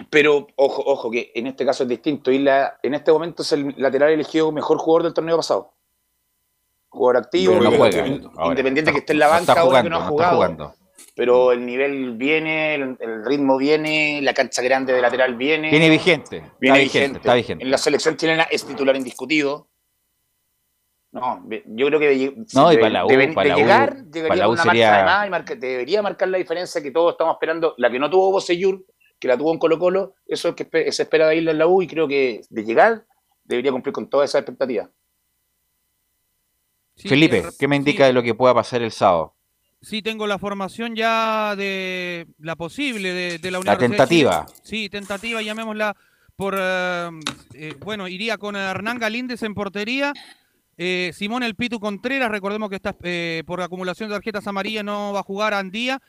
Pero 0.10 0.48
ojo, 0.56 0.84
ojo, 0.86 1.12
que 1.12 1.34
en 1.36 1.48
este 1.48 1.66
caso 1.66 1.84
es 1.84 1.90
distinto. 1.90 2.32
Isla 2.32 2.80
en 2.82 2.94
este 2.94 3.12
momento 3.12 3.42
es 3.44 3.52
el 3.52 3.76
lateral 3.76 4.12
elegido 4.12 4.54
mejor 4.54 4.78
jugador 4.78 5.04
del 5.04 5.14
torneo 5.14 5.36
pasado. 5.36 5.74
Jugador 6.88 7.24
activo, 7.24 7.56
no 7.56 7.64
independiente, 7.74 8.28
juega. 8.28 8.42
Ahora, 8.42 8.52
independiente 8.54 8.90
está- 8.92 8.94
que 8.94 9.00
esté 9.00 9.12
en 9.12 9.20
la 9.20 9.28
banca 9.28 9.60
ahora 9.60 9.84
que 9.84 9.90
no 9.90 9.98
ha 9.98 10.08
jugado. 10.08 10.79
Pero 11.20 11.52
el 11.52 11.66
nivel 11.66 12.14
viene, 12.16 12.76
el, 12.76 12.96
el 12.98 13.26
ritmo 13.26 13.58
viene, 13.58 14.22
la 14.22 14.34
cancha 14.34 14.62
grande 14.62 14.94
de 14.94 15.02
lateral 15.02 15.36
viene. 15.36 15.70
Viene 15.70 15.90
vigente, 15.90 16.38
está 16.38 16.56
Viene 16.62 16.80
vigente, 16.80 17.00
vigente. 17.00 17.18
está 17.20 17.34
vigente. 17.34 17.64
En 17.66 17.72
la 17.72 17.78
selección 17.78 18.16
chilena 18.16 18.44
es 18.44 18.66
titular 18.66 18.96
indiscutido. 18.96 19.68
No, 21.12 21.44
yo 21.66 21.88
creo 21.88 22.00
que 22.00 22.08
de, 22.08 22.34
No, 22.54 22.72
y 22.72 22.78
para 22.78 22.90
la 22.90 23.06
U, 23.06 23.10
de- 23.10 23.28
para 23.34 23.44
de 23.44 23.50
la 23.50 23.56
U, 23.56 23.60
llegar, 23.60 23.90
para 23.90 24.04
llegaría 24.14 24.36
la 24.38 24.44
con 24.46 24.50
U 24.50 24.54
una 24.54 24.64
sería- 24.64 24.88
marca 24.92 24.98
de 25.00 25.06
más 25.06 25.28
y 25.28 25.30
marca- 25.30 25.56
debería 25.56 26.02
marcar 26.02 26.28
la 26.30 26.38
diferencia 26.38 26.82
que 26.82 26.92
todos 26.92 27.12
estamos 27.12 27.34
esperando. 27.36 27.74
La 27.78 27.92
que 27.92 28.00
no 28.00 28.10
tuvo 28.10 28.32
Bocellur, 28.32 28.86
que 29.20 29.28
la 29.28 29.38
tuvo 29.38 29.52
en 29.52 29.60
Colo 29.60 29.78
Colo, 29.78 30.14
eso 30.26 30.48
es 30.50 30.56
que 30.56 30.92
se 30.94 31.04
espera 31.04 31.28
de 31.28 31.36
Isla 31.36 31.52
en 31.52 31.58
la 31.58 31.68
U 31.68 31.82
y 31.82 31.88
creo 31.88 32.08
que 32.08 32.40
de 32.50 32.64
llegar 32.64 33.04
debería 33.44 33.74
cumplir 33.74 33.92
con 33.92 34.10
todas 34.10 34.30
esas 34.30 34.40
expectativas. 34.42 34.88
Sí, 36.96 37.10
Felipe, 37.10 37.44
¿qué 37.60 37.68
me 37.68 37.76
sí, 37.76 37.80
indica 37.82 38.06
de 38.06 38.14
lo 38.14 38.24
que 38.24 38.36
pueda 38.36 38.54
pasar 38.54 38.82
el 38.82 38.92
sábado? 38.92 39.36
Sí, 39.82 40.02
tengo 40.02 40.28
la 40.28 40.38
formación 40.38 40.96
ya 40.96 41.56
de 41.56 42.28
la 42.40 42.56
posible 42.58 43.14
de, 43.14 43.38
de 43.40 43.52
la 43.52 43.60
La 43.60 43.60
Universidad 43.60 43.90
de 43.90 43.96
tentativa. 43.98 44.46
Sí, 44.62 44.90
tentativa, 44.90 45.42
llamémosla 45.42 45.96
por. 46.36 46.56
eh, 46.60 47.10
eh, 47.54 47.74
bueno, 47.80 48.08
iría 48.08 48.38
con 48.38 48.56
Hernán 48.58 49.00
Galíndez 49.00 49.42
en 49.44 49.54
portería. 49.54 50.12
eh, 50.78 51.12
Simón 51.14 51.44
El 51.44 51.56
Pitu 51.56 51.80
Contreras, 51.80 52.30
recordemos 52.30 52.70
que 52.70 52.76
está 52.76 52.96
eh, 53.04 53.44
por 53.46 53.62
acumulación 53.62 54.10
de 54.10 54.16
tarjetas 54.16 54.48
amarillas, 54.48 54.84
no 54.84 55.14
va 55.14 55.22
a 55.22 55.24
jugar 55.24 55.54
Andía. 55.54 56.02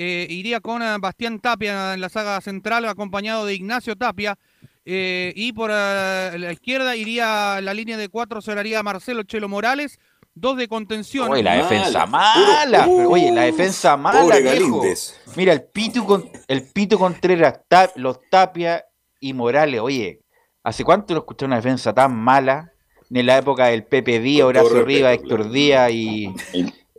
Eh, 0.00 0.26
iría 0.30 0.60
con 0.60 0.80
Bastián 1.00 1.40
Tapia 1.40 1.94
en 1.94 2.00
la 2.00 2.08
saga 2.08 2.40
central, 2.40 2.84
acompañado 2.86 3.44
de 3.44 3.54
Ignacio 3.54 3.94
Tapia. 3.96 4.38
y 4.86 5.52
por 5.52 5.68
la 5.68 6.50
izquierda 6.50 6.96
iría 6.96 7.60
la 7.60 7.74
línea 7.74 7.98
de 7.98 8.08
cuatro, 8.08 8.40
cerraría 8.40 8.82
Marcelo 8.82 9.22
Chelo 9.24 9.48
Morales. 9.50 9.98
Dos 10.40 10.56
de 10.56 10.68
contención. 10.68 11.30
Oye, 11.30 11.42
la 11.42 11.56
defensa 11.56 12.06
Mala, 12.06 12.86
oye, 12.86 13.32
la 13.32 13.42
defensa 13.42 13.96
mala, 13.96 14.20
Pobre 14.20 14.40
viejo. 14.42 14.56
Galíndez. 14.80 15.20
Mira, 15.36 15.52
el 15.52 15.62
Pito, 15.64 16.04
con, 16.04 16.30
el 16.46 16.62
Pito 16.62 16.98
Contreras, 16.98 17.60
Ta- 17.68 17.90
los 17.96 18.18
Tapia 18.30 18.84
y 19.20 19.32
Morales. 19.32 19.80
Oye, 19.80 20.20
¿hace 20.62 20.84
cuánto 20.84 21.14
no 21.14 21.20
escuché 21.20 21.44
una 21.46 21.56
defensa 21.56 21.92
tan 21.92 22.14
mala? 22.16 22.72
En 23.10 23.24
la 23.26 23.38
época 23.38 23.66
del 23.66 23.84
Pepe 23.84 24.20
Díaz, 24.20 24.46
Horacio 24.46 24.68
respeto, 24.68 24.86
Rivas, 24.86 25.12
Héctor. 25.14 25.50
Díaz 25.50 25.90
y, 25.92 26.30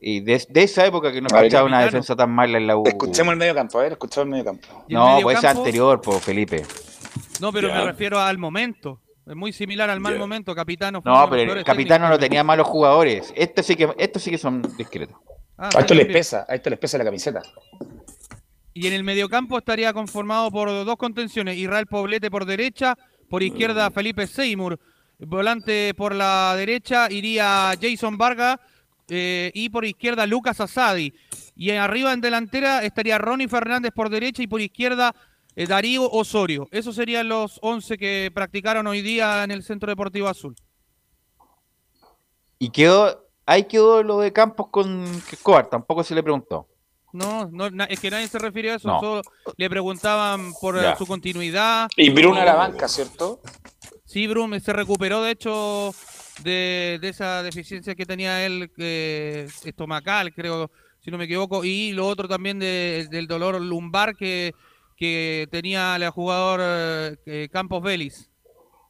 y 0.02 0.20
de, 0.22 0.44
de 0.50 0.64
esa 0.64 0.86
época 0.88 1.12
que 1.12 1.22
no 1.22 1.28
escuchaba 1.28 1.66
una 1.66 1.82
defensa 1.82 2.16
tan 2.16 2.32
mala 2.32 2.58
en 2.58 2.66
la 2.68 2.76
U. 2.78 2.84
Escuchemos 2.88 3.32
el 3.34 3.38
medio 3.38 3.54
campo, 3.54 3.78
a 3.80 3.84
ver, 3.84 3.92
escuchemos 3.92 4.26
el 4.26 4.30
medio 4.32 4.46
campo. 4.46 4.68
No, 4.90 5.20
pues 5.22 5.38
ese 5.38 5.48
campo- 5.48 5.62
anterior, 5.62 6.02
por 6.02 6.20
Felipe. 6.20 6.66
No, 7.40 7.52
pero 7.54 7.68
Ya. 7.70 7.76
me 7.76 7.86
refiero 7.86 8.20
al 8.20 8.38
momento. 8.40 9.00
Es 9.30 9.36
muy 9.36 9.54
similar 9.54 9.92
al 9.92 10.00
mal 10.00 10.18
momento. 10.18 10.56
Capitano 10.56 11.04
No, 11.06 11.30
pero 11.30 11.54
el 11.54 11.64
capitano 11.64 12.10
no 12.10 12.18
tenía 12.18 12.44
malos 12.44 12.68
jugadores. 12.68 13.32
Estos 13.36 13.68
sí 13.68 13.76
que, 13.76 13.94
estos 14.00 14.24
sí 14.24 14.32
que 14.32 14.40
son 14.40 14.64
discretos. 14.76 15.18
Ah, 15.56 15.70
A 15.76 15.82
esto 15.82 15.94
les 15.94 16.08
bien. 16.08 16.18
pesa, 16.18 16.48
a 16.50 16.56
esto 16.56 16.72
les 16.72 16.80
pesa 16.80 16.98
la 16.98 17.04
camiseta. 17.04 17.44
Y 18.74 18.88
en 18.88 18.94
el 18.94 19.04
mediocampo 19.04 19.60
estaría 19.60 19.94
conformado 19.94 20.50
por 20.50 20.70
dos 20.70 20.96
contenciones. 20.96 21.58
Israel 21.58 21.86
Poblete 21.86 22.32
por 22.32 22.46
derecha, 22.46 22.98
por 23.30 23.44
izquierda 23.44 23.92
Felipe 23.92 24.26
Seymour. 24.26 24.80
Volante 25.20 25.94
por 25.94 26.16
la 26.16 26.56
derecha 26.56 27.12
iría 27.12 27.74
Jason 27.80 28.18
Varga 28.18 28.60
eh, 29.10 29.52
y 29.54 29.70
por 29.70 29.86
izquierda 29.86 30.26
Lucas 30.26 30.60
Asadi. 30.60 31.14
Y 31.56 31.70
arriba 31.72 32.14
en 32.14 32.22
delantera 32.22 32.84
estaría 32.84 33.20
Ronnie 33.20 33.48
Fernández 33.48 33.92
por 33.94 34.10
derecha 34.10 34.42
y 34.42 34.48
por 34.48 34.60
izquierda 34.60 35.14
eh, 35.56 35.66
Darío 35.68 36.10
Osorio. 36.10 36.68
Esos 36.72 36.96
serían 36.96 37.28
los 37.30 37.60
11 37.62 37.98
que 37.98 38.32
practicaron 38.34 38.88
hoy 38.88 39.02
día 39.02 39.44
en 39.44 39.52
el 39.52 39.64
Centro 39.64 39.90
Deportivo 39.90 40.28
Azul. 40.28 40.56
Y 42.58 42.70
quedó, 42.70 43.26
ahí 43.46 43.64
quedó 43.64 44.04
lo 44.04 44.20
de 44.20 44.34
Campos 44.34 44.68
con 44.70 45.04
Escobar, 45.32 45.70
tampoco 45.70 46.04
se 46.04 46.14
le 46.16 46.24
preguntó. 46.24 46.68
No, 47.12 47.50
no 47.52 47.70
na- 47.72 47.86
es 47.86 48.00
que 48.00 48.12
nadie 48.12 48.28
se 48.28 48.38
refirió 48.38 48.74
a 48.74 48.76
eso. 48.76 48.88
No. 48.88 49.00
Solo 49.00 49.22
le 49.58 49.70
preguntaban 49.70 50.54
por 50.62 50.80
Ya. 50.80 50.96
su 50.96 51.08
continuidad. 51.08 51.90
Y 51.98 52.10
Bruno 52.12 52.40
a 52.40 52.46
la 52.46 52.54
banca, 52.56 52.88
¿cierto? 52.88 53.42
Sí, 54.06 54.28
Brum 54.28 54.60
se 54.60 54.74
recuperó, 54.74 55.22
de 55.24 55.32
hecho, 55.32 55.92
de, 56.44 57.00
de 57.02 57.10
esa 57.10 57.42
deficiencia 57.44 57.96
que 57.96 58.06
tenía 58.06 58.46
él 58.46 58.72
eh, 58.78 59.48
estomacal, 59.64 60.34
creo, 60.34 60.70
si 61.00 61.10
no 61.12 61.18
me 61.18 61.26
equivoco, 61.26 61.64
y 61.64 61.94
lo 61.94 62.08
otro 62.08 62.28
también 62.28 62.60
de- 62.60 63.08
del 63.10 63.28
dolor 63.28 63.60
lumbar 63.62 64.16
que, 64.16 64.54
que 65.00 65.48
tenía 65.50 65.96
el 65.96 66.10
jugador 66.10 66.60
eh, 67.26 67.48
Campos 67.52 67.82
Vélez. 67.82 68.30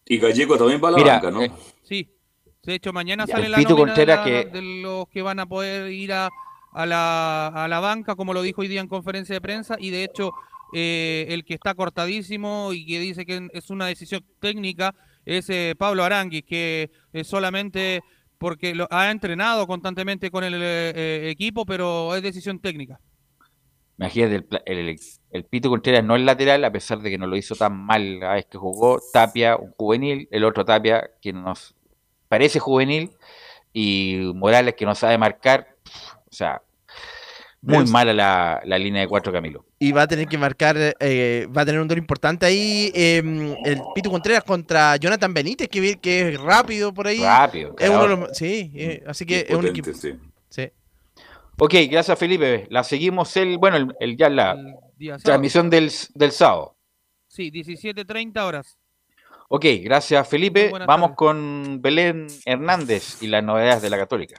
Y 0.07 0.17
Gallego 0.17 0.57
también 0.57 0.81
va 0.83 0.87
a 0.87 0.91
la 0.91 0.97
Mira, 0.97 1.13
banca, 1.15 1.31
¿no? 1.31 1.43
eh, 1.43 1.51
Sí, 1.83 2.09
de 2.63 2.73
hecho, 2.75 2.91
mañana 2.91 3.25
Ya, 3.27 3.35
sale 3.35 3.47
la 3.47 3.61
nómina 3.61 3.75
de, 3.75 3.85
Contreras 3.85 4.17
la- 4.17 4.23
que- 4.25 4.49
de 4.49 4.61
los 4.81 5.07
que 5.09 5.21
van 5.21 5.39
a 5.39 5.45
poder 5.45 5.91
ir 5.91 6.11
a, 6.13 6.29
a 6.73 6.85
la, 6.87 7.47
a 7.47 7.67
la 7.67 7.79
banca, 7.79 8.15
como 8.15 8.33
lo 8.33 8.41
dijo 8.41 8.61
hoy 8.61 8.67
día 8.67 8.81
en 8.81 8.87
conferencia 8.87 9.35
de 9.35 9.41
prensa, 9.41 9.75
y 9.79 9.91
de 9.91 10.03
hecho, 10.03 10.33
eh, 10.73 11.27
el 11.29 11.45
que 11.45 11.53
está 11.53 11.75
cortadísimo 11.75 12.71
y 12.73 12.87
que 12.87 12.99
dice 12.99 13.25
que 13.25 13.47
es 13.53 13.69
una 13.69 13.85
decisión 13.85 14.25
técnica 14.39 14.95
es 15.25 15.47
eh, 15.51 15.75
Pablo 15.77 16.03
Aranguis, 16.03 16.43
que 16.43 16.89
eh, 17.13 17.23
solamente 17.23 18.01
porque 18.39 18.73
lo, 18.73 18.87
ha 18.89 19.11
entrenado 19.11 19.67
constantemente 19.67 20.31
con 20.31 20.43
el 20.43 20.55
eh, 20.59 21.29
equipo, 21.29 21.65
pero 21.67 22.15
es 22.15 22.23
decisión 22.23 22.59
técnica. 22.59 22.99
Imagínate, 23.99 24.35
el, 24.35 24.43
pla- 24.45 24.61
el, 24.65 24.97
el 25.31 25.43
Pito 25.43 25.69
Contreras 25.69 26.03
no 26.05 26.15
es 26.15 26.21
lateral, 26.21 26.63
a 26.63 26.71
pesar 26.71 26.99
de 26.99 27.09
que 27.09 27.17
no 27.17 27.27
lo 27.27 27.35
hizo 27.35 27.53
tan 27.55 27.75
mal 27.75 28.19
la 28.19 28.33
vez 28.33 28.45
que 28.45 28.57
jugó. 28.57 28.99
Tapia, 29.11 29.57
un 29.57 29.71
juvenil, 29.73 30.27
el 30.31 30.45
otro 30.45 30.63
Tapia, 30.63 31.09
que 31.21 31.33
nos 31.33 31.75
parece 32.29 32.59
juvenil, 32.59 33.11
y 33.73 34.31
Morales, 34.35 34.75
que 34.75 34.85
no 34.85 34.95
sabe 34.95 35.17
marcar. 35.17 35.75
O 36.29 36.31
sea, 36.33 36.61
muy 37.61 37.85
mala 37.87 38.13
la, 38.13 38.61
la 38.63 38.77
línea 38.79 39.01
de 39.01 39.07
cuatro 39.09 39.33
Camilo. 39.33 39.65
Y 39.79 39.91
va 39.91 40.03
a 40.03 40.07
tener 40.07 40.27
que 40.27 40.37
marcar, 40.37 40.77
eh, 40.99 41.45
va 41.55 41.63
a 41.63 41.65
tener 41.65 41.81
un 41.81 41.87
duelo 41.89 41.99
importante 42.01 42.45
ahí 42.45 42.89
eh, 42.95 43.17
el 43.65 43.81
Pito 43.93 44.09
Contreras 44.09 44.45
contra 44.45 44.95
Jonathan 44.95 45.33
Benítez, 45.33 45.67
que, 45.67 45.97
que 45.97 46.29
es 46.29 46.39
rápido 46.39 46.93
por 46.93 47.07
ahí. 47.07 47.19
Rápido, 47.21 47.75
Es 47.77 47.89
uno 47.89 48.01
de 48.03 48.07
ganador. 48.07 48.29
los- 48.29 48.37
sí, 48.37 48.71
eh, 48.75 49.03
así 49.07 49.25
que 49.25 49.35
Y 49.35 49.37
es 49.39 49.49
un 49.49 49.55
potente, 49.57 49.79
equipo. 49.81 49.97
sí. 49.97 50.13
Sí. 50.49 50.69
Ok, 51.59 51.73
gracias 51.89 52.17
Felipe. 52.17 52.67
La 52.69 52.83
seguimos 52.83 53.35
el, 53.37 53.57
bueno, 53.57 53.77
el, 53.77 53.87
el- 53.99 54.17
ya 54.17 54.29
la 54.29 54.57
transmisión 55.23 55.69
del, 55.69 55.91
del 56.15 56.31
sábado. 56.31 56.77
Sí, 57.27 57.51
17.30 57.51 58.39
horas. 58.45 58.77
Ok, 59.49 59.65
gracias 59.83 60.27
Felipe. 60.27 60.71
Vamos 60.85 61.09
tardes. 61.09 61.15
con 61.17 61.81
Belén 61.81 62.27
Hernández 62.45 63.21
y 63.21 63.27
las 63.27 63.43
novedades 63.43 63.81
de 63.81 63.89
la 63.89 63.97
Católica. 63.97 64.37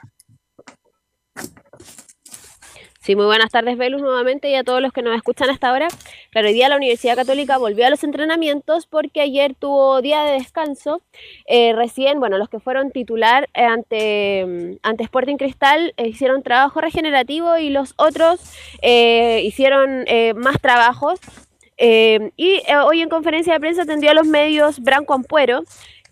Sí, 3.03 3.15
muy 3.15 3.25
buenas 3.25 3.49
tardes, 3.49 3.79
Velus, 3.79 3.99
nuevamente 3.99 4.47
y 4.51 4.53
a 4.53 4.63
todos 4.63 4.79
los 4.79 4.93
que 4.93 5.01
nos 5.01 5.15
escuchan 5.15 5.49
hasta 5.49 5.69
ahora. 5.69 5.87
Claro, 6.29 6.47
hoy 6.47 6.53
día 6.53 6.69
la 6.69 6.75
Universidad 6.75 7.15
Católica 7.15 7.57
volvió 7.57 7.87
a 7.87 7.89
los 7.89 8.03
entrenamientos 8.03 8.85
porque 8.85 9.21
ayer 9.21 9.55
tuvo 9.55 10.03
día 10.03 10.23
de 10.23 10.33
descanso. 10.33 11.01
Eh, 11.47 11.73
recién, 11.73 12.19
bueno, 12.19 12.37
los 12.37 12.47
que 12.47 12.59
fueron 12.59 12.91
titular 12.91 13.49
eh, 13.55 13.63
ante, 13.63 14.45
mm, 14.45 14.77
ante 14.83 15.03
Sporting 15.03 15.37
Cristal 15.37 15.95
eh, 15.97 16.09
hicieron 16.09 16.43
trabajo 16.43 16.79
regenerativo 16.79 17.57
y 17.57 17.71
los 17.71 17.95
otros 17.97 18.39
eh, 18.83 19.41
hicieron 19.45 20.05
más 20.35 20.61
trabajos. 20.61 21.19
Y 21.79 22.61
hoy 22.85 23.01
en 23.01 23.09
conferencia 23.09 23.53
de 23.53 23.59
prensa 23.59 23.81
atendió 23.81 24.11
a 24.11 24.13
los 24.13 24.27
medios 24.27 24.79
Branco 24.79 25.15
Ampuero, 25.15 25.63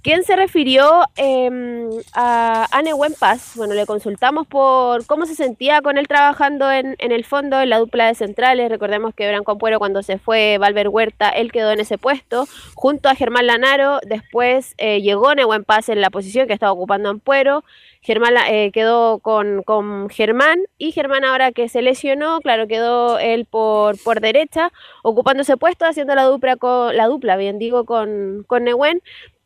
quien 0.01 0.23
se 0.23 0.35
refirió 0.35 1.03
eh, 1.17 1.89
a, 2.13 2.67
a 2.71 2.81
Nehuen 2.81 3.13
Paz. 3.19 3.53
Bueno, 3.55 3.73
le 3.73 3.85
consultamos 3.85 4.47
por 4.47 5.05
cómo 5.05 5.25
se 5.25 5.35
sentía 5.35 5.81
con 5.81 5.97
él 5.97 6.07
trabajando 6.07 6.71
en, 6.71 6.95
el 6.99 7.25
fondo, 7.25 7.59
en 7.59 7.69
la 7.69 7.79
dupla 7.79 8.07
de 8.07 8.15
centrales. 8.15 8.69
Recordemos 8.69 9.13
que 9.13 9.27
Branco 9.27 9.51
Ampuero, 9.51 9.79
cuando 9.79 10.01
se 10.01 10.17
fue 10.17 10.57
Valver 10.57 10.87
Huerta, 10.87 11.29
él 11.29 11.51
quedó 11.51 11.71
en 11.71 11.81
ese 11.81 11.97
puesto, 11.97 12.47
junto 12.75 13.09
a 13.09 13.15
Germán 13.15 13.47
Lanaro. 13.47 13.99
Después 14.05 14.73
eh, 14.77 15.01
llegó 15.01 15.35
Nehuen 15.35 15.65
Paz 15.65 15.89
en 15.89 16.01
la 16.01 16.09
posición 16.09 16.47
que 16.47 16.53
estaba 16.53 16.71
ocupando 16.71 17.09
Ampuero. 17.09 17.63
Germán 18.01 18.35
eh, 18.47 18.71
quedó 18.71 19.19
con, 19.19 19.63
Germán 20.09 20.59
y 20.77 20.93
Germán 20.93 21.25
ahora 21.25 21.51
que 21.51 21.67
se 21.67 21.81
lesionó, 21.81 22.39
claro, 22.39 22.65
quedó 22.67 23.19
él 23.19 23.45
por, 23.45 24.01
por 24.01 24.21
derecha, 24.21 24.71
ocupando 25.03 25.41
ese 25.41 25.57
puesto, 25.57 25.85
haciendo 25.85 26.15
la 26.15 26.23
dupla, 26.23 26.55
con, 26.55 26.95
la 26.95 27.07
dupla 27.07 27.35
bien 27.35 27.59
digo, 27.59 27.83
con, 27.83 28.45
con 28.47 28.63
Nehuen. 28.63 29.01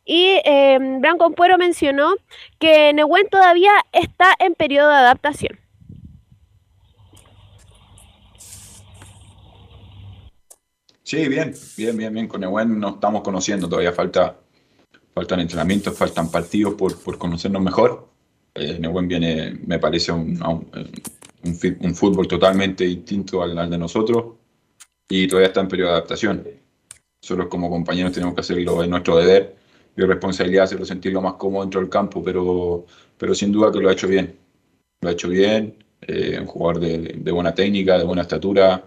Y 0.05 0.41
eh, 0.43 0.77
Branco 0.99 1.25
Ampuero 1.25 1.57
mencionó 1.57 2.15
que 2.59 2.91
Nehuen 2.93 3.27
todavía 3.29 3.71
está 3.91 4.33
en 4.39 4.53
periodo 4.53 4.89
de 4.89 4.95
adaptación. 4.95 5.59
Sí, 11.03 11.27
bien, 11.27 11.53
bien, 11.77 11.97
bien, 11.97 12.13
bien. 12.13 12.27
Con 12.27 12.43
Ewen 12.43 12.79
nos 12.79 12.95
estamos 12.95 13.21
conociendo, 13.21 13.69
todavía 13.69 13.91
falta, 13.91 14.39
faltan 15.13 15.41
entrenamientos, 15.41 15.97
faltan 15.97 16.31
partidos 16.31 16.73
por, 16.73 17.01
por 17.01 17.17
conocernos 17.17 17.61
mejor. 17.61 18.09
Eh, 18.55 18.77
Nehuen 18.79 19.07
viene, 19.07 19.59
me 19.65 19.79
parece, 19.79 20.11
un, 20.11 20.41
un, 20.41 20.69
eh, 20.73 21.77
un 21.79 21.95
fútbol 21.95 22.27
totalmente 22.27 22.83
distinto 22.83 23.41
al, 23.43 23.57
al 23.57 23.69
de 23.69 23.77
nosotros 23.77 24.35
y 25.07 25.27
todavía 25.27 25.47
está 25.47 25.61
en 25.61 25.67
periodo 25.67 25.89
de 25.89 25.95
adaptación. 25.97 26.47
Nosotros 27.21 27.47
como 27.47 27.69
compañeros 27.69 28.11
tenemos 28.11 28.33
que 28.35 28.41
hacerlo, 28.41 28.81
es 28.83 28.89
nuestro 28.89 29.17
deber 29.17 29.62
y 29.95 30.01
responsabilidad 30.01 30.63
hacerlo 30.65 30.85
sentirlo 30.85 31.21
más 31.21 31.33
cómodo 31.33 31.63
dentro 31.63 31.79
del 31.81 31.89
campo, 31.89 32.23
pero, 32.23 32.85
pero 33.17 33.35
sin 33.35 33.51
duda 33.51 33.71
que 33.71 33.79
lo 33.79 33.89
ha 33.89 33.93
hecho 33.93 34.07
bien. 34.07 34.35
Lo 35.01 35.09
ha 35.09 35.11
hecho 35.13 35.29
bien, 35.29 35.75
eh, 36.01 36.37
un 36.39 36.47
jugador 36.47 36.79
de, 36.81 37.31
buena 37.31 37.53
técnica, 37.53 37.97
de 37.97 38.05
buena 38.05 38.21
estatura, 38.23 38.85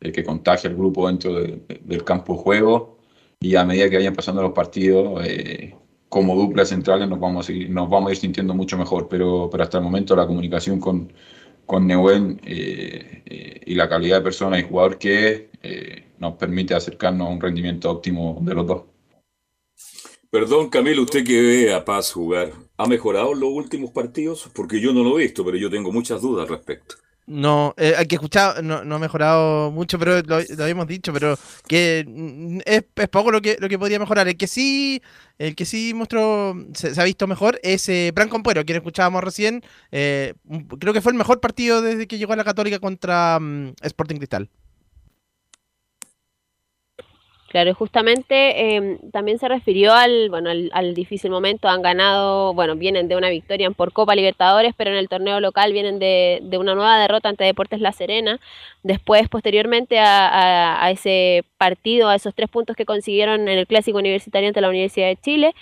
eh, 0.00 0.12
que 0.12 0.24
contagia 0.24 0.70
al 0.70 0.76
grupo 0.76 1.06
dentro 1.08 1.34
de- 1.34 1.60
de- 1.68 1.80
del 1.84 2.04
campo 2.04 2.34
de 2.34 2.38
juego 2.40 2.98
y 3.40 3.54
a 3.56 3.64
medida 3.64 3.88
que 3.90 3.96
vayan 3.96 4.14
pasando 4.14 4.42
los 4.42 4.52
partidos, 4.52 5.22
eh, 5.26 5.74
como 6.08 6.36
duplas 6.36 6.68
centrales 6.68 7.08
nos 7.08 7.18
vamos 7.20 7.46
a, 7.48 7.52
seguir- 7.52 7.70
nos 7.70 7.88
vamos 7.90 8.08
a 8.10 8.12
ir 8.12 8.18
sintiendo 8.18 8.54
mucho 8.54 8.76
mejor, 8.78 9.08
pero, 9.08 9.50
hasta 9.62 9.78
el 9.78 9.84
momento 9.84 10.14
la 10.16 10.26
comunicación 10.26 10.78
con, 10.80 11.12
con 11.66 11.86
Nehuen 11.86 12.40
eh, 12.44 13.60
y 13.66 13.74
la 13.74 13.88
calidad 13.88 14.18
de 14.18 14.22
persona 14.22 14.58
y 14.58 14.62
jugador 14.62 14.98
que 14.98 15.50
es, 15.62 16.02
nos 16.18 16.34
permite 16.34 16.74
acercarnos 16.74 17.28
a 17.28 17.30
un 17.30 17.40
rendimiento 17.40 17.90
óptimo 17.90 18.38
de 18.42 18.54
los 18.54 18.66
dos. 18.66 18.82
Perdón, 20.34 20.68
Camilo, 20.68 21.02
usted 21.02 21.24
que 21.24 21.40
ve 21.40 21.72
a 21.72 21.84
Paz 21.84 22.10
jugar, 22.10 22.50
¿ha 22.76 22.86
mejorado 22.88 23.34
los 23.34 23.50
últimos 23.50 23.92
partidos? 23.92 24.50
Porque 24.52 24.80
yo 24.80 24.92
no 24.92 25.04
lo 25.04 25.16
he 25.16 25.22
visto, 25.22 25.44
pero 25.44 25.56
yo 25.56 25.70
tengo 25.70 25.92
muchas 25.92 26.20
dudas 26.20 26.42
al 26.42 26.56
respecto. 26.56 26.96
No, 27.28 27.72
eh, 27.76 27.94
que 28.08 28.16
escuchar, 28.16 28.64
no, 28.64 28.78
ha 28.78 28.98
mejorado 28.98 29.70
mucho, 29.70 29.96
pero 29.96 30.20
lo, 30.22 30.34
habíamos 30.60 30.88
dicho, 30.88 31.12
pero 31.12 31.38
que 31.68 32.04
mm, 32.04 32.58
es, 32.66 32.82
poco 33.12 33.30
lo 33.30 33.40
que, 33.40 33.58
lo 33.60 33.68
que 33.68 33.78
podría 33.78 34.00
mejorar. 34.00 34.26
El 34.26 34.36
que 34.36 34.48
sí, 34.48 35.00
el 35.38 35.54
que 35.54 35.64
sí 35.66 35.94
mostró, 35.94 36.56
se, 36.74 37.00
ha 37.00 37.04
visto 37.04 37.28
mejor 37.28 37.60
es 37.62 37.88
eh, 37.88 38.10
Branco 38.12 38.34
Ampuero, 38.34 38.64
quien 38.64 38.78
escuchábamos 38.78 39.22
recién. 39.22 39.62
eh, 39.92 40.34
un- 40.48 40.66
creo 40.66 40.92
que 40.92 41.00
fue 41.00 41.12
el 41.12 41.18
mejor 41.18 41.38
partido 41.38 41.80
desde 41.80 42.08
que 42.08 42.18
llegó 42.18 42.32
a 42.32 42.36
la 42.36 42.42
Católica 42.42 42.80
contra 42.80 43.38
mm, 43.40 43.74
Sporting 43.82 44.16
Cristal. 44.16 44.50
Claro, 47.54 47.72
justamente 47.72 48.74
eh, 48.76 48.98
también 49.12 49.38
se 49.38 49.46
refirió 49.46 49.92
al, 49.94 50.28
bueno, 50.28 50.50
al, 50.50 50.94
difícil 50.94 51.30
momento. 51.30 51.68
Han 51.68 51.82
ganado, 51.82 52.52
bueno, 52.52 52.74
vienen 52.74 53.06
de 53.06 53.14
una 53.14 53.28
victoria 53.30 53.70
por 53.70 53.92
Copa 53.92 54.16
Libertadores, 54.16 54.74
pero 54.76 54.90
en 54.90 54.96
el 54.96 55.08
torneo 55.08 55.38
local 55.38 55.72
vienen 55.72 56.00
de, 56.00 56.40
de 56.42 56.58
una 56.58 56.74
nueva 56.74 56.98
derrota 56.98 57.28
ante 57.28 57.44
Deportes 57.44 57.80
La 57.80 57.92
Serena. 57.92 58.40
Después, 58.82 59.28
posteriormente 59.28 60.00
a, 60.00 60.84
a- 60.84 60.90
ese 60.90 61.44
partido, 61.56 62.08
a 62.08 62.16
esos 62.16 62.34
tres 62.34 62.50
puntos 62.50 62.74
que 62.74 62.84
consiguieron 62.86 63.42
en 63.48 63.56
el 63.58 63.68
Clásico 63.68 63.98
Universitario 63.98 64.48
ante 64.48 64.60
la 64.60 64.68
Universidad 64.68 65.06
de 65.06 65.16
Chile. 65.16 65.54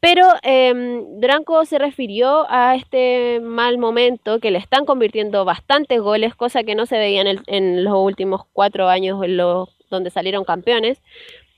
Pero 0.00 0.26
eh, 0.42 0.72
Branco 1.18 1.64
se 1.64 1.78
refirió 1.78 2.46
a 2.50 2.74
este 2.76 3.40
mal 3.40 3.78
momento 3.78 4.38
que 4.38 4.50
le 4.50 4.58
están 4.58 4.84
convirtiendo 4.84 5.44
bastantes 5.46 6.00
goles, 6.00 6.34
cosa 6.34 6.62
que 6.62 6.74
no 6.74 6.84
se 6.86 6.98
veía 6.98 7.22
en, 7.22 7.26
el- 7.26 7.40
en 7.46 7.84
los 7.84 7.94
últimos 7.96 8.42
cuatro 8.52 8.88
años 8.88 9.22
en 9.24 9.38
los, 9.38 9.70
donde 9.94 10.10
salieron 10.10 10.44
campeones. 10.44 10.98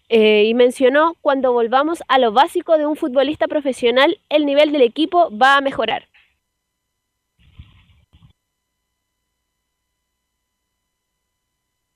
Eh, 0.09 0.45
y 0.45 0.55
mencionó, 0.55 1.17
cuando 1.21 1.53
volvamos 1.53 2.03
a 2.07 2.19
lo 2.19 2.31
básico 2.33 2.79
de 2.79 2.87
un 2.87 2.95
futbolista 2.97 3.49
profesional, 3.49 4.21
el 4.29 4.47
nivel 4.47 4.71
del 4.71 4.83
equipo 4.83 5.37
va 5.37 5.57
a 5.57 5.61
mejorar. 5.61 6.07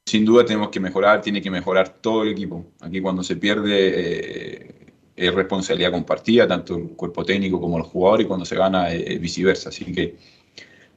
Sin 0.06 0.24
duda 0.24 0.44
tenemos 0.44 0.70
que 0.70 0.80
mejorar, 0.80 1.20
tiene 1.20 1.40
que 1.40 1.50
mejorar 1.50 1.88
todo 2.00 2.24
el 2.24 2.30
equipo. 2.30 2.66
Aquí 2.80 3.00
cuando 3.00 3.22
se 3.22 3.36
pierde 3.36 3.70
eh, 3.94 4.92
es 5.14 5.34
responsabilidad 5.34 5.92
compartida, 5.92 6.48
tanto 6.48 6.76
el 6.76 6.88
cuerpo 6.96 7.24
técnico 7.24 7.60
como 7.60 7.78
los 7.78 7.86
jugadores, 7.86 8.24
y 8.24 8.28
cuando 8.28 8.44
se 8.44 8.56
gana 8.56 8.92
eh, 8.92 9.18
viceversa. 9.18 9.68
Así 9.68 9.84
que, 9.92 10.16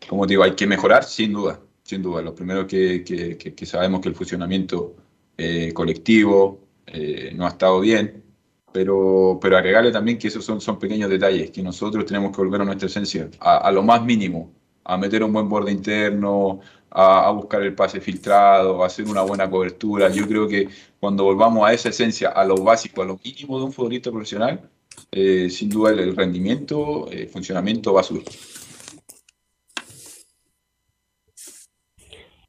como 0.10 0.26
digo, 0.26 0.42
hay 0.44 0.54
que 0.56 0.66
mejorar, 0.66 1.04
sin 1.04 1.34
duda, 1.34 1.60
sin 1.84 2.02
duda. 2.02 2.24
Lo 2.24 2.34
primero 2.34 2.66
que, 2.66 3.04
que- 3.04 3.38
que- 3.38 3.54
que 3.54 3.66
sabemos 3.68 4.02
que 4.02 4.10
el 4.10 4.16
funcionamiento 4.16 4.96
eh, 5.38 5.72
colectivo 5.74 6.60
eh, 6.88 7.32
no 7.36 7.46
ha 7.46 7.50
estado 7.50 7.80
bien, 7.80 8.24
pero, 8.72 9.40
pero 9.42 9.58
agregarle 9.58 9.92
también 9.92 10.18
que 10.18 10.28
esos 10.28 10.44
son, 10.44 10.60
son 10.62 10.80
pequeños 10.80 11.10
detalles, 11.10 11.52
que 11.52 11.62
nosotros 11.62 12.06
tenemos 12.06 12.32
que 12.32 12.38
volver 12.38 12.62
a 12.62 12.66
nuestra 12.66 12.88
esencia, 12.88 13.30
a, 13.40 13.72
lo 13.72 13.84
más 13.84 14.04
mínimo, 14.04 14.52
a 14.84 14.98
meter 14.98 15.24
un 15.24 15.32
buen 15.34 15.48
borde 15.48 15.72
interno, 15.72 16.60
a, 16.90 17.32
buscar 17.32 17.62
el 17.62 17.74
pase 17.76 18.02
filtrado, 18.02 18.84
a 18.84 18.88
hacer 18.88 19.06
una 19.06 19.22
buena 19.22 19.50
cobertura. 19.50 20.10
Yo 20.10 20.28
creo 20.28 20.48
que 20.48 20.68
cuando 21.00 21.24
volvamos 21.24 21.68
a 21.68 21.74
esa 21.74 21.90
esencia, 21.90 22.30
a 22.30 22.44
lo 22.44 22.56
básico, 22.58 23.02
a 23.02 23.06
lo 23.06 23.20
mínimo 23.24 23.60
de 23.60 23.66
un 23.66 23.74
futbolista 23.74 24.12
profesional, 24.12 24.70
eh, 25.12 25.50
sin 25.50 25.70
duda 25.70 25.92
el, 25.92 26.00
el 26.00 26.16
rendimiento, 26.16 27.10
el 27.10 27.28
funcionamiento 27.28 27.94
va 27.94 28.02
a 28.02 28.04
subir. 28.04 28.26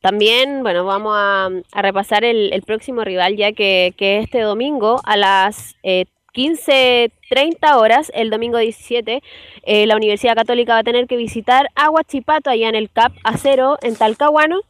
También, 0.05 0.63
bueno, 0.63 0.85
vamos 0.85 1.15
a, 1.17 1.49
repasar 1.73 2.25
el, 2.25 2.53
el 2.53 2.61
próximo 2.61 3.05
rival 3.05 3.39
ya 3.39 3.53
que, 3.53 3.95
que 3.97 4.19
este 4.19 4.43
domingo 4.43 5.01
a 5.03 5.17
las 5.17 5.77
eh, 5.83 6.05
15.30 6.35 7.77
horas, 7.79 8.13
el 8.15 8.29
domingo 8.29 8.59
17, 8.59 9.23
eh, 9.63 9.87
la 9.87 9.97
Universidad 9.97 10.35
Católica 10.35 10.75
va 10.75 10.81
a 10.81 10.85
tener 10.85 11.07
que 11.07 11.17
visitar 11.17 11.69
a 11.75 11.89
Huachipato 11.89 12.51
allá 12.51 12.69
en 12.69 12.75
el 12.75 12.91
CAP 12.91 13.15
Acero, 13.25 13.79
en 13.81 13.97
Talcahuano. 13.97 14.61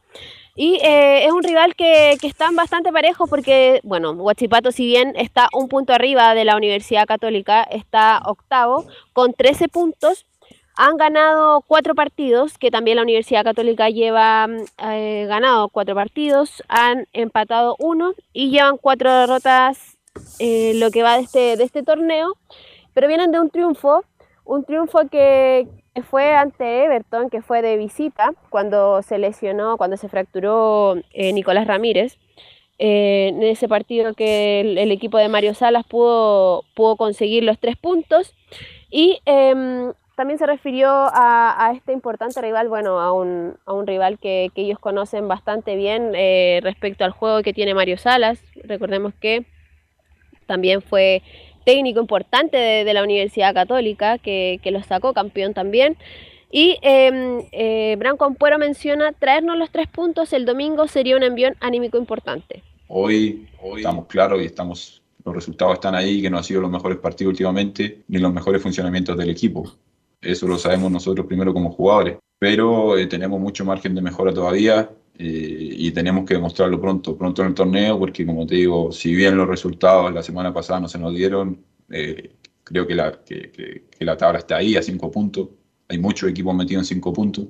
Y 0.55 0.75
eh, 0.81 1.25
es 1.25 1.33
un 1.33 1.43
rival 1.43 1.75
que, 1.75 2.15
que 2.21 2.27
están 2.27 2.55
bastante 2.55 2.93
parejos 2.93 3.29
porque, 3.29 3.81
bueno, 3.83 4.11
Huachipato 4.11 4.71
si 4.71 4.85
bien 4.85 5.15
está 5.17 5.49
un 5.51 5.67
punto 5.67 5.91
arriba 5.91 6.33
de 6.33 6.45
la 6.45 6.55
Universidad 6.55 7.07
Católica, 7.07 7.61
está 7.63 8.21
octavo 8.25 8.85
con 9.11 9.33
13 9.33 9.67
puntos. 9.67 10.25
Han 10.77 10.97
ganado 10.97 11.61
cuatro 11.61 11.95
partidos, 11.95 12.57
que 12.57 12.71
también 12.71 12.97
la 12.97 13.03
Universidad 13.03 13.43
Católica 13.43 13.89
lleva 13.89 14.47
mm, 14.47 14.65
eh, 14.89 15.25
ganado 15.27 15.69
cuatro 15.69 15.95
partidos, 15.95 16.63
han 16.67 17.07
empatado 17.13 17.75
uno 17.79 18.13
y 18.33 18.49
llevan 18.49 18.77
cuatro 18.77 19.11
derrotas 19.13 19.97
eh, 20.39 20.73
lo 20.75 20.91
que 20.91 21.03
va 21.03 21.15
de 21.17 21.23
este, 21.23 21.57
de 21.57 21.63
este 21.63 21.83
torneo, 21.83 22.35
pero 22.93 23.07
vienen 23.07 23.31
de 23.31 23.39
un 23.39 23.49
triunfo, 23.49 24.03
un 24.45 24.63
triunfo 24.65 25.07
que 25.09 25.67
fue 26.09 26.33
ante 26.35 26.83
Everton, 26.85 27.29
que 27.29 27.41
fue 27.41 27.61
de 27.61 27.77
visita, 27.77 28.33
cuando 28.49 29.01
se 29.01 29.17
lesionó, 29.17 29.77
cuando 29.77 29.97
se 29.97 30.09
fracturó 30.09 30.95
eh, 31.13 31.33
Nicolás 31.33 31.67
Ramírez. 31.67 32.17
eh, 32.77 33.29
en 33.29 33.43
ese 33.43 33.67
partido 33.69 34.13
que 34.15 34.59
el, 34.61 34.77
el 34.77 34.91
equipo 34.91 35.17
de 35.17 35.29
Mario 35.29 35.53
Salas 35.53 35.85
pudo, 35.87 36.63
pudo 36.75 36.97
conseguir 36.97 37.43
los 37.43 37.59
tres 37.59 37.77
puntos. 37.77 38.33
Y 38.89 39.19
em, 39.25 39.93
también 40.15 40.39
se 40.39 40.45
refirió 40.45 40.89
a, 40.89 41.67
a 41.67 41.73
este 41.73 41.91
importante 41.91 42.41
rival, 42.41 42.69
bueno, 42.69 42.99
a 42.99 43.11
un, 43.11 43.57
a 43.65 43.73
un 43.73 43.85
rival 43.85 44.17
que, 44.17 44.49
que 44.55 44.61
ellos 44.61 44.79
conocen 44.79 45.27
bastante 45.27 45.75
bien 45.75 46.13
eh, 46.15 46.59
respecto 46.63 47.03
al 47.03 47.11
juego 47.11 47.43
que 47.43 47.53
tiene 47.53 47.73
Mario 47.73 47.97
Salas. 47.97 48.39
Recordemos 48.63 49.13
que 49.19 49.45
también 50.45 50.81
fue 50.81 51.21
técnico 51.65 51.99
importante 51.99 52.57
de, 52.57 52.83
de 52.85 52.93
la 52.93 53.03
Universidad 53.03 53.53
Católica, 53.53 54.17
que, 54.17 54.59
que 54.63 54.71
los 54.71 54.85
sacó 54.85 55.13
campeón 55.13 55.53
también. 55.53 55.97
Y 56.51 56.77
eh, 56.83 57.49
eh, 57.51 57.95
Branco 57.97 58.23
Ampuero 58.23 58.57
menciona, 58.57 59.11
traernos 59.11 59.57
los 59.57 59.71
tres 59.71 59.87
puntos 59.87 60.31
el 60.31 60.45
domingo 60.45 60.87
sería 60.87 61.17
un 61.17 61.23
envión 61.23 61.55
anímico 61.59 61.97
importante. 61.97 62.63
Hoy, 62.87 63.47
estamos 63.77 64.05
claros 64.05 64.41
y 64.41 64.45
estamos, 64.45 65.01
los 65.25 65.35
resultados 65.35 65.73
están 65.73 65.95
ahí, 65.95 66.21
que 66.21 66.29
no 66.29 66.37
han 66.37 66.43
sido 66.43 66.61
los 66.61 66.71
mejores 66.71 66.99
partidos 66.99 67.31
últimamente, 67.31 68.03
ni 68.07 68.19
los 68.19 68.31
mejores 68.31 68.61
funcionamientos 68.61 69.17
del 69.17 69.31
equipo. 69.31 69.65
Eso 70.25 70.47
lo 70.47 70.57
sabemos 70.57 70.91
nosotros 70.91 71.25
primero 71.27 71.53
como 71.53 71.71
jugadores. 71.71 72.17
Pero 72.39 72.97
eh, 72.97 73.07
tenemos 73.07 73.39
mucho 73.39 73.63
margen 73.65 73.95
de 73.95 74.01
mejora 74.01 74.33
todavía 74.33 74.89
eh, 75.17 75.69
y 75.77 75.91
tenemos 75.91 76.25
que 76.25 76.33
demostrarlo 76.35 76.79
pronto, 76.81 77.17
pronto 77.17 77.41
en 77.41 77.49
el 77.49 77.53
torneo, 77.53 77.97
porque 77.99 78.25
como 78.25 78.45
te 78.45 78.55
digo, 78.55 78.91
si 78.91 79.15
bien 79.15 79.37
los 79.37 79.47
resultados 79.47 80.13
la 80.13 80.21
semana 80.23 80.53
pasada 80.53 80.79
no 80.81 80.87
se 80.89 80.99
nos 80.99 81.13
dieron, 81.15 81.63
eh, 81.89 82.31
creo 82.63 82.85
que 82.87 82.95
la, 82.95 83.23
que, 83.23 83.51
que- 83.51 83.85
que 83.89 84.05
la 84.05 84.17
tabla 84.17 84.39
está 84.39 84.57
ahí 84.57 84.75
a 84.75 84.81
cinco 84.83 85.09
puntos. 85.11 85.49
Hay 85.87 85.97
muchos 85.99 86.29
equipos 86.29 86.53
metidos 86.55 86.81
en 86.83 86.95
cinco 86.97 87.13
puntos. 87.13 87.45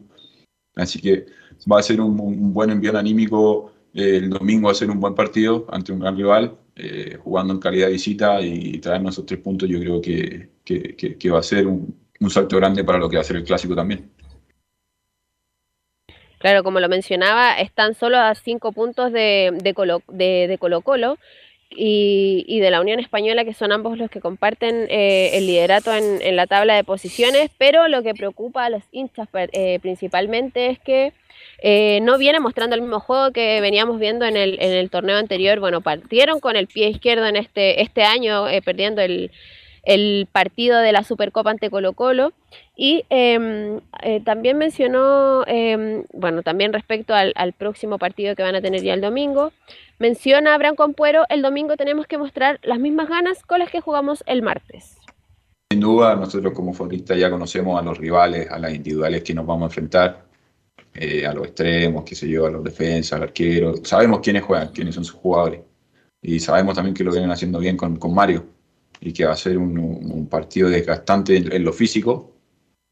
Así 0.76 1.00
que 1.02 1.26
va 1.72 1.80
a 1.80 1.84
ser 1.84 2.02
un, 2.02 2.20
un 2.20 2.54
buen 2.54 2.70
envío 2.70 2.98
anímico. 2.98 3.72
eh, 3.94 4.18
el 4.18 4.30
domingo 4.30 4.74
ser 4.74 4.90
un 4.92 5.00
buen 5.00 5.16
partido 5.16 5.66
ante 5.72 5.92
un 5.94 6.00
gran 6.00 6.18
rival, 6.18 6.58
eh, 6.76 7.18
jugando 7.24 7.54
en 7.54 7.60
calidad 7.60 7.88
de 7.88 7.94
visita 7.94 8.42
y 8.42 8.78
traernos 8.80 9.16
esos 9.16 9.26
tres 9.26 9.40
puntos. 9.40 9.70
Yo 9.70 9.80
creo 9.80 10.02
que, 10.02 10.50
que- 10.66 10.96
que- 10.96 11.18
que 11.18 11.30
va 11.30 11.40
a 11.40 11.44
ser 11.44 11.66
un, 11.68 11.96
un 12.20 12.30
salto 12.30 12.58
grande 12.58 12.84
para 12.84 12.98
lo 12.98 13.10
que 13.10 13.18
va 13.18 13.22
a 13.22 13.26
ser 13.26 13.38
el 13.38 13.44
clásico 13.44 13.76
también. 13.76 14.10
Claro, 16.40 16.64
como 16.64 16.80
lo 16.80 16.90
mencionaba, 16.90 17.60
están 17.60 17.96
solo 17.96 18.18
a 18.20 18.36
cinco 18.36 18.72
puntos 18.72 19.12
de, 19.12 19.52
de 19.54 19.74
Colo, 19.74 20.04
de, 20.08 20.48
de 20.48 20.58
Colo 20.60 20.82
Colo 20.82 21.18
y, 21.72 22.46
y 22.48 22.60
de 22.60 22.70
la 22.70 22.82
Unión 22.82 23.00
Española, 23.00 23.46
que 23.46 23.56
son 23.56 23.72
ambos 23.72 23.98
los 23.98 24.12
que 24.12 24.22
comparten 24.22 24.86
eh, 24.90 25.32
el 25.34 25.48
liderato 25.48 25.92
en, 25.94 26.22
en 26.22 26.36
la 26.36 26.46
tabla 26.46 26.76
de 26.76 26.84
posiciones, 26.84 27.50
pero 27.58 27.88
lo 27.88 28.04
que 28.04 28.14
preocupa 28.14 28.66
a 28.66 28.70
los 28.70 28.84
hinchas 28.92 29.28
eh, 29.34 29.80
principalmente 29.82 30.70
es 30.70 30.80
que 30.80 31.14
eh, 31.64 32.00
no 32.02 32.18
viene 32.20 32.40
mostrando 32.40 32.76
el 32.76 32.82
mismo 32.82 33.00
juego 33.00 33.32
que 33.32 33.60
veníamos 33.62 34.00
viendo 34.00 34.26
en 34.26 34.38
el, 34.38 34.62
en 34.62 34.72
el 34.72 34.90
torneo 34.92 35.18
anterior. 35.18 35.60
Bueno, 35.60 35.82
partieron 35.82 36.40
con 36.40 36.56
el 36.56 36.68
pie 36.68 36.90
izquierdo 36.90 37.26
en 37.26 37.38
este, 37.38 37.82
este 37.82 38.04
año, 38.04 38.48
eh, 38.48 38.62
perdiendo 38.62 39.02
el, 39.02 39.32
el 39.86 40.28
partido 40.32 40.80
de 40.80 40.92
la 40.92 41.04
Supercopa 41.04 41.52
ante 41.52 41.70
Colo 41.70 41.94
Colo. 41.94 42.34
Y 42.76 43.06
em, 43.10 43.80
eh, 44.02 44.22
también 44.26 44.58
mencionó, 44.58 45.46
em, 45.48 46.04
bueno, 46.14 46.44
también 46.44 46.74
respecto 46.74 47.14
al, 47.14 47.54
próximo 47.54 47.98
partido 47.98 48.36
que 48.36 48.44
van 48.44 48.56
a 48.56 48.62
tener 48.62 48.82
ya 48.82 48.94
el 48.94 49.02
domingo, 49.02 49.54
menciona 50.00 50.54
a 50.54 50.58
Branco 50.58 50.84
Ampuero, 50.84 51.24
el 51.30 51.42
domingo 51.42 51.78
tenemos 51.78 52.08
que 52.08 52.18
mostrar 52.18 52.60
las 52.64 52.80
mismas 52.80 53.08
ganas 53.08 53.44
con 53.44 53.60
las 53.60 53.70
que 53.70 53.80
jugamos 53.80 54.24
el 54.28 54.42
martes. 54.42 54.98
Sin 55.72 55.80
duda, 55.80 56.16
nosotros 56.16 56.54
como 56.54 56.74
futbolistas 56.74 57.18
ya 57.18 57.30
conocemos 57.30 57.80
a 57.80 57.84
los 57.84 57.98
rivales, 57.98 58.50
a 58.52 58.60
las 58.60 58.74
individuales 58.74 59.24
que 59.24 59.34
nos 59.34 59.46
vamos 59.46 59.64
a 59.64 59.66
enfrentar, 59.68 60.26
eh, 60.94 61.26
a 61.26 61.34
los 61.34 61.46
extremos, 61.48 62.04
qué 62.04 62.16
sé 62.16 62.28
yo, 62.28 62.46
a 62.46 62.52
los 62.52 62.64
defensas, 62.64 63.14
al 63.14 63.24
arquero. 63.24 63.76
Sabemos 63.84 64.20
quiénes 64.20 64.44
juegan, 64.44 64.70
quiénes 64.70 64.96
son 64.96 65.06
sus 65.06 65.16
jugadores. 65.16 65.62
Y 66.22 66.40
sabemos 66.40 66.76
también 66.76 66.94
que 66.94 67.04
lo 67.04 67.12
vienen 67.12 67.32
haciendo 67.32 67.60
bien 67.60 67.78
con, 67.78 67.98
con 67.98 68.14
Mario 68.14 68.55
y 69.02 69.14
que 69.14 69.26
va 69.26 69.34
a 69.34 69.38
ser 69.38 69.58
un, 69.58 69.78
un- 69.78 70.28
partido 70.28 70.70
desgastante 70.70 71.38
en, 71.38 71.52
en 71.54 71.64
lo 71.64 71.74
físico, 71.74 72.34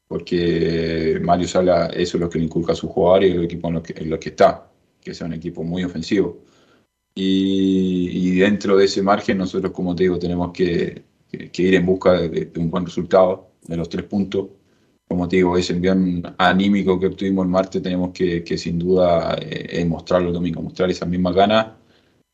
porque 0.08 1.18
Mario 1.22 1.48
Sala, 1.48 1.86
eso 1.88 2.16
es 2.16 2.20
lo 2.22 2.30
que 2.30 2.38
le 2.38 2.44
inculca 2.46 2.72
a 2.72 2.76
sus 2.76 2.90
jugadores 2.90 3.30
y 3.30 3.34
el 3.36 3.44
equipo 3.44 3.68
en 3.68 3.74
lo 3.74 3.82
que, 3.82 3.94
en 3.96 4.10
lo 4.10 4.20
que 4.20 4.30
está, 4.30 4.70
que 5.02 5.14
sea 5.14 5.26
un 5.26 5.34
equipo 5.34 5.64
muy 5.64 5.84
ofensivo. 5.84 6.44
Y, 7.14 8.10
y 8.12 8.38
dentro 8.40 8.76
de 8.76 8.86
ese 8.86 9.02
margen, 9.02 9.38
nosotros, 9.38 9.72
como 9.72 9.94
te 9.94 10.04
digo, 10.04 10.18
tenemos 10.18 10.52
que, 10.52 11.04
que- 11.30 11.50
que 11.50 11.62
ir 11.62 11.74
en 11.76 11.86
busca 11.86 12.12
de, 12.14 12.28
de 12.46 12.60
un 12.60 12.70
buen 12.70 12.84
resultado, 12.84 13.50
de 13.66 13.76
los 13.76 13.88
tres 13.88 14.04
puntos. 14.04 14.48
Como 15.08 15.28
te 15.28 15.36
digo, 15.36 15.56
ese 15.56 15.74
envión 15.74 16.22
anímico 16.38 16.98
que 16.98 17.06
obtuvimos 17.06 17.44
el 17.44 17.50
martes, 17.50 17.82
tenemos 17.82 18.10
que, 18.12 18.42
que 18.42 18.58
sin 18.58 18.78
duda 18.78 19.36
eh, 19.40 19.80
eh, 19.80 19.84
mostrarlo 19.84 20.28
el 20.28 20.34
domingo, 20.34 20.62
mostrar 20.62 20.90
esas 20.90 21.08
mismas 21.08 21.34
ganas, 21.34 21.68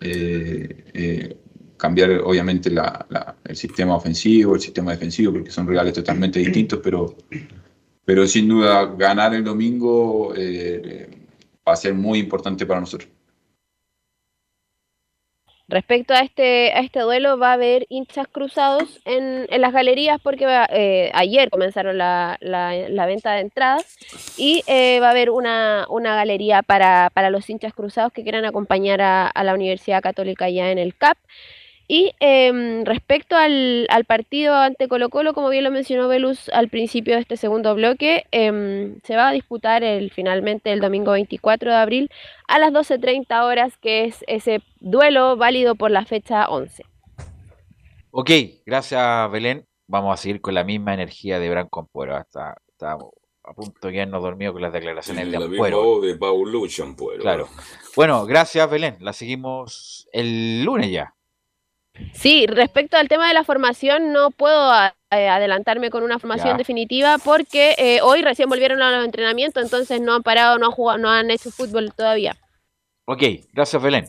eh, 0.00 0.84
eh, 0.94 1.36
cambiar 1.80 2.10
obviamente 2.24 2.70
el 2.70 3.56
sistema 3.56 3.96
ofensivo, 3.96 4.54
el 4.54 4.60
sistema 4.60 4.92
defensivo, 4.92 5.32
porque 5.32 5.50
son 5.50 5.66
rivales 5.66 5.94
totalmente 5.94 6.38
distintos, 6.38 6.80
pero, 6.82 7.16
pero 8.04 8.26
sin 8.26 8.48
duda 8.48 8.86
ganar 8.96 9.34
el 9.34 9.44
domingo 9.44 10.34
eh, 10.36 11.08
va 11.66 11.72
a 11.72 11.76
ser 11.76 11.94
muy 11.94 12.18
importante 12.20 12.66
para 12.66 12.80
nosotros. 12.80 13.10
Respecto 15.68 16.14
a 16.14 16.20
este, 16.22 16.72
a 16.72 16.80
este 16.80 16.98
duelo, 16.98 17.38
va 17.38 17.50
a 17.50 17.52
haber 17.52 17.86
hinchas 17.90 18.26
cruzados 18.26 19.00
en, 19.04 19.46
en 19.48 19.60
las 19.60 19.72
galerías 19.72 20.20
porque 20.20 20.44
eh, 20.70 21.12
ayer 21.14 21.48
comenzaron 21.48 21.96
la, 21.96 22.36
la- 22.40 22.88
la 22.88 23.06
venta 23.06 23.34
de 23.34 23.42
entradas 23.42 23.96
y 24.36 24.64
eh, 24.66 24.98
va 25.00 25.06
a 25.08 25.10
haber 25.12 25.30
una, 25.30 25.86
una 25.88 26.16
galería 26.16 26.62
para, 26.64 27.10
para 27.14 27.30
los 27.30 27.48
hinchas 27.48 27.72
cruzados 27.72 28.12
que 28.12 28.24
quieran 28.24 28.44
acompañar 28.46 29.00
a, 29.00 29.28
a 29.28 29.44
la 29.44 29.54
Universidad 29.54 30.02
Católica 30.02 30.50
ya 30.50 30.72
en 30.72 30.78
el 30.78 30.96
CAP. 30.96 31.18
Y 31.92 32.14
em, 32.20 32.84
respecto 32.84 33.34
al, 33.34 33.88
al 33.90 34.04
partido 34.04 34.54
ante 34.54 34.86
Colo 34.86 35.08
Colo, 35.08 35.34
como 35.34 35.48
bien 35.48 35.64
lo 35.64 35.72
mencionó 35.72 36.06
Velus 36.06 36.48
al 36.50 36.68
principio 36.68 37.16
de 37.16 37.22
este 37.22 37.36
segundo 37.36 37.74
bloque, 37.74 38.26
em, 38.30 39.00
se 39.02 39.16
va 39.16 39.26
a 39.26 39.32
disputar 39.32 39.82
el, 39.82 40.12
finalmente 40.12 40.70
el 40.70 40.78
domingo 40.78 41.10
24 41.10 41.68
de 41.68 41.76
abril 41.76 42.10
a 42.46 42.60
las 42.60 42.70
12.30 42.70 43.44
horas, 43.44 43.76
que 43.76 44.04
es 44.04 44.24
ese 44.28 44.62
duelo 44.78 45.36
válido 45.36 45.74
por 45.74 45.90
la 45.90 46.04
fecha 46.04 46.48
11. 46.48 46.84
Ok, 48.12 48.30
gracias 48.64 49.28
Belén. 49.32 49.66
Vamos 49.88 50.14
a 50.14 50.16
seguir 50.16 50.40
con 50.40 50.54
la 50.54 50.62
misma 50.62 50.94
energía 50.94 51.40
de 51.40 51.50
Branco 51.50 51.80
Ampuero. 51.80 52.14
Hasta 52.14 52.54
estábamos 52.68 53.14
a 53.42 53.52
punto 53.52 53.88
de 53.88 53.94
quedarnos 53.94 54.22
dormidos 54.22 54.52
con 54.52 54.62
las 54.62 54.72
declaraciones 54.72 55.26
de 55.26 55.32
la 55.32 55.40
misma 55.40 55.66
Ampuero. 55.66 56.00
de 56.02 56.14
Paulucci 56.14 56.82
Ampuero. 56.82 57.20
Claro. 57.20 57.48
Bueno, 57.96 58.26
gracias 58.26 58.70
Belén. 58.70 58.96
La 59.00 59.12
seguimos 59.12 60.08
el 60.12 60.62
lunes 60.62 60.88
ya. 60.88 61.16
Sí, 62.12 62.46
respecto 62.46 62.96
al 62.96 63.08
tema 63.08 63.28
de 63.28 63.34
la 63.34 63.44
formación, 63.44 64.12
no 64.12 64.30
puedo 64.30 64.72
eh, 65.10 65.28
adelantarme 65.28 65.90
con 65.90 66.02
una 66.02 66.18
formación 66.18 66.50
Ya. 66.50 66.56
definitiva 66.56 67.18
porque 67.18 67.74
eh, 67.78 68.00
hoy 68.02 68.22
recién 68.22 68.48
volvieron 68.48 68.82
a 68.82 68.90
los 68.96 69.04
entrenamientos, 69.04 69.62
entonces 69.62 70.00
no 70.00 70.14
han 70.14 70.22
parado, 70.22 70.58
no 70.58 70.66
han 70.66 70.72
jugado, 70.72 70.98
no 70.98 71.10
han 71.10 71.30
hecho 71.30 71.50
fútbol 71.50 71.92
todavía. 71.96 72.36
Ok, 73.06 73.22
gracias 73.52 73.82
Belén. 73.82 74.08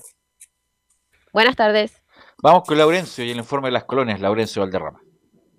Buenas 1.33 1.55
tardes. 1.55 1.93
Vamos 2.43 2.63
con 2.67 2.77
Laurencio 2.77 3.23
y 3.23 3.31
el 3.31 3.37
informe 3.37 3.67
de 3.69 3.73
las 3.73 3.83
colonias, 3.85 4.19
Laurencio 4.19 4.61
Valderrama. 4.61 4.99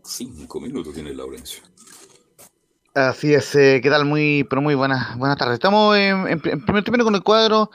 Cinco 0.04 0.60
minutos 0.60 0.92
tiene 0.94 1.14
Laurencio. 1.14 1.62
Así 2.94 3.32
es, 3.32 3.54
eh, 3.54 3.80
¿qué 3.82 3.88
tal? 3.88 4.04
Muy, 4.04 4.44
pero 4.50 4.60
muy 4.60 4.74
buenas, 4.74 5.16
buenas 5.16 5.38
tardes. 5.38 5.54
Estamos 5.54 5.96
en, 5.96 6.28
en- 6.28 6.42
en 6.44 6.64
primer 6.64 6.84
término 6.84 7.04
con 7.04 7.14
el 7.14 7.22
cuadro 7.22 7.70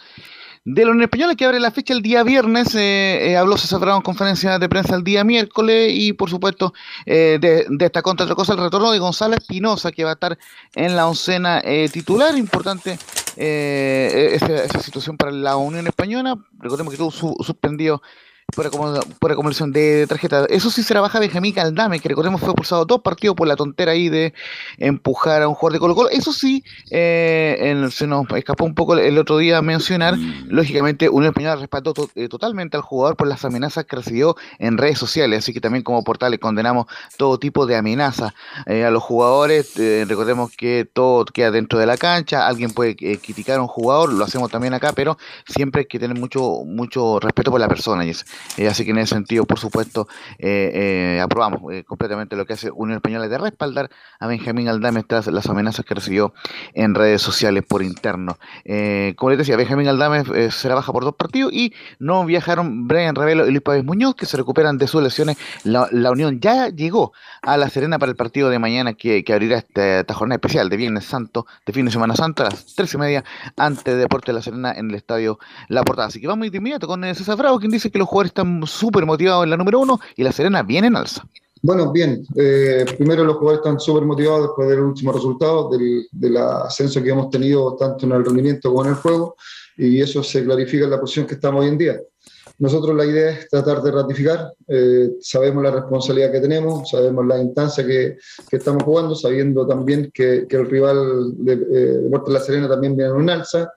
de 0.69 0.83
la 0.83 0.91
Unión 0.91 1.03
Española 1.03 1.33
que 1.35 1.45
abre 1.45 1.61
la 1.61 1.71
fecha 1.71 1.93
el 1.93 2.01
día 2.01 2.23
viernes. 2.23 2.75
eh, 2.75 3.29
eh, 3.31 3.37
habló 3.37 3.57
César 3.57 3.79
conferencia 4.03 4.59
de 4.59 4.67
prensa 4.67 4.95
el 4.95 5.03
día 5.05 5.23
miércoles 5.23 5.93
y, 5.93 6.11
por 6.11 6.29
supuesto, 6.29 6.73
eh, 7.05 7.37
de- 7.39 7.65
destacó 7.69 8.11
entre 8.11 8.25
otras 8.25 8.35
cosas 8.35 8.57
el 8.57 8.63
retorno 8.63 8.91
de 8.91 8.99
Gonzalo 8.99 9.35
Espinosa 9.35 9.93
que 9.93 10.03
va 10.03 10.09
a 10.09 10.13
estar 10.13 10.37
en 10.75 10.97
la 10.97 11.07
oncena 11.07 11.61
eh, 11.63 11.87
titular. 11.89 12.37
Importante 12.37 12.99
eh, 13.37 14.31
esa, 14.33 14.65
esa 14.65 14.81
situación 14.81 15.15
para 15.15 15.31
la 15.31 15.55
Unión 15.55 15.87
Española. 15.87 16.35
Recordemos 16.59 16.91
que 16.91 16.97
tuvo 16.97 17.11
su- 17.11 17.37
suspendido 17.41 18.01
por, 18.55 18.69
por 19.19 19.31
acumulación 19.31 19.71
de 19.71 20.07
tarjeta. 20.07 20.45
Eso 20.49 20.69
sí 20.71 20.81
se 20.81 20.93
la 20.93 21.01
baja 21.01 21.19
Benjamín 21.19 21.53
Caldame, 21.53 21.99
que 21.99 22.09
recordemos 22.09 22.39
fue 22.39 22.49
expulsado 22.49 22.85
dos 22.85 23.01
partidos 23.01 23.35
por 23.35 23.47
la 23.47 23.55
tontera 23.55 23.91
ahí 23.91 24.09
de 24.09 24.33
empujar 24.77 25.41
a 25.41 25.47
un 25.47 25.53
jugador 25.53 25.73
de 25.73 25.79
Colo 25.79 25.95
Colo. 25.95 26.09
Eso 26.09 26.31
sí, 26.31 26.63
eh, 26.89 27.57
en- 27.59 27.91
se 27.91 28.07
nos 28.07 28.25
escapó 28.35 28.63
un 28.65 28.73
poco 28.73 28.97
el 28.97 29.17
otro 29.17 29.37
día 29.37 29.61
mencionar, 29.61 30.15
lógicamente 30.47 31.09
Unión 31.09 31.31
Española 31.31 31.57
respaldó 31.57 31.93
to- 31.93 32.09
eh, 32.15 32.29
totalmente 32.29 32.77
al 32.77 32.83
jugador 32.83 33.15
por 33.17 33.27
las 33.27 33.43
amenazas 33.45 33.85
que 33.85 33.95
recibió 33.97 34.35
en 34.59 34.77
redes 34.77 34.97
sociales, 34.97 35.39
así 35.39 35.53
que 35.53 35.61
también 35.61 35.83
como 35.83 36.03
portales 36.03 36.39
condenamos 36.39 36.87
todo 37.17 37.37
tipo 37.39 37.65
de 37.65 37.75
amenazas 37.75 38.33
eh, 38.65 38.85
a 38.85 38.91
los 38.91 39.03
jugadores. 39.03 39.77
Eh, 39.77 40.05
recordemos 40.07 40.51
que 40.55 40.87
todo 40.91 41.25
queda 41.25 41.51
dentro 41.51 41.79
de 41.79 41.85
la 41.85 41.97
cancha, 41.97 42.47
alguien 42.47 42.71
puede 42.71 42.95
criticar 42.95 43.57
a 43.59 43.61
un 43.61 43.67
jugador, 43.67 44.13
lo 44.13 44.23
hacemos 44.23 44.49
también 44.49 44.73
acá, 44.73 44.93
pero 44.93 45.17
siempre 45.47 45.81
hay 45.81 45.85
que 45.87 45.99
tener 45.99 46.17
mucho 46.17 46.63
mucho 46.65 47.19
respeto 47.19 47.51
por 47.51 47.59
la 47.59 47.67
persona. 47.67 48.05
Y 48.05 48.11
es- 48.11 48.25
eh, 48.57 48.67
así 48.67 48.85
que 48.85 48.91
en 48.91 48.99
ese 48.99 49.15
sentido, 49.15 49.45
por 49.45 49.59
supuesto, 49.59 50.07
eh, 50.39 50.71
eh, 50.73 51.21
aprobamos 51.21 51.73
eh, 51.73 51.83
completamente 51.83 52.35
lo 52.35 52.45
que 52.45 52.53
hace 52.53 52.71
Unión 52.71 52.97
Española 52.97 53.27
de 53.27 53.37
respaldar 53.37 53.89
a 54.19 54.27
Benjamín 54.27 54.67
Aldame 54.67 55.03
tras 55.03 55.27
las 55.27 55.47
amenazas 55.47 55.85
que 55.85 55.95
recibió 55.95 56.33
en 56.73 56.95
redes 56.95 57.21
sociales 57.21 57.63
por 57.67 57.83
interno. 57.83 58.37
Como 59.15 59.29
les 59.29 59.37
decía, 59.37 59.55
Benjamín 59.55 59.87
Aldame 59.87 60.51
será 60.51 60.75
baja 60.75 60.91
por 60.91 61.03
dos 61.03 61.15
partidos 61.15 61.53
y 61.53 61.73
no 61.99 62.25
viajaron 62.25 62.87
Brian 62.87 63.15
Ravelo 63.15 63.47
y 63.47 63.51
Luis 63.51 63.61
Pávez 63.61 63.83
Muñoz, 63.83 64.15
que 64.15 64.25
se 64.25 64.37
recuperan 64.37 64.77
de 64.77 64.87
sus 64.87 65.01
lesiones. 65.01 65.37
La, 65.63 65.87
la 65.91 66.11
Unión 66.11 66.39
ya 66.39 66.69
llegó 66.69 67.13
a 67.41 67.57
La 67.57 67.69
Serena 67.69 67.99
para 67.99 68.11
el 68.11 68.15
partido 68.15 68.49
de 68.49 68.59
mañana 68.59 68.93
que, 68.93 69.23
que 69.23 69.33
abrirá 69.33 69.57
esta, 69.57 69.99
esta 69.99 70.13
jornada 70.13 70.35
especial 70.37 70.69
de 70.69 70.77
Viernes 70.77 71.05
Santo, 71.05 71.45
de 71.65 71.73
fin 71.73 71.85
de 71.85 71.91
Semana 71.91 72.15
Santa, 72.15 72.43
a 72.43 72.49
las 72.49 72.75
tres 72.75 72.93
y 72.93 72.97
media, 72.97 73.23
ante 73.55 73.95
Deporte 73.95 74.33
La 74.33 74.41
Serena 74.41 74.73
en 74.73 74.89
el 74.89 74.95
estadio 74.95 75.39
La 75.67 75.83
Portada. 75.83 76.07
Así 76.07 76.19
que 76.19 76.27
vamos 76.27 76.51
de 76.51 76.57
inmediato 76.57 76.87
con 76.87 77.03
César 77.03 77.37
Bravo, 77.37 77.59
quien 77.59 77.71
dice 77.71 77.91
que 77.91 77.97
los 77.97 78.07
jugadores 78.07 78.26
están 78.27 78.61
súper 78.65 79.05
motivados 79.05 79.43
en 79.43 79.49
la 79.49 79.57
número 79.57 79.79
uno 79.79 79.99
y 80.15 80.23
La 80.23 80.31
Serena 80.31 80.63
viene 80.63 80.87
en 80.87 80.95
alza. 80.95 81.25
Bueno, 81.61 81.91
bien. 81.91 82.23
Eh, 82.35 82.85
primero 82.97 83.23
los 83.23 83.37
jugadores 83.37 83.65
están 83.65 83.79
súper 83.79 84.05
motivados 84.05 84.43
después 84.43 84.69
del 84.69 84.79
último 84.79 85.11
resultado, 85.11 85.69
del, 85.69 86.07
del 86.11 86.37
ascenso 86.37 87.01
que 87.01 87.09
hemos 87.09 87.29
tenido 87.29 87.75
tanto 87.75 88.05
en 88.05 88.11
el 88.11 88.23
rendimiento 88.23 88.69
como 88.69 88.85
en 88.85 88.91
el 88.91 88.95
juego, 88.95 89.35
y 89.75 90.01
eso 90.01 90.23
se 90.23 90.43
clarifica 90.43 90.85
en 90.85 90.91
la 90.91 90.99
posición 90.99 91.25
que 91.25 91.35
estamos 91.35 91.61
hoy 91.61 91.69
en 91.69 91.77
día. 91.77 91.99
Nosotros 92.59 92.95
la 92.95 93.05
idea 93.05 93.29
es 93.31 93.47
tratar 93.49 93.83
de 93.83 93.91
ratificar, 93.91 94.51
eh, 94.67 95.11
sabemos 95.21 95.63
la 95.63 95.69
responsabilidad 95.71 96.31
que 96.31 96.39
tenemos, 96.39 96.89
sabemos 96.89 97.25
la 97.27 97.39
instancia 97.39 97.85
que, 97.85 98.17
que 98.49 98.57
estamos 98.57 98.81
jugando, 98.83 99.13
sabiendo 99.13 99.67
también 99.67 100.09
que, 100.11 100.47
que 100.49 100.55
el 100.55 100.67
rival 100.67 101.33
de 101.37 101.53
eh, 101.53 102.09
La 102.27 102.39
Serena 102.39 102.67
también 102.67 102.95
viene 102.97 103.11
en 103.11 103.17
un 103.17 103.29
alza, 103.29 103.71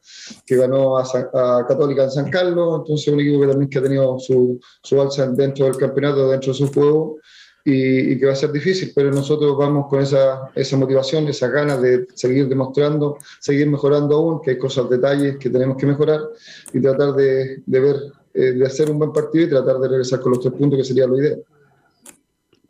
que 0.46 0.56
ganó 0.56 0.96
a, 0.96 1.04
San- 1.04 1.28
a 1.34 1.64
Católica 1.68 2.04
en 2.04 2.10
San 2.10 2.30
Carlos, 2.30 2.78
entonces 2.80 3.08
un 3.12 3.20
equipo 3.20 3.40
que 3.42 3.48
también 3.48 3.68
que 3.68 3.78
ha 3.78 3.82
tenido 3.82 4.18
su, 4.18 4.58
su 4.82 5.00
alza 5.00 5.26
dentro 5.28 5.66
del 5.66 5.76
campeonato, 5.76 6.30
dentro 6.30 6.52
de 6.52 6.58
su 6.58 6.72
juego, 6.72 7.18
y, 7.62 8.12
y 8.12 8.18
que 8.18 8.24
va 8.24 8.32
a 8.32 8.36
ser 8.36 8.50
difícil, 8.50 8.92
pero 8.94 9.10
nosotros 9.10 9.54
vamos 9.58 9.88
con 9.90 10.00
esa, 10.00 10.50
esa 10.54 10.78
motivación, 10.78 11.28
esa 11.28 11.48
ganas 11.48 11.82
de 11.82 12.06
seguir 12.14 12.48
demostrando, 12.48 13.18
seguir 13.38 13.68
mejorando 13.68 14.16
aún, 14.16 14.40
que 14.40 14.52
hay 14.52 14.58
cosas, 14.58 14.88
detalles 14.88 15.36
que 15.36 15.50
tenemos 15.50 15.76
que 15.76 15.84
mejorar 15.84 16.20
y 16.72 16.80
tratar 16.80 17.12
de, 17.12 17.62
de 17.66 17.80
ver, 17.80 17.96
eh, 18.34 18.52
de 18.52 18.66
hacer 18.66 18.90
un 18.90 18.98
buen 18.98 19.12
partido 19.12 19.44
y 19.44 19.48
tratar 19.48 19.78
de 19.78 19.88
regresar 19.88 20.20
con 20.20 20.32
los 20.32 20.40
tres 20.40 20.54
puntos, 20.54 20.78
que 20.78 20.84
sería 20.84 21.06
lo 21.06 21.18
ideal. 21.18 21.42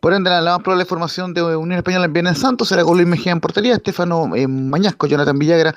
Por 0.00 0.14
ende, 0.14 0.30
la, 0.30 0.40
más 0.40 0.62
probable 0.62 0.86
formación 0.86 1.34
de 1.34 1.42
Unión 1.42 1.76
Española 1.76 2.06
en 2.06 2.14
Viernes 2.14 2.38
Santo 2.38 2.64
será 2.64 2.84
con 2.84 2.96
Luis 2.96 3.06
Mejía 3.06 3.32
en 3.32 3.40
portería, 3.40 3.74
Estefano 3.74 4.34
eh, 4.34 4.46
Mañasco, 4.48 5.06
Jonathan 5.06 5.38
Villagra, 5.38 5.74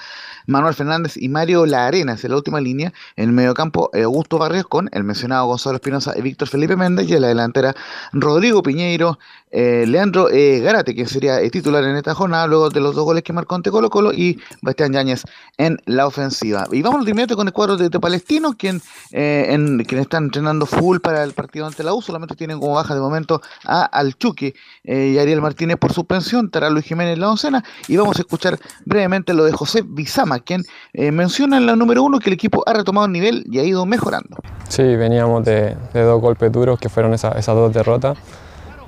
Manuel 0.47 0.73
Fernández 0.73 1.17
y 1.17 1.27
Mario 1.27 1.65
La 1.65 1.87
Arenas 1.87 2.23
en 2.23 2.31
la 2.31 2.37
última 2.37 2.61
línea. 2.61 2.93
En 3.17 3.25
el 3.25 3.31
mediocampo, 3.33 3.89
eh, 3.93 4.03
Augusto 4.03 4.37
Barrios 4.37 4.65
con 4.67 4.89
el 4.93 5.03
mencionado 5.03 5.47
Gonzalo 5.47 5.75
Espinosa 5.75 6.13
y 6.17 6.21
Víctor 6.21 6.47
Felipe 6.47 6.77
Méndez. 6.77 7.09
Y 7.09 7.15
en 7.15 7.21
la 7.21 7.27
delantera, 7.27 7.75
Rodrigo 8.13 8.63
Piñeiro, 8.63 9.19
eh, 9.53 9.85
Leandro 9.87 10.29
eh, 10.31 10.59
Garate, 10.59 10.95
que 10.95 11.05
sería 11.05 11.39
eh, 11.39 11.49
titular 11.51 11.83
en 11.83 11.95
esta 11.95 12.13
jornada, 12.15 12.47
luego 12.47 12.69
de 12.69 12.79
los 12.81 12.95
dos 12.95 13.05
goles 13.05 13.23
que 13.23 13.31
marcó 13.31 13.55
ante 13.55 13.69
Colo 13.71 13.89
Colo, 13.89 14.11
y 14.11 14.39
Bastián 14.61 14.91
Yáñez 14.93 15.23
en 15.57 15.77
la 15.85 16.07
ofensiva. 16.07 16.65
Y 16.71 16.81
vamos 16.81 17.05
de 17.05 17.11
inmediato 17.11 17.35
con 17.35 17.47
el 17.47 17.53
cuadro 17.53 17.77
de, 17.77 17.89
de 17.89 17.99
Palestino, 17.99 18.55
quien, 18.57 18.81
eh, 19.11 19.45
en, 19.49 19.83
quien 19.85 20.05
entrenando 20.11 20.65
full 20.65 20.97
para 20.97 21.23
el 21.23 21.33
partido 21.33 21.67
ante 21.67 21.83
la 21.83 21.93
U. 21.93 22.01
Solamente 22.01 22.35
tienen 22.35 22.59
como 22.59 22.73
baja 22.73 22.95
de 22.95 23.01
momento 23.01 23.41
a 23.65 23.83
Alchuque 23.85 24.55
y 24.83 25.17
Ariel 25.17 25.41
Martínez 25.41 25.77
por 25.77 25.93
suspensión. 25.93 26.47
Estará 26.47 26.69
Luis 26.69 26.85
Jiménez 26.85 27.13
en 27.13 27.21
la 27.21 27.29
oncena. 27.29 27.63
Y 27.87 27.95
vamos 27.95 28.17
a 28.17 28.21
escuchar 28.21 28.57
brevemente 28.85 29.33
lo 29.33 29.43
de 29.45 29.51
José 29.51 29.83
Bizama, 29.85 30.39
quien 30.39 30.63
menciona 30.93 31.57
en 31.57 31.67
la 31.67 31.75
número 31.75 32.01
uno 32.03 32.19
que 32.19 32.29
el 32.29 32.33
equipo 32.33 32.63
ha 32.65 32.73
retomado 32.73 33.05
el 33.05 33.11
nivel 33.13 33.45
y 33.51 33.59
ha 33.59 33.63
ido 33.63 33.85
mejorando. 33.85 34.37
Sí, 34.67 34.81
veníamos 34.95 35.45
de, 35.45 35.75
dos 35.93 36.19
golpes 36.19 36.51
duros 36.51 36.79
que 36.79 36.89
fueron 36.89 37.13
esa- 37.13 37.33
esas 37.33 37.55
dos 37.55 37.71
derrotas, 37.71 38.17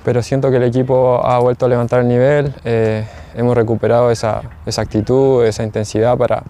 pero 0.06 0.22
siento 0.22 0.52
que 0.52 0.58
el 0.58 0.62
equipo 0.62 1.20
ha 1.26 1.40
vuelto 1.40 1.66
a 1.66 1.68
levantar 1.68 1.98
el 1.98 2.06
nivel, 2.06 2.54
eh, 2.64 3.04
hemos 3.34 3.56
recuperado 3.56 4.12
esa, 4.12 4.40
esa 4.64 4.82
actitud, 4.82 5.44
esa 5.44 5.64
intensidad 5.64 6.16
para, 6.16 6.44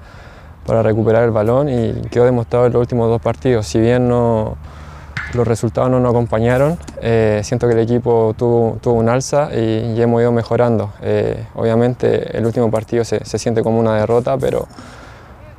para 0.66 0.83
recuperar 0.83 1.24
el 1.24 1.31
balón 1.31 1.70
y 1.70 2.03
quedó 2.11 2.27
demostrado 2.27 2.66
en 2.66 2.74
los 2.74 2.81
últimos 2.81 3.09
dos 3.09 3.23
partidos. 3.23 3.66
Si 3.66 3.81
bien 3.81 4.11
los 4.11 5.49
resultados 5.49 5.89
no 5.91 6.01
nos 6.01 6.11
acompañaron, 6.11 6.77
eh, 7.01 7.41
siento 7.45 7.66
que 7.66 7.73
el 7.73 7.81
equipo 7.81 8.35
tuvo, 8.37 8.77
tuvo 8.83 8.97
un 8.97 9.09
alza 9.09 9.49
y, 9.51 9.95
y 9.97 10.03
hemos 10.03 10.20
ido 10.20 10.33
mejorando. 10.33 10.93
Eh, 11.01 11.47
obviamente 11.55 12.37
el 12.37 12.45
último 12.45 12.70
partido 12.70 13.05
se, 13.05 13.24
se 13.24 13.39
siente 13.39 13.62
como 13.62 13.81
una 13.81 13.97
derrota, 13.97 14.37
pero, 14.37 14.69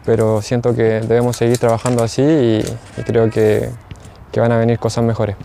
pero 0.06 0.44
siento 0.44 0.76
que 0.76 1.02
debemos 1.02 1.36
seguir 1.36 1.57
trabajando 1.57 2.03
así 2.03 2.22
y, 2.22 2.60
y 2.99 3.03
creo 3.03 3.28
que, 3.32 3.72
que 4.32 4.40
van 4.40 4.52
a 4.52 4.60
venir 4.60 4.78
cosas 4.78 5.03
mejores. 5.03 5.36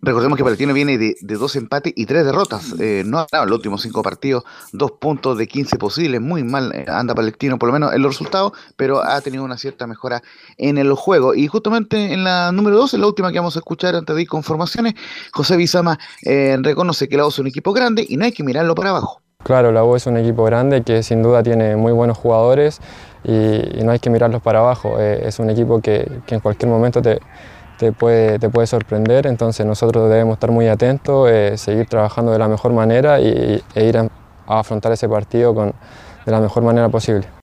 Recordemos 0.00 0.36
que 0.36 0.44
Palestino 0.44 0.72
viene 0.72 0.96
de, 0.96 1.16
de 1.20 1.34
dos 1.34 1.56
empates 1.56 1.92
y 1.96 2.06
tres 2.06 2.24
derrotas. 2.24 2.74
Eh, 2.78 3.02
no 3.04 3.18
ha 3.18 3.26
ganado 3.30 3.44
en 3.44 3.50
los 3.50 3.56
últimos 3.56 3.82
cinco 3.82 4.02
partidos, 4.02 4.44
dos 4.72 4.92
puntos 4.92 5.36
de 5.36 5.48
15 5.48 5.76
posibles. 5.76 6.20
Muy 6.20 6.44
mal 6.44 6.72
eh, 6.72 6.84
anda 6.88 7.14
Palestino, 7.14 7.58
por 7.58 7.68
lo 7.68 7.72
menos 7.72 7.92
en 7.92 8.02
los 8.02 8.12
resultados, 8.14 8.52
pero 8.76 9.02
ha 9.02 9.20
tenido 9.20 9.42
una 9.42 9.56
cierta 9.58 9.86
mejora 9.86 10.22
en 10.56 10.78
el 10.78 10.92
juego. 10.92 11.34
Y 11.34 11.48
justamente 11.48 12.12
en 12.12 12.22
la 12.22 12.52
número 12.52 12.76
dos, 12.76 12.94
en 12.94 13.00
la 13.00 13.08
última 13.08 13.32
que 13.32 13.38
vamos 13.38 13.56
a 13.56 13.58
escuchar 13.58 13.96
antes 13.96 14.14
de 14.14 14.22
ir 14.22 14.28
con 14.28 14.44
formaciones, 14.44 14.94
José 15.32 15.56
Bizama 15.56 15.98
eh, 16.24 16.56
reconoce 16.60 17.08
que 17.08 17.16
la 17.16 17.26
U 17.26 17.28
es 17.28 17.38
un 17.40 17.48
equipo 17.48 17.72
grande 17.72 18.06
y 18.08 18.16
no 18.16 18.24
hay 18.24 18.32
que 18.32 18.44
mirarlo 18.44 18.74
para 18.76 18.90
abajo. 18.90 19.20
Claro, 19.42 19.72
la 19.72 19.84
U 19.84 19.96
es 19.96 20.06
un 20.06 20.16
equipo 20.16 20.44
grande 20.44 20.82
que 20.82 21.02
sin 21.02 21.22
duda 21.22 21.42
tiene 21.42 21.76
muy 21.76 21.92
buenos 21.92 22.18
jugadores 22.18 22.80
y, 23.24 23.32
y 23.32 23.82
no 23.82 23.92
hay 23.92 23.98
que 23.98 24.10
mirarlos 24.10 24.42
para 24.42 24.60
abajo. 24.60 25.00
Eh, 25.00 25.22
es 25.26 25.38
un 25.40 25.50
equipo 25.50 25.80
que, 25.80 26.20
que 26.26 26.36
en 26.36 26.40
cualquier 26.40 26.70
momento 26.70 27.02
te, 27.02 27.20
te, 27.78 27.92
puede, 27.92 28.38
te 28.38 28.50
puede 28.50 28.66
sorprender, 28.66 29.26
entonces 29.26 29.64
nosotros 29.64 30.10
debemos 30.10 30.34
estar 30.34 30.50
muy 30.50 30.68
atentos, 30.68 31.28
eh, 31.30 31.56
seguir 31.56 31.86
trabajando 31.86 32.32
de 32.32 32.38
la 32.38 32.48
mejor 32.48 32.72
manera 32.72 33.20
y, 33.20 33.62
e 33.74 33.84
ir 33.84 33.96
a, 33.96 34.08
a 34.46 34.60
afrontar 34.60 34.92
ese 34.92 35.08
partido 35.08 35.54
con, 35.54 35.72
de 36.26 36.32
la 36.32 36.40
mejor 36.40 36.62
manera 36.62 36.88
posible. 36.88 37.37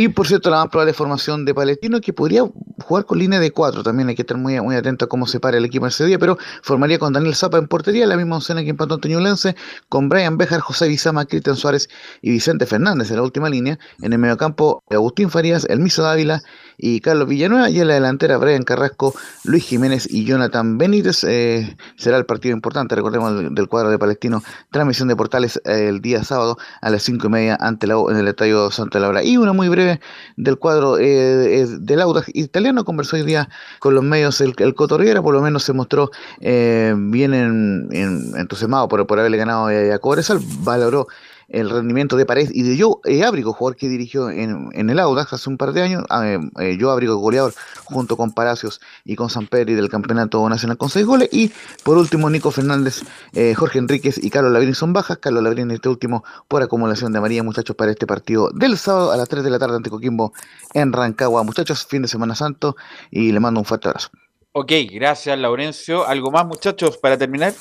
Y 0.00 0.06
por 0.06 0.28
cierto, 0.28 0.48
la 0.48 0.58
más 0.58 0.68
probable 0.68 0.92
formación 0.92 1.44
de 1.44 1.52
Palestino 1.52 2.00
que 2.00 2.12
podría 2.12 2.44
jugar 2.84 3.04
con 3.04 3.18
línea 3.18 3.40
de 3.40 3.50
cuatro. 3.50 3.82
También 3.82 4.08
hay 4.08 4.14
que 4.14 4.22
estar 4.22 4.36
muy, 4.36 4.60
muy 4.60 4.76
atento 4.76 5.06
a 5.06 5.08
cómo 5.08 5.26
se 5.26 5.40
para 5.40 5.58
el 5.58 5.64
equipo 5.64 5.88
ese 5.88 6.06
día, 6.06 6.20
pero 6.20 6.38
formaría 6.62 7.00
con 7.00 7.12
Daniel 7.12 7.34
Zapa 7.34 7.58
en 7.58 7.66
portería, 7.66 8.06
la 8.06 8.16
misma 8.16 8.36
oncena 8.36 8.62
que 8.62 8.70
empató 8.70 8.94
Antonio 8.94 9.18
Lense, 9.18 9.56
con 9.88 10.08
Brian 10.08 10.38
Bejar, 10.38 10.60
José 10.60 10.86
Bizama, 10.86 11.24
Cristian 11.24 11.56
Suárez 11.56 11.88
y 12.22 12.30
Vicente 12.30 12.64
Fernández 12.64 13.10
en 13.10 13.16
la 13.16 13.24
última 13.24 13.50
línea. 13.50 13.76
En 14.00 14.12
el 14.12 14.20
mediocampo, 14.20 14.84
Agustín 14.88 15.30
Farías, 15.30 15.64
El 15.68 15.80
Miso 15.80 16.04
Dávila 16.04 16.42
y 16.76 17.00
Carlos 17.00 17.26
Villanueva. 17.26 17.68
Y 17.68 17.80
en 17.80 17.88
la 17.88 17.94
delantera, 17.94 18.36
Brian 18.36 18.62
Carrasco, 18.62 19.16
Luis 19.42 19.64
Jiménez 19.64 20.06
y 20.08 20.24
Jonathan 20.24 20.78
Benítez. 20.78 21.24
Eh, 21.24 21.76
será 21.96 22.18
el 22.18 22.24
partido 22.24 22.54
importante, 22.54 22.94
recordemos, 22.94 23.52
del, 23.52 23.66
cuadro 23.66 23.90
de 23.90 23.98
Palestino. 23.98 24.44
Transmisión 24.70 25.08
de 25.08 25.16
portales 25.16 25.60
eh, 25.64 25.88
el 25.88 26.00
día 26.00 26.22
sábado 26.22 26.56
a 26.82 26.88
las 26.88 27.02
cinco 27.02 27.26
y 27.26 27.30
media 27.30 27.58
ante 27.60 27.88
la, 27.88 27.96
en 28.08 28.16
el 28.16 28.28
Estadio 28.28 28.70
Santa 28.70 29.00
Laura. 29.00 29.24
Y 29.24 29.36
una 29.36 29.52
muy 29.52 29.68
breve 29.68 29.87
del 30.36 30.58
cuadro 30.58 30.98
eh, 30.98 31.60
eh, 31.62 31.66
del 31.80 32.00
Audax 32.00 32.28
italiano. 32.34 32.84
Conversó 32.84 33.16
hoy 33.16 33.22
día 33.22 33.48
con 33.78 33.94
los 33.94 34.04
medios 34.04 34.40
el, 34.40 34.54
el 34.58 34.74
Coto 34.74 34.98
Rivera, 34.98 35.22
por 35.22 35.34
lo 35.34 35.40
menos 35.40 35.62
se 35.64 35.72
mostró 35.72 36.10
eh, 36.40 36.94
bien 36.96 37.34
en, 37.34 37.88
en- 37.92 38.36
entusiasmado 38.36 38.88
por, 38.88 39.06
por 39.06 39.18
haberle 39.18 39.36
ganado 39.36 39.70
eh, 39.70 39.92
a 39.92 39.98
Cobresal. 39.98 40.40
Valoró 40.62 41.06
el 41.48 41.70
rendimiento 41.70 42.16
de 42.16 42.26
Paredes 42.26 42.50
y 42.52 42.62
de 42.62 42.80
Joe 42.80 42.96
eh, 43.04 43.24
Ábrigo, 43.24 43.52
jugador 43.52 43.76
que 43.76 43.88
dirigió 43.88 44.30
en, 44.30 44.68
en 44.72 44.90
el 44.90 44.98
Audax 44.98 45.32
hace 45.32 45.48
un 45.48 45.56
par 45.56 45.72
de 45.72 45.82
años. 45.82 46.04
Ah, 46.10 46.26
eh, 46.26 46.38
eh, 46.60 46.76
Joe 46.78 46.92
Ábrigo, 46.92 47.16
goleador, 47.16 47.54
junto 47.84 48.16
con 48.16 48.32
Palacios 48.32 48.80
y 49.04 49.16
con 49.16 49.30
Samperi 49.30 49.74
del 49.74 49.88
Campeonato 49.88 50.46
Nacional 50.48 50.76
con 50.76 50.90
seis 50.90 51.06
goles. 51.06 51.28
Y 51.32 51.50
por 51.82 51.96
último, 51.96 52.28
Nico 52.28 52.50
Fernández, 52.50 53.02
eh, 53.32 53.54
Jorge 53.54 53.78
Enríquez 53.78 54.22
y 54.22 54.30
Carlos 54.30 54.52
Labrín 54.52 54.74
son 54.74 54.92
bajas. 54.92 55.18
Carlos 55.18 55.42
Labrín, 55.42 55.70
este 55.70 55.88
último, 55.88 56.24
por 56.48 56.62
acumulación 56.62 57.12
de 57.12 57.20
María, 57.20 57.42
muchachos, 57.42 57.74
para 57.76 57.90
este 57.90 58.06
partido 58.06 58.50
del 58.50 58.76
sábado 58.76 59.12
a 59.12 59.16
las 59.16 59.28
3 59.28 59.42
de 59.42 59.50
la 59.50 59.58
tarde 59.58 59.76
ante 59.76 59.90
Coquimbo 59.90 60.32
en 60.74 60.92
Rancagua. 60.92 61.42
Muchachos, 61.44 61.86
fin 61.86 62.02
de 62.02 62.08
Semana 62.08 62.34
Santo 62.34 62.76
y 63.10 63.32
le 63.32 63.40
mando 63.40 63.60
un 63.60 63.66
fuerte 63.66 63.88
abrazo. 63.88 64.10
Ok, 64.52 64.72
gracias 64.90 65.38
Laurencio. 65.38 66.06
¿Algo 66.06 66.30
más 66.30 66.46
muchachos 66.46 66.98
para 66.98 67.16
terminar? 67.16 67.54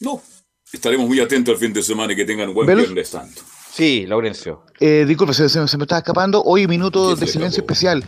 No. 0.00 0.20
Estaremos 0.72 1.06
muy 1.06 1.20
atentos 1.20 1.54
al 1.54 1.60
fin 1.60 1.72
de 1.72 1.82
semana 1.82 2.12
y 2.12 2.16
que 2.16 2.24
tengan 2.24 2.48
un 2.48 2.54
buen 2.54 2.66
Velus. 2.66 2.86
Viernes 2.86 3.08
Santo. 3.08 3.42
Sí, 3.72 4.04
Laurencio. 4.06 4.62
Eh, 4.80 5.04
disculpe, 5.06 5.32
se, 5.34 5.48
se- 5.48 5.68
se 5.68 5.76
me 5.78 5.84
estaba 5.84 5.98
escapando. 6.00 6.42
Hoy 6.42 6.66
minuto 6.66 7.14
de 7.14 7.26
silencio 7.26 7.60
especial 7.60 8.02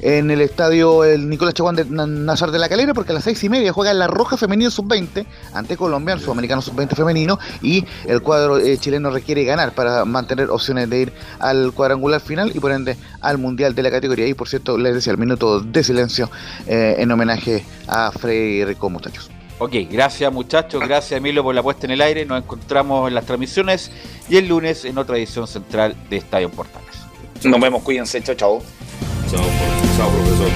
en 0.00 0.30
el 0.32 0.40
estadio 0.40 1.04
el 1.04 1.28
Nicolás 1.28 1.54
Chaguán 1.54 1.76
de 1.76 1.84
Nazar 1.86 2.50
de 2.50 2.58
la 2.58 2.68
Calera, 2.68 2.92
porque 2.92 3.12
a 3.12 3.14
las 3.14 3.24
seis 3.24 3.42
y 3.44 3.48
media 3.48 3.72
juega 3.72 3.94
la 3.94 4.08
Roja 4.08 4.36
Femenino 4.36 4.68
Sub-20 4.70 5.24
ante 5.54 5.76
Colombia, 5.76 6.14
el 6.14 6.20
Sudamericano 6.20 6.60
Sub-20 6.60 6.96
femenino, 6.96 7.38
y 7.62 7.84
el 8.06 8.20
cuadro 8.20 8.58
eh, 8.58 8.76
chileno 8.78 9.10
requiere 9.10 9.44
ganar 9.44 9.72
para 9.74 10.04
mantener 10.04 10.50
opciones 10.50 10.90
de 10.90 11.00
ir 11.02 11.12
al 11.38 11.72
cuadrangular 11.72 12.20
final 12.20 12.50
y 12.54 12.58
por 12.58 12.72
ende 12.72 12.96
al 13.20 13.38
Mundial 13.38 13.74
de 13.76 13.82
la 13.84 13.90
categoría. 13.92 14.26
Y 14.26 14.34
por 14.34 14.48
cierto, 14.48 14.76
les 14.76 14.94
decía 14.94 15.12
el 15.12 15.18
minuto 15.18 15.60
de 15.60 15.82
silencio 15.84 16.28
eh, 16.66 16.96
en 16.98 17.10
homenaje 17.12 17.64
a 17.86 18.10
Frei 18.12 18.64
Rico, 18.64 18.90
muchachos. 18.90 19.30
Ok, 19.64 19.74
gracias 19.88 20.32
muchachos, 20.32 20.80
gracias 20.80 21.18
Emilio 21.18 21.44
por 21.44 21.54
la 21.54 21.62
puesta 21.62 21.86
en 21.86 21.92
el 21.92 22.00
aire. 22.00 22.26
Nos 22.26 22.42
encontramos 22.42 23.06
en 23.06 23.14
las 23.14 23.24
transmisiones 23.24 23.92
y 24.28 24.36
el 24.36 24.48
lunes 24.48 24.84
en 24.84 24.98
otra 24.98 25.16
edición 25.16 25.46
central 25.46 25.94
de 26.10 26.16
Estadio 26.16 26.50
Portales. 26.50 26.88
Nos 27.44 27.60
vemos, 27.60 27.80
cuídense, 27.84 28.20
chao, 28.24 28.34
chao. 28.34 28.62
Chao, 29.30 29.40
chao, 29.96 30.10
profesor. 30.10 30.50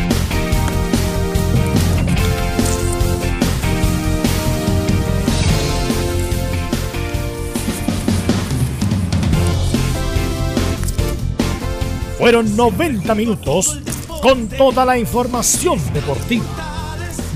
Fueron 12.19 12.57
90 12.57 13.15
minutos 13.15 13.79
con 14.21 14.49
toda 14.49 14.85
la 14.85 14.99
información 14.99 15.79
deportiva. 15.95 16.45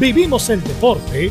Vivimos 0.01 0.51
el 0.51 0.65
deporte 0.65 1.31